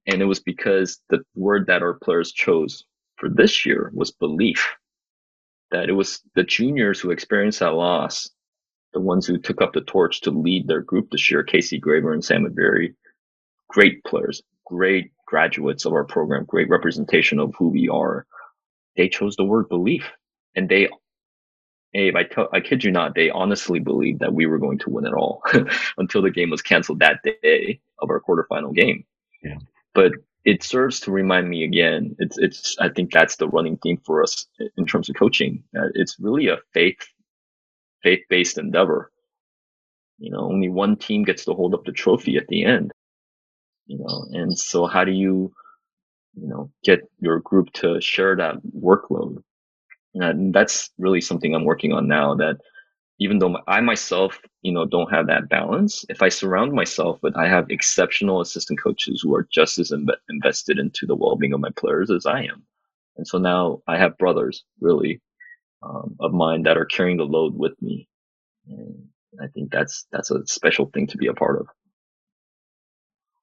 And 0.07 0.21
it 0.21 0.27
was 0.27 0.41
because 0.41 1.01
the 1.09 1.21
word 1.35 1.67
that 1.69 1.83
our 1.83 1.95
players 1.95 2.33
chose 2.33 2.85
for 3.23 3.29
this 3.29 3.65
year 3.65 3.93
was 3.95 4.11
belief. 4.11 4.69
That 5.71 5.89
it 5.89 5.93
was 5.93 6.21
the 6.35 6.43
juniors 6.43 6.99
who 6.99 7.13
experienced 7.13 7.61
that 7.61 7.71
loss, 7.71 8.29
the 8.93 9.01
ones 9.01 9.27
who 9.27 9.39
took 9.39 9.63
up 9.63 9.73
the 9.73 9.81
torch 9.83 10.23
to 10.23 10.33
lead 10.33 10.67
their 10.67 10.81
group 10.81 11.09
this 11.11 11.31
year, 11.31 11.45
Casey 11.45 11.81
Graber 11.81 12.13
and 12.13 12.25
Sam 12.25 12.53
Berry, 12.53 12.97
great 13.69 14.03
players, 14.03 14.43
great 14.67 15.13
graduates 15.25 15.85
of 15.85 15.93
our 15.93 16.03
program, 16.03 16.45
great 16.47 16.69
representation 16.69 17.39
of 17.39 17.55
who 17.57 17.69
we 17.69 17.89
are. 17.89 18.27
They 18.97 19.09
chose 19.09 19.37
the 19.37 19.45
word 19.45 19.69
belief 19.69 20.11
and 20.57 20.69
they 20.69 20.89
Abe, 21.95 22.17
I, 22.17 22.27
I 22.53 22.61
kid 22.61 22.83
you 22.83 22.91
not, 22.91 23.15
they 23.15 23.31
honestly 23.31 23.79
believed 23.79 24.21
that 24.21 24.33
we 24.33 24.47
were 24.47 24.59
going 24.59 24.79
to 24.79 24.91
win 24.91 25.07
it 25.07 25.13
all 25.13 25.43
until 25.99 26.23
the 26.23 26.31
game 26.31 26.51
was 26.51 26.63
canceled 26.63 27.01
that 27.01 27.21
day 27.23 27.81
of 27.99 28.09
our 28.09 28.21
quarterfinal 28.21 28.75
game. 28.75 29.05
Yeah. 29.43 29.59
But 29.95 30.13
it 30.45 30.63
serves 30.63 31.01
to 31.01 31.13
remind 31.13 31.49
me 31.49 31.65
again. 31.65 32.17
It's 32.19 32.39
it's. 32.39 32.77
I 32.81 32.89
think 32.89 33.13
that's 33.13 33.37
the 33.37 33.49
running 33.49 33.79
theme 33.79 34.01
for 34.05 34.23
us 34.23 34.47
in 34.77 34.87
terms 34.87 35.09
of 35.09 35.17
coaching. 35.17 35.63
Uh, 35.77 35.89
it's 35.95 36.19
really 36.21 36.49
a 36.49 36.59
faith 36.75 36.99
faith 38.03 38.21
based 38.29 38.59
endeavor. 38.59 39.13
You 40.19 40.31
know, 40.31 40.41
only 40.41 40.69
one 40.69 40.97
team 40.97 41.25
gets 41.25 41.45
to 41.47 41.55
hold 41.55 41.75
up 41.75 41.85
the 41.85 41.93
trophy 41.93 42.37
at 42.37 42.49
the 42.49 42.65
end. 42.65 42.93
You 43.87 43.99
know, 43.99 44.27
and 44.33 44.57
so 44.57 44.87
how 44.87 45.05
do 45.05 45.13
you, 45.13 45.53
you 46.35 46.49
know, 46.49 46.71
get 46.85 47.01
your 47.21 47.41
group 47.41 47.73
to 47.75 48.01
share 48.01 48.37
that 48.37 48.57
workload? 48.77 49.43
And 50.15 50.55
that's 50.55 50.91
really 50.99 51.21
something 51.21 51.55
I'm 51.55 51.65
working 51.65 51.93
on 51.93 52.09
now 52.09 52.35
that 52.37 52.59
even 53.23 53.39
though 53.39 53.57
I 53.69 53.81
myself, 53.81 54.41
you 54.63 54.73
know, 54.73 54.85
don't 54.85 55.13
have 55.13 55.29
that 55.29 55.49
balance, 55.49 56.05
if 56.09 56.23
I 56.23 56.29
surround 56.29 56.73
myself 56.73 57.21
with, 57.23 57.37
I 57.37 57.47
have 57.47 57.71
exceptional 57.71 58.41
assistant 58.41 58.81
coaches 58.83 59.21
who 59.23 59.33
are 59.37 59.47
just 59.53 59.79
as 59.79 59.93
Im- 59.93 60.09
invested 60.29 60.81
into 60.81 61.07
the 61.07 61.15
well-being 61.15 61.53
of 61.53 61.61
my 61.61 61.71
players 61.77 62.11
as 62.11 62.27
I 62.27 62.41
am. 62.43 62.65
And 63.17 63.25
so 63.27 63.39
now 63.39 63.81
I 63.87 63.97
have 63.97 64.19
brothers 64.19 64.65
really 64.81 65.21
um, 65.85 66.17
of 66.19 66.33
mine 66.33 66.65
that 66.65 66.77
are 66.77 66.85
carrying 66.85 67.19
the 67.19 67.23
load 67.23 67.55
with 67.55 67.81
me. 67.81 68.09
And 68.67 69.05
I 69.41 69.47
think 69.55 69.71
that's, 69.71 70.05
that's 70.11 70.33
a 70.33 70.45
special 70.47 70.87
thing 70.87 71.07
to 71.07 71.17
be 71.17 71.29
a 71.29 71.35
part 71.35 71.61
of. 71.61 71.69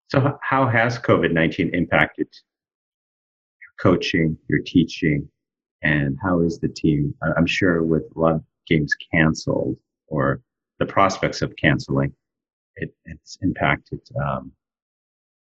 So 0.10 0.38
how 0.42 0.68
has 0.68 1.00
COVID-19 1.00 1.74
impacted 1.74 2.28
your 3.62 3.94
coaching, 3.94 4.38
your 4.50 4.60
teaching, 4.66 5.30
and 5.84 6.18
how 6.22 6.42
is 6.42 6.60
the 6.60 6.68
team? 6.68 7.14
I'm 7.38 7.46
sure 7.46 7.82
with 7.82 8.04
a 8.14 8.20
lot 8.20 8.36
of 8.36 8.44
games 8.70 8.94
canceled 9.12 9.78
or 10.08 10.42
the 10.80 10.86
prospects 10.86 11.42
of 11.42 11.56
canceling, 11.56 12.14
it, 12.76 12.94
it's 13.06 13.38
impacted 13.42 14.00
um, 14.24 14.52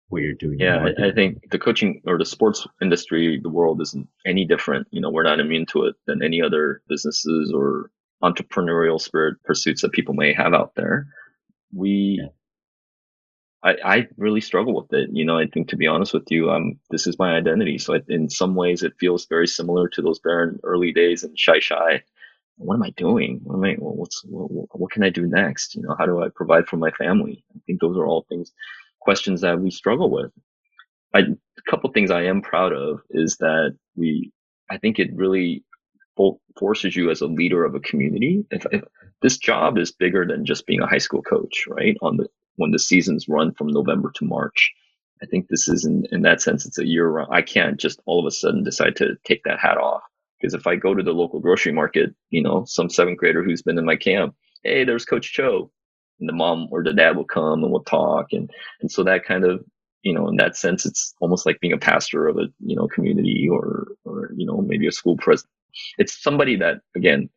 what 0.10 0.22
you're 0.22 0.34
doing. 0.34 0.60
Yeah, 0.60 0.86
I, 1.00 1.08
I 1.08 1.12
think 1.14 1.50
the 1.52 1.60
coaching 1.60 2.02
or 2.06 2.18
the 2.18 2.26
sports 2.26 2.68
industry, 2.82 3.40
the 3.42 3.50
world 3.50 3.82
isn't 3.82 4.08
any 4.26 4.46
different. 4.46 4.88
You 4.92 5.02
know, 5.02 5.10
we're 5.10 5.24
not 5.24 5.40
immune 5.40 5.66
to 5.68 5.86
it 5.86 5.96
than 6.08 6.24
any 6.24 6.42
other 6.42 6.82
businesses 6.88 7.52
or 7.54 7.92
entrepreneurial 8.24 9.00
spirit 9.00 9.36
pursuits 9.44 9.82
that 9.82 9.92
people 9.92 10.14
may 10.14 10.34
have 10.34 10.54
out 10.54 10.74
there. 10.76 11.08
we 11.74 12.20
yeah. 12.22 12.30
I, 13.64 13.76
I 13.86 14.08
really 14.18 14.42
struggle 14.42 14.76
with 14.76 14.92
it. 14.92 15.10
You 15.14 15.24
know, 15.24 15.38
I 15.38 15.48
think 15.48 15.70
to 15.70 15.78
be 15.78 15.88
honest 15.88 16.14
with 16.14 16.30
you, 16.30 16.52
um, 16.52 16.80
this 16.92 17.08
is 17.08 17.18
my 17.18 17.34
identity. 17.36 17.78
So 17.78 17.96
I, 17.96 18.00
in 18.10 18.30
some 18.30 18.56
ways, 18.56 18.84
it 18.84 18.94
feels 19.00 19.26
very 19.26 19.48
similar 19.48 19.88
to 19.90 20.02
those 20.02 20.20
barren 20.20 20.60
early 20.64 20.92
days 20.92 21.24
in 21.24 21.34
Xai 21.36 21.60
Xai. 21.60 22.02
What 22.58 22.76
am 22.76 22.84
I 22.84 22.92
doing? 22.92 23.42
What 23.44 23.56
am 23.56 23.64
I? 23.64 23.76
What's 23.80 24.24
what, 24.26 24.68
what 24.80 24.92
can 24.92 25.04
I 25.04 25.10
do 25.10 25.26
next? 25.28 25.76
You 25.76 25.82
know, 25.82 25.96
how 25.98 26.06
do 26.06 26.22
I 26.22 26.30
provide 26.34 26.68
for 26.68 26.78
my 26.78 26.92
family? 26.92 27.44
I 27.56 27.60
think 27.66 27.82
those 27.82 27.98
are 27.98 28.06
all 28.06 28.26
things, 28.30 28.52
questions 29.02 29.42
that 29.42 29.60
we 29.60 29.72
struggle 29.72 30.10
with. 30.10 30.32
I, 31.14 31.20
a 31.20 31.72
couple 31.72 31.92
things 31.92 32.12
I 32.12 32.24
am 32.24 32.42
proud 32.42 32.74
of 32.74 33.02
is 33.10 33.38
that 33.38 33.78
we. 33.96 34.32
I 34.70 34.78
think 34.78 35.00
it 35.00 35.16
really 35.16 35.64
forces 36.58 36.96
you 36.96 37.10
as 37.10 37.22
a 37.22 37.28
leader 37.28 37.66
of 37.66 37.76
a 37.76 37.80
community. 37.80 38.46
If, 38.52 38.66
if, 38.72 38.84
this 39.22 39.38
job 39.38 39.78
is 39.78 39.92
bigger 39.92 40.26
than 40.26 40.46
just 40.46 40.66
being 40.68 40.82
a 40.82 40.88
high 40.88 41.00
school 41.00 41.22
coach, 41.22 41.66
right? 41.68 41.98
On 42.02 42.18
the 42.18 42.28
when 42.56 42.72
the 42.72 42.80
seasons 42.80 43.28
run 43.28 43.54
from 43.54 43.68
November 43.68 44.12
to 44.16 44.26
March. 44.26 44.72
I 45.22 45.26
think 45.26 45.48
this 45.48 45.70
is 45.70 45.86
in, 45.86 46.06
in 46.12 46.22
that 46.24 46.42
sense, 46.42 46.66
it's 46.66 46.78
a 46.78 46.86
year 46.86 47.08
round. 47.08 47.30
I 47.34 47.42
can't 47.42 47.80
just 47.80 48.02
all 48.06 48.20
of 48.20 48.26
a 48.26 48.32
sudden 48.32 48.64
decide 48.64 48.98
to 48.98 49.16
take 49.26 49.44
that 49.46 49.60
hat 49.60 49.78
off. 49.78 50.04
Because 50.44 50.54
if 50.54 50.68
I 50.68 50.76
go 50.76 50.94
to 50.94 51.02
the 51.02 51.14
local 51.14 51.40
grocery 51.40 51.72
market, 51.72 52.14
you 52.30 52.44
know, 52.44 52.66
some 52.68 52.90
seventh 52.90 53.18
grader 53.18 53.42
who's 53.42 53.62
been 53.62 53.78
in 53.78 53.86
my 53.86 53.96
camp, 53.96 54.36
hey, 54.64 54.84
there's 54.84 55.06
Coach 55.06 55.32
Cho. 55.32 55.72
And 56.20 56.28
the 56.28 56.34
mom 56.34 56.68
or 56.70 56.84
the 56.84 56.94
dad 56.94 57.16
will 57.16 57.24
come 57.24 57.64
and 57.64 57.72
we'll 57.72 57.86
talk. 57.86 58.34
And, 58.34 58.52
and 58.82 58.92
so 58.92 59.06
that 59.06 59.24
kind 59.24 59.46
of, 59.46 59.64
you 60.02 60.14
know, 60.14 60.28
in 60.28 60.36
that 60.36 60.58
sense, 60.58 60.86
it's 60.86 61.14
almost 61.22 61.46
like 61.46 61.62
being 61.62 61.72
a 61.72 61.78
pastor 61.78 62.28
of 62.28 62.38
a, 62.38 62.48
you 62.60 62.76
know, 62.76 62.90
community 62.90 63.48
or, 63.50 63.88
or, 64.04 64.32
you 64.36 64.46
know, 64.46 64.58
maybe 64.58 64.86
a 64.86 64.92
school 64.92 65.16
president. 65.16 65.50
It's 65.98 66.22
somebody 66.22 66.58
that, 66.58 66.82
again, 66.94 67.30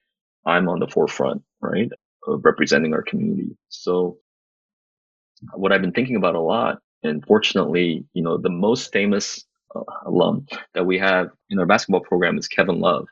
I'm 0.44 0.68
on 0.68 0.80
the 0.80 0.88
forefront, 0.88 1.42
right, 1.60 1.90
of 2.26 2.44
representing 2.44 2.92
our 2.92 3.02
community. 3.02 3.56
So 3.68 4.18
what 5.54 5.70
I've 5.70 5.80
been 5.80 5.92
thinking 5.92 6.16
about 6.16 6.34
a 6.34 6.40
lot, 6.40 6.80
and 7.04 7.24
fortunately, 7.24 8.04
you 8.14 8.22
know, 8.22 8.36
the 8.36 8.50
most 8.50 8.92
famous 8.92 9.44
Uh, 9.76 9.84
alum 10.06 10.46
that 10.74 10.86
we 10.86 10.98
have 10.98 11.28
in 11.50 11.58
our 11.58 11.66
basketball 11.66 12.00
program 12.00 12.38
is 12.38 12.48
Kevin 12.48 12.80
Love. 12.80 13.06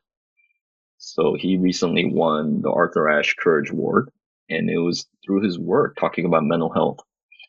So 0.98 1.36
he 1.38 1.58
recently 1.58 2.06
won 2.06 2.62
the 2.62 2.70
Arthur 2.70 3.10
Ashe 3.10 3.34
Courage 3.38 3.70
Award, 3.70 4.10
and 4.50 4.70
it 4.70 4.78
was 4.78 5.06
through 5.24 5.42
his 5.42 5.58
work 5.58 5.96
talking 5.96 6.24
about 6.26 6.44
mental 6.44 6.72
health. 6.72 7.00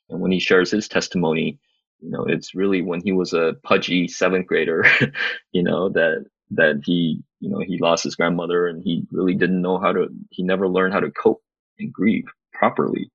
And 0.09 0.21
when 0.21 0.31
he 0.31 0.39
shares 0.39 0.71
his 0.71 0.87
testimony, 0.87 1.59
you 2.01 2.11
know, 2.11 2.25
it's 2.25 2.55
really 2.55 2.81
when 2.81 3.01
he 3.03 3.13
was 3.13 3.33
a 3.33 3.55
pudgy 3.63 4.07
seventh 4.07 4.47
grader, 4.47 4.85
you 5.51 5.63
know, 5.63 5.89
that 5.89 6.25
that 6.51 6.81
he, 6.85 7.23
you 7.39 7.49
know, 7.49 7.59
he 7.65 7.79
lost 7.79 8.03
his 8.03 8.15
grandmother 8.15 8.67
and 8.67 8.83
he 8.83 9.03
really 9.11 9.35
didn't 9.35 9.61
know 9.61 9.79
how 9.79 9.91
to, 9.91 10.07
he 10.31 10.43
never 10.43 10.67
learned 10.69 10.93
how 10.93 10.99
to 10.99 11.11
cope 11.11 11.41
and 11.79 11.91
grieve 11.93 12.25
properly 12.53 13.11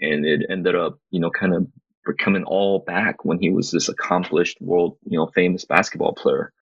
and 0.00 0.26
it 0.26 0.42
ended 0.50 0.74
up, 0.76 0.98
you 1.10 1.20
know, 1.20 1.30
kind 1.30 1.54
of 1.54 1.66
coming 2.04 2.44
all 2.44 2.80
back 2.80 3.24
when 3.24 3.38
he 3.40 3.50
was 3.50 3.70
this 3.70 3.88
accomplished 3.88 4.60
world, 4.60 4.98
you 5.04 5.18
know, 5.18 5.26
famous 5.28 5.64
basketball 5.64 6.14
player. 6.14 6.52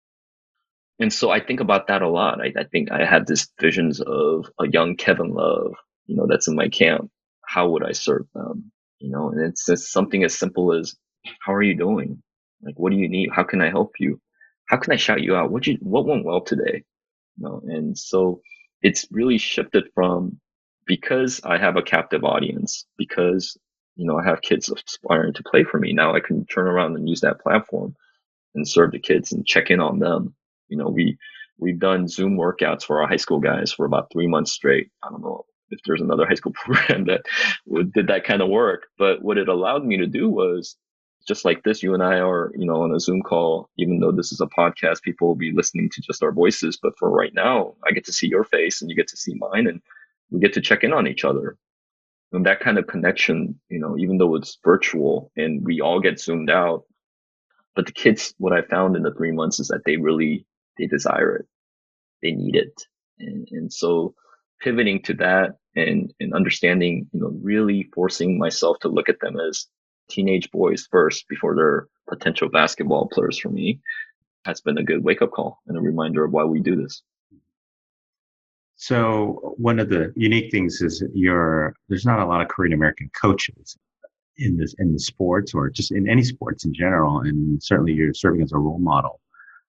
And 0.98 1.10
so 1.12 1.30
I 1.30 1.40
think 1.40 1.60
about 1.60 1.86
that 1.86 2.02
a 2.02 2.08
lot. 2.08 2.40
I, 2.40 2.52
I 2.58 2.64
think 2.64 2.92
I 2.92 3.04
have 3.06 3.26
these 3.26 3.48
visions 3.58 4.00
of 4.00 4.50
a 4.58 4.68
young 4.68 4.96
Kevin 4.96 5.30
Love, 5.30 5.72
you 6.06 6.16
know, 6.16 6.26
that's 6.28 6.48
in 6.48 6.54
my 6.54 6.68
camp. 6.68 7.10
How 7.46 7.70
would 7.70 7.82
I 7.82 7.92
serve 7.92 8.26
them? 8.34 8.70
You 8.98 9.10
know, 9.10 9.30
and 9.30 9.40
it's 9.40 9.64
just 9.64 9.92
something 9.92 10.24
as 10.24 10.38
simple 10.38 10.74
as, 10.74 10.94
how 11.40 11.54
are 11.54 11.62
you 11.62 11.74
doing? 11.74 12.22
Like, 12.62 12.78
what 12.78 12.90
do 12.90 12.98
you 12.98 13.08
need? 13.08 13.30
How 13.32 13.44
can 13.44 13.62
I 13.62 13.70
help 13.70 13.92
you? 13.98 14.20
How 14.66 14.76
can 14.76 14.92
I 14.92 14.96
shout 14.96 15.22
you 15.22 15.34
out? 15.34 15.50
What 15.50 15.66
you, 15.66 15.78
what 15.80 16.06
went 16.06 16.26
well 16.26 16.42
today? 16.42 16.84
You 17.38 17.44
know, 17.44 17.62
and 17.66 17.96
so 17.96 18.42
it's 18.82 19.06
really 19.10 19.38
shifted 19.38 19.84
from 19.94 20.38
because 20.86 21.40
I 21.44 21.56
have 21.56 21.76
a 21.76 21.82
captive 21.82 22.24
audience, 22.24 22.84
because 22.98 23.56
you 24.00 24.06
know 24.06 24.18
I 24.18 24.24
have 24.24 24.40
kids 24.40 24.70
aspiring 24.70 25.34
to 25.34 25.42
play 25.42 25.62
for 25.62 25.78
me. 25.78 25.92
Now 25.92 26.14
I 26.14 26.20
can 26.20 26.46
turn 26.46 26.66
around 26.66 26.96
and 26.96 27.08
use 27.08 27.20
that 27.20 27.40
platform 27.40 27.94
and 28.54 28.66
serve 28.66 28.92
the 28.92 28.98
kids 28.98 29.32
and 29.32 29.46
check 29.46 29.70
in 29.70 29.78
on 29.80 29.98
them. 29.98 30.34
You 30.68 30.78
know, 30.78 30.88
we 30.88 31.18
we've 31.58 31.78
done 31.78 32.08
Zoom 32.08 32.36
workouts 32.36 32.82
for 32.82 33.02
our 33.02 33.08
high 33.08 33.16
school 33.16 33.40
guys 33.40 33.72
for 33.72 33.84
about 33.84 34.10
three 34.10 34.26
months 34.26 34.52
straight. 34.52 34.88
I 35.04 35.10
don't 35.10 35.20
know 35.20 35.44
if 35.70 35.80
there's 35.84 36.00
another 36.00 36.26
high 36.26 36.34
school 36.34 36.52
program 36.54 37.04
that 37.04 37.26
did 37.94 38.06
that 38.06 38.24
kind 38.24 38.40
of 38.40 38.48
work, 38.48 38.86
but 38.98 39.22
what 39.22 39.38
it 39.38 39.48
allowed 39.48 39.84
me 39.84 39.98
to 39.98 40.06
do 40.06 40.30
was 40.30 40.76
just 41.28 41.44
like 41.44 41.62
this, 41.62 41.82
you 41.82 41.92
and 41.92 42.02
I 42.02 42.18
are, 42.18 42.50
you 42.56 42.64
know, 42.64 42.82
on 42.82 42.94
a 42.94 43.00
Zoom 43.00 43.22
call, 43.22 43.68
even 43.78 44.00
though 44.00 44.12
this 44.12 44.32
is 44.32 44.40
a 44.40 44.46
podcast, 44.46 45.02
people 45.02 45.28
will 45.28 45.34
be 45.34 45.52
listening 45.52 45.90
to 45.92 46.00
just 46.00 46.22
our 46.22 46.32
voices. 46.32 46.78
But 46.82 46.94
for 46.98 47.10
right 47.10 47.34
now, 47.34 47.74
I 47.86 47.92
get 47.92 48.04
to 48.06 48.12
see 48.12 48.26
your 48.26 48.44
face 48.44 48.80
and 48.80 48.90
you 48.90 48.96
get 48.96 49.08
to 49.08 49.16
see 49.16 49.34
mine. 49.34 49.66
And 49.66 49.82
we 50.30 50.40
get 50.40 50.54
to 50.54 50.60
check 50.60 50.82
in 50.82 50.92
on 50.92 51.06
each 51.06 51.24
other. 51.24 51.58
And 52.32 52.46
that 52.46 52.60
kind 52.60 52.78
of 52.78 52.86
connection, 52.86 53.58
you 53.68 53.80
know, 53.80 53.96
even 53.98 54.18
though 54.18 54.36
it's 54.36 54.58
virtual 54.64 55.32
and 55.36 55.64
we 55.64 55.80
all 55.80 56.00
get 56.00 56.20
zoomed 56.20 56.50
out, 56.50 56.84
but 57.74 57.86
the 57.86 57.92
kids, 57.92 58.34
what 58.38 58.52
I 58.52 58.62
found 58.62 58.96
in 58.96 59.02
the 59.02 59.12
three 59.14 59.32
months 59.32 59.58
is 59.58 59.68
that 59.68 59.82
they 59.84 59.96
really, 59.96 60.46
they 60.78 60.86
desire 60.86 61.36
it. 61.36 61.46
They 62.22 62.32
need 62.32 62.56
it. 62.56 62.82
And, 63.18 63.48
and 63.50 63.72
so 63.72 64.14
pivoting 64.60 65.02
to 65.02 65.14
that 65.14 65.56
and, 65.74 66.12
and 66.20 66.34
understanding, 66.34 67.08
you 67.12 67.20
know, 67.20 67.32
really 67.42 67.88
forcing 67.94 68.38
myself 68.38 68.78
to 68.80 68.88
look 68.88 69.08
at 69.08 69.20
them 69.20 69.38
as 69.40 69.66
teenage 70.08 70.50
boys 70.50 70.86
first 70.90 71.26
before 71.28 71.54
they're 71.54 71.88
potential 72.08 72.48
basketball 72.48 73.08
players 73.08 73.38
for 73.38 73.48
me 73.48 73.80
has 74.44 74.60
been 74.60 74.78
a 74.78 74.84
good 74.84 75.04
wake 75.04 75.22
up 75.22 75.30
call 75.30 75.58
and 75.68 75.76
a 75.76 75.80
reminder 75.80 76.24
of 76.24 76.32
why 76.32 76.44
we 76.44 76.60
do 76.60 76.76
this. 76.76 77.02
So 78.80 79.54
one 79.58 79.78
of 79.78 79.90
the 79.90 80.10
unique 80.16 80.50
things 80.50 80.80
is 80.80 81.04
you're 81.12 81.74
there's 81.90 82.06
not 82.06 82.18
a 82.18 82.24
lot 82.24 82.40
of 82.40 82.48
Korean 82.48 82.72
American 82.72 83.10
coaches 83.20 83.76
in 84.38 84.56
this 84.56 84.74
in 84.78 84.94
the 84.94 84.98
sports 84.98 85.52
or 85.52 85.68
just 85.68 85.92
in 85.92 86.08
any 86.08 86.24
sports 86.24 86.64
in 86.64 86.72
general, 86.72 87.20
and 87.20 87.62
certainly 87.62 87.92
you're 87.92 88.14
serving 88.14 88.40
as 88.40 88.52
a 88.52 88.56
role 88.56 88.78
model 88.78 89.20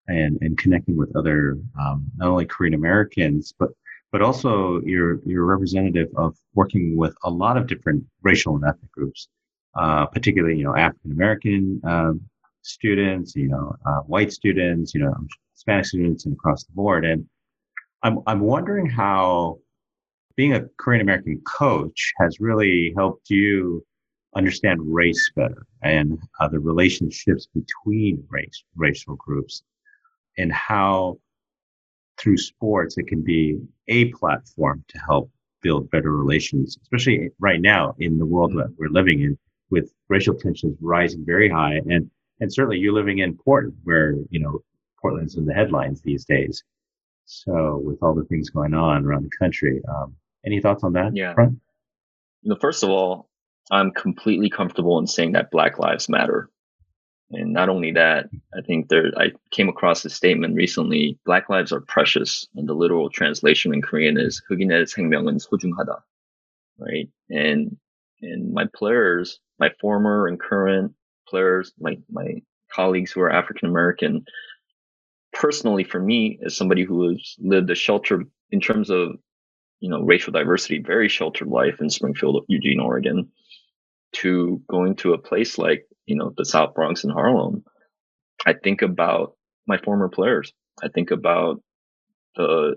and 0.07 0.37
and 0.39 0.57
connecting 0.57 0.95
with 0.95 1.13
other 1.17 1.57
um, 1.77 2.09
not 2.15 2.29
only 2.29 2.45
Korean 2.45 2.73
Americans 2.73 3.53
but 3.59 3.71
but 4.13 4.21
also 4.21 4.79
you're 4.85 5.19
you're 5.25 5.43
representative 5.43 6.07
of 6.15 6.37
working 6.53 6.95
with 6.95 7.13
a 7.25 7.29
lot 7.29 7.57
of 7.57 7.67
different 7.67 8.05
racial 8.21 8.55
and 8.55 8.63
ethnic 8.63 8.93
groups, 8.93 9.27
uh, 9.75 10.05
particularly 10.05 10.57
you 10.57 10.63
know 10.63 10.77
African 10.77 11.11
American 11.11 11.81
um, 11.83 12.21
students, 12.61 13.35
you 13.35 13.49
know 13.49 13.75
uh, 13.85 13.99
white 14.13 14.31
students, 14.31 14.95
you 14.95 15.01
know 15.01 15.13
Hispanic 15.53 15.85
students, 15.85 16.25
and 16.25 16.33
across 16.33 16.63
the 16.63 16.71
board. 16.71 17.03
And 17.03 17.25
I'm 18.03 18.19
I'm 18.27 18.39
wondering 18.41 18.87
how 18.87 19.59
being 20.35 20.53
a 20.53 20.63
Korean 20.77 21.01
American 21.01 21.41
coach 21.41 22.13
has 22.19 22.39
really 22.39 22.93
helped 22.95 23.29
you 23.29 23.85
understand 24.35 24.79
race 24.83 25.31
better 25.35 25.65
and 25.83 26.17
uh, 26.39 26.47
the 26.47 26.59
relationships 26.59 27.47
between 27.53 28.23
race 28.29 28.63
racial 28.75 29.15
groups 29.15 29.63
and 30.37 30.51
how 30.53 31.17
through 32.17 32.37
sports 32.37 32.97
it 32.97 33.07
can 33.07 33.21
be 33.21 33.59
a 33.89 34.05
platform 34.13 34.83
to 34.87 34.97
help 34.99 35.29
build 35.61 35.91
better 35.91 36.15
relations 36.15 36.77
especially 36.83 37.29
right 37.39 37.59
now 37.61 37.93
in 37.99 38.17
the 38.17 38.25
world 38.25 38.53
that 38.53 38.73
we're 38.77 38.89
living 38.89 39.19
in 39.21 39.37
with 39.69 39.91
racial 40.07 40.33
tensions 40.33 40.77
rising 40.79 41.25
very 41.25 41.49
high 41.49 41.81
and 41.89 42.09
and 42.39 42.51
certainly 42.51 42.77
you're 42.77 42.93
living 42.93 43.19
in 43.19 43.37
Portland 43.37 43.75
where 43.83 44.15
you 44.29 44.39
know 44.39 44.59
Portland's 45.01 45.35
in 45.35 45.45
the 45.45 45.53
headlines 45.53 46.01
these 46.01 46.23
days 46.23 46.63
so 47.30 47.80
with 47.84 47.98
all 48.02 48.14
the 48.14 48.24
things 48.24 48.50
going 48.50 48.74
on 48.74 49.04
around 49.04 49.24
the 49.24 49.36
country, 49.38 49.82
um, 49.88 50.14
any 50.44 50.60
thoughts 50.60 50.84
on 50.84 50.92
that? 50.94 51.14
Yeah. 51.14 51.34
Front? 51.34 51.58
You 52.42 52.50
know, 52.50 52.56
first 52.60 52.84
of 52.84 52.90
all, 52.90 53.28
I'm 53.70 53.90
completely 53.90 54.48
comfortable 54.48 54.98
in 54.98 55.06
saying 55.06 55.32
that 55.32 55.50
Black 55.50 55.78
Lives 55.78 56.08
Matter. 56.08 56.48
And 57.30 57.52
not 57.52 57.68
only 57.68 57.90
that, 57.92 58.26
I 58.56 58.60
think 58.64 58.88
there, 58.88 59.10
I 59.16 59.32
came 59.50 59.68
across 59.68 60.04
a 60.04 60.10
statement 60.10 60.54
recently, 60.54 61.18
Black 61.26 61.50
lives 61.50 61.72
are 61.72 61.80
precious. 61.80 62.46
And 62.54 62.68
the 62.68 62.74
literal 62.74 63.10
translation 63.10 63.74
in 63.74 63.82
Korean 63.82 64.16
is 64.16 64.40
흑인의 64.48 64.86
생명은 64.86 65.40
소중하다. 65.40 66.04
Right. 66.78 67.08
And, 67.28 67.76
and 68.22 68.52
my 68.52 68.66
players, 68.72 69.40
my 69.58 69.70
former 69.80 70.28
and 70.28 70.38
current 70.38 70.92
players, 71.26 71.72
my, 71.80 71.98
my 72.08 72.42
colleagues 72.70 73.10
who 73.10 73.22
are 73.22 73.32
African 73.32 73.68
American, 73.68 74.24
personally 75.41 75.83
for 75.83 75.99
me 75.99 76.39
as 76.45 76.55
somebody 76.55 76.83
who 76.83 77.09
has 77.09 77.35
lived 77.39 77.69
a 77.69 77.75
sheltered 77.75 78.29
in 78.51 78.61
terms 78.61 78.89
of 78.89 79.17
you 79.79 79.89
know 79.89 80.01
racial 80.01 80.31
diversity 80.31 80.79
very 80.79 81.09
sheltered 81.09 81.47
life 81.47 81.81
in 81.81 81.89
springfield 81.89 82.45
eugene 82.47 82.79
oregon 82.79 83.27
to 84.13 84.61
going 84.69 84.95
to 84.95 85.13
a 85.13 85.17
place 85.17 85.57
like 85.57 85.85
you 86.05 86.15
know 86.15 86.31
the 86.37 86.45
south 86.45 86.75
bronx 86.75 87.03
and 87.03 87.13
harlem 87.13 87.63
i 88.45 88.53
think 88.53 88.81
about 88.81 89.35
my 89.67 89.77
former 89.77 90.09
players. 90.09 90.53
I 90.83 90.89
think 90.89 91.11
about 91.11 91.61
the 92.35 92.75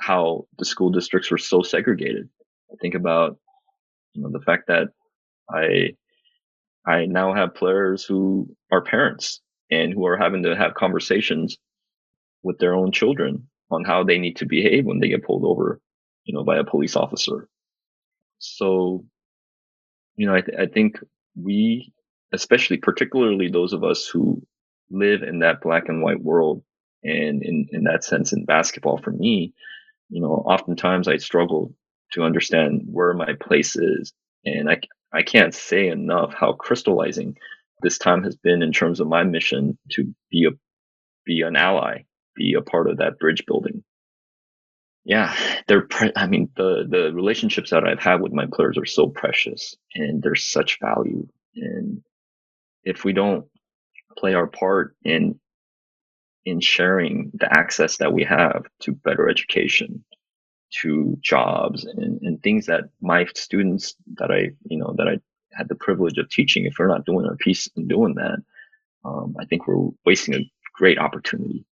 how 0.00 0.46
the 0.58 0.64
school 0.64 0.90
districts 0.90 1.30
were 1.30 1.38
so 1.38 1.62
segregated. 1.62 2.28
I 2.72 2.76
think 2.80 2.94
about 2.94 3.38
you 4.14 4.22
know 4.22 4.30
the 4.30 4.44
fact 4.44 4.68
that 4.68 4.88
i 5.50 5.90
i 6.86 7.06
now 7.06 7.34
have 7.34 7.54
players 7.54 8.04
who 8.04 8.48
are 8.70 8.82
parents 8.82 9.40
and 9.70 9.92
who 9.92 10.06
are 10.06 10.16
having 10.16 10.42
to 10.42 10.56
have 10.56 10.74
conversations 10.74 11.58
with 12.42 12.58
their 12.58 12.74
own 12.74 12.92
children 12.92 13.48
on 13.70 13.84
how 13.84 14.04
they 14.04 14.18
need 14.18 14.36
to 14.36 14.46
behave 14.46 14.86
when 14.86 15.00
they 15.00 15.08
get 15.08 15.24
pulled 15.24 15.44
over, 15.44 15.80
you 16.24 16.34
know, 16.34 16.44
by 16.44 16.58
a 16.58 16.64
police 16.64 16.96
officer. 16.96 17.48
So 18.38 19.04
you 20.16 20.26
know, 20.26 20.34
I, 20.34 20.40
th- 20.42 20.58
I 20.58 20.66
think 20.66 21.00
we, 21.40 21.92
especially 22.32 22.76
particularly 22.76 23.48
those 23.50 23.72
of 23.72 23.84
us 23.84 24.06
who 24.06 24.42
live 24.90 25.22
in 25.22 25.40
that 25.40 25.62
black 25.62 25.88
and 25.88 26.02
white 26.02 26.22
world, 26.22 26.62
and 27.04 27.42
in, 27.42 27.68
in 27.72 27.84
that 27.84 28.04
sense, 28.04 28.32
in 28.32 28.44
basketball, 28.44 28.98
for 28.98 29.12
me, 29.12 29.54
you 30.10 30.20
know, 30.20 30.32
oftentimes 30.46 31.08
I 31.08 31.18
struggle 31.18 31.74
to 32.12 32.22
understand 32.24 32.82
where 32.86 33.14
my 33.14 33.34
place 33.40 33.76
is. 33.76 34.12
And 34.44 34.68
I, 34.68 34.80
I 35.12 35.22
can't 35.22 35.54
say 35.54 35.88
enough 35.88 36.34
how 36.34 36.52
crystallizing 36.54 37.36
this 37.82 37.98
time 37.98 38.24
has 38.24 38.36
been 38.36 38.62
in 38.62 38.72
terms 38.72 39.00
of 39.00 39.08
my 39.08 39.22
mission 39.22 39.78
to 39.92 40.14
be 40.30 40.46
a, 40.46 40.50
be 41.24 41.42
an 41.42 41.56
ally, 41.56 42.02
be 42.38 42.54
a 42.54 42.62
part 42.62 42.90
of 42.90 42.98
that 42.98 43.18
bridge 43.20 43.44
building 43.46 43.84
yeah, 45.08 45.34
they're. 45.68 45.86
Pre- 45.86 46.12
I 46.16 46.26
mean, 46.26 46.50
the 46.54 46.86
the 46.88 47.12
relationships 47.14 47.70
that 47.70 47.84
I've 47.84 47.98
had 47.98 48.20
with 48.20 48.34
my 48.34 48.46
players 48.52 48.76
are 48.76 48.84
so 48.84 49.08
precious, 49.08 49.74
and 49.94 50.22
there's 50.22 50.44
such 50.44 50.78
value. 50.80 51.26
And 51.56 52.02
if 52.84 53.04
we 53.04 53.14
don't 53.14 53.46
play 54.18 54.34
our 54.34 54.46
part 54.48 54.96
in 55.04 55.40
in 56.44 56.60
sharing 56.60 57.30
the 57.34 57.48
access 57.58 57.98
that 57.98 58.12
we 58.12 58.24
have 58.24 58.66
to 58.80 58.92
better 58.92 59.30
education, 59.30 60.04
to 60.82 61.16
jobs, 61.22 61.86
and, 61.86 62.20
and 62.22 62.42
things 62.42 62.66
that 62.66 62.84
my 63.00 63.26
students 63.34 63.96
that 64.16 64.30
I 64.30 64.50
you 64.66 64.78
know 64.78 64.94
that 64.98 65.08
I 65.08 65.20
had 65.54 65.70
the 65.70 65.74
privilege 65.76 66.18
of 66.18 66.28
teaching, 66.28 66.66
if 66.66 66.74
we're 66.78 66.88
not 66.88 67.06
doing 67.06 67.26
our 67.26 67.36
piece 67.36 67.66
in 67.76 67.88
doing 67.88 68.16
that, 68.16 68.40
um, 69.06 69.36
I 69.40 69.46
think 69.46 69.66
we're 69.66 69.88
wasting 70.04 70.34
a 70.34 70.50
great 70.74 70.98
opportunity. 70.98 71.64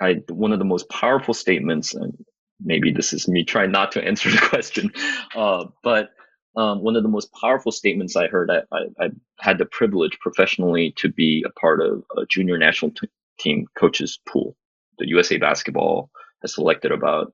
I, 0.00 0.14
one 0.28 0.52
of 0.52 0.58
the 0.58 0.64
most 0.64 0.88
powerful 0.88 1.34
statements, 1.34 1.94
and 1.94 2.16
maybe 2.62 2.92
this 2.92 3.12
is 3.12 3.28
me 3.28 3.44
trying 3.44 3.70
not 3.70 3.92
to 3.92 4.04
answer 4.04 4.30
the 4.30 4.38
question, 4.50 4.92
uh, 5.36 5.66
but 5.82 6.10
um, 6.56 6.82
one 6.82 6.96
of 6.96 7.02
the 7.02 7.08
most 7.08 7.32
powerful 7.32 7.70
statements 7.70 8.16
I 8.16 8.26
heard, 8.26 8.50
I, 8.50 8.62
I, 8.74 9.04
I, 9.04 9.08
had 9.38 9.58
the 9.58 9.66
privilege 9.66 10.18
professionally 10.20 10.92
to 10.96 11.08
be 11.08 11.44
a 11.46 11.60
part 11.60 11.80
of 11.80 12.02
a 12.16 12.26
junior 12.28 12.58
national 12.58 12.90
t- 12.90 13.08
team 13.38 13.66
coaches 13.78 14.18
pool. 14.28 14.56
The 14.98 15.08
USA 15.08 15.38
basketball 15.38 16.10
has 16.42 16.54
selected 16.54 16.90
about 16.90 17.32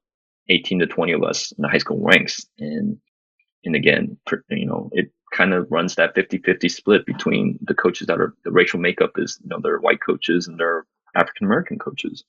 18 0.50 0.80
to 0.80 0.86
20 0.86 1.12
of 1.12 1.22
us 1.22 1.50
in 1.52 1.62
the 1.62 1.68
high 1.68 1.78
school 1.78 2.00
ranks. 2.04 2.46
And, 2.58 2.98
and 3.64 3.74
again, 3.74 4.18
you 4.50 4.66
know, 4.66 4.90
it 4.92 5.10
kind 5.32 5.54
of 5.54 5.66
runs 5.70 5.94
that 5.94 6.14
50 6.14 6.38
50 6.38 6.68
split 6.68 7.06
between 7.06 7.58
the 7.62 7.74
coaches 7.74 8.06
that 8.08 8.20
are 8.20 8.34
the 8.44 8.52
racial 8.52 8.78
makeup 8.78 9.12
is, 9.16 9.40
you 9.42 9.48
know, 9.48 9.58
they're 9.62 9.78
white 9.78 10.00
coaches 10.04 10.46
and 10.46 10.60
they're 10.60 10.86
African 11.16 11.46
American 11.46 11.78
coaches 11.78 12.22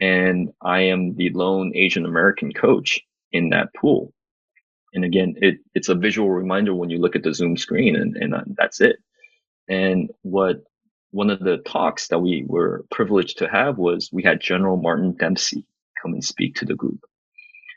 and 0.00 0.50
I 0.62 0.82
am 0.82 1.16
the 1.16 1.30
lone 1.30 1.72
Asian 1.74 2.06
American 2.06 2.52
coach 2.52 3.00
in 3.32 3.50
that 3.50 3.74
pool. 3.74 4.12
And 4.94 5.04
again, 5.04 5.34
it, 5.38 5.58
it's 5.74 5.88
a 5.88 5.94
visual 5.94 6.30
reminder 6.30 6.74
when 6.74 6.90
you 6.90 6.98
look 6.98 7.16
at 7.16 7.22
the 7.22 7.34
Zoom 7.34 7.56
screen, 7.56 7.96
and, 7.96 8.16
and 8.16 8.34
uh, 8.34 8.42
that's 8.56 8.80
it. 8.80 8.96
And 9.68 10.10
what 10.22 10.62
one 11.10 11.30
of 11.30 11.40
the 11.40 11.58
talks 11.58 12.08
that 12.08 12.18
we 12.20 12.44
were 12.46 12.84
privileged 12.90 13.38
to 13.38 13.48
have 13.48 13.78
was 13.78 14.10
we 14.12 14.22
had 14.22 14.40
General 14.40 14.76
Martin 14.76 15.12
Dempsey 15.12 15.66
come 16.02 16.12
and 16.12 16.24
speak 16.24 16.56
to 16.56 16.64
the 16.64 16.74
group. 16.74 17.00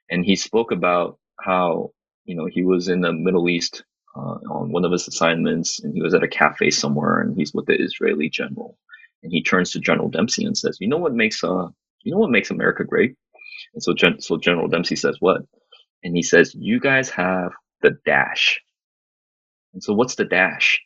And 0.10 0.26
he 0.26 0.36
spoke 0.36 0.72
about 0.72 1.20
how, 1.40 1.92
you 2.26 2.36
know, 2.36 2.48
he 2.48 2.64
was 2.64 2.90
in 2.90 3.02
the 3.02 3.14
Middle 3.14 3.50
East 3.50 3.84
uh, 4.16 4.40
on 4.52 4.72
one 4.72 4.86
of 4.86 4.92
his 4.92 5.08
assignments 5.08 5.80
and 5.82 5.94
he 5.94 6.02
was 6.02 6.14
at 6.14 6.24
a 6.24 6.28
cafe 6.28 6.72
somewhere 6.72 7.22
and 7.22 7.38
he's 7.38 7.54
with 7.54 7.68
the 7.68 7.76
Israeli 7.82 8.30
general. 8.30 8.78
And 9.24 9.32
he 9.32 9.44
turns 9.44 9.72
to 9.72 9.80
General 9.80 10.10
Dempsey 10.10 10.46
and 10.46 10.58
says, 10.58 10.78
you 10.80 10.88
know 10.88 10.98
what 10.98 11.14
makes 11.14 11.44
uh, 11.44 11.68
you 12.08 12.14
know 12.14 12.20
what 12.20 12.32
makes 12.32 12.52
America 12.52 12.86
great? 12.86 13.16
And 13.76 13.84
so, 13.84 13.94
Gen- 13.94 14.22
so 14.22 14.38
General 14.38 14.70
Dempsey 14.70 14.96
says 14.98 15.18
what? 15.20 15.42
And 16.04 16.16
he 16.16 16.24
says, 16.24 16.56
you 16.56 16.80
guys 16.80 17.10
have 17.12 17.52
the 17.82 17.98
dash. 18.06 18.62
And 19.74 19.84
so 19.84 19.94
what's 19.94 20.16
the 20.16 20.26
dash? 20.26 20.82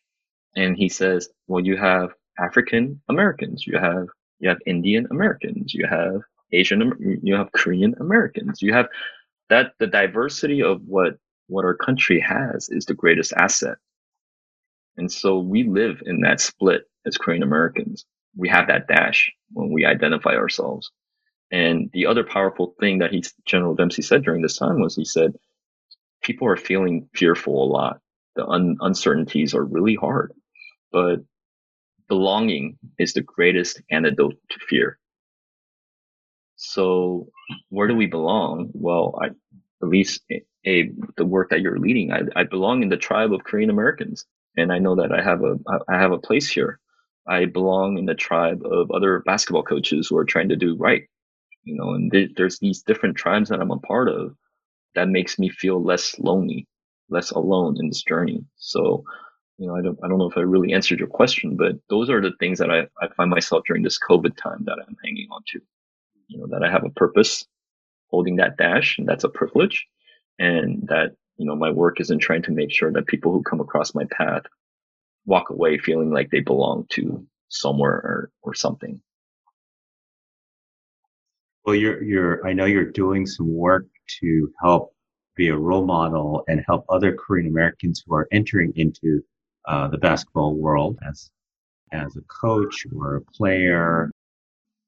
And 0.55 0.77
he 0.77 0.89
says, 0.89 1.29
well, 1.47 1.63
you 1.63 1.77
have 1.77 2.09
African 2.39 3.01
Americans, 3.09 3.65
you 3.67 3.77
have, 3.79 4.07
you 4.39 4.49
have 4.49 4.59
Indian 4.65 5.07
Americans, 5.11 5.73
you 5.73 5.87
have 5.89 6.21
Asian, 6.53 7.19
you 7.23 7.35
have 7.35 7.51
Korean 7.53 7.95
Americans, 7.99 8.61
you 8.61 8.73
have 8.73 8.87
that 9.49 9.73
the 9.79 9.87
diversity 9.87 10.63
of 10.63 10.81
what, 10.85 11.15
what 11.47 11.65
our 11.65 11.75
country 11.75 12.19
has 12.21 12.69
is 12.69 12.85
the 12.85 12.93
greatest 12.95 13.33
asset. 13.33 13.77
And 14.97 15.11
so 15.11 15.39
we 15.39 15.63
live 15.63 16.01
in 16.05 16.21
that 16.21 16.41
split 16.41 16.83
as 17.05 17.17
Korean 17.17 17.43
Americans. 17.43 18.05
We 18.37 18.49
have 18.49 18.67
that 18.67 18.87
dash 18.87 19.31
when 19.51 19.71
we 19.71 19.85
identify 19.85 20.35
ourselves. 20.35 20.91
And 21.51 21.89
the 21.93 22.05
other 22.05 22.23
powerful 22.23 22.75
thing 22.79 22.99
that 22.99 23.11
he, 23.11 23.23
General 23.45 23.75
Dempsey 23.75 24.01
said 24.01 24.23
during 24.23 24.41
this 24.41 24.57
time 24.57 24.79
was 24.79 24.95
he 24.95 25.05
said, 25.05 25.33
people 26.21 26.47
are 26.47 26.57
feeling 26.57 27.09
fearful 27.13 27.63
a 27.63 27.65
lot. 27.65 27.99
The 28.35 28.45
un- 28.45 28.77
uncertainties 28.79 29.53
are 29.53 29.63
really 29.63 29.95
hard, 29.95 30.31
but 30.91 31.17
belonging 32.07 32.77
is 32.97 33.13
the 33.13 33.21
greatest 33.21 33.81
antidote 33.91 34.35
to 34.49 34.59
fear. 34.69 34.97
So 36.55 37.27
where 37.69 37.87
do 37.87 37.95
we 37.95 38.05
belong? 38.05 38.69
Well, 38.73 39.19
I, 39.21 39.27
at 39.27 39.87
least 39.87 40.21
a, 40.31 40.41
a, 40.65 40.91
the 41.17 41.25
work 41.25 41.49
that 41.49 41.61
you're 41.61 41.79
leading, 41.79 42.13
I, 42.13 42.21
I 42.35 42.43
belong 42.43 42.83
in 42.83 42.89
the 42.89 42.97
tribe 42.97 43.33
of 43.33 43.43
Korean 43.43 43.69
Americans. 43.69 44.25
And 44.57 44.71
I 44.71 44.79
know 44.79 44.95
that 44.95 45.11
I 45.11 45.21
have 45.21 45.41
a, 45.43 45.57
I 45.89 45.97
have 45.97 46.11
a 46.11 46.17
place 46.17 46.49
here. 46.49 46.79
I 47.27 47.45
belong 47.45 47.97
in 47.97 48.05
the 48.05 48.15
tribe 48.15 48.61
of 48.65 48.91
other 48.91 49.19
basketball 49.19 49.63
coaches 49.63 50.07
who 50.07 50.17
are 50.17 50.25
trying 50.25 50.49
to 50.49 50.55
do 50.55 50.75
right 50.75 51.03
you 51.63 51.75
know, 51.75 51.91
and 51.91 52.11
th- 52.11 52.31
there's 52.35 52.59
these 52.59 52.81
different 52.83 53.17
tribes 53.17 53.49
that 53.49 53.59
I'm 53.59 53.71
a 53.71 53.79
part 53.79 54.09
of 54.09 54.35
that 54.95 55.09
makes 55.09 55.39
me 55.39 55.49
feel 55.49 55.83
less 55.83 56.17
lonely, 56.19 56.67
less 57.09 57.31
alone 57.31 57.77
in 57.79 57.87
this 57.87 58.03
journey. 58.03 58.43
So, 58.57 59.03
you 59.57 59.67
know, 59.67 59.75
I 59.75 59.81
don't, 59.81 59.99
I 60.03 60.07
don't 60.07 60.17
know 60.17 60.29
if 60.29 60.37
I 60.37 60.41
really 60.41 60.73
answered 60.73 60.99
your 60.99 61.07
question, 61.07 61.55
but 61.55 61.75
those 61.89 62.09
are 62.09 62.21
the 62.21 62.33
things 62.39 62.59
that 62.59 62.71
I, 62.71 62.87
I 63.03 63.09
find 63.15 63.29
myself 63.29 63.63
during 63.67 63.83
this 63.83 63.99
COVID 63.99 64.35
time 64.37 64.63
that 64.65 64.77
I'm 64.85 64.97
hanging 65.03 65.27
on 65.31 65.41
to. 65.47 65.59
You 66.27 66.39
know, 66.39 66.47
that 66.47 66.63
I 66.63 66.71
have 66.71 66.83
a 66.85 66.89
purpose 66.89 67.45
holding 68.09 68.37
that 68.37 68.57
dash 68.57 68.97
and 68.97 69.07
that's 69.07 69.23
a 69.23 69.29
privilege. 69.29 69.85
And 70.39 70.87
that, 70.87 71.15
you 71.37 71.45
know, 71.45 71.55
my 71.55 71.71
work 71.71 72.01
is 72.01 72.09
in 72.09 72.19
trying 72.19 72.43
to 72.43 72.51
make 72.51 72.71
sure 72.71 72.91
that 72.91 73.07
people 73.07 73.31
who 73.31 73.43
come 73.43 73.59
across 73.59 73.93
my 73.93 74.05
path 74.11 74.43
walk 75.25 75.49
away 75.49 75.77
feeling 75.77 76.11
like 76.11 76.31
they 76.31 76.39
belong 76.39 76.85
to 76.89 77.25
somewhere 77.49 77.91
or, 77.91 78.31
or 78.41 78.53
something. 78.53 79.01
Well, 81.65 81.75
you're, 81.75 82.01
you're, 82.03 82.47
I 82.47 82.53
know 82.53 82.65
you're 82.65 82.91
doing 82.91 83.25
some 83.25 83.53
work 83.53 83.85
to 84.19 84.51
help 84.61 84.93
be 85.35 85.49
a 85.49 85.55
role 85.55 85.85
model 85.85 86.43
and 86.47 86.63
help 86.67 86.85
other 86.89 87.13
Korean 87.13 87.47
Americans 87.47 88.03
who 88.05 88.15
are 88.15 88.27
entering 88.31 88.73
into 88.75 89.23
uh, 89.67 89.87
the 89.87 89.97
basketball 89.97 90.55
world 90.55 90.97
as, 91.07 91.29
as 91.91 92.15
a 92.15 92.21
coach 92.21 92.85
or 92.95 93.17
a 93.17 93.21
player. 93.21 94.11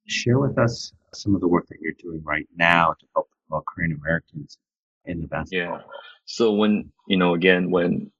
Share 0.07 0.39
with 0.39 0.57
us 0.57 0.91
some 1.13 1.35
of 1.35 1.41
the 1.41 1.47
work 1.47 1.67
that 1.67 1.77
you're 1.79 1.93
doing 1.99 2.21
right 2.23 2.47
now 2.57 2.95
to 2.99 3.05
help 3.15 3.29
promote 3.47 3.65
Korean 3.65 3.93
Americans 3.93 4.57
in 5.05 5.21
the 5.21 5.27
basketball. 5.27 5.77
Yeah. 5.77 5.83
So 6.25 6.53
when, 6.53 6.91
you 7.07 7.17
know, 7.17 7.35
again, 7.35 7.71
when 7.71 8.11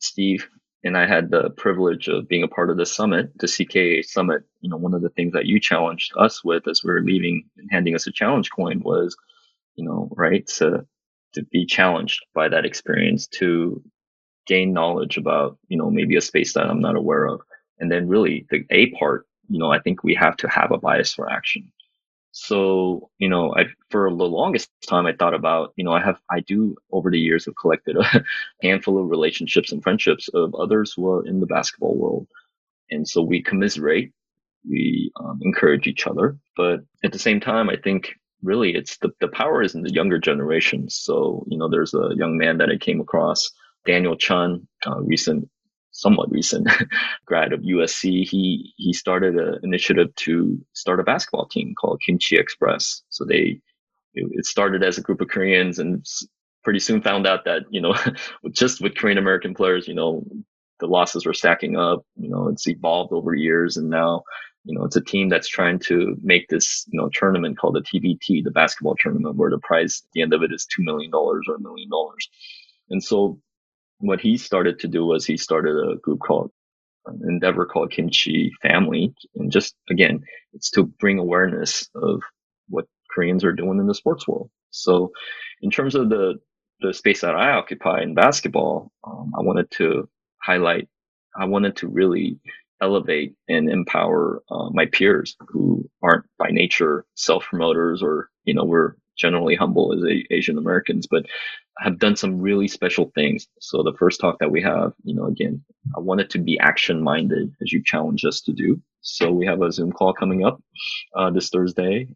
Steve 0.00 0.48
and 0.84 0.96
I 0.96 1.06
had 1.06 1.30
the 1.30 1.50
privilege 1.50 2.08
of 2.08 2.28
being 2.28 2.42
a 2.44 2.48
part 2.48 2.70
of 2.70 2.76
the 2.76 2.86
summit, 2.86 3.32
the 3.38 3.46
CKA 3.46 4.04
summit. 4.04 4.42
You 4.60 4.70
know, 4.70 4.76
one 4.76 4.94
of 4.94 5.02
the 5.02 5.10
things 5.10 5.32
that 5.32 5.46
you 5.46 5.60
challenged 5.60 6.12
us 6.16 6.44
with 6.44 6.68
as 6.68 6.82
we 6.84 6.92
were 6.92 7.02
leaving 7.02 7.44
and 7.56 7.68
handing 7.70 7.94
us 7.94 8.06
a 8.06 8.12
challenge 8.12 8.50
coin 8.50 8.80
was, 8.84 9.16
you 9.76 9.84
know, 9.84 10.08
right, 10.16 10.46
to 10.58 10.86
to 11.34 11.42
be 11.44 11.66
challenged 11.66 12.24
by 12.34 12.48
that 12.48 12.64
experience, 12.64 13.26
to 13.28 13.82
gain 14.46 14.72
knowledge 14.72 15.16
about, 15.18 15.58
you 15.68 15.76
know, 15.76 15.90
maybe 15.90 16.16
a 16.16 16.20
space 16.20 16.54
that 16.54 16.66
I'm 16.66 16.80
not 16.80 16.96
aware 16.96 17.26
of. 17.26 17.40
And 17.78 17.92
then 17.92 18.08
really 18.08 18.46
the 18.50 18.64
A 18.70 18.90
part, 18.92 19.26
you 19.48 19.58
know, 19.58 19.70
I 19.70 19.80
think 19.80 20.02
we 20.02 20.14
have 20.14 20.36
to 20.38 20.48
have 20.48 20.72
a 20.72 20.78
bias 20.78 21.14
for 21.14 21.30
action. 21.30 21.70
So, 22.40 23.10
you 23.18 23.28
know, 23.28 23.52
I, 23.56 23.64
for 23.90 24.08
the 24.08 24.24
longest 24.24 24.70
time, 24.86 25.06
I 25.06 25.12
thought 25.12 25.34
about, 25.34 25.72
you 25.76 25.82
know, 25.82 25.92
I 25.92 26.00
have, 26.00 26.20
I 26.30 26.38
do 26.38 26.76
over 26.92 27.10
the 27.10 27.18
years 27.18 27.46
have 27.46 27.56
collected 27.60 27.96
a 27.96 28.24
handful 28.62 28.96
of 29.02 29.10
relationships 29.10 29.72
and 29.72 29.82
friendships 29.82 30.28
of 30.28 30.54
others 30.54 30.92
who 30.94 31.10
are 31.10 31.26
in 31.26 31.40
the 31.40 31.46
basketball 31.46 31.96
world. 31.96 32.28
And 32.92 33.06
so 33.08 33.22
we 33.22 33.42
commiserate, 33.42 34.12
we 34.66 35.10
um, 35.18 35.40
encourage 35.42 35.88
each 35.88 36.06
other. 36.06 36.38
But 36.56 36.84
at 37.02 37.10
the 37.10 37.18
same 37.18 37.40
time, 37.40 37.68
I 37.68 37.76
think 37.76 38.14
really 38.44 38.76
it's 38.76 38.98
the, 38.98 39.10
the 39.20 39.28
power 39.28 39.60
is 39.60 39.74
in 39.74 39.82
the 39.82 39.92
younger 39.92 40.20
generation. 40.20 40.88
So, 40.88 41.44
you 41.48 41.58
know, 41.58 41.68
there's 41.68 41.92
a 41.92 42.10
young 42.14 42.38
man 42.38 42.58
that 42.58 42.70
I 42.70 42.76
came 42.76 43.00
across, 43.00 43.50
Daniel 43.84 44.16
Chun, 44.16 44.68
recent 45.00 45.50
somewhat 45.98 46.30
recent 46.30 46.68
grad 47.26 47.52
of 47.52 47.60
USC, 47.60 48.26
he 48.28 48.72
he 48.76 48.92
started 48.92 49.34
an 49.36 49.58
initiative 49.64 50.14
to 50.16 50.58
start 50.72 51.00
a 51.00 51.02
basketball 51.02 51.46
team 51.46 51.74
called 51.78 52.00
Kimchi 52.04 52.36
Express. 52.36 53.02
So 53.10 53.24
they 53.24 53.60
it 54.14 54.46
started 54.46 54.82
as 54.82 54.96
a 54.98 55.02
group 55.02 55.20
of 55.20 55.28
Koreans 55.28 55.78
and 55.78 56.04
pretty 56.64 56.78
soon 56.80 57.02
found 57.02 57.26
out 57.26 57.44
that 57.44 57.62
you 57.70 57.80
know 57.80 57.94
just 58.52 58.80
with 58.80 58.96
Korean 58.96 59.18
American 59.18 59.54
players, 59.54 59.88
you 59.88 59.94
know 59.94 60.24
the 60.80 60.86
losses 60.86 61.26
were 61.26 61.34
stacking 61.34 61.76
up. 61.76 62.04
You 62.16 62.30
know 62.30 62.48
it's 62.48 62.68
evolved 62.68 63.12
over 63.12 63.34
years, 63.34 63.76
and 63.76 63.90
now 63.90 64.22
you 64.64 64.78
know 64.78 64.84
it's 64.84 64.96
a 64.96 65.04
team 65.04 65.28
that's 65.28 65.48
trying 65.48 65.80
to 65.80 66.16
make 66.22 66.48
this 66.48 66.86
you 66.92 67.00
know 67.00 67.10
tournament 67.12 67.58
called 67.58 67.74
the 67.74 67.82
TBT, 67.82 68.44
the 68.44 68.52
basketball 68.52 68.94
tournament, 68.96 69.34
where 69.36 69.50
the 69.50 69.58
prize 69.58 70.02
at 70.04 70.12
the 70.12 70.22
end 70.22 70.32
of 70.32 70.42
it 70.44 70.52
is 70.52 70.64
two 70.64 70.84
million 70.84 71.10
dollars 71.10 71.44
or 71.48 71.56
a 71.56 71.60
million 71.60 71.90
dollars. 71.90 72.28
And 72.90 73.02
so 73.02 73.40
what 74.00 74.20
he 74.20 74.36
started 74.38 74.80
to 74.80 74.88
do 74.88 75.04
was 75.06 75.26
he 75.26 75.36
started 75.36 75.76
a 75.76 75.96
group 75.96 76.20
called 76.20 76.50
an 77.06 77.20
endeavor 77.28 77.66
called 77.66 77.90
Kimchi 77.92 78.52
Family, 78.62 79.14
and 79.36 79.50
just 79.52 79.74
again, 79.90 80.22
it's 80.54 80.70
to 80.72 80.84
bring 80.84 81.18
awareness 81.18 81.88
of 81.94 82.22
what 82.68 82.86
Koreans 83.14 83.44
are 83.44 83.52
doing 83.52 83.78
in 83.78 83.86
the 83.86 83.94
sports 83.94 84.26
world. 84.28 84.50
So, 84.70 85.12
in 85.62 85.70
terms 85.70 85.94
of 85.94 86.08
the 86.10 86.36
the 86.80 86.94
space 86.94 87.22
that 87.22 87.34
I 87.36 87.52
occupy 87.52 88.02
in 88.02 88.14
basketball, 88.14 88.92
um, 89.04 89.32
I 89.38 89.42
wanted 89.42 89.70
to 89.72 90.08
highlight. 90.42 90.88
I 91.38 91.46
wanted 91.46 91.76
to 91.78 91.88
really 91.88 92.38
elevate 92.82 93.34
and 93.48 93.70
empower 93.70 94.42
uh, 94.50 94.70
my 94.70 94.86
peers 94.86 95.36
who 95.48 95.88
aren't 96.02 96.26
by 96.38 96.50
nature 96.50 97.04
self 97.14 97.44
promoters 97.44 98.02
or 98.02 98.30
you 98.44 98.54
know 98.54 98.64
we're 98.64 98.94
generally 99.18 99.54
humble 99.54 99.92
as 99.92 100.02
a, 100.04 100.24
Asian 100.32 100.58
Americans, 100.58 101.06
but 101.10 101.26
have 101.78 101.98
done 101.98 102.16
some 102.16 102.40
really 102.40 102.68
special 102.68 103.10
things. 103.14 103.46
So 103.60 103.82
the 103.82 103.96
first 103.98 104.20
talk 104.20 104.38
that 104.38 104.50
we 104.50 104.62
have, 104.62 104.92
you 105.04 105.14
know, 105.14 105.26
again, 105.26 105.62
I 105.96 106.00
wanted 106.00 106.30
to 106.30 106.38
be 106.38 106.58
action 106.58 107.02
minded 107.02 107.52
as 107.62 107.72
you 107.72 107.82
challenge 107.84 108.24
us 108.24 108.40
to 108.42 108.52
do. 108.52 108.80
So 109.00 109.30
we 109.30 109.46
have 109.46 109.62
a 109.62 109.72
Zoom 109.72 109.92
call 109.92 110.12
coming 110.12 110.44
up 110.44 110.60
uh, 111.14 111.30
this 111.30 111.50
Thursday, 111.50 112.08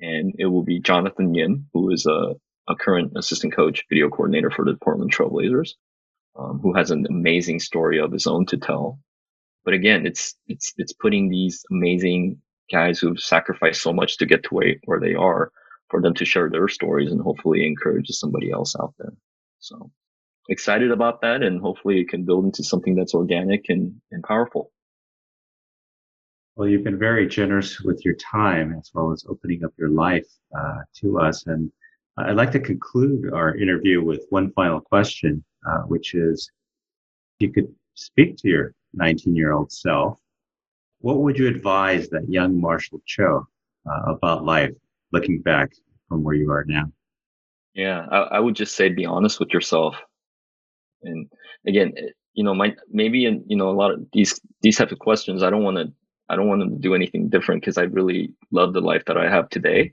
and 0.00 0.34
it 0.38 0.46
will 0.46 0.62
be 0.62 0.80
Jonathan 0.80 1.34
Yin, 1.34 1.66
who 1.72 1.90
is 1.90 2.06
a, 2.06 2.34
a 2.68 2.74
current 2.74 3.12
assistant 3.16 3.54
coach, 3.54 3.84
video 3.88 4.08
coordinator 4.08 4.50
for 4.50 4.64
the 4.64 4.76
Portland 4.82 5.12
Trailblazers, 5.14 5.70
um, 6.38 6.58
who 6.62 6.72
has 6.74 6.90
an 6.90 7.06
amazing 7.08 7.60
story 7.60 7.98
of 7.98 8.12
his 8.12 8.26
own 8.26 8.46
to 8.46 8.56
tell. 8.56 8.98
But 9.64 9.74
again, 9.74 10.06
it's 10.06 10.34
it's 10.46 10.72
it's 10.78 10.94
putting 10.94 11.28
these 11.28 11.64
amazing 11.70 12.40
guys 12.72 12.98
who've 12.98 13.20
sacrificed 13.20 13.82
so 13.82 13.92
much 13.92 14.16
to 14.18 14.26
get 14.26 14.42
to 14.44 14.54
where, 14.54 14.74
where 14.84 15.00
they 15.00 15.14
are 15.14 15.52
for 15.90 16.00
them 16.00 16.14
to 16.14 16.24
share 16.24 16.48
their 16.48 16.68
stories 16.68 17.10
and 17.10 17.20
hopefully 17.20 17.66
encourage 17.66 18.08
somebody 18.08 18.50
else 18.50 18.74
out 18.80 18.94
there. 18.98 19.12
So 19.58 19.90
excited 20.48 20.90
about 20.90 21.20
that 21.20 21.42
and 21.42 21.60
hopefully 21.60 22.00
it 22.00 22.08
can 22.08 22.24
build 22.24 22.44
into 22.44 22.64
something 22.64 22.94
that's 22.94 23.14
organic 23.14 23.66
and, 23.68 23.94
and 24.10 24.22
powerful. 24.24 24.72
Well, 26.56 26.68
you've 26.68 26.84
been 26.84 26.98
very 26.98 27.26
generous 27.26 27.80
with 27.80 28.04
your 28.04 28.14
time 28.14 28.74
as 28.78 28.90
well 28.92 29.12
as 29.12 29.24
opening 29.28 29.64
up 29.64 29.72
your 29.78 29.90
life 29.90 30.26
uh, 30.56 30.78
to 30.96 31.20
us. 31.20 31.46
And 31.46 31.70
I'd 32.18 32.36
like 32.36 32.50
to 32.52 32.60
conclude 32.60 33.32
our 33.32 33.56
interview 33.56 34.02
with 34.02 34.26
one 34.30 34.52
final 34.52 34.80
question, 34.80 35.44
uh, 35.68 35.82
which 35.82 36.14
is 36.14 36.50
if 37.38 37.46
you 37.46 37.52
could 37.52 37.74
speak 37.94 38.36
to 38.38 38.48
your 38.48 38.74
19 38.94 39.34
year 39.34 39.52
old 39.52 39.72
self, 39.72 40.18
what 41.00 41.18
would 41.18 41.38
you 41.38 41.46
advise 41.46 42.08
that 42.10 42.28
young 42.28 42.60
Marshall 42.60 43.00
Cho 43.06 43.46
uh, 43.90 44.12
about 44.12 44.44
life 44.44 44.72
looking 45.12 45.40
back 45.40 45.72
from 46.08 46.22
where 46.22 46.34
you 46.34 46.50
are 46.50 46.64
now? 46.66 46.90
Yeah, 47.74 48.06
I, 48.10 48.18
I 48.18 48.40
would 48.40 48.56
just 48.56 48.74
say 48.74 48.88
be 48.88 49.06
honest 49.06 49.38
with 49.40 49.50
yourself. 49.50 49.96
And 51.02 51.30
again, 51.66 51.92
you 52.34 52.44
know, 52.44 52.54
my 52.54 52.74
maybe 52.90 53.24
in 53.24 53.44
you 53.46 53.56
know 53.56 53.70
a 53.70 53.72
lot 53.72 53.92
of 53.92 54.04
these 54.12 54.40
these 54.62 54.76
type 54.76 54.92
of 54.92 54.98
questions, 54.98 55.42
I 55.42 55.50
don't 55.50 55.62
want 55.62 55.76
to 55.76 55.92
I 56.28 56.36
don't 56.36 56.48
want 56.48 56.60
them 56.60 56.70
to 56.70 56.80
do 56.80 56.94
anything 56.94 57.28
different 57.28 57.62
because 57.62 57.78
I 57.78 57.82
really 57.82 58.32
love 58.50 58.72
the 58.72 58.80
life 58.80 59.04
that 59.06 59.16
I 59.16 59.28
have 59.28 59.48
today. 59.48 59.92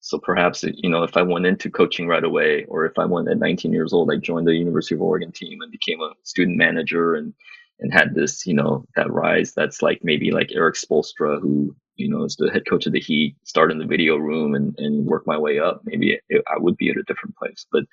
So 0.00 0.18
perhaps 0.18 0.62
you 0.62 0.90
know 0.90 1.02
if 1.02 1.16
I 1.16 1.22
went 1.22 1.46
into 1.46 1.70
coaching 1.70 2.06
right 2.06 2.24
away, 2.24 2.64
or 2.68 2.86
if 2.86 2.98
I 2.98 3.04
went 3.04 3.28
at 3.28 3.38
19 3.38 3.72
years 3.72 3.92
old, 3.92 4.10
I 4.10 4.16
joined 4.16 4.46
the 4.46 4.54
University 4.54 4.94
of 4.94 5.02
Oregon 5.02 5.32
team 5.32 5.60
and 5.62 5.72
became 5.72 6.00
a 6.00 6.12
student 6.22 6.56
manager 6.56 7.14
and 7.14 7.34
and 7.80 7.92
had 7.92 8.14
this 8.14 8.46
you 8.46 8.54
know 8.54 8.84
that 8.94 9.10
rise. 9.10 9.52
That's 9.52 9.82
like 9.82 10.00
maybe 10.02 10.30
like 10.30 10.52
Erik 10.52 10.76
Spoelstra 10.76 11.40
who 11.40 11.74
you 11.96 12.08
know, 12.08 12.24
as 12.24 12.36
the 12.36 12.50
head 12.50 12.66
coach 12.68 12.86
of 12.86 12.92
the 12.92 13.00
Heat, 13.00 13.36
start 13.44 13.72
in 13.72 13.78
the 13.78 13.86
video 13.86 14.16
room 14.16 14.54
and, 14.54 14.78
and 14.78 15.06
work 15.06 15.26
my 15.26 15.38
way 15.38 15.58
up, 15.58 15.80
maybe 15.84 16.18
it, 16.28 16.44
I 16.46 16.58
would 16.58 16.76
be 16.76 16.90
at 16.90 16.96
a 16.96 17.02
different 17.04 17.36
place. 17.36 17.66
But, 17.72 17.84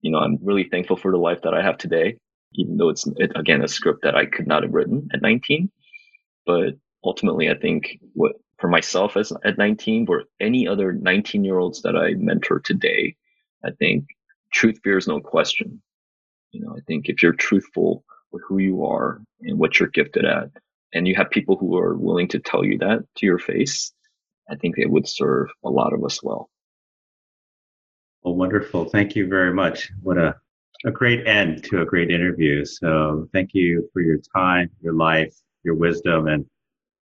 you 0.00 0.10
know, 0.10 0.18
I'm 0.18 0.38
really 0.42 0.64
thankful 0.64 0.96
for 0.96 1.10
the 1.10 1.18
life 1.18 1.42
that 1.42 1.54
I 1.54 1.62
have 1.62 1.78
today, 1.78 2.18
even 2.54 2.76
though 2.76 2.88
it's, 2.88 3.06
it, 3.16 3.32
again, 3.36 3.62
a 3.62 3.68
script 3.68 4.02
that 4.02 4.16
I 4.16 4.26
could 4.26 4.46
not 4.46 4.62
have 4.62 4.72
written 4.72 5.08
at 5.12 5.22
19. 5.22 5.70
But 6.46 6.74
ultimately, 7.04 7.50
I 7.50 7.54
think 7.54 7.98
what 8.14 8.36
for 8.58 8.68
myself 8.68 9.16
as 9.16 9.32
at 9.44 9.58
19, 9.58 10.06
for 10.06 10.24
any 10.40 10.68
other 10.68 10.92
19 10.92 11.44
year 11.44 11.58
olds 11.58 11.82
that 11.82 11.96
I 11.96 12.14
mentor 12.14 12.60
today, 12.60 13.16
I 13.64 13.70
think 13.72 14.06
truth 14.52 14.78
fears 14.84 15.08
no 15.08 15.20
question. 15.20 15.82
You 16.52 16.60
know, 16.60 16.74
I 16.76 16.80
think 16.86 17.08
if 17.08 17.22
you're 17.22 17.32
truthful 17.32 18.04
with 18.30 18.42
who 18.46 18.58
you 18.58 18.84
are 18.84 19.20
and 19.40 19.58
what 19.58 19.80
you're 19.80 19.88
gifted 19.88 20.24
at, 20.24 20.50
and 20.92 21.08
you 21.08 21.14
have 21.14 21.30
people 21.30 21.56
who 21.56 21.76
are 21.76 21.96
willing 21.96 22.28
to 22.28 22.38
tell 22.38 22.64
you 22.64 22.78
that 22.78 23.00
to 23.16 23.26
your 23.26 23.38
face, 23.38 23.92
I 24.50 24.56
think 24.56 24.76
it 24.78 24.90
would 24.90 25.08
serve 25.08 25.48
a 25.64 25.70
lot 25.70 25.92
of 25.92 26.04
us 26.04 26.22
well. 26.22 26.50
Well, 28.22 28.34
wonderful. 28.34 28.84
Thank 28.84 29.16
you 29.16 29.26
very 29.26 29.52
much. 29.52 29.90
What 30.02 30.18
a, 30.18 30.36
a 30.84 30.90
great 30.90 31.26
end 31.26 31.64
to 31.64 31.82
a 31.82 31.86
great 31.86 32.10
interview. 32.10 32.64
So 32.64 33.28
thank 33.32 33.50
you 33.52 33.88
for 33.92 34.00
your 34.00 34.18
time, 34.34 34.70
your 34.80 34.94
life, 34.94 35.34
your 35.64 35.74
wisdom, 35.74 36.28
and, 36.28 36.44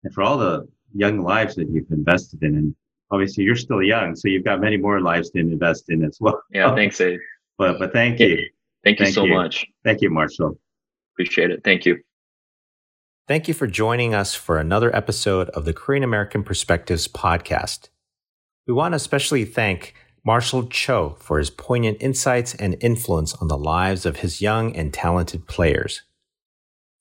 and 0.04 0.14
for 0.14 0.22
all 0.22 0.38
the 0.38 0.68
young 0.94 1.24
lives 1.24 1.56
that 1.56 1.70
you've 1.70 1.90
invested 1.92 2.44
in. 2.44 2.56
And 2.56 2.76
obviously 3.10 3.44
you're 3.44 3.56
still 3.56 3.82
young, 3.82 4.16
so 4.16 4.28
you've 4.28 4.46
got 4.46 4.62
many 4.62 4.78
more 4.78 5.02
lives 5.02 5.32
to 5.32 5.40
invest 5.40 5.86
in 5.90 6.04
as 6.04 6.18
well. 6.20 6.42
Yeah, 6.52 6.74
thanks, 6.76 7.00
Abe. 7.02 7.20
But, 7.60 7.80
but 7.80 7.92
thank 7.92 8.20
you. 8.20 8.38
Thank 8.84 9.00
you 9.00 9.06
thank 9.08 9.16
so 9.16 9.26
you. 9.26 9.34
much. 9.34 9.66
Thank 9.84 10.02
you, 10.02 10.12
Marshall. 10.12 10.60
Appreciate 11.16 11.50
it. 11.50 11.64
Thank 11.64 11.88
you. 11.88 11.98
Thank 13.28 13.50
you 13.50 13.54
for 13.54 13.68
joining 13.68 14.16
us 14.16 14.34
for 14.36 14.58
another 14.58 14.96
episode 14.96 15.50
of 15.50 15.66
the 15.66 15.74
Korean 15.74 16.02
American 16.02 16.44
Perspectives 16.44 17.10
podcast. 17.10 17.90
We 18.66 18.74
want 18.74 18.94
to 18.94 18.96
especially 18.96 19.44
thank 19.44 19.94
Marshall 20.26 20.68
Cho 20.68 21.18
for 21.20 21.38
his 21.38 21.50
poignant 21.50 21.98
insights 22.00 22.56
and 22.56 22.78
influence 22.80 23.34
on 23.34 23.50
the 23.50 23.58
lives 23.58 24.06
of 24.06 24.16
his 24.18 24.42
young 24.42 24.74
and 24.78 24.94
talented 24.94 25.46
players. 25.46 26.04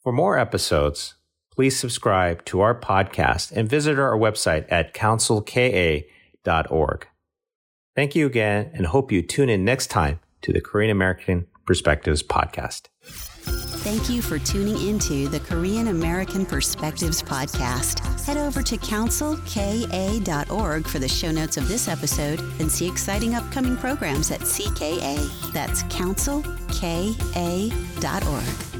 For 0.02 0.12
more 0.12 0.36
episodes, 0.36 1.14
please 1.52 1.78
subscribe 1.78 2.44
to 2.46 2.60
our 2.60 2.76
podcast 2.76 3.52
and 3.52 3.70
visit 3.70 3.96
our 3.96 4.18
website 4.18 4.66
at 4.68 4.94
councilka.org. 4.94 7.06
Thank 7.94 8.16
you 8.16 8.26
again 8.26 8.72
and 8.74 8.86
hope 8.86 9.12
you 9.12 9.22
tune 9.22 9.48
in 9.48 9.64
next 9.64 9.92
time 9.92 10.18
to 10.42 10.52
the 10.52 10.60
Korean 10.60 10.90
American 10.90 11.46
Perspectives 11.66 12.24
podcast. 12.24 12.88
Thank 13.86 14.10
you 14.10 14.20
for 14.20 14.40
tuning 14.40 14.88
into 14.88 15.28
the 15.28 15.38
Korean 15.38 15.86
American 15.86 16.44
Perspectives 16.44 17.22
podcast. 17.22 18.00
Head 18.24 18.36
over 18.36 18.60
to 18.60 18.76
councilka.org 18.76 20.88
for 20.88 20.98
the 20.98 21.08
show 21.08 21.30
notes 21.30 21.56
of 21.56 21.68
this 21.68 21.86
episode 21.86 22.40
and 22.58 22.68
see 22.68 22.88
exciting 22.88 23.36
upcoming 23.36 23.76
programs 23.76 24.32
at 24.32 24.40
CKA. 24.40 25.52
That's 25.52 25.84
councilka.org. 25.84 28.75